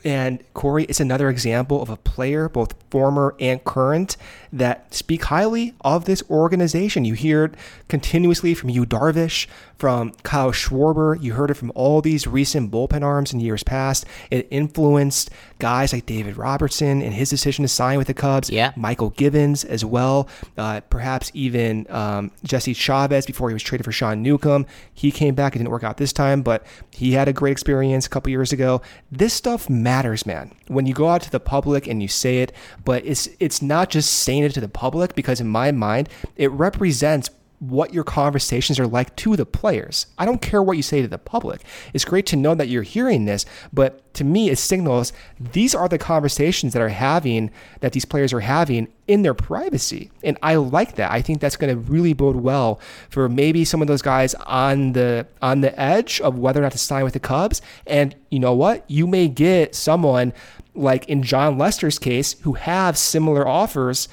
And 0.03 0.43
Corey, 0.53 0.85
it's 0.85 0.99
another 0.99 1.30
example 1.30 1.81
of 1.81 1.89
a 1.89 1.97
player, 1.97 2.47
both 2.47 2.73
former 2.89 3.35
and 3.39 3.63
current, 3.63 4.17
that 4.51 4.93
speak 4.93 5.26
highly 5.26 5.73
of 5.81 6.05
this 6.05 6.23
organization. 6.30 7.05
You 7.05 7.13
hear 7.13 7.45
it 7.45 7.55
continuously 7.88 8.53
from 8.53 8.69
Yu, 8.69 8.85
Darvish, 8.85 9.47
from 9.77 10.11
Kyle 10.23 10.51
Schwarber. 10.51 11.21
You 11.21 11.34
heard 11.34 11.51
it 11.51 11.55
from 11.55 11.71
all 11.76 12.01
these 12.01 12.27
recent 12.27 12.71
bullpen 12.71 13.03
arms 13.03 13.34
in 13.34 13.39
years 13.39 13.63
past. 13.63 14.05
It 14.31 14.47
influenced 14.49 15.30
guys 15.60 15.94
like 15.94 16.06
David 16.06 16.38
Robertson 16.38 17.02
and 17.02 17.14
his 17.14 17.30
decision 17.30 17.64
to 17.64 17.68
sign 17.68 17.98
with 17.98 18.07
the 18.07 18.14
Cubs. 18.14 18.49
Yeah. 18.49 18.72
Mychal 18.73 19.15
Givens 19.15 19.64
as 19.64 19.86
well. 19.86 20.27
Uh, 20.57 20.81
perhaps 20.90 21.31
even 21.34 21.86
um, 21.90 22.31
Jesse 22.44 22.73
Chavez 22.73 23.26
before 23.26 23.49
he 23.49 23.53
was 23.53 23.61
traded 23.61 23.86
for 23.86 23.91
Sean 23.91 24.23
Newcomb. 24.23 24.65
He 24.94 25.11
came 25.11 25.36
back. 25.36 25.56
It 25.56 25.60
didn't 25.60 25.72
work 25.72 25.84
out 25.84 25.98
this 25.98 26.14
time, 26.14 26.41
but 26.41 26.65
he 26.91 27.11
had 27.11 27.27
a 27.27 27.34
great 27.34 27.52
experience 27.52 28.06
a 28.06 28.10
couple 28.10 28.31
years 28.31 28.52
ago. 28.52 28.81
This 29.11 29.34
stuff 29.34 29.69
matters, 29.69 30.26
man. 30.26 30.53
When 30.68 30.86
you 30.86 30.94
go 30.94 31.10
out 31.10 31.22
to 31.23 31.31
the 31.31 31.40
public 31.40 31.88
and 31.88 32.02
you 32.02 32.07
say 32.07 32.40
it, 32.40 32.53
but 32.86 33.06
it's 33.06 33.27
it's 33.40 33.61
not 33.61 33.90
just 33.90 34.11
saying 34.14 34.44
it 34.44 34.53
to 34.53 34.61
the 34.61 34.69
public 34.69 35.15
because 35.15 35.41
in 35.41 35.48
my 35.48 35.72
mind 35.72 36.10
it 36.36 36.52
represents 36.52 37.30
what 37.60 37.94
your 37.94 38.06
conversations 38.06 38.80
are 38.80 38.88
like 38.88 39.15
to 39.18 39.36
the 39.36 39.45
players. 39.45 40.07
I 40.18 40.26
don't 40.26 40.41
care 40.41 40.64
what 40.64 40.77
you 40.77 40.84
say 40.84 41.02
to 41.02 41.07
the 41.07 41.18
public. 41.18 41.61
It's 41.94 42.06
great 42.06 42.26
to 42.27 42.36
know 42.36 42.56
that 42.56 42.69
you're 42.69 42.84
hearing 42.84 43.26
this, 43.26 43.45
but 43.73 44.14
to 44.15 44.23
me, 44.23 44.49
it 44.49 44.57
signals 44.57 45.14
these 45.40 45.76
are 45.76 45.88
the 45.88 45.98
conversations 45.98 46.73
that 46.73 46.81
are 46.81 46.90
having, 46.90 47.52
that 47.81 47.91
these 47.91 48.06
players 48.06 48.34
are 48.34 48.40
having 48.40 48.88
in 49.07 49.23
their 49.23 49.34
privacy. 49.34 50.10
And 50.23 50.38
I 50.41 50.56
like 50.56 50.95
that. 50.95 51.11
I 51.11 51.22
think 51.22 51.41
that's 51.41 51.57
going 51.57 51.73
to 51.73 51.80
really 51.91 52.14
bode 52.14 52.38
well 52.38 52.80
for 53.10 53.27
maybe 53.27 53.65
some 53.65 53.81
of 53.81 53.88
those 53.88 54.02
guys 54.02 54.36
on 54.36 54.94
the 54.94 55.27
on 55.41 55.61
the 55.61 55.77
edge 55.80 56.22
of 56.22 56.38
whether 56.38 56.60
or 56.60 56.64
not 56.64 56.72
to 56.73 56.77
sign 56.77 57.03
with 57.03 57.14
the 57.14 57.19
Cubs. 57.19 57.61
And 57.86 58.15
you 58.30 58.40
know 58.40 58.53
what? 58.53 58.90
You 58.90 59.06
may 59.06 59.27
get 59.27 59.76
someone 59.76 60.34
like 60.76 61.07
in 61.10 61.23
Jon 61.23 61.57
Lester's 61.57 61.99
case 61.99 62.40
who 62.41 62.53
have 62.53 62.98
similar 62.98 63.48
offers 63.48 64.07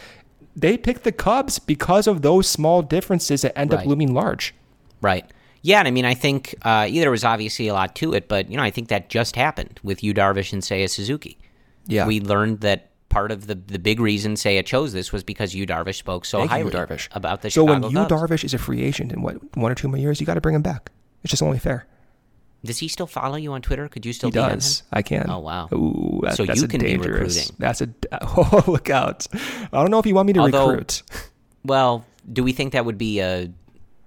they 0.57 0.77
picked 0.79 1.05
the 1.05 1.13
Cubs 1.13 1.59
because 1.59 2.07
of 2.07 2.23
those 2.23 2.49
small 2.49 2.83
differences 2.83 3.43
that 3.43 3.57
end 3.59 3.73
Right. 3.73 3.81
up 3.81 3.87
looming 3.87 4.15
large. 4.15 4.55
Right. 5.03 5.25
Yeah, 5.63 5.81
and 5.81 5.89
I 5.89 5.91
mean, 5.91 6.05
I 6.05 6.15
think 6.15 6.55
uh, 6.63 6.89
there 6.89 7.11
was 7.11 7.25
obviously 7.25 7.69
a 7.69 7.75
lot 7.75 7.95
to 7.97 8.15
it, 8.15 8.29
but 8.29 8.51
you 8.51 8.57
know, 8.57 8.63
I 8.63 8.71
think 8.71 8.89
that 8.89 9.09
just 9.11 9.37
happened 9.37 9.81
with 9.83 10.03
Yu 10.03 10.15
Darvish 10.15 10.53
and 10.53 10.63
Seiya 10.63 10.89
Suzuki. 10.89 11.39
Yeah. 11.89 12.07
we 12.07 12.21
learned 12.21 12.61
that 12.63 12.91
part 13.09 13.31
of 13.31 13.47
the 13.47 13.55
the 13.55 13.79
big 13.79 14.01
reason 14.01 14.35
Seiya 14.35 14.65
chose 14.65 14.93
this 14.93 15.13
was 15.13 15.23
because 15.23 15.55
Yu 15.55 15.67
Darvish 15.67 15.95
spoke 15.97 16.25
so 16.25 16.39
Thank 16.39 16.51
you, 16.51 16.57
highly 16.57 16.71
Darvish. 16.73 17.09
about 17.13 17.43
the 17.43 17.51
so 17.51 17.65
Chicago 17.67 17.87
when 17.89 17.97
you. 17.97 18.05
Darvish 18.07 18.43
is 18.45 18.55
a 18.55 18.59
free 18.59 18.83
agent 18.83 19.13
in 19.13 19.23
what 19.23 19.37
one 19.57 19.71
or 19.71 19.75
two 19.77 19.87
more 19.89 19.97
years, 19.99 20.21
you 20.21 20.27
got 20.27 20.35
to 20.35 20.41
bring 20.41 20.55
him 20.57 20.63
back. 20.63 20.91
It's 21.23 21.31
just 21.31 21.43
only 21.43 21.59
fair. 21.59 21.87
Does 22.65 22.79
he 22.79 22.89
still 22.89 23.07
follow 23.07 23.37
you 23.37 23.53
on 23.53 23.63
Twitter? 23.63 23.89
Could 23.89 24.05
you 24.05 24.13
still 24.13 24.29
He 24.31 24.35
does. 24.35 24.83
I 24.93 25.03
can. 25.03 25.31
Oh, 25.31 25.39
wow. 25.39 25.69
Ooh, 25.73 26.21
that, 26.25 26.37
So 26.37 26.45
that's 26.45 26.61
you 26.61 26.67
can 26.67 26.81
be 26.81 26.87
dangerous. 26.89 27.37
recruiting. 27.37 27.57
That's 27.59 27.81
a 27.81 27.89
oh 28.23 28.65
look 28.67 28.91
out. 28.91 29.27
I 29.35 29.69
don't 29.81 29.91
know 29.91 29.99
if 30.01 30.07
you 30.07 30.15
want 30.15 30.27
me 30.27 30.33
to 30.35 30.41
Although- 30.41 30.69
recruit. 30.71 31.03
Well, 31.65 32.05
do 32.33 32.43
we 32.43 32.53
think 32.53 32.73
that 32.73 32.85
would 32.85 32.99
be 32.99 33.21
a, 33.21 33.51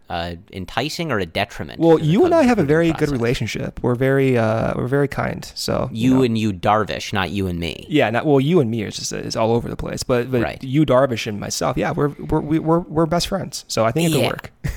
a 0.09 0.38
enticing 0.51 1.11
or 1.11 1.19
a 1.19 1.26
detriment? 1.26 1.80
Well, 1.80 1.99
you 1.99 2.26
and 2.26 2.34
I 2.34 2.43
have 2.43 2.57
a 2.59 2.63
very 2.63 2.91
good 2.93 3.09
relationship. 3.09 3.80
We're 3.84 3.95
very 3.95 4.38
uh 4.38 4.73
we're 4.76 4.88
very 4.88 5.07
kind. 5.07 5.49
So 5.55 5.89
You 5.93 6.15
know. 6.15 6.23
and 6.23 6.38
you 6.38 6.51
Darvish, 6.51 7.13
not 7.13 7.30
you 7.30 7.47
and 7.47 7.59
me. 7.59 7.85
Yeah, 7.88 8.09
not 8.09 8.26
well. 8.26 8.39
You 8.41 8.59
and 8.59 8.69
me 8.71 8.84
is 8.84 8.95
just 8.97 9.13
is 9.13 9.35
all 9.38 9.51
over 9.53 9.69
the 9.69 9.76
place, 9.77 10.03
but 10.03 10.30
but 10.31 10.41
Right. 10.41 10.61
you, 10.63 10.85
Darvish, 10.85 11.27
and 11.27 11.39
myself, 11.39 11.77
yeah, 11.77 11.91
we're 11.91 12.09
we're 12.09 12.41
we- 12.41 12.59
we're 12.59 12.80
we're 12.80 13.05
best 13.05 13.27
friends. 13.27 13.63
So 13.69 13.85
I 13.85 13.91
think 13.91 14.09
it 14.09 14.13
could 14.13 14.26
work. 14.26 14.51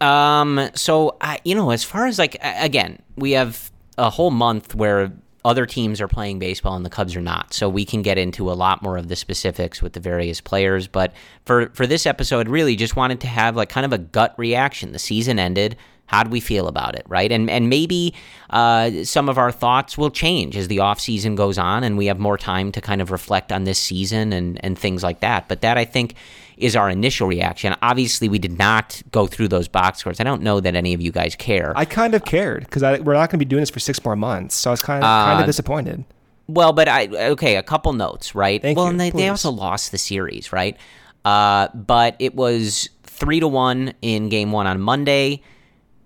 Um. 0.00 0.70
So 0.74 1.16
I, 1.20 1.38
you 1.44 1.54
know, 1.54 1.70
as 1.70 1.84
far 1.84 2.06
as 2.06 2.18
like 2.18 2.36
again, 2.42 3.00
we 3.16 3.32
have 3.32 3.70
a 3.98 4.10
whole 4.10 4.30
month 4.30 4.74
where 4.74 5.12
other 5.46 5.64
teams 5.64 6.00
are 6.00 6.08
playing 6.08 6.40
baseball 6.40 6.74
and 6.74 6.84
the 6.84 6.90
Cubs 6.90 7.14
are 7.14 7.20
not. 7.20 7.54
So 7.54 7.68
we 7.68 7.84
can 7.84 8.02
get 8.02 8.18
into 8.18 8.50
a 8.50 8.54
lot 8.54 8.82
more 8.82 8.96
of 8.96 9.06
the 9.06 9.14
specifics 9.14 9.80
with 9.80 9.92
the 9.92 10.00
various 10.00 10.40
players. 10.40 10.88
But 10.88 11.12
for 11.44 11.70
for 11.72 11.86
this 11.86 12.04
episode, 12.04 12.48
really 12.48 12.74
just 12.74 12.96
wanted 12.96 13.20
to 13.20 13.28
have 13.28 13.54
like 13.54 13.68
kind 13.68 13.86
of 13.86 13.92
a 13.92 13.98
gut 13.98 14.34
reaction. 14.36 14.92
The 14.92 14.98
season 14.98 15.38
ended. 15.38 15.76
How 16.06 16.22
do 16.22 16.30
we 16.30 16.38
feel 16.38 16.68
about 16.68 16.94
it, 16.96 17.04
right? 17.08 17.30
And 17.30 17.48
and 17.48 17.68
maybe 17.68 18.14
uh, 18.50 19.04
some 19.04 19.28
of 19.28 19.38
our 19.38 19.50
thoughts 19.52 19.96
will 19.96 20.10
change 20.10 20.56
as 20.56 20.68
the 20.68 20.80
off 20.80 21.00
season 21.00 21.34
goes 21.34 21.58
on, 21.58 21.84
and 21.84 21.96
we 21.96 22.06
have 22.06 22.18
more 22.18 22.38
time 22.38 22.70
to 22.72 22.80
kind 22.80 23.00
of 23.00 23.10
reflect 23.10 23.52
on 23.52 23.64
this 23.64 23.78
season 23.78 24.32
and 24.32 24.64
and 24.64 24.78
things 24.78 25.02
like 25.02 25.20
that. 25.20 25.48
But 25.48 25.62
that 25.62 25.78
I 25.78 25.84
think 25.84 26.14
is 26.56 26.74
our 26.74 26.88
initial 26.88 27.28
reaction. 27.28 27.74
Obviously, 27.82 28.28
we 28.28 28.38
did 28.38 28.58
not 28.58 29.02
go 29.12 29.26
through 29.26 29.48
those 29.48 29.68
box 29.68 29.98
scores. 29.98 30.20
I 30.20 30.24
don't 30.24 30.42
know 30.42 30.60
that 30.60 30.74
any 30.74 30.94
of 30.94 31.00
you 31.00 31.12
guys 31.12 31.34
care. 31.34 31.72
I 31.76 31.84
kind 31.84 32.14
of 32.14 32.24
cared 32.24 32.64
because 32.64 32.82
we're 32.82 33.14
not 33.14 33.30
going 33.30 33.38
to 33.38 33.38
be 33.38 33.44
doing 33.44 33.60
this 33.62 33.70
for 33.70 33.80
six 33.80 34.02
more 34.04 34.16
months, 34.16 34.54
so 34.54 34.70
I 34.70 34.72
was 34.72 34.80
kind 34.80 35.04
of 35.04 35.08
Uh, 35.08 35.26
kind 35.26 35.40
of 35.40 35.46
disappointed. 35.46 36.04
Well, 36.48 36.72
but 36.72 36.88
I 36.88 37.08
okay, 37.30 37.56
a 37.56 37.62
couple 37.62 37.92
notes, 37.92 38.34
right? 38.34 38.62
Thank 38.62 38.76
well, 38.76 38.86
you, 38.86 38.90
and 38.92 39.00
they, 39.00 39.10
they 39.10 39.28
also 39.28 39.50
lost 39.50 39.90
the 39.90 39.98
series, 39.98 40.52
right? 40.52 40.76
Uh, 41.24 41.68
but 41.74 42.14
it 42.20 42.34
was 42.36 42.88
three 43.02 43.40
to 43.40 43.48
one 43.48 43.94
in 44.00 44.28
game 44.28 44.52
one 44.52 44.66
on 44.66 44.80
Monday, 44.80 45.42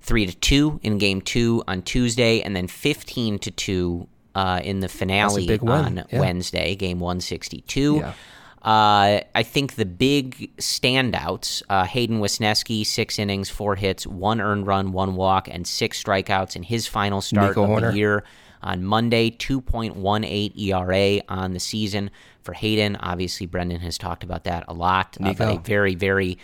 three 0.01 0.25
to 0.25 0.35
two 0.35 0.81
in 0.83 0.97
game 0.97 1.21
two 1.21 1.63
on 1.69 1.83
Tuesday, 1.83 2.41
and 2.41 2.57
then 2.57 2.69
fifteen 2.69 3.39
to 3.41 3.51
two 3.51 4.09
uh, 4.35 4.61
in 4.65 4.81
the 4.81 4.89
finale 4.89 5.59
on 5.61 6.05
yeah. 6.11 6.21
Wednesday, 6.21 6.75
game 6.75 7.01
one 7.01 7.21
sixty 7.21 7.61
two. 7.63 7.97
Yeah. 7.97 8.15
Uh, 8.63 9.21
I 9.35 9.43
think 9.43 9.75
the 9.75 9.87
big 9.87 10.55
standouts: 10.59 11.63
uh, 11.69 11.85
Hayden 11.85 12.21
Wesneski, 12.21 12.85
six 12.85 13.19
innings, 13.19 13.49
four 13.49 13.75
hits, 13.75 14.07
one 14.07 14.41
earned 14.41 14.67
run, 14.67 14.93
one 14.93 15.17
walk, 15.17 15.49
and 15.49 15.67
six 15.67 16.03
strikeouts 16.03 16.57
in 16.57 16.63
his 16.63 16.87
final 16.87 17.21
start 17.21 17.51
Nico 17.51 17.65
of 17.65 17.71
Hoerner. 17.71 17.93
the 17.93 17.99
year 17.99 18.25
on 18.63 18.85
Monday. 18.85 19.31
2.18 19.31 20.59
ERA 20.59 21.23
on 21.29 21.53
the 21.53 21.61
season 21.61 22.11
for 22.43 22.53
Hayden. 22.53 22.97
Obviously, 22.97 23.47
Brendan 23.47 23.81
has 23.81 23.99
talked 23.99 24.25
about 24.25 24.45
that 24.45 24.65
a 24.69 24.75
lot. 24.75 25.17
Uh, 25.23 25.35
a 25.39 25.59
very, 25.59 25.95
very 25.95 26.39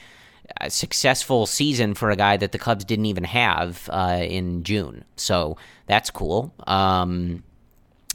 uh, 0.60 0.68
successful 0.68 1.46
season 1.46 1.94
for 1.94 2.10
a 2.10 2.16
guy 2.16 2.36
that 2.36 2.52
the 2.52 2.58
Cubs 2.58 2.84
didn't 2.84 3.06
even 3.06 3.24
have 3.24 3.88
uh, 3.92 4.22
in 4.22 4.62
June. 4.62 5.04
So 5.16 5.56
that's 5.86 6.10
cool. 6.10 6.54
Um, 6.66 7.42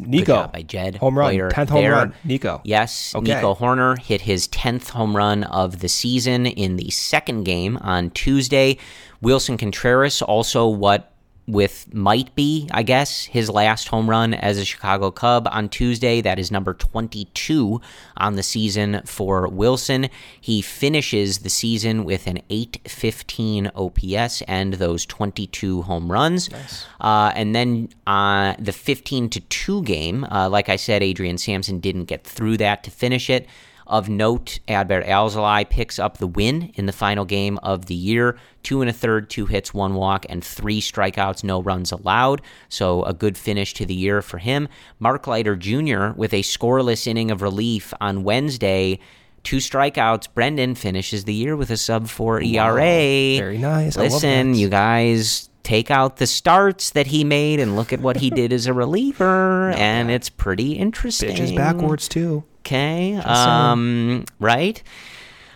Nico 0.07 0.47
by 0.51 0.61
Jed. 0.61 0.95
home 0.97 1.17
run, 1.17 1.49
tenth 1.49 1.69
home 1.69 1.81
there. 1.83 1.91
run. 1.91 2.13
Nico, 2.23 2.61
Yes, 2.63 3.13
Okay. 3.15 3.35
Nico 3.35 3.55
Hoerner 3.55 3.97
hit 3.99 4.21
his 4.21 4.47
10th 4.49 4.89
home 4.89 5.15
run 5.15 5.43
of 5.43 5.79
the 5.79 5.89
season 5.89 6.45
in 6.45 6.75
the 6.75 6.89
second 6.89 7.43
game 7.43 7.77
on 7.77 8.09
Tuesday. 8.11 8.77
Willson 9.23 9.57
Contreras 9.57 10.21
also 10.21 10.67
what 10.67 11.10
with 11.51 11.93
might 11.93 12.33
be, 12.33 12.69
I 12.71 12.83
guess, 12.83 13.25
his 13.25 13.49
last 13.49 13.89
home 13.89 14.09
run 14.09 14.33
as 14.33 14.57
a 14.57 14.65
Chicago 14.65 15.11
Cub 15.11 15.47
on 15.51 15.67
Tuesday. 15.69 16.21
That 16.21 16.39
is 16.39 16.49
number 16.51 16.73
22 16.73 17.81
on 18.17 18.35
the 18.35 18.43
season 18.43 19.01
for 19.05 19.47
Willson. 19.47 20.09
He 20.39 20.61
finishes 20.61 21.39
the 21.39 21.49
season 21.49 22.05
with 22.05 22.25
an 22.27 22.39
815 22.49 23.71
OPS 23.75 24.41
and 24.43 24.75
those 24.75 25.05
22 25.05 25.81
home 25.83 26.11
runs. 26.11 26.49
Uh, 27.01 27.33
and 27.35 27.53
then 27.53 27.89
uh, 28.07 28.55
the 28.57 28.71
15 28.71 29.29
to 29.29 29.39
2 29.41 29.83
game, 29.83 30.23
uh, 30.25 30.49
like 30.49 30.69
I 30.69 30.77
said, 30.77 31.03
Adrian 31.03 31.37
Sampson 31.37 31.79
didn't 31.79 32.05
get 32.05 32.23
through 32.23 32.57
that 32.57 32.83
to 32.85 32.91
finish 32.91 33.29
it. 33.29 33.47
Of 33.91 34.07
note, 34.07 34.59
Adbert 34.69 35.05
Alzolay 35.05 35.69
picks 35.69 35.99
up 35.99 36.17
the 36.17 36.25
win 36.25 36.71
in 36.75 36.85
the 36.85 36.93
final 36.93 37.25
game 37.25 37.57
of 37.57 37.87
the 37.87 37.93
year. 37.93 38.37
Two 38.63 38.79
and 38.79 38.89
a 38.89 38.93
third, 38.93 39.29
two 39.29 39.47
hits, 39.47 39.73
one 39.73 39.95
walk, 39.95 40.25
and 40.29 40.41
three 40.41 40.79
strikeouts, 40.79 41.43
no 41.43 41.61
runs 41.61 41.91
allowed. 41.91 42.41
So 42.69 43.03
a 43.03 43.13
good 43.13 43.37
finish 43.37 43.73
to 43.73 43.85
the 43.85 43.93
year 43.93 44.21
for 44.21 44.37
him. 44.37 44.69
Mark 44.99 45.27
Leiter 45.27 45.57
Jr. 45.57 46.11
with 46.15 46.33
a 46.33 46.41
scoreless 46.41 47.05
inning 47.05 47.31
of 47.31 47.41
relief 47.41 47.93
on 47.99 48.23
Wednesday. 48.23 48.97
Two 49.43 49.57
strikeouts. 49.57 50.29
Brendan 50.33 50.75
finishes 50.75 51.25
the 51.25 51.33
year 51.33 51.57
with 51.57 51.69
a 51.69 51.75
sub 51.75 52.07
four 52.07 52.41
ERA. 52.41 52.79
Very 52.79 53.57
nice. 53.57 53.97
Listen, 53.97 54.53
you 54.55 54.69
guys 54.69 55.49
take 55.63 55.91
out 55.91 56.15
the 56.15 56.27
starts 56.27 56.91
that 56.91 57.07
he 57.07 57.25
made 57.25 57.59
and 57.59 57.75
look 57.75 57.91
at 57.91 57.99
what 57.99 58.15
he 58.15 58.29
did 58.29 58.53
as 58.53 58.67
a 58.67 58.73
reliever, 58.73 59.71
and 59.75 60.09
it's 60.09 60.29
pretty 60.29 60.73
interesting. 60.73 61.31
pitches 61.31 61.51
backwards 61.51 62.07
too. 62.07 62.45
Okay. 62.71 63.15
Um, 63.15 64.25
right. 64.39 64.81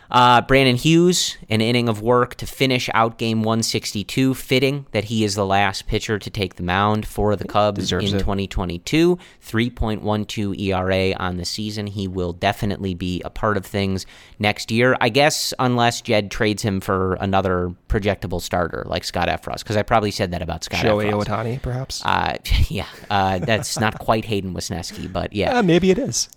Uh, 0.09 0.41
Brandon 0.41 0.75
Hughes, 0.75 1.37
an 1.49 1.61
inning 1.61 1.89
of 1.89 2.01
work 2.01 2.35
to 2.35 2.45
finish 2.45 2.89
out 2.93 3.17
game 3.17 3.39
162, 3.39 4.33
fitting 4.35 4.85
that 4.91 5.05
he 5.05 5.23
is 5.23 5.35
the 5.35 5.45
last 5.45 5.87
pitcher 5.87 6.19
to 6.19 6.29
take 6.29 6.55
the 6.55 6.63
mound 6.63 7.07
for 7.07 7.35
the 7.35 7.45
Cubs 7.45 7.91
in 7.91 7.99
it. 7.99 8.19
2022. 8.19 9.17
3.12 9.43 10.59
ERA 10.59 11.15
on 11.17 11.37
the 11.37 11.45
season. 11.45 11.87
He 11.87 12.07
will 12.07 12.33
definitely 12.33 12.93
be 12.93 13.21
a 13.25 13.29
part 13.29 13.57
of 13.57 13.65
things 13.65 14.05
next 14.39 14.71
year. 14.71 14.95
I 15.01 15.09
guess, 15.09 15.53
unless 15.59 16.01
Jed 16.01 16.31
trades 16.31 16.61
him 16.61 16.81
for 16.81 17.15
another 17.15 17.73
projectable 17.89 18.41
starter 18.41 18.83
like 18.87 19.03
Scott 19.03 19.27
Effross, 19.27 19.59
because 19.59 19.77
I 19.77 19.83
probably 19.83 20.11
said 20.11 20.31
that 20.31 20.41
about 20.41 20.63
Scott 20.63 20.85
Shohei 20.85 21.11
Effross. 21.11 21.25
Ohtani, 21.25 21.61
perhaps. 21.61 22.05
Uh, 22.05 22.37
yeah, 22.69 22.87
uh, 23.09 23.39
that's 23.39 23.79
not 23.79 23.97
quite 23.99 24.25
Hayden 24.25 24.53
Wesneski, 24.53 25.11
but 25.11 25.33
yeah. 25.33 25.57
Uh, 25.57 25.63
maybe 25.63 25.89
it 25.89 25.97
is. 25.97 26.29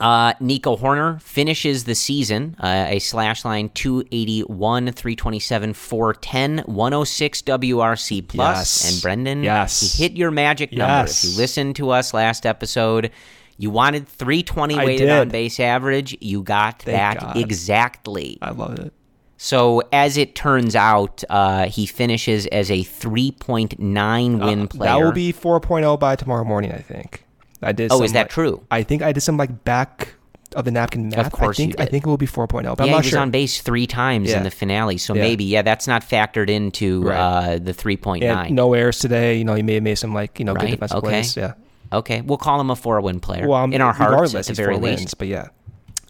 Uh, 0.00 0.32
Nico 0.38 0.76
Hoerner 0.76 1.20
finishes 1.20 1.82
the 1.84 1.94
season, 1.96 2.54
uh, 2.60 2.86
a 2.88 3.00
slash 3.00 3.44
line 3.44 3.68
281, 3.70 4.92
327, 4.92 5.72
410, 5.74 6.58
106 6.66 7.42
WRC 7.42 8.22
plus. 8.28 8.58
Yes. 8.84 8.92
And 8.92 9.02
Brendan, 9.02 9.42
Yes. 9.42 9.80
he 9.96 10.02
hit 10.04 10.12
your 10.16 10.30
magic 10.30 10.72
number. 10.72 11.08
Yes. 11.08 11.24
If 11.24 11.30
you 11.32 11.36
listened 11.38 11.76
to 11.76 11.90
us 11.90 12.14
last 12.14 12.46
episode, 12.46 13.10
you 13.56 13.70
wanted 13.70 14.06
320 14.06 14.76
I 14.78 14.84
weighted 14.84 15.08
did. 15.08 15.18
on 15.18 15.28
base 15.30 15.58
average. 15.58 16.16
You 16.20 16.42
got 16.44 16.82
Thank 16.82 16.96
that 16.96 17.20
God. 17.20 17.36
exactly. 17.36 18.38
I 18.40 18.50
love 18.50 18.78
it. 18.78 18.92
So 19.36 19.82
as 19.92 20.16
it 20.16 20.34
turns 20.36 20.76
out, 20.76 21.24
uh, 21.28 21.66
he 21.66 21.86
finishes 21.86 22.46
as 22.46 22.70
a 22.70 22.82
3.9 22.84 24.38
win 24.44 24.62
Uh, 24.62 24.66
player. 24.66 24.90
That 24.92 25.00
will 25.04 25.12
be 25.12 25.32
4.0 25.32 25.96
by 25.98 26.14
tomorrow 26.16 26.44
morning, 26.44 26.70
I 26.72 26.78
think. 26.78 27.24
I 27.62 27.72
did. 27.72 27.90
Oh, 27.92 27.96
some, 27.96 28.04
is 28.04 28.12
that 28.12 28.22
like- 28.24 28.30
true? 28.30 28.64
I 28.70 28.82
think 28.82 29.02
I 29.02 29.12
did 29.12 29.20
some 29.20 29.36
like 29.36 29.64
back 29.64 30.14
of 30.56 30.64
the 30.64 30.70
napkin 30.70 31.08
math. 31.10 31.26
Of 31.26 31.32
course 31.32 31.56
I 31.60 31.62
think 31.62 31.80
I 31.80 31.84
think 31.84 32.06
it 32.06 32.08
will 32.08 32.16
be 32.16 32.26
4.0, 32.26 32.48
but 32.48 32.64
I'm 32.64 32.64
not 32.78 32.86
he 32.86 32.94
was 32.94 33.06
sure. 33.06 33.18
on 33.20 33.30
base 33.30 33.60
three 33.60 33.86
times 33.86 34.30
Yeah. 34.30 34.38
in 34.38 34.44
the 34.44 34.50
finale, 34.50 34.96
so 34.96 35.14
Yeah. 35.14 35.22
maybe 35.22 35.44
yeah, 35.44 35.62
that's 35.62 35.86
not 35.86 36.02
factored 36.08 36.48
into 36.48 37.02
Right. 37.02 37.18
uh, 37.18 37.58
the 37.58 37.74
three 37.74 37.96
point 37.98 38.24
no 38.50 38.72
errors 38.74 38.98
today. 38.98 39.36
You 39.36 39.44
know, 39.44 39.54
he 39.54 39.62
may 39.62 39.74
have 39.74 39.82
made 39.82 39.96
some 39.98 40.14
like 40.14 40.38
you 40.38 40.44
know 40.46 40.54
Right, 40.54 40.62
good 40.66 40.70
defensive 40.72 40.98
okay. 40.98 41.08
plays. 41.08 41.36
Yeah. 41.36 41.52
Okay, 41.92 42.20
we'll 42.22 42.38
call 42.38 42.60
him 42.60 42.70
a 42.70 42.76
four 42.76 43.00
win 43.00 43.18
player 43.20 43.46
Well, 43.48 43.62
I'm, 43.64 43.72
in 43.72 43.80
our 43.80 43.92
hearts 43.94 44.34
at 44.34 44.44
the 44.46 44.52
very 44.54 44.76
least. 44.76 45.00
wins, 45.00 45.14
but 45.14 45.28
yeah, 45.28 45.48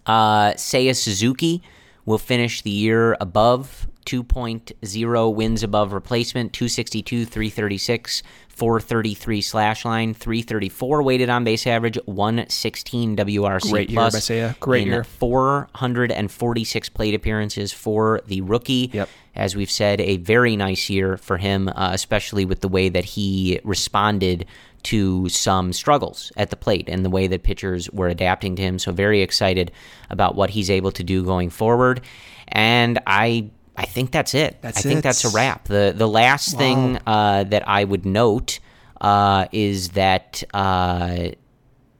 Uh, 0.06 0.52
Seiya 0.54 0.94
Suzuki 0.96 1.62
will 2.06 2.18
finish 2.18 2.62
the 2.62 2.70
year 2.70 3.16
above 3.20 3.86
2.0 4.08 5.34
wins 5.34 5.62
above 5.62 5.92
replacement, 5.92 6.54
262, 6.54 7.26
336, 7.26 8.22
433 8.48 9.42
slash 9.42 9.84
line, 9.84 10.14
334 10.14 11.02
weighted 11.02 11.28
on 11.28 11.44
base 11.44 11.66
average, 11.66 11.98
116 12.06 13.16
WRC 13.18 13.70
Great 13.70 13.90
year 13.90 13.96
plus. 13.96 14.16
Seiya. 14.16 14.58
Great 14.60 14.86
year. 14.86 15.04
446 15.04 16.88
plate 16.88 17.14
appearances 17.14 17.70
for 17.70 18.22
the 18.26 18.40
rookie. 18.40 18.88
Yep. 18.94 19.10
As 19.36 19.54
we've 19.54 19.70
said, 19.70 20.00
a 20.00 20.16
very 20.16 20.56
nice 20.56 20.88
year 20.88 21.18
for 21.18 21.36
him, 21.36 21.68
uh, 21.68 21.90
especially 21.92 22.46
with 22.46 22.62
the 22.62 22.68
way 22.68 22.88
that 22.88 23.04
he 23.04 23.60
responded 23.62 24.46
to 24.84 25.28
some 25.28 25.74
struggles 25.74 26.32
at 26.38 26.48
the 26.48 26.56
plate 26.56 26.88
and 26.88 27.04
the 27.04 27.10
way 27.10 27.26
that 27.26 27.42
pitchers 27.42 27.90
were 27.90 28.08
adapting 28.08 28.56
to 28.56 28.62
him. 28.62 28.78
So 28.78 28.90
very 28.90 29.20
excited 29.20 29.70
about 30.08 30.34
what 30.34 30.48
he's 30.48 30.70
able 30.70 30.92
to 30.92 31.04
do 31.04 31.24
going 31.24 31.50
forward. 31.50 32.00
And 32.48 32.98
I 33.06 33.50
I 33.78 33.84
think 33.84 34.10
that's 34.10 34.34
it. 34.34 34.60
That's 34.60 34.78
I 34.78 34.82
think 34.82 34.98
it. 34.98 35.02
that's 35.02 35.24
a 35.24 35.28
wrap. 35.28 35.68
The 35.68 35.94
the 35.96 36.08
last 36.08 36.58
thing 36.58 36.98
uh, 37.06 37.44
that 37.44 37.68
I 37.68 37.84
would 37.84 38.04
note 38.04 38.58
uh, 39.00 39.46
is 39.52 39.90
that 39.90 40.42
uh, 40.52 41.28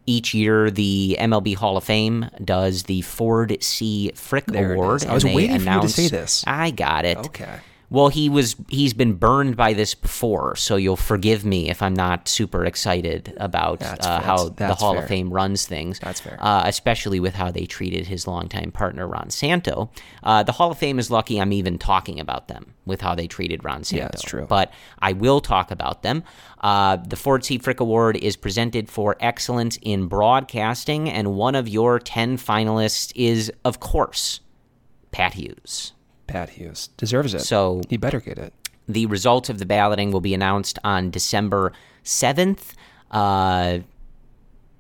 each 0.05 0.35
year 0.35 0.73
the 0.73 1.17
MLB 1.21 1.55
Hall 1.55 1.77
of 1.77 1.85
Fame 1.85 2.29
does 2.45 2.83
the 2.85 3.03
Ford 3.03 3.57
C. 3.63 4.11
Frick 4.17 4.47
There 4.47 4.75
Award. 4.75 5.07
I 5.07 5.15
was 5.15 5.25
waiting 5.25 5.61
for 5.61 5.71
you 5.71 5.81
to 5.83 5.89
say 5.89 6.09
this. 6.09 6.43
I 6.47 6.73
got 6.73 7.05
it. 7.05 7.19
Okay. 7.19 7.61
Well, 7.91 8.09
he 8.09 8.29
was 8.29 8.55
he's 8.69 8.93
been 8.93 9.15
burned 9.15 9.57
by 9.57 9.73
this 9.73 9.95
before, 9.95 10.57
so 10.57 10.77
you'll 10.77 10.97
forgive 10.97 11.45
me 11.45 11.71
if 11.71 11.81
I'm 11.81 11.95
not 11.95 12.29
super 12.29 12.67
excited 12.67 13.33
about 13.39 13.81
That's 13.81 14.07
uh, 14.07 14.21
how 14.21 14.51
the 14.51 14.75
Hall 14.75 14.93
fair. 14.93 15.03
of 15.05 15.09
Fame 15.09 15.31
runs 15.33 15.67
things. 15.67 15.99
That's 15.99 16.21
fair. 16.21 16.37
uh, 16.39 16.65
especially 16.67 17.19
with 17.19 17.35
how 17.35 17.51
they 17.51 17.65
treated 17.65 18.07
his 18.07 18.27
longtime 18.27 18.73
partner 18.73 19.07
Ron 19.09 19.31
Santo. 19.31 19.91
Uh, 20.23 20.43
the 20.43 20.53
Hall 20.53 20.71
of 20.71 20.77
Fame 20.79 20.99
is 20.99 21.11
lucky 21.11 21.41
I'm 21.41 21.53
even 21.53 21.79
talking 21.79 22.21
about 22.21 22.49
them 22.49 22.75
with 22.85 23.01
how 23.01 23.15
they 23.15 23.27
treated 23.27 23.65
Ron 23.65 23.85
Santo. 23.85 24.05
Yeah, 24.05 24.09
that's 24.09 24.23
true. 24.23 24.45
But 24.47 24.71
I 24.99 25.15
will 25.15 25.41
talk 25.41 25.71
about 25.71 26.03
them. 26.03 26.25
Uh, 26.61 26.97
the 26.97 27.17
Ford 27.17 27.43
C. 27.43 27.57
Frick 27.57 27.81
Award 27.81 28.19
is 28.19 28.37
presented 28.37 28.91
for 28.91 29.17
excellence 29.19 29.79
in 29.81 30.09
broadcasting, 30.09 31.09
and 31.09 31.35
one 31.35 31.55
of 31.55 31.67
your 31.67 31.99
ten 31.99 32.37
finalists 32.37 33.13
is, 33.15 33.51
of 33.65 33.81
course, 33.81 34.41
Pat 35.11 35.35
Hughes. 35.35 35.95
Pat 36.29 36.51
Hughes 36.51 36.89
deserves 36.97 37.35
it. 37.35 37.41
So 37.41 37.83
he 37.89 37.97
better 37.97 38.21
get 38.21 38.39
it. 38.39 38.53
the 38.87 39.07
results 39.07 39.49
of 39.51 39.59
the 39.59 39.67
balloting 39.67 40.13
will 40.13 40.21
be 40.21 40.33
announced 40.35 40.79
on 40.85 41.11
December 41.11 41.73
7th. 42.05 42.73
Uh, 43.11 43.81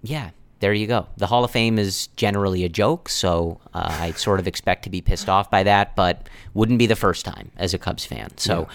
yeah, 0.03 0.31
there 0.61 0.73
you 0.73 0.87
go. 0.87 1.07
The 1.17 1.27
Hall 1.27 1.45
of 1.45 1.51
Fame 1.51 1.79
is 1.79 2.07
generally 2.17 2.65
a 2.65 2.69
joke, 2.69 3.09
so 3.09 3.61
uh, 3.75 3.97
I 4.01 4.13
sort 4.13 4.41
of 4.41 4.47
expect 4.47 4.85
to 4.85 4.91
be 4.91 5.01
pissed 5.01 5.29
off 5.29 5.51
by 5.51 5.63
that, 5.65 5.95
but 5.97 6.29
wouldn't 6.55 6.79
be 6.79 6.87
the 6.87 6.97
first 6.97 7.25
time 7.25 7.51
as 7.57 7.75
a 7.75 7.79
Cubs 7.79 8.05
fan. 8.05 8.31
So, 8.37 8.69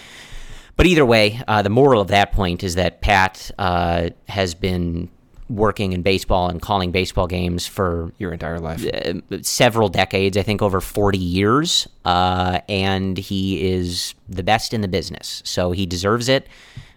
but 0.76 0.86
either 0.86 1.06
way, 1.06 1.42
uh, 1.48 1.62
the 1.62 1.70
moral 1.70 2.02
of 2.02 2.08
that 2.10 2.32
point 2.32 2.64
is 2.64 2.76
that 2.76 3.02
Pat 3.02 3.52
uh, 3.58 4.10
has 4.28 4.54
been 4.54 5.10
working 5.56 5.94
in 5.94 6.02
baseball 6.02 6.50
and 6.50 6.62
calling 6.62 6.92
baseball 6.92 7.28
games 7.28 7.66
for 7.68 8.12
Your 8.18 8.34
entire 8.34 8.60
life. 8.60 8.86
uh, 8.86 9.14
several 9.42 9.90
decades, 9.90 10.36
I 10.38 10.42
think 10.42 10.62
over 10.62 10.82
40 10.82 11.18
years, 11.18 11.88
uh, 12.06 12.60
and 12.68 13.18
he 13.18 13.72
is 13.72 14.16
the 14.28 14.44
best 14.44 14.74
in 14.74 14.82
the 14.82 14.88
business. 14.88 15.42
So 15.46 15.72
he 15.72 15.86
deserves 15.86 16.28
it. 16.30 16.48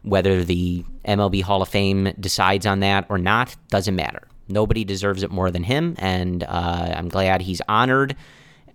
Whether 0.03 0.45
the 0.45 0.85
MLB 1.05 1.43
Hall 1.43 1.63
of 1.63 1.69
Fame 1.69 2.13
decides 2.19 2.65
on 2.65 2.81
that 2.81 3.07
or 3.09 3.19
not 3.19 3.57
doesn't 3.69 3.97
matter. 3.97 4.23
Nobody 4.49 4.85
deserves 4.85 5.23
it 5.25 5.31
more 5.33 5.51
than 5.51 5.65
him, 5.65 5.97
and 5.99 6.45
uh, 6.45 6.95
I'm 6.97 7.09
glad 7.09 7.43
he's 7.43 7.61
honored 7.69 8.15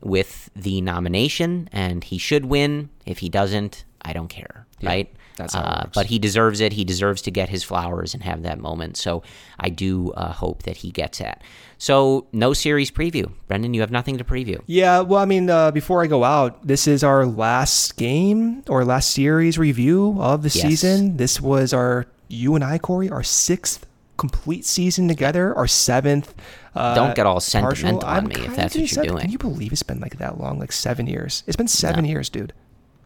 with 0.01 0.49
the 0.55 0.81
nomination, 0.81 1.69
and 1.71 2.03
he 2.03 2.17
should 2.17 2.45
win. 2.45 2.89
If 3.05 3.19
he 3.19 3.29
doesn't, 3.29 3.85
I 4.01 4.11
don't 4.11 4.27
care, 4.27 4.65
right? 4.83 5.11
that's 5.37 5.53
how 5.53 5.61
it 5.61 5.65
uh, 5.65 5.81
works. 5.85 5.91
But 5.95 6.05
he 6.07 6.19
deserves 6.19 6.59
it. 6.59 6.73
He 6.73 6.83
deserves 6.83 7.21
to 7.23 7.31
get 7.31 7.49
his 7.49 7.63
flowers 7.63 8.13
and 8.13 8.21
have 8.21 8.43
that 8.43 8.59
moment. 8.59 8.97
So 8.97 9.23
I 9.59 9.69
do 9.69 10.11
uh, 10.11 10.33
hope 10.33 10.63
that 10.63 10.77
he 10.77 10.91
gets 10.91 11.19
that. 11.19 11.41
So 11.77 12.27
no 12.31 12.53
series 12.53 12.91
preview, 12.91 13.31
Brendan. 13.47 13.73
You 13.73 13.81
have 13.81 13.91
nothing 13.91 14.17
to 14.17 14.23
preview. 14.23 14.61
Yeah, 14.67 14.99
well, 14.99 15.19
I 15.21 15.25
mean, 15.25 15.49
uh, 15.49 15.71
before 15.71 16.03
I 16.03 16.07
go 16.07 16.23
out, 16.23 16.67
this 16.67 16.85
is 16.87 17.03
our 17.03 17.25
last 17.25 17.95
game 17.97 18.63
or 18.67 18.85
last 18.85 19.11
series 19.11 19.57
review 19.57 20.17
of 20.19 20.43
the 20.43 20.49
Yes. 20.49 20.61
season. 20.61 21.17
This 21.17 21.41
was 21.41 21.73
our 21.73 22.05
you 22.27 22.53
and 22.55 22.63
I, 22.63 22.77
Corey, 22.77 23.09
our 23.09 23.23
sixth 23.23 23.85
complete 24.17 24.63
season 24.65 25.07
together, 25.07 25.55
our 25.57 25.67
seventh. 25.67 26.35
Uh, 26.75 26.93
Don't 26.93 27.15
get 27.15 27.25
all 27.25 27.35
partial. 27.35 27.71
sentimental 27.71 28.05
on 28.07 28.17
I'm 28.17 28.27
me 28.27 28.35
if 28.35 28.55
that's 28.55 28.75
what 28.75 28.81
you're 28.81 28.87
senti- 28.87 29.07
doing. 29.09 29.21
Can 29.21 29.31
you 29.31 29.37
believe 29.39 29.71
it's 29.71 29.81
been 29.81 29.99
like 30.01 30.17
that 30.19 30.39
long? 30.39 30.59
Like 30.59 30.71
seven 30.71 31.07
years. 31.07 31.43
It's 31.47 31.57
been 31.57 31.67
seven 31.67 32.05
years, 32.05 32.29
dude. 32.29 32.53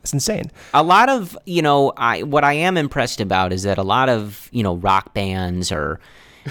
It's 0.05 0.13
insane. 0.13 0.51
A 0.75 0.83
lot 0.83 1.09
of 1.09 1.35
you 1.45 1.63
know, 1.63 1.91
I 1.97 2.21
what 2.21 2.43
I 2.43 2.53
am 2.53 2.77
impressed 2.77 3.19
about 3.19 3.51
is 3.51 3.63
that 3.63 3.79
a 3.79 3.83
lot 3.83 4.07
of 4.07 4.49
you 4.51 4.61
know 4.63 4.75
rock 4.75 5.13
bands 5.13 5.71
or. 5.71 5.99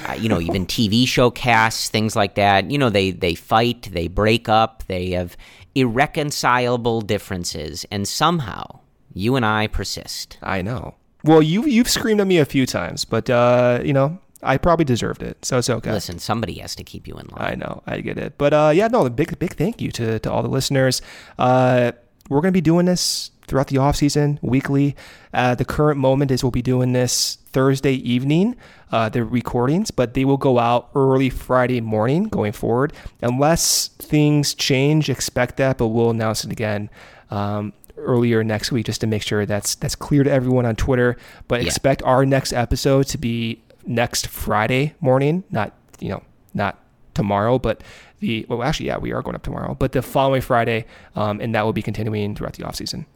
Uh, 0.08 0.14
you 0.14 0.28
know, 0.28 0.40
even 0.40 0.66
TV 0.76 1.06
show 1.06 1.30
casts, 1.30 1.88
things 1.88 2.16
like 2.16 2.34
that. 2.34 2.68
You 2.68 2.78
know, 2.78 2.90
they 2.90 3.12
they 3.12 3.36
fight, 3.36 3.90
they 3.92 4.08
break 4.08 4.48
up, 4.48 4.82
they 4.88 5.10
have 5.10 5.36
irreconcilable 5.76 7.00
differences, 7.00 7.86
and 7.92 8.08
somehow 8.08 8.80
you 9.12 9.36
and 9.36 9.46
I 9.46 9.68
persist. 9.68 10.36
I 10.42 10.62
know. 10.62 10.96
Well, 11.22 11.40
you 11.40 11.64
you've 11.64 11.88
screamed 11.88 12.20
at 12.20 12.26
me 12.26 12.38
a 12.38 12.44
few 12.44 12.66
times, 12.66 13.04
but 13.04 13.30
uh, 13.30 13.82
you 13.84 13.92
know, 13.92 14.18
I 14.42 14.58
probably 14.58 14.84
deserved 14.84 15.22
it, 15.22 15.44
so 15.44 15.58
it's 15.58 15.70
okay. 15.70 15.92
Listen, 15.92 16.18
somebody 16.18 16.54
has 16.54 16.74
to 16.74 16.82
keep 16.82 17.06
you 17.06 17.14
in 17.14 17.28
line. 17.28 17.52
I 17.52 17.54
know, 17.54 17.84
I 17.86 18.00
get 18.00 18.18
it. 18.18 18.36
But 18.36 18.52
uh, 18.52 18.72
yeah, 18.74 18.88
no, 18.88 19.08
big, 19.08 19.38
big 19.38 19.54
thank 19.54 19.80
you 19.80 19.92
to, 19.92 20.18
to 20.18 20.32
all 20.32 20.42
the 20.42 20.48
listeners. 20.48 21.02
Uh, 21.38 21.92
we're 22.28 22.40
going 22.40 22.52
to 22.52 22.56
be 22.56 22.60
doing 22.60 22.86
this 22.86 23.30
throughout 23.46 23.68
the 23.68 23.78
off 23.78 23.96
season, 23.96 24.38
weekly. 24.42 24.96
Uh, 25.32 25.54
the 25.54 25.64
current 25.64 25.98
moment 25.98 26.30
is 26.30 26.42
we'll 26.42 26.50
be 26.50 26.62
doing 26.62 26.92
this 26.92 27.36
Thursday 27.52 27.92
evening, 27.94 28.56
uh, 28.92 29.08
the 29.08 29.24
recordings, 29.24 29.90
but 29.90 30.14
they 30.14 30.24
will 30.24 30.36
go 30.36 30.58
out 30.58 30.90
early 30.94 31.30
Friday 31.30 31.80
morning 31.80 32.24
going 32.24 32.52
forward. 32.52 32.92
Unless 33.22 33.88
things 33.88 34.54
change, 34.54 35.08
expect 35.10 35.56
that, 35.58 35.78
but 35.78 35.88
we'll 35.88 36.10
announce 36.10 36.44
it 36.44 36.52
again. 36.52 36.90
Um, 37.30 37.72
earlier 37.96 38.42
next 38.42 38.72
week 38.72 38.84
just 38.86 39.00
to 39.00 39.06
make 39.06 39.22
sure 39.22 39.46
that's 39.46 39.76
that's 39.76 39.94
clear 39.94 40.24
to 40.24 40.30
everyone 40.30 40.66
on 40.66 40.74
Twitter 40.74 41.16
but 41.46 41.60
Yeah. 41.62 41.66
expect 41.68 42.02
our 42.02 42.26
next 42.26 42.52
episode 42.52 43.06
to 43.06 43.18
be 43.18 43.62
next 43.86 44.26
Friday 44.26 44.94
morning 45.00 45.44
not 45.48 45.72
you 46.00 46.08
know 46.08 46.20
not 46.52 46.76
tomorrow, 47.14 47.58
but 47.58 47.82
the 48.20 48.44
well, 48.48 48.62
actually, 48.62 48.86
yeah, 48.86 48.98
we 48.98 49.12
are 49.12 49.22
going 49.22 49.34
up 49.36 49.42
tomorrow, 49.42 49.74
but 49.78 49.92
the 49.92 50.02
following 50.02 50.40
Friday, 50.40 50.84
um, 51.14 51.40
and 51.40 51.54
that 51.54 51.64
will 51.64 51.72
be 51.72 51.82
continuing 51.82 52.34
throughout 52.34 52.54
the 52.54 52.64
off 52.64 52.74
season. 52.76 53.06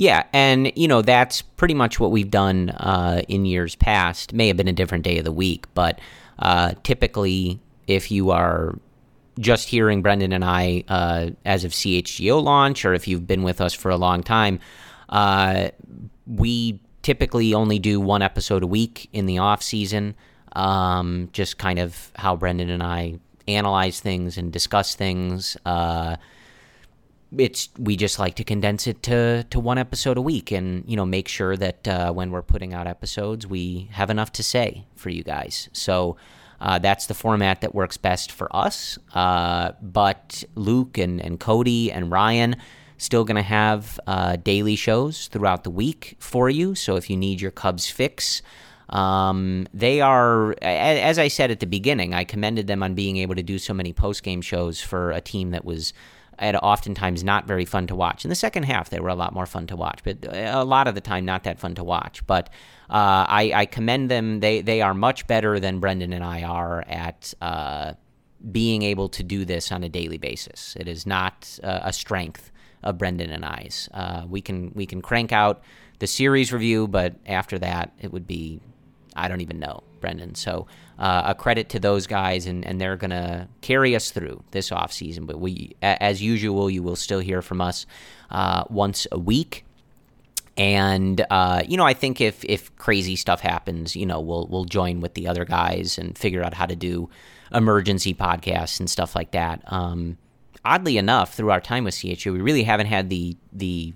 Yeah, 0.00 0.22
and 0.32 0.72
you 0.76 0.88
know 0.88 1.02
that's 1.02 1.42
pretty 1.42 1.74
much 1.74 2.00
what 2.00 2.10
we've 2.10 2.30
done 2.30 2.70
uh, 2.70 3.20
in 3.28 3.44
years 3.44 3.74
past. 3.74 4.32
May 4.32 4.48
have 4.48 4.56
been 4.56 4.66
a 4.66 4.72
different 4.72 5.04
day 5.04 5.18
of 5.18 5.26
the 5.26 5.30
week, 5.30 5.66
but 5.74 6.00
uh, 6.38 6.72
typically, 6.84 7.60
if 7.86 8.10
you 8.10 8.30
are 8.30 8.78
just 9.38 9.68
hearing 9.68 10.00
Brendan 10.00 10.32
and 10.32 10.42
I 10.42 10.84
uh, 10.88 11.30
as 11.44 11.64
of 11.64 11.72
CHGO 11.72 12.42
launch, 12.42 12.86
or 12.86 12.94
if 12.94 13.06
you've 13.08 13.26
been 13.26 13.42
with 13.42 13.60
us 13.60 13.74
for 13.74 13.90
a 13.90 13.96
long 13.98 14.22
time, 14.22 14.60
uh, 15.10 15.68
we 16.26 16.80
typically 17.02 17.52
only 17.52 17.78
do 17.78 18.00
one 18.00 18.22
episode 18.22 18.62
a 18.62 18.66
week 18.66 19.10
in 19.12 19.26
the 19.26 19.36
off 19.36 19.62
season. 19.62 20.14
Um, 20.52 21.28
just 21.34 21.58
kind 21.58 21.78
of 21.78 22.10
how 22.16 22.36
Brendan 22.36 22.70
and 22.70 22.82
I 22.82 23.18
analyze 23.46 24.00
things 24.00 24.38
and 24.38 24.50
discuss 24.50 24.94
things. 24.94 25.58
It's 27.36 27.68
we 27.78 27.96
just 27.96 28.18
like 28.18 28.34
to 28.36 28.44
condense 28.44 28.86
it 28.86 29.02
to 29.04 29.44
to 29.44 29.60
one 29.60 29.78
episode 29.78 30.18
a 30.18 30.22
week 30.22 30.50
and 30.50 30.84
you 30.86 30.96
know 30.96 31.06
make 31.06 31.28
sure 31.28 31.56
that 31.56 31.86
uh, 31.86 32.12
when 32.12 32.30
we're 32.30 32.42
putting 32.42 32.74
out 32.74 32.86
episodes 32.86 33.46
we 33.46 33.88
have 33.92 34.10
enough 34.10 34.32
to 34.32 34.42
say 34.42 34.86
for 34.96 35.10
you 35.10 35.22
guys. 35.22 35.68
So 35.72 36.16
uh, 36.60 36.78
that's 36.78 37.06
the 37.06 37.14
format 37.14 37.60
that 37.60 37.74
works 37.74 37.96
best 37.96 38.32
for 38.32 38.54
us. 38.54 38.98
Uh, 39.14 39.72
but 39.80 40.42
luke 40.54 40.98
and, 40.98 41.20
and 41.20 41.38
cody 41.38 41.92
and 41.92 42.10
ryan 42.10 42.56
still 42.98 43.24
going 43.24 43.36
to 43.36 43.42
have 43.42 43.98
uh, 44.06 44.36
daily 44.36 44.76
shows 44.76 45.28
throughout 45.28 45.64
the 45.64 45.70
week 45.70 46.16
for 46.18 46.50
you. 46.50 46.74
So 46.74 46.96
if 46.96 47.08
you 47.08 47.16
need 47.16 47.40
your 47.40 47.50
cubs 47.50 47.88
fix 47.88 48.42
um, 48.90 49.68
they 49.72 50.00
are, 50.00 50.56
as 50.62 51.18
I 51.18 51.28
said 51.28 51.50
at 51.50 51.60
the 51.60 51.66
beginning, 51.66 52.12
I 52.12 52.24
commended 52.24 52.66
them 52.66 52.82
on 52.82 52.94
being 52.94 53.16
able 53.18 53.36
to 53.36 53.42
do 53.42 53.58
so 53.58 53.72
many 53.72 53.92
post 53.92 54.22
game 54.22 54.42
shows 54.42 54.80
for 54.80 55.12
a 55.12 55.20
team 55.20 55.52
that 55.52 55.64
was 55.64 55.92
and 56.40 56.56
oftentimes 56.56 57.22
not 57.22 57.46
very 57.46 57.66
fun 57.66 57.86
to 57.86 57.94
watch. 57.94 58.24
In 58.24 58.30
the 58.30 58.34
second 58.34 58.64
half, 58.64 58.88
they 58.88 58.98
were 58.98 59.10
a 59.10 59.14
lot 59.14 59.34
more 59.34 59.46
fun 59.46 59.66
to 59.68 59.76
watch, 59.76 60.00
but 60.02 60.26
a 60.28 60.64
lot 60.64 60.88
of 60.88 60.94
the 60.94 61.00
time, 61.00 61.24
not 61.24 61.44
that 61.44 61.60
fun 61.60 61.74
to 61.74 61.84
watch. 61.84 62.26
But 62.26 62.48
uh, 62.88 63.28
I, 63.28 63.52
I, 63.54 63.66
commend 63.66 64.10
them. 64.10 64.40
They 64.40 64.62
they 64.62 64.80
are 64.80 64.94
much 64.94 65.26
better 65.26 65.60
than 65.60 65.78
Brendan 65.78 66.12
and 66.12 66.24
I 66.24 66.42
are 66.42 66.82
at 66.88 67.32
uh, 67.40 67.92
being 68.50 68.82
able 68.82 69.08
to 69.10 69.22
do 69.22 69.44
this 69.44 69.70
on 69.70 69.84
a 69.84 69.88
daily 69.88 70.18
basis. 70.18 70.76
It 70.80 70.88
is 70.88 71.06
not 71.06 71.58
uh, 71.62 71.80
a 71.82 71.92
strength 71.92 72.50
of 72.82 72.98
Brendan 72.98 73.30
and 73.30 73.44
I's. 73.44 73.88
Uh, 73.92 74.24
we 74.28 74.40
can 74.40 74.72
we 74.74 74.86
can 74.86 75.02
crank 75.02 75.30
out 75.30 75.62
the 75.98 76.06
series 76.06 76.52
review, 76.52 76.88
but 76.88 77.14
after 77.26 77.58
that, 77.58 77.92
it 78.00 78.12
would 78.12 78.26
be 78.26 78.60
I 79.16 79.28
don't 79.28 79.40
even 79.40 79.58
know, 79.58 79.82
Brendan. 80.00 80.34
So 80.34 80.66
uh, 80.98 81.22
a 81.26 81.34
credit 81.34 81.68
to 81.70 81.80
those 81.80 82.06
guys, 82.06 82.46
and, 82.46 82.64
and 82.66 82.80
they're 82.80 82.96
going 82.96 83.10
to 83.10 83.48
carry 83.60 83.96
us 83.96 84.10
through 84.10 84.42
this 84.50 84.70
off 84.72 84.92
season. 84.92 85.26
But 85.26 85.40
we, 85.40 85.74
as 85.82 86.22
usual, 86.22 86.70
you 86.70 86.82
will 86.82 86.96
still 86.96 87.20
hear 87.20 87.42
from 87.42 87.60
us 87.60 87.86
uh, 88.30 88.64
once 88.68 89.06
a 89.10 89.18
week. 89.18 89.64
And 90.56 91.24
uh, 91.30 91.62
you 91.66 91.76
know, 91.76 91.86
I 91.86 91.94
think 91.94 92.20
if 92.20 92.44
if 92.44 92.74
crazy 92.76 93.16
stuff 93.16 93.40
happens, 93.40 93.96
you 93.96 94.04
know, 94.04 94.20
we'll 94.20 94.46
we'll 94.48 94.66
join 94.66 95.00
with 95.00 95.14
the 95.14 95.26
other 95.26 95.44
guys 95.44 95.96
and 95.96 96.18
figure 96.18 96.42
out 96.42 96.52
how 96.52 96.66
to 96.66 96.76
do 96.76 97.08
emergency 97.52 98.12
podcasts 98.12 98.78
and 98.78 98.90
stuff 98.90 99.14
like 99.16 99.30
that. 99.30 99.62
Um, 99.66 100.18
oddly 100.64 100.98
enough, 100.98 101.34
through 101.34 101.50
our 101.50 101.60
time 101.60 101.84
with 101.84 101.94
CHGO, 101.94 102.32
we 102.32 102.40
really 102.40 102.64
haven't 102.64 102.88
had 102.88 103.08
the 103.08 103.36
the 103.52 103.94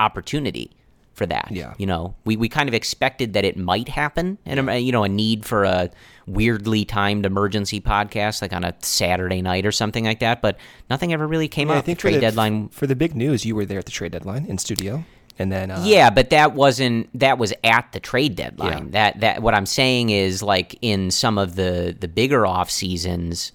opportunity 0.00 0.72
for 1.14 1.26
that. 1.26 1.48
Yeah. 1.50 1.74
You 1.78 1.86
know, 1.86 2.14
we, 2.24 2.36
we 2.36 2.48
kind 2.48 2.68
of 2.68 2.74
expected 2.74 3.32
that 3.32 3.44
it 3.44 3.56
might 3.56 3.88
happen 3.88 4.38
and, 4.44 4.68
a, 4.68 4.78
you 4.78 4.92
know, 4.92 5.04
a 5.04 5.08
need 5.08 5.46
for 5.46 5.64
a 5.64 5.90
weirdly 6.26 6.84
timed 6.84 7.24
emergency 7.24 7.80
podcast 7.80 8.42
like 8.42 8.52
on 8.52 8.64
a 8.64 8.74
Saturday 8.80 9.40
night 9.40 9.64
or 9.64 9.72
something 9.72 10.04
like 10.04 10.20
that, 10.20 10.42
but 10.42 10.56
nothing 10.90 11.12
ever 11.12 11.26
really 11.26 11.48
came 11.48 11.68
yeah, 11.68 11.74
up. 11.74 11.78
I 11.78 11.82
think 11.82 11.98
trade 11.98 12.12
for 12.12 12.16
the, 12.16 12.20
deadline. 12.20 12.68
For 12.68 12.86
the 12.86 12.96
big 12.96 13.14
news, 13.14 13.46
you 13.46 13.54
were 13.54 13.64
there 13.64 13.78
at 13.78 13.84
the 13.84 13.92
trade 13.92 14.12
deadline 14.12 14.44
in 14.46 14.58
studio. 14.58 15.04
And 15.38 15.50
then 15.50 15.70
uh, 15.72 15.82
yeah, 15.84 16.10
but 16.10 16.30
that 16.30 16.54
wasn't 16.54 17.08
that 17.18 17.38
was 17.38 17.52
at 17.64 17.90
the 17.90 17.98
trade 17.98 18.36
deadline. 18.36 18.84
Yeah. 18.84 18.90
That 18.90 19.20
that 19.20 19.42
what 19.42 19.52
I'm 19.52 19.66
saying 19.66 20.10
is 20.10 20.44
like 20.44 20.78
in 20.80 21.10
some 21.10 21.38
of 21.38 21.56
the 21.56 21.96
the 21.98 22.06
bigger 22.06 22.46
off 22.46 22.70
seasons, 22.70 23.50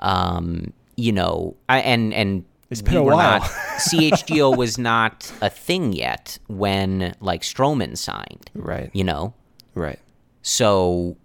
um, 0.00 0.72
you 0.96 1.12
know, 1.12 1.56
I, 1.68 1.80
and 1.82 2.12
and 2.12 2.44
It's 2.70 2.82
been 2.82 2.94
we 2.94 3.00
a 3.00 3.02
while. 3.02 3.40
Not, 3.40 3.42
CHGO 3.42 4.56
was 4.56 4.78
not 4.78 5.30
a 5.40 5.50
thing 5.50 5.92
yet 5.92 6.38
when 6.46 7.14
like 7.20 7.42
Stroman 7.42 7.96
signed. 7.98 8.50
Right. 8.54 8.90
You 8.92 9.04
know, 9.04 9.34
Right. 9.74 9.98
so 10.42 11.16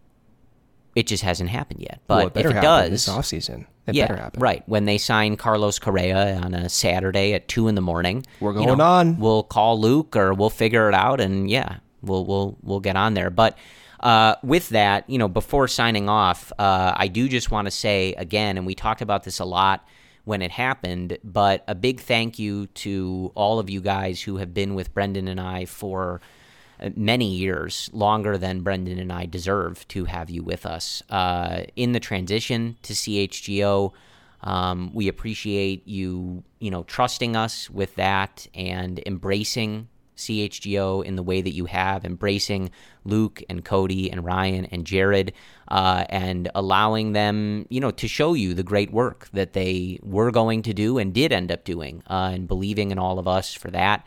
it 0.95 1.07
just 1.07 1.23
hasn't 1.23 1.49
happened 1.49 1.81
yet. 1.81 1.99
But 2.07 2.35
well, 2.35 2.43
it 2.45 2.49
if 2.51 2.57
it 2.57 2.61
does, 2.61 2.89
this 2.89 3.07
offseason. 3.09 3.65
It 3.87 3.93
yeah, 3.93 4.07
better 4.07 4.19
happen. 4.19 4.39
right. 4.41 4.63
When 4.67 4.85
they 4.85 4.97
sign 4.97 5.37
Carlos 5.37 5.77
Correa 5.77 6.39
on 6.43 6.55
a 6.55 6.69
Saturday 6.69 7.33
at 7.33 7.47
two 7.47 7.67
in 7.67 7.75
the 7.75 7.81
morning, 7.81 8.25
We're 8.39 8.53
you 8.53 8.65
going 8.65 8.77
know, 8.79 8.83
on. 8.83 9.19
We'll 9.19 9.43
call 9.43 9.79
Luke 9.79 10.15
or 10.15 10.33
we'll 10.33 10.49
figure 10.49 10.89
it 10.89 10.95
out, 10.95 11.19
and 11.21 11.47
yeah, 11.49 11.77
we'll 12.01 12.25
we'll 12.25 12.57
we'll 12.63 12.79
get 12.79 12.95
on 12.95 13.13
there. 13.13 13.29
But 13.29 13.57
uh, 13.99 14.35
with 14.41 14.69
that, 14.69 15.07
you 15.07 15.19
know, 15.19 15.27
before 15.27 15.67
signing 15.67 16.09
off, 16.09 16.51
uh, 16.57 16.93
I 16.95 17.07
do 17.07 17.27
just 17.29 17.51
want 17.51 17.65
to 17.67 17.71
say 17.71 18.13
again, 18.13 18.57
and 18.57 18.65
we 18.65 18.73
talked 18.73 19.01
about 19.03 19.23
this 19.23 19.39
a 19.39 19.45
lot 19.45 19.85
when 20.25 20.41
it 20.41 20.51
happened, 20.51 21.17
but 21.23 21.63
a 21.67 21.75
big 21.75 21.99
thank 21.99 22.37
you 22.37 22.67
to 22.67 23.31
all 23.35 23.59
of 23.59 23.69
you 23.69 23.79
guys 23.79 24.21
who 24.21 24.37
have 24.37 24.53
been 24.53 24.75
with 24.75 24.93
Brendan 24.93 25.27
and 25.27 25.39
I 25.39 25.65
for 25.65 26.19
uh, 26.79 26.89
many 26.95 27.33
years, 27.33 27.89
longer 27.93 28.37
than 28.37 28.61
Brendan 28.61 28.99
and 28.99 29.13
I 29.13 29.25
deserve 29.27 29.87
to 29.89 30.05
have 30.05 30.29
you 30.29 30.43
with 30.43 30.65
us. 30.65 31.01
Uh, 31.09 31.63
in 31.75 31.93
the 31.93 31.99
transition 31.99 32.75
to 32.81 32.93
CHGO, 32.93 33.93
um, 34.41 34.91
we 34.93 35.07
appreciate 35.07 35.87
you, 35.87 36.43
you 36.59 36.69
know, 36.69 36.83
trusting 36.83 37.35
us 37.35 37.69
with 37.69 37.95
that 37.95 38.47
and 38.53 39.01
embracing 39.05 39.87
CHGO 40.15 41.03
in 41.03 41.15
the 41.15 41.23
way 41.23 41.41
that 41.41 41.53
you 41.53 41.65
have, 41.65 42.05
embracing 42.05 42.71
Luke 43.03 43.43
and 43.49 43.63
Cody 43.63 44.11
and 44.11 44.23
Ryan 44.23 44.65
and 44.65 44.85
Jared, 44.85 45.33
uh, 45.67 46.05
and 46.09 46.49
allowing 46.55 47.13
them, 47.13 47.65
you 47.69 47.79
know, 47.79 47.91
to 47.91 48.07
show 48.07 48.33
you 48.33 48.53
the 48.53 48.63
great 48.63 48.91
work 48.91 49.29
that 49.33 49.53
they 49.53 49.99
were 50.01 50.31
going 50.31 50.61
to 50.63 50.73
do 50.73 50.97
and 50.97 51.13
did 51.13 51.31
end 51.31 51.51
up 51.51 51.63
doing, 51.63 52.03
uh, 52.09 52.31
and 52.33 52.47
believing 52.47 52.91
in 52.91 52.99
all 52.99 53.19
of 53.19 53.27
us 53.27 53.53
for 53.53 53.71
that. 53.71 54.05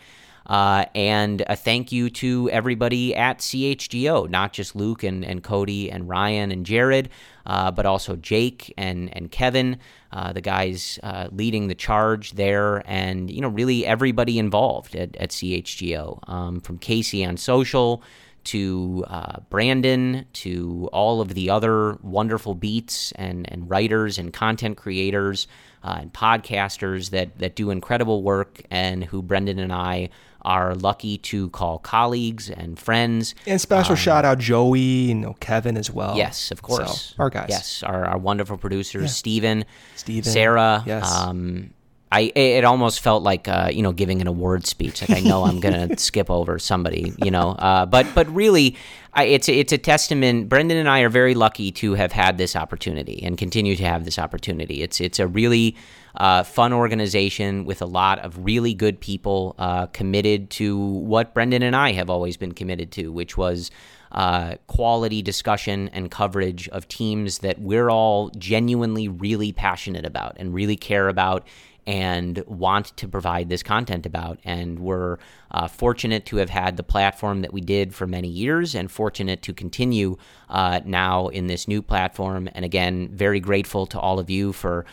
Uh, 0.49 0.87
and 0.95 1.43
a 1.47 1.57
thank 1.57 1.93
you 1.93 2.09
to 2.09 2.49
everybody 2.51 3.15
at 3.15 3.39
CHGO, 3.39 4.29
not 4.31 4.53
just 4.53 4.75
Luke 4.75 5.03
and, 5.03 5.25
and 5.25 5.43
Cody 5.43 5.91
and 5.91 6.09
Ryan 6.09 6.51
and 6.51 6.65
Jared, 6.65 7.11
uh, 7.45 7.71
but 7.71 7.85
also 7.85 8.17
Jake 8.17 8.73
and, 8.79 9.15
and 9.15 9.31
Kevin, 9.31 9.79
uh, 10.13 10.33
the 10.33 10.41
guys 10.41 10.99
uh, 11.03 11.29
leading 11.31 11.69
the 11.69 11.75
charge 11.75 12.33
there, 12.33 12.83
and 12.87 13.31
you 13.31 13.41
know 13.41 13.49
really 13.49 13.85
everybody 13.85 14.39
involved 14.39 14.97
at, 14.97 15.17
at 15.17 15.31
CHGO, 15.31 16.29
um, 16.29 16.61
from 16.61 16.79
Casey 16.79 17.25
on 17.25 17.37
social 17.37 18.03
to 18.45 19.05
uh, 19.09 19.41
Brandon 19.51 20.25
to 20.33 20.89
all 20.91 21.21
of 21.21 21.35
the 21.35 21.51
other 21.51 21.99
wonderful 22.03 22.55
beats 22.55 23.13
and, 23.13 23.51
and 23.53 23.69
writers 23.69 24.17
and 24.17 24.33
content 24.33 24.79
creators 24.79 25.47
uh, 25.83 25.99
and 26.01 26.13
podcasters 26.15 27.11
that, 27.11 27.39
that 27.39 27.57
do 27.57 27.71
incredible 27.71 28.23
work 28.23 28.63
and 28.71 29.05
who 29.05 29.21
Brendan 29.21 29.59
and 29.59 29.73
I 29.73 30.09
are 30.43 30.75
lucky 30.75 31.19
to 31.19 31.51
call 31.51 31.79
colleagues 31.79 32.49
and 32.51 32.79
friends. 32.79 33.35
And 33.47 33.61
special 33.61 33.95
shout 33.97 34.25
out 34.25 34.39
Joey, 34.39 34.81
you 34.81 35.15
know, 35.15 35.35
Kevin 35.41 35.77
as 35.77 35.91
well. 35.91 36.11
Um, 36.13 36.17
Yes, 36.17 36.51
of 36.51 36.63
course. 36.63 37.15
So, 37.17 37.23
our 37.23 37.31
guys. 37.31 37.47
Yes, 37.49 37.83
our, 37.83 38.05
our 38.05 38.19
wonderful 38.19 38.57
producers, 38.57 39.15
Steven, 39.15 39.65
Steven, 39.97 40.31
Sarah. 40.31 40.83
yes. 40.87 41.13
Um, 41.13 41.71
I 42.11 42.33
it 42.35 42.65
almost 42.65 43.01
felt 43.01 43.23
like 43.23 43.49
uh, 43.49 43.69
you 43.71 43.83
know 43.83 43.93
giving 43.93 44.23
an 44.23 44.27
award 44.27 44.67
speech. 44.67 45.03
Like 45.07 45.19
I 45.19 45.21
know 45.21 45.45
I'm 45.45 45.61
gonna 45.61 45.99
skip 45.99 46.31
over 46.31 46.59
somebody, 46.59 47.13
you 47.23 47.31
know. 47.31 47.51
Uh, 47.51 47.85
but 47.85 48.07
but 48.15 48.27
really, 48.35 48.77
I, 49.13 49.25
it's 49.25 49.47
it's 49.47 49.75
a 49.75 49.79
testament. 49.79 50.49
Brendan 50.49 50.79
and 50.79 50.89
I 50.89 51.01
are 51.01 51.11
very 51.11 51.35
lucky 51.35 51.71
to 51.73 51.95
have 51.95 52.13
had 52.13 52.39
this 52.39 52.57
opportunity 52.57 53.23
and 53.23 53.37
continue 53.37 53.77
to 53.77 53.85
have 53.85 54.07
this 54.07 54.19
opportunity. 54.19 54.83
It's 54.83 55.03
it's 55.03 55.19
a 55.19 55.27
really 55.27 55.77
uh, 56.15 56.43
fun 56.43 56.73
organization 56.73 57.65
with 57.65 57.83
a 57.83 57.87
lot 57.87 58.19
of 58.21 58.45
really 58.45 58.75
good 58.75 59.01
people 59.01 59.55
uh, 59.59 59.87
committed 59.87 60.51
to 60.51 60.77
what 60.79 61.35
Brendan 61.35 61.63
and 61.63 61.77
I 61.77 61.93
have 61.93 62.11
always 62.11 62.37
been 62.37 62.53
committed 62.53 62.91
to, 62.93 63.13
which 63.13 63.37
was 63.37 63.71
uh, 64.13 64.55
quality 64.67 65.23
discussion 65.23 65.89
and 65.89 66.11
coverage 66.11 66.69
of 66.71 66.89
teams 66.89 67.39
that 67.39 67.61
we're 67.61 67.91
all 67.91 68.31
genuinely 68.31 69.09
really 69.09 69.53
passionate 69.53 70.07
about 70.07 70.37
and 70.39 70.55
really 70.55 70.77
care 70.77 71.09
about 71.09 71.47
and 71.87 72.45
want 72.47 72.95
to 72.99 73.09
provide 73.09 73.49
this 73.49 73.63
content 73.63 74.05
about. 74.05 74.39
And 74.45 74.79
we're 74.79 75.17
uh, 75.51 75.69
fortunate 75.69 76.27
to 76.27 76.37
have 76.37 76.51
had 76.51 76.77
the 76.77 76.83
platform 76.83 77.41
that 77.41 77.53
we 77.53 77.63
did 77.63 77.95
for 77.95 78.07
many 78.07 78.29
years 78.29 78.75
and 78.75 78.91
fortunate 78.91 79.41
to 79.43 79.55
continue 79.55 80.19
uh, 80.51 80.81
now 80.85 81.29
in 81.29 81.47
this 81.47 81.67
new 81.67 81.81
platform. 81.81 82.49
And 82.55 82.65
again, 82.65 83.09
very 83.13 83.41
grateful 83.41 83.87
to 83.87 83.99
all 83.99 84.19
of 84.19 84.31
you 84.31 84.53
for. 84.53 84.85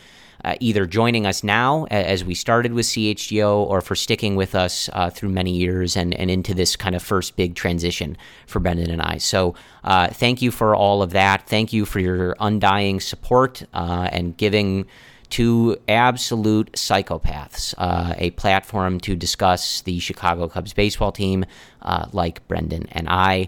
Uh, 0.45 0.55
either 0.59 0.85
joining 0.85 1.25
us 1.25 1.43
now 1.43 1.85
as 1.89 2.23
we 2.23 2.35
started 2.35 2.71
with 2.71 2.85
CHGO 2.85 3.65
or 3.65 3.81
for 3.81 3.95
sticking 3.95 4.35
with 4.35 4.53
us 4.53 4.91
uh, 4.93 5.09
through 5.09 5.29
many 5.29 5.49
years 5.49 5.97
and, 5.97 6.13
and 6.13 6.29
into 6.29 6.53
this 6.53 6.75
kind 6.75 6.93
of 6.93 7.01
first 7.01 7.35
big 7.35 7.55
transition 7.55 8.15
for 8.45 8.59
Brendan 8.59 8.91
and 8.91 9.01
I. 9.01 9.17
So, 9.17 9.55
uh, 9.83 10.09
thank 10.09 10.43
you 10.43 10.51
for 10.51 10.75
all 10.75 11.01
of 11.01 11.13
that. 11.13 11.47
Thank 11.49 11.73
you 11.73 11.83
for 11.83 11.99
your 11.99 12.35
undying 12.39 12.99
support 12.99 13.63
uh, 13.73 14.07
and 14.11 14.37
giving 14.37 14.85
to 15.31 15.77
absolute 15.87 16.71
psychopaths 16.73 17.73
uh, 17.79 18.13
a 18.19 18.29
platform 18.31 18.99
to 18.99 19.15
discuss 19.15 19.81
the 19.81 19.97
Chicago 19.97 20.47
Cubs 20.47 20.73
baseball 20.73 21.11
team, 21.11 21.43
uh, 21.81 22.05
like 22.11 22.47
Brendan 22.47 22.87
and 22.91 23.09
I. 23.09 23.47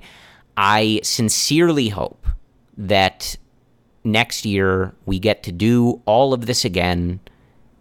I 0.58 1.02
sincerely 1.04 1.90
hope 1.90 2.26
that 2.76 3.38
next 4.08 4.46
year 4.46 4.96
we 5.06 5.20
get 5.20 5.44
to 5.44 5.52
do 5.52 6.02
all 6.06 6.34
of 6.34 6.46
this 6.46 6.66
again 6.66 7.20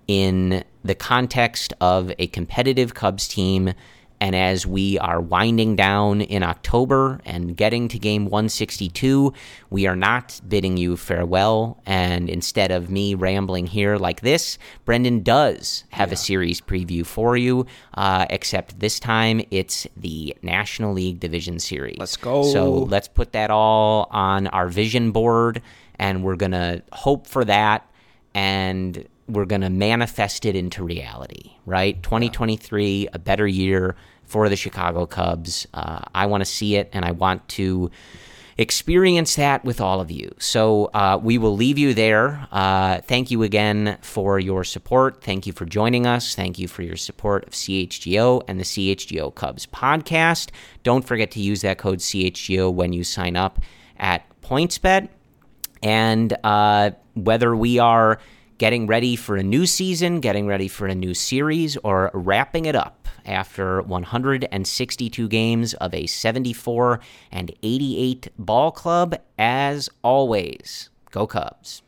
in 0.07 0.65
the 0.85 0.95
context 0.95 1.73
of 1.81 2.13
a 2.19 2.27
competitive 2.29 2.95
Cubs 2.95 3.29
team. 3.29 3.73
And 4.19 4.35
as 4.35 4.67
we 4.67 4.99
are 4.99 5.21
winding 5.21 5.77
down 5.77 6.23
in 6.23 6.43
October 6.43 7.21
and 7.27 7.55
getting 7.55 7.87
to 7.89 7.99
game 7.99 8.25
162, 8.25 9.35
we 9.69 9.87
are 9.87 9.97
not 9.97 10.41
bidding 10.49 10.79
you 10.79 10.97
farewell. 10.97 11.83
And 11.85 12.31
instead 12.31 12.71
of 12.71 12.89
me 12.89 13.15
rambling 13.15 13.67
here 13.67 13.99
like 13.99 14.23
this, 14.23 14.59
Brendan 14.87 15.23
does 15.23 15.85
have 15.91 16.13
a 16.13 16.17
series 16.17 16.63
preview 16.63 17.05
for 17.05 17.37
you, 17.37 17.67
uh, 17.93 18.25
except 18.31 18.81
this 18.81 18.99
time 18.99 19.43
it's 19.51 19.87
the 19.99 20.35
National 20.41 20.95
League 20.95 21.21
Division 21.21 21.59
Series. 21.59 21.99
Let's 21.99 22.17
go. 22.17 22.43
So 22.43 22.73
let's 22.73 23.09
put 23.09 23.33
that 23.33 23.51
all 23.51 24.09
on 24.11 24.47
our 24.47 24.69
vision 24.69 25.11
board, 25.11 25.61
and 25.99 26.23
we're 26.23 26.37
going 26.37 26.53
to 26.53 26.83
hope 26.93 27.27
for 27.27 27.45
that. 27.45 27.89
And 28.35 29.07
we're 29.29 29.47
going 29.47 29.63
to 29.63 29.71
manifest 29.71 30.45
it 30.45 30.55
into 30.55 30.85
reality, 30.85 31.53
right? 31.65 32.01
2023, 32.03 33.09
a 33.13 33.19
better 33.19 33.47
year 33.47 33.97
for 34.25 34.49
the 34.49 34.57
Chicago 34.57 35.07
Cubs. 35.07 35.67
Uh, 35.75 36.01
I 36.15 36.27
want 36.27 36.43
to 36.43 36.45
see 36.45 36.77
it, 36.77 36.91
and 36.93 37.05
I 37.05 37.13
want 37.13 37.49
to 37.51 37.91
experience 38.59 39.37
that 39.37 39.65
with 39.65 39.81
all 39.81 40.01
of 40.01 40.11
you. 40.11 40.35
So 40.39 40.87
uh, 40.95 41.19
we 41.23 41.39
will 41.39 41.55
leave 41.55 41.77
you 41.77 41.93
there. 41.93 42.47
Uh, 42.51 43.01
thank 43.03 43.31
you 43.31 43.43
again 43.43 43.99
for 44.01 44.39
your 44.39 44.65
support. 44.65 45.23
Thank 45.23 45.47
you 45.47 45.53
for 45.53 45.67
joining 45.67 46.07
us. 46.07 46.35
Thank 46.35 46.59
you 46.59 46.67
for 46.67 46.83
your 46.83 46.97
support 46.97 47.47
of 47.47 47.53
CHGO 47.53 48.43
and 48.49 48.59
the 48.59 48.65
CHGO 48.65 49.35
Cubs 49.35 49.67
podcast. 49.67 50.51
Don't 50.83 51.05
forget 51.05 51.31
to 51.33 51.41
use 51.41 51.61
that 51.63 51.79
code 51.79 51.99
CHGO 51.99 52.73
when 52.73 52.93
you 52.93 53.05
sign 53.05 53.37
up 53.37 53.61
at 53.99 54.25
PointsBet. 54.41 55.09
And 55.83 56.37
uh, 56.45 56.93
whether 57.15 57.55
we 57.55 57.79
are 57.79 58.19
getting 58.59 58.87
ready 58.87 59.17
for 59.17 59.37
a 59.37 59.43
new 59.43 59.67
season, 59.67 60.21
getting 60.21 60.47
ready 60.47 60.69
for 60.69 60.87
a 60.87 60.95
new 60.95 61.15
series, 61.15 61.77
or 61.79 62.11
wrapping 62.15 62.67
it 62.67 62.75
up 62.75 63.09
after 63.25 63.83
162 63.83 65.29
games 65.29 65.75
of 65.75 65.93
a 65.93 66.07
74 66.07 67.01
and 67.31 67.53
88 67.63 68.29
ball 68.39 68.71
club. 68.71 69.17
As 69.39 69.91
always, 70.03 70.91
go 71.11 71.27
Cubs. 71.27 71.83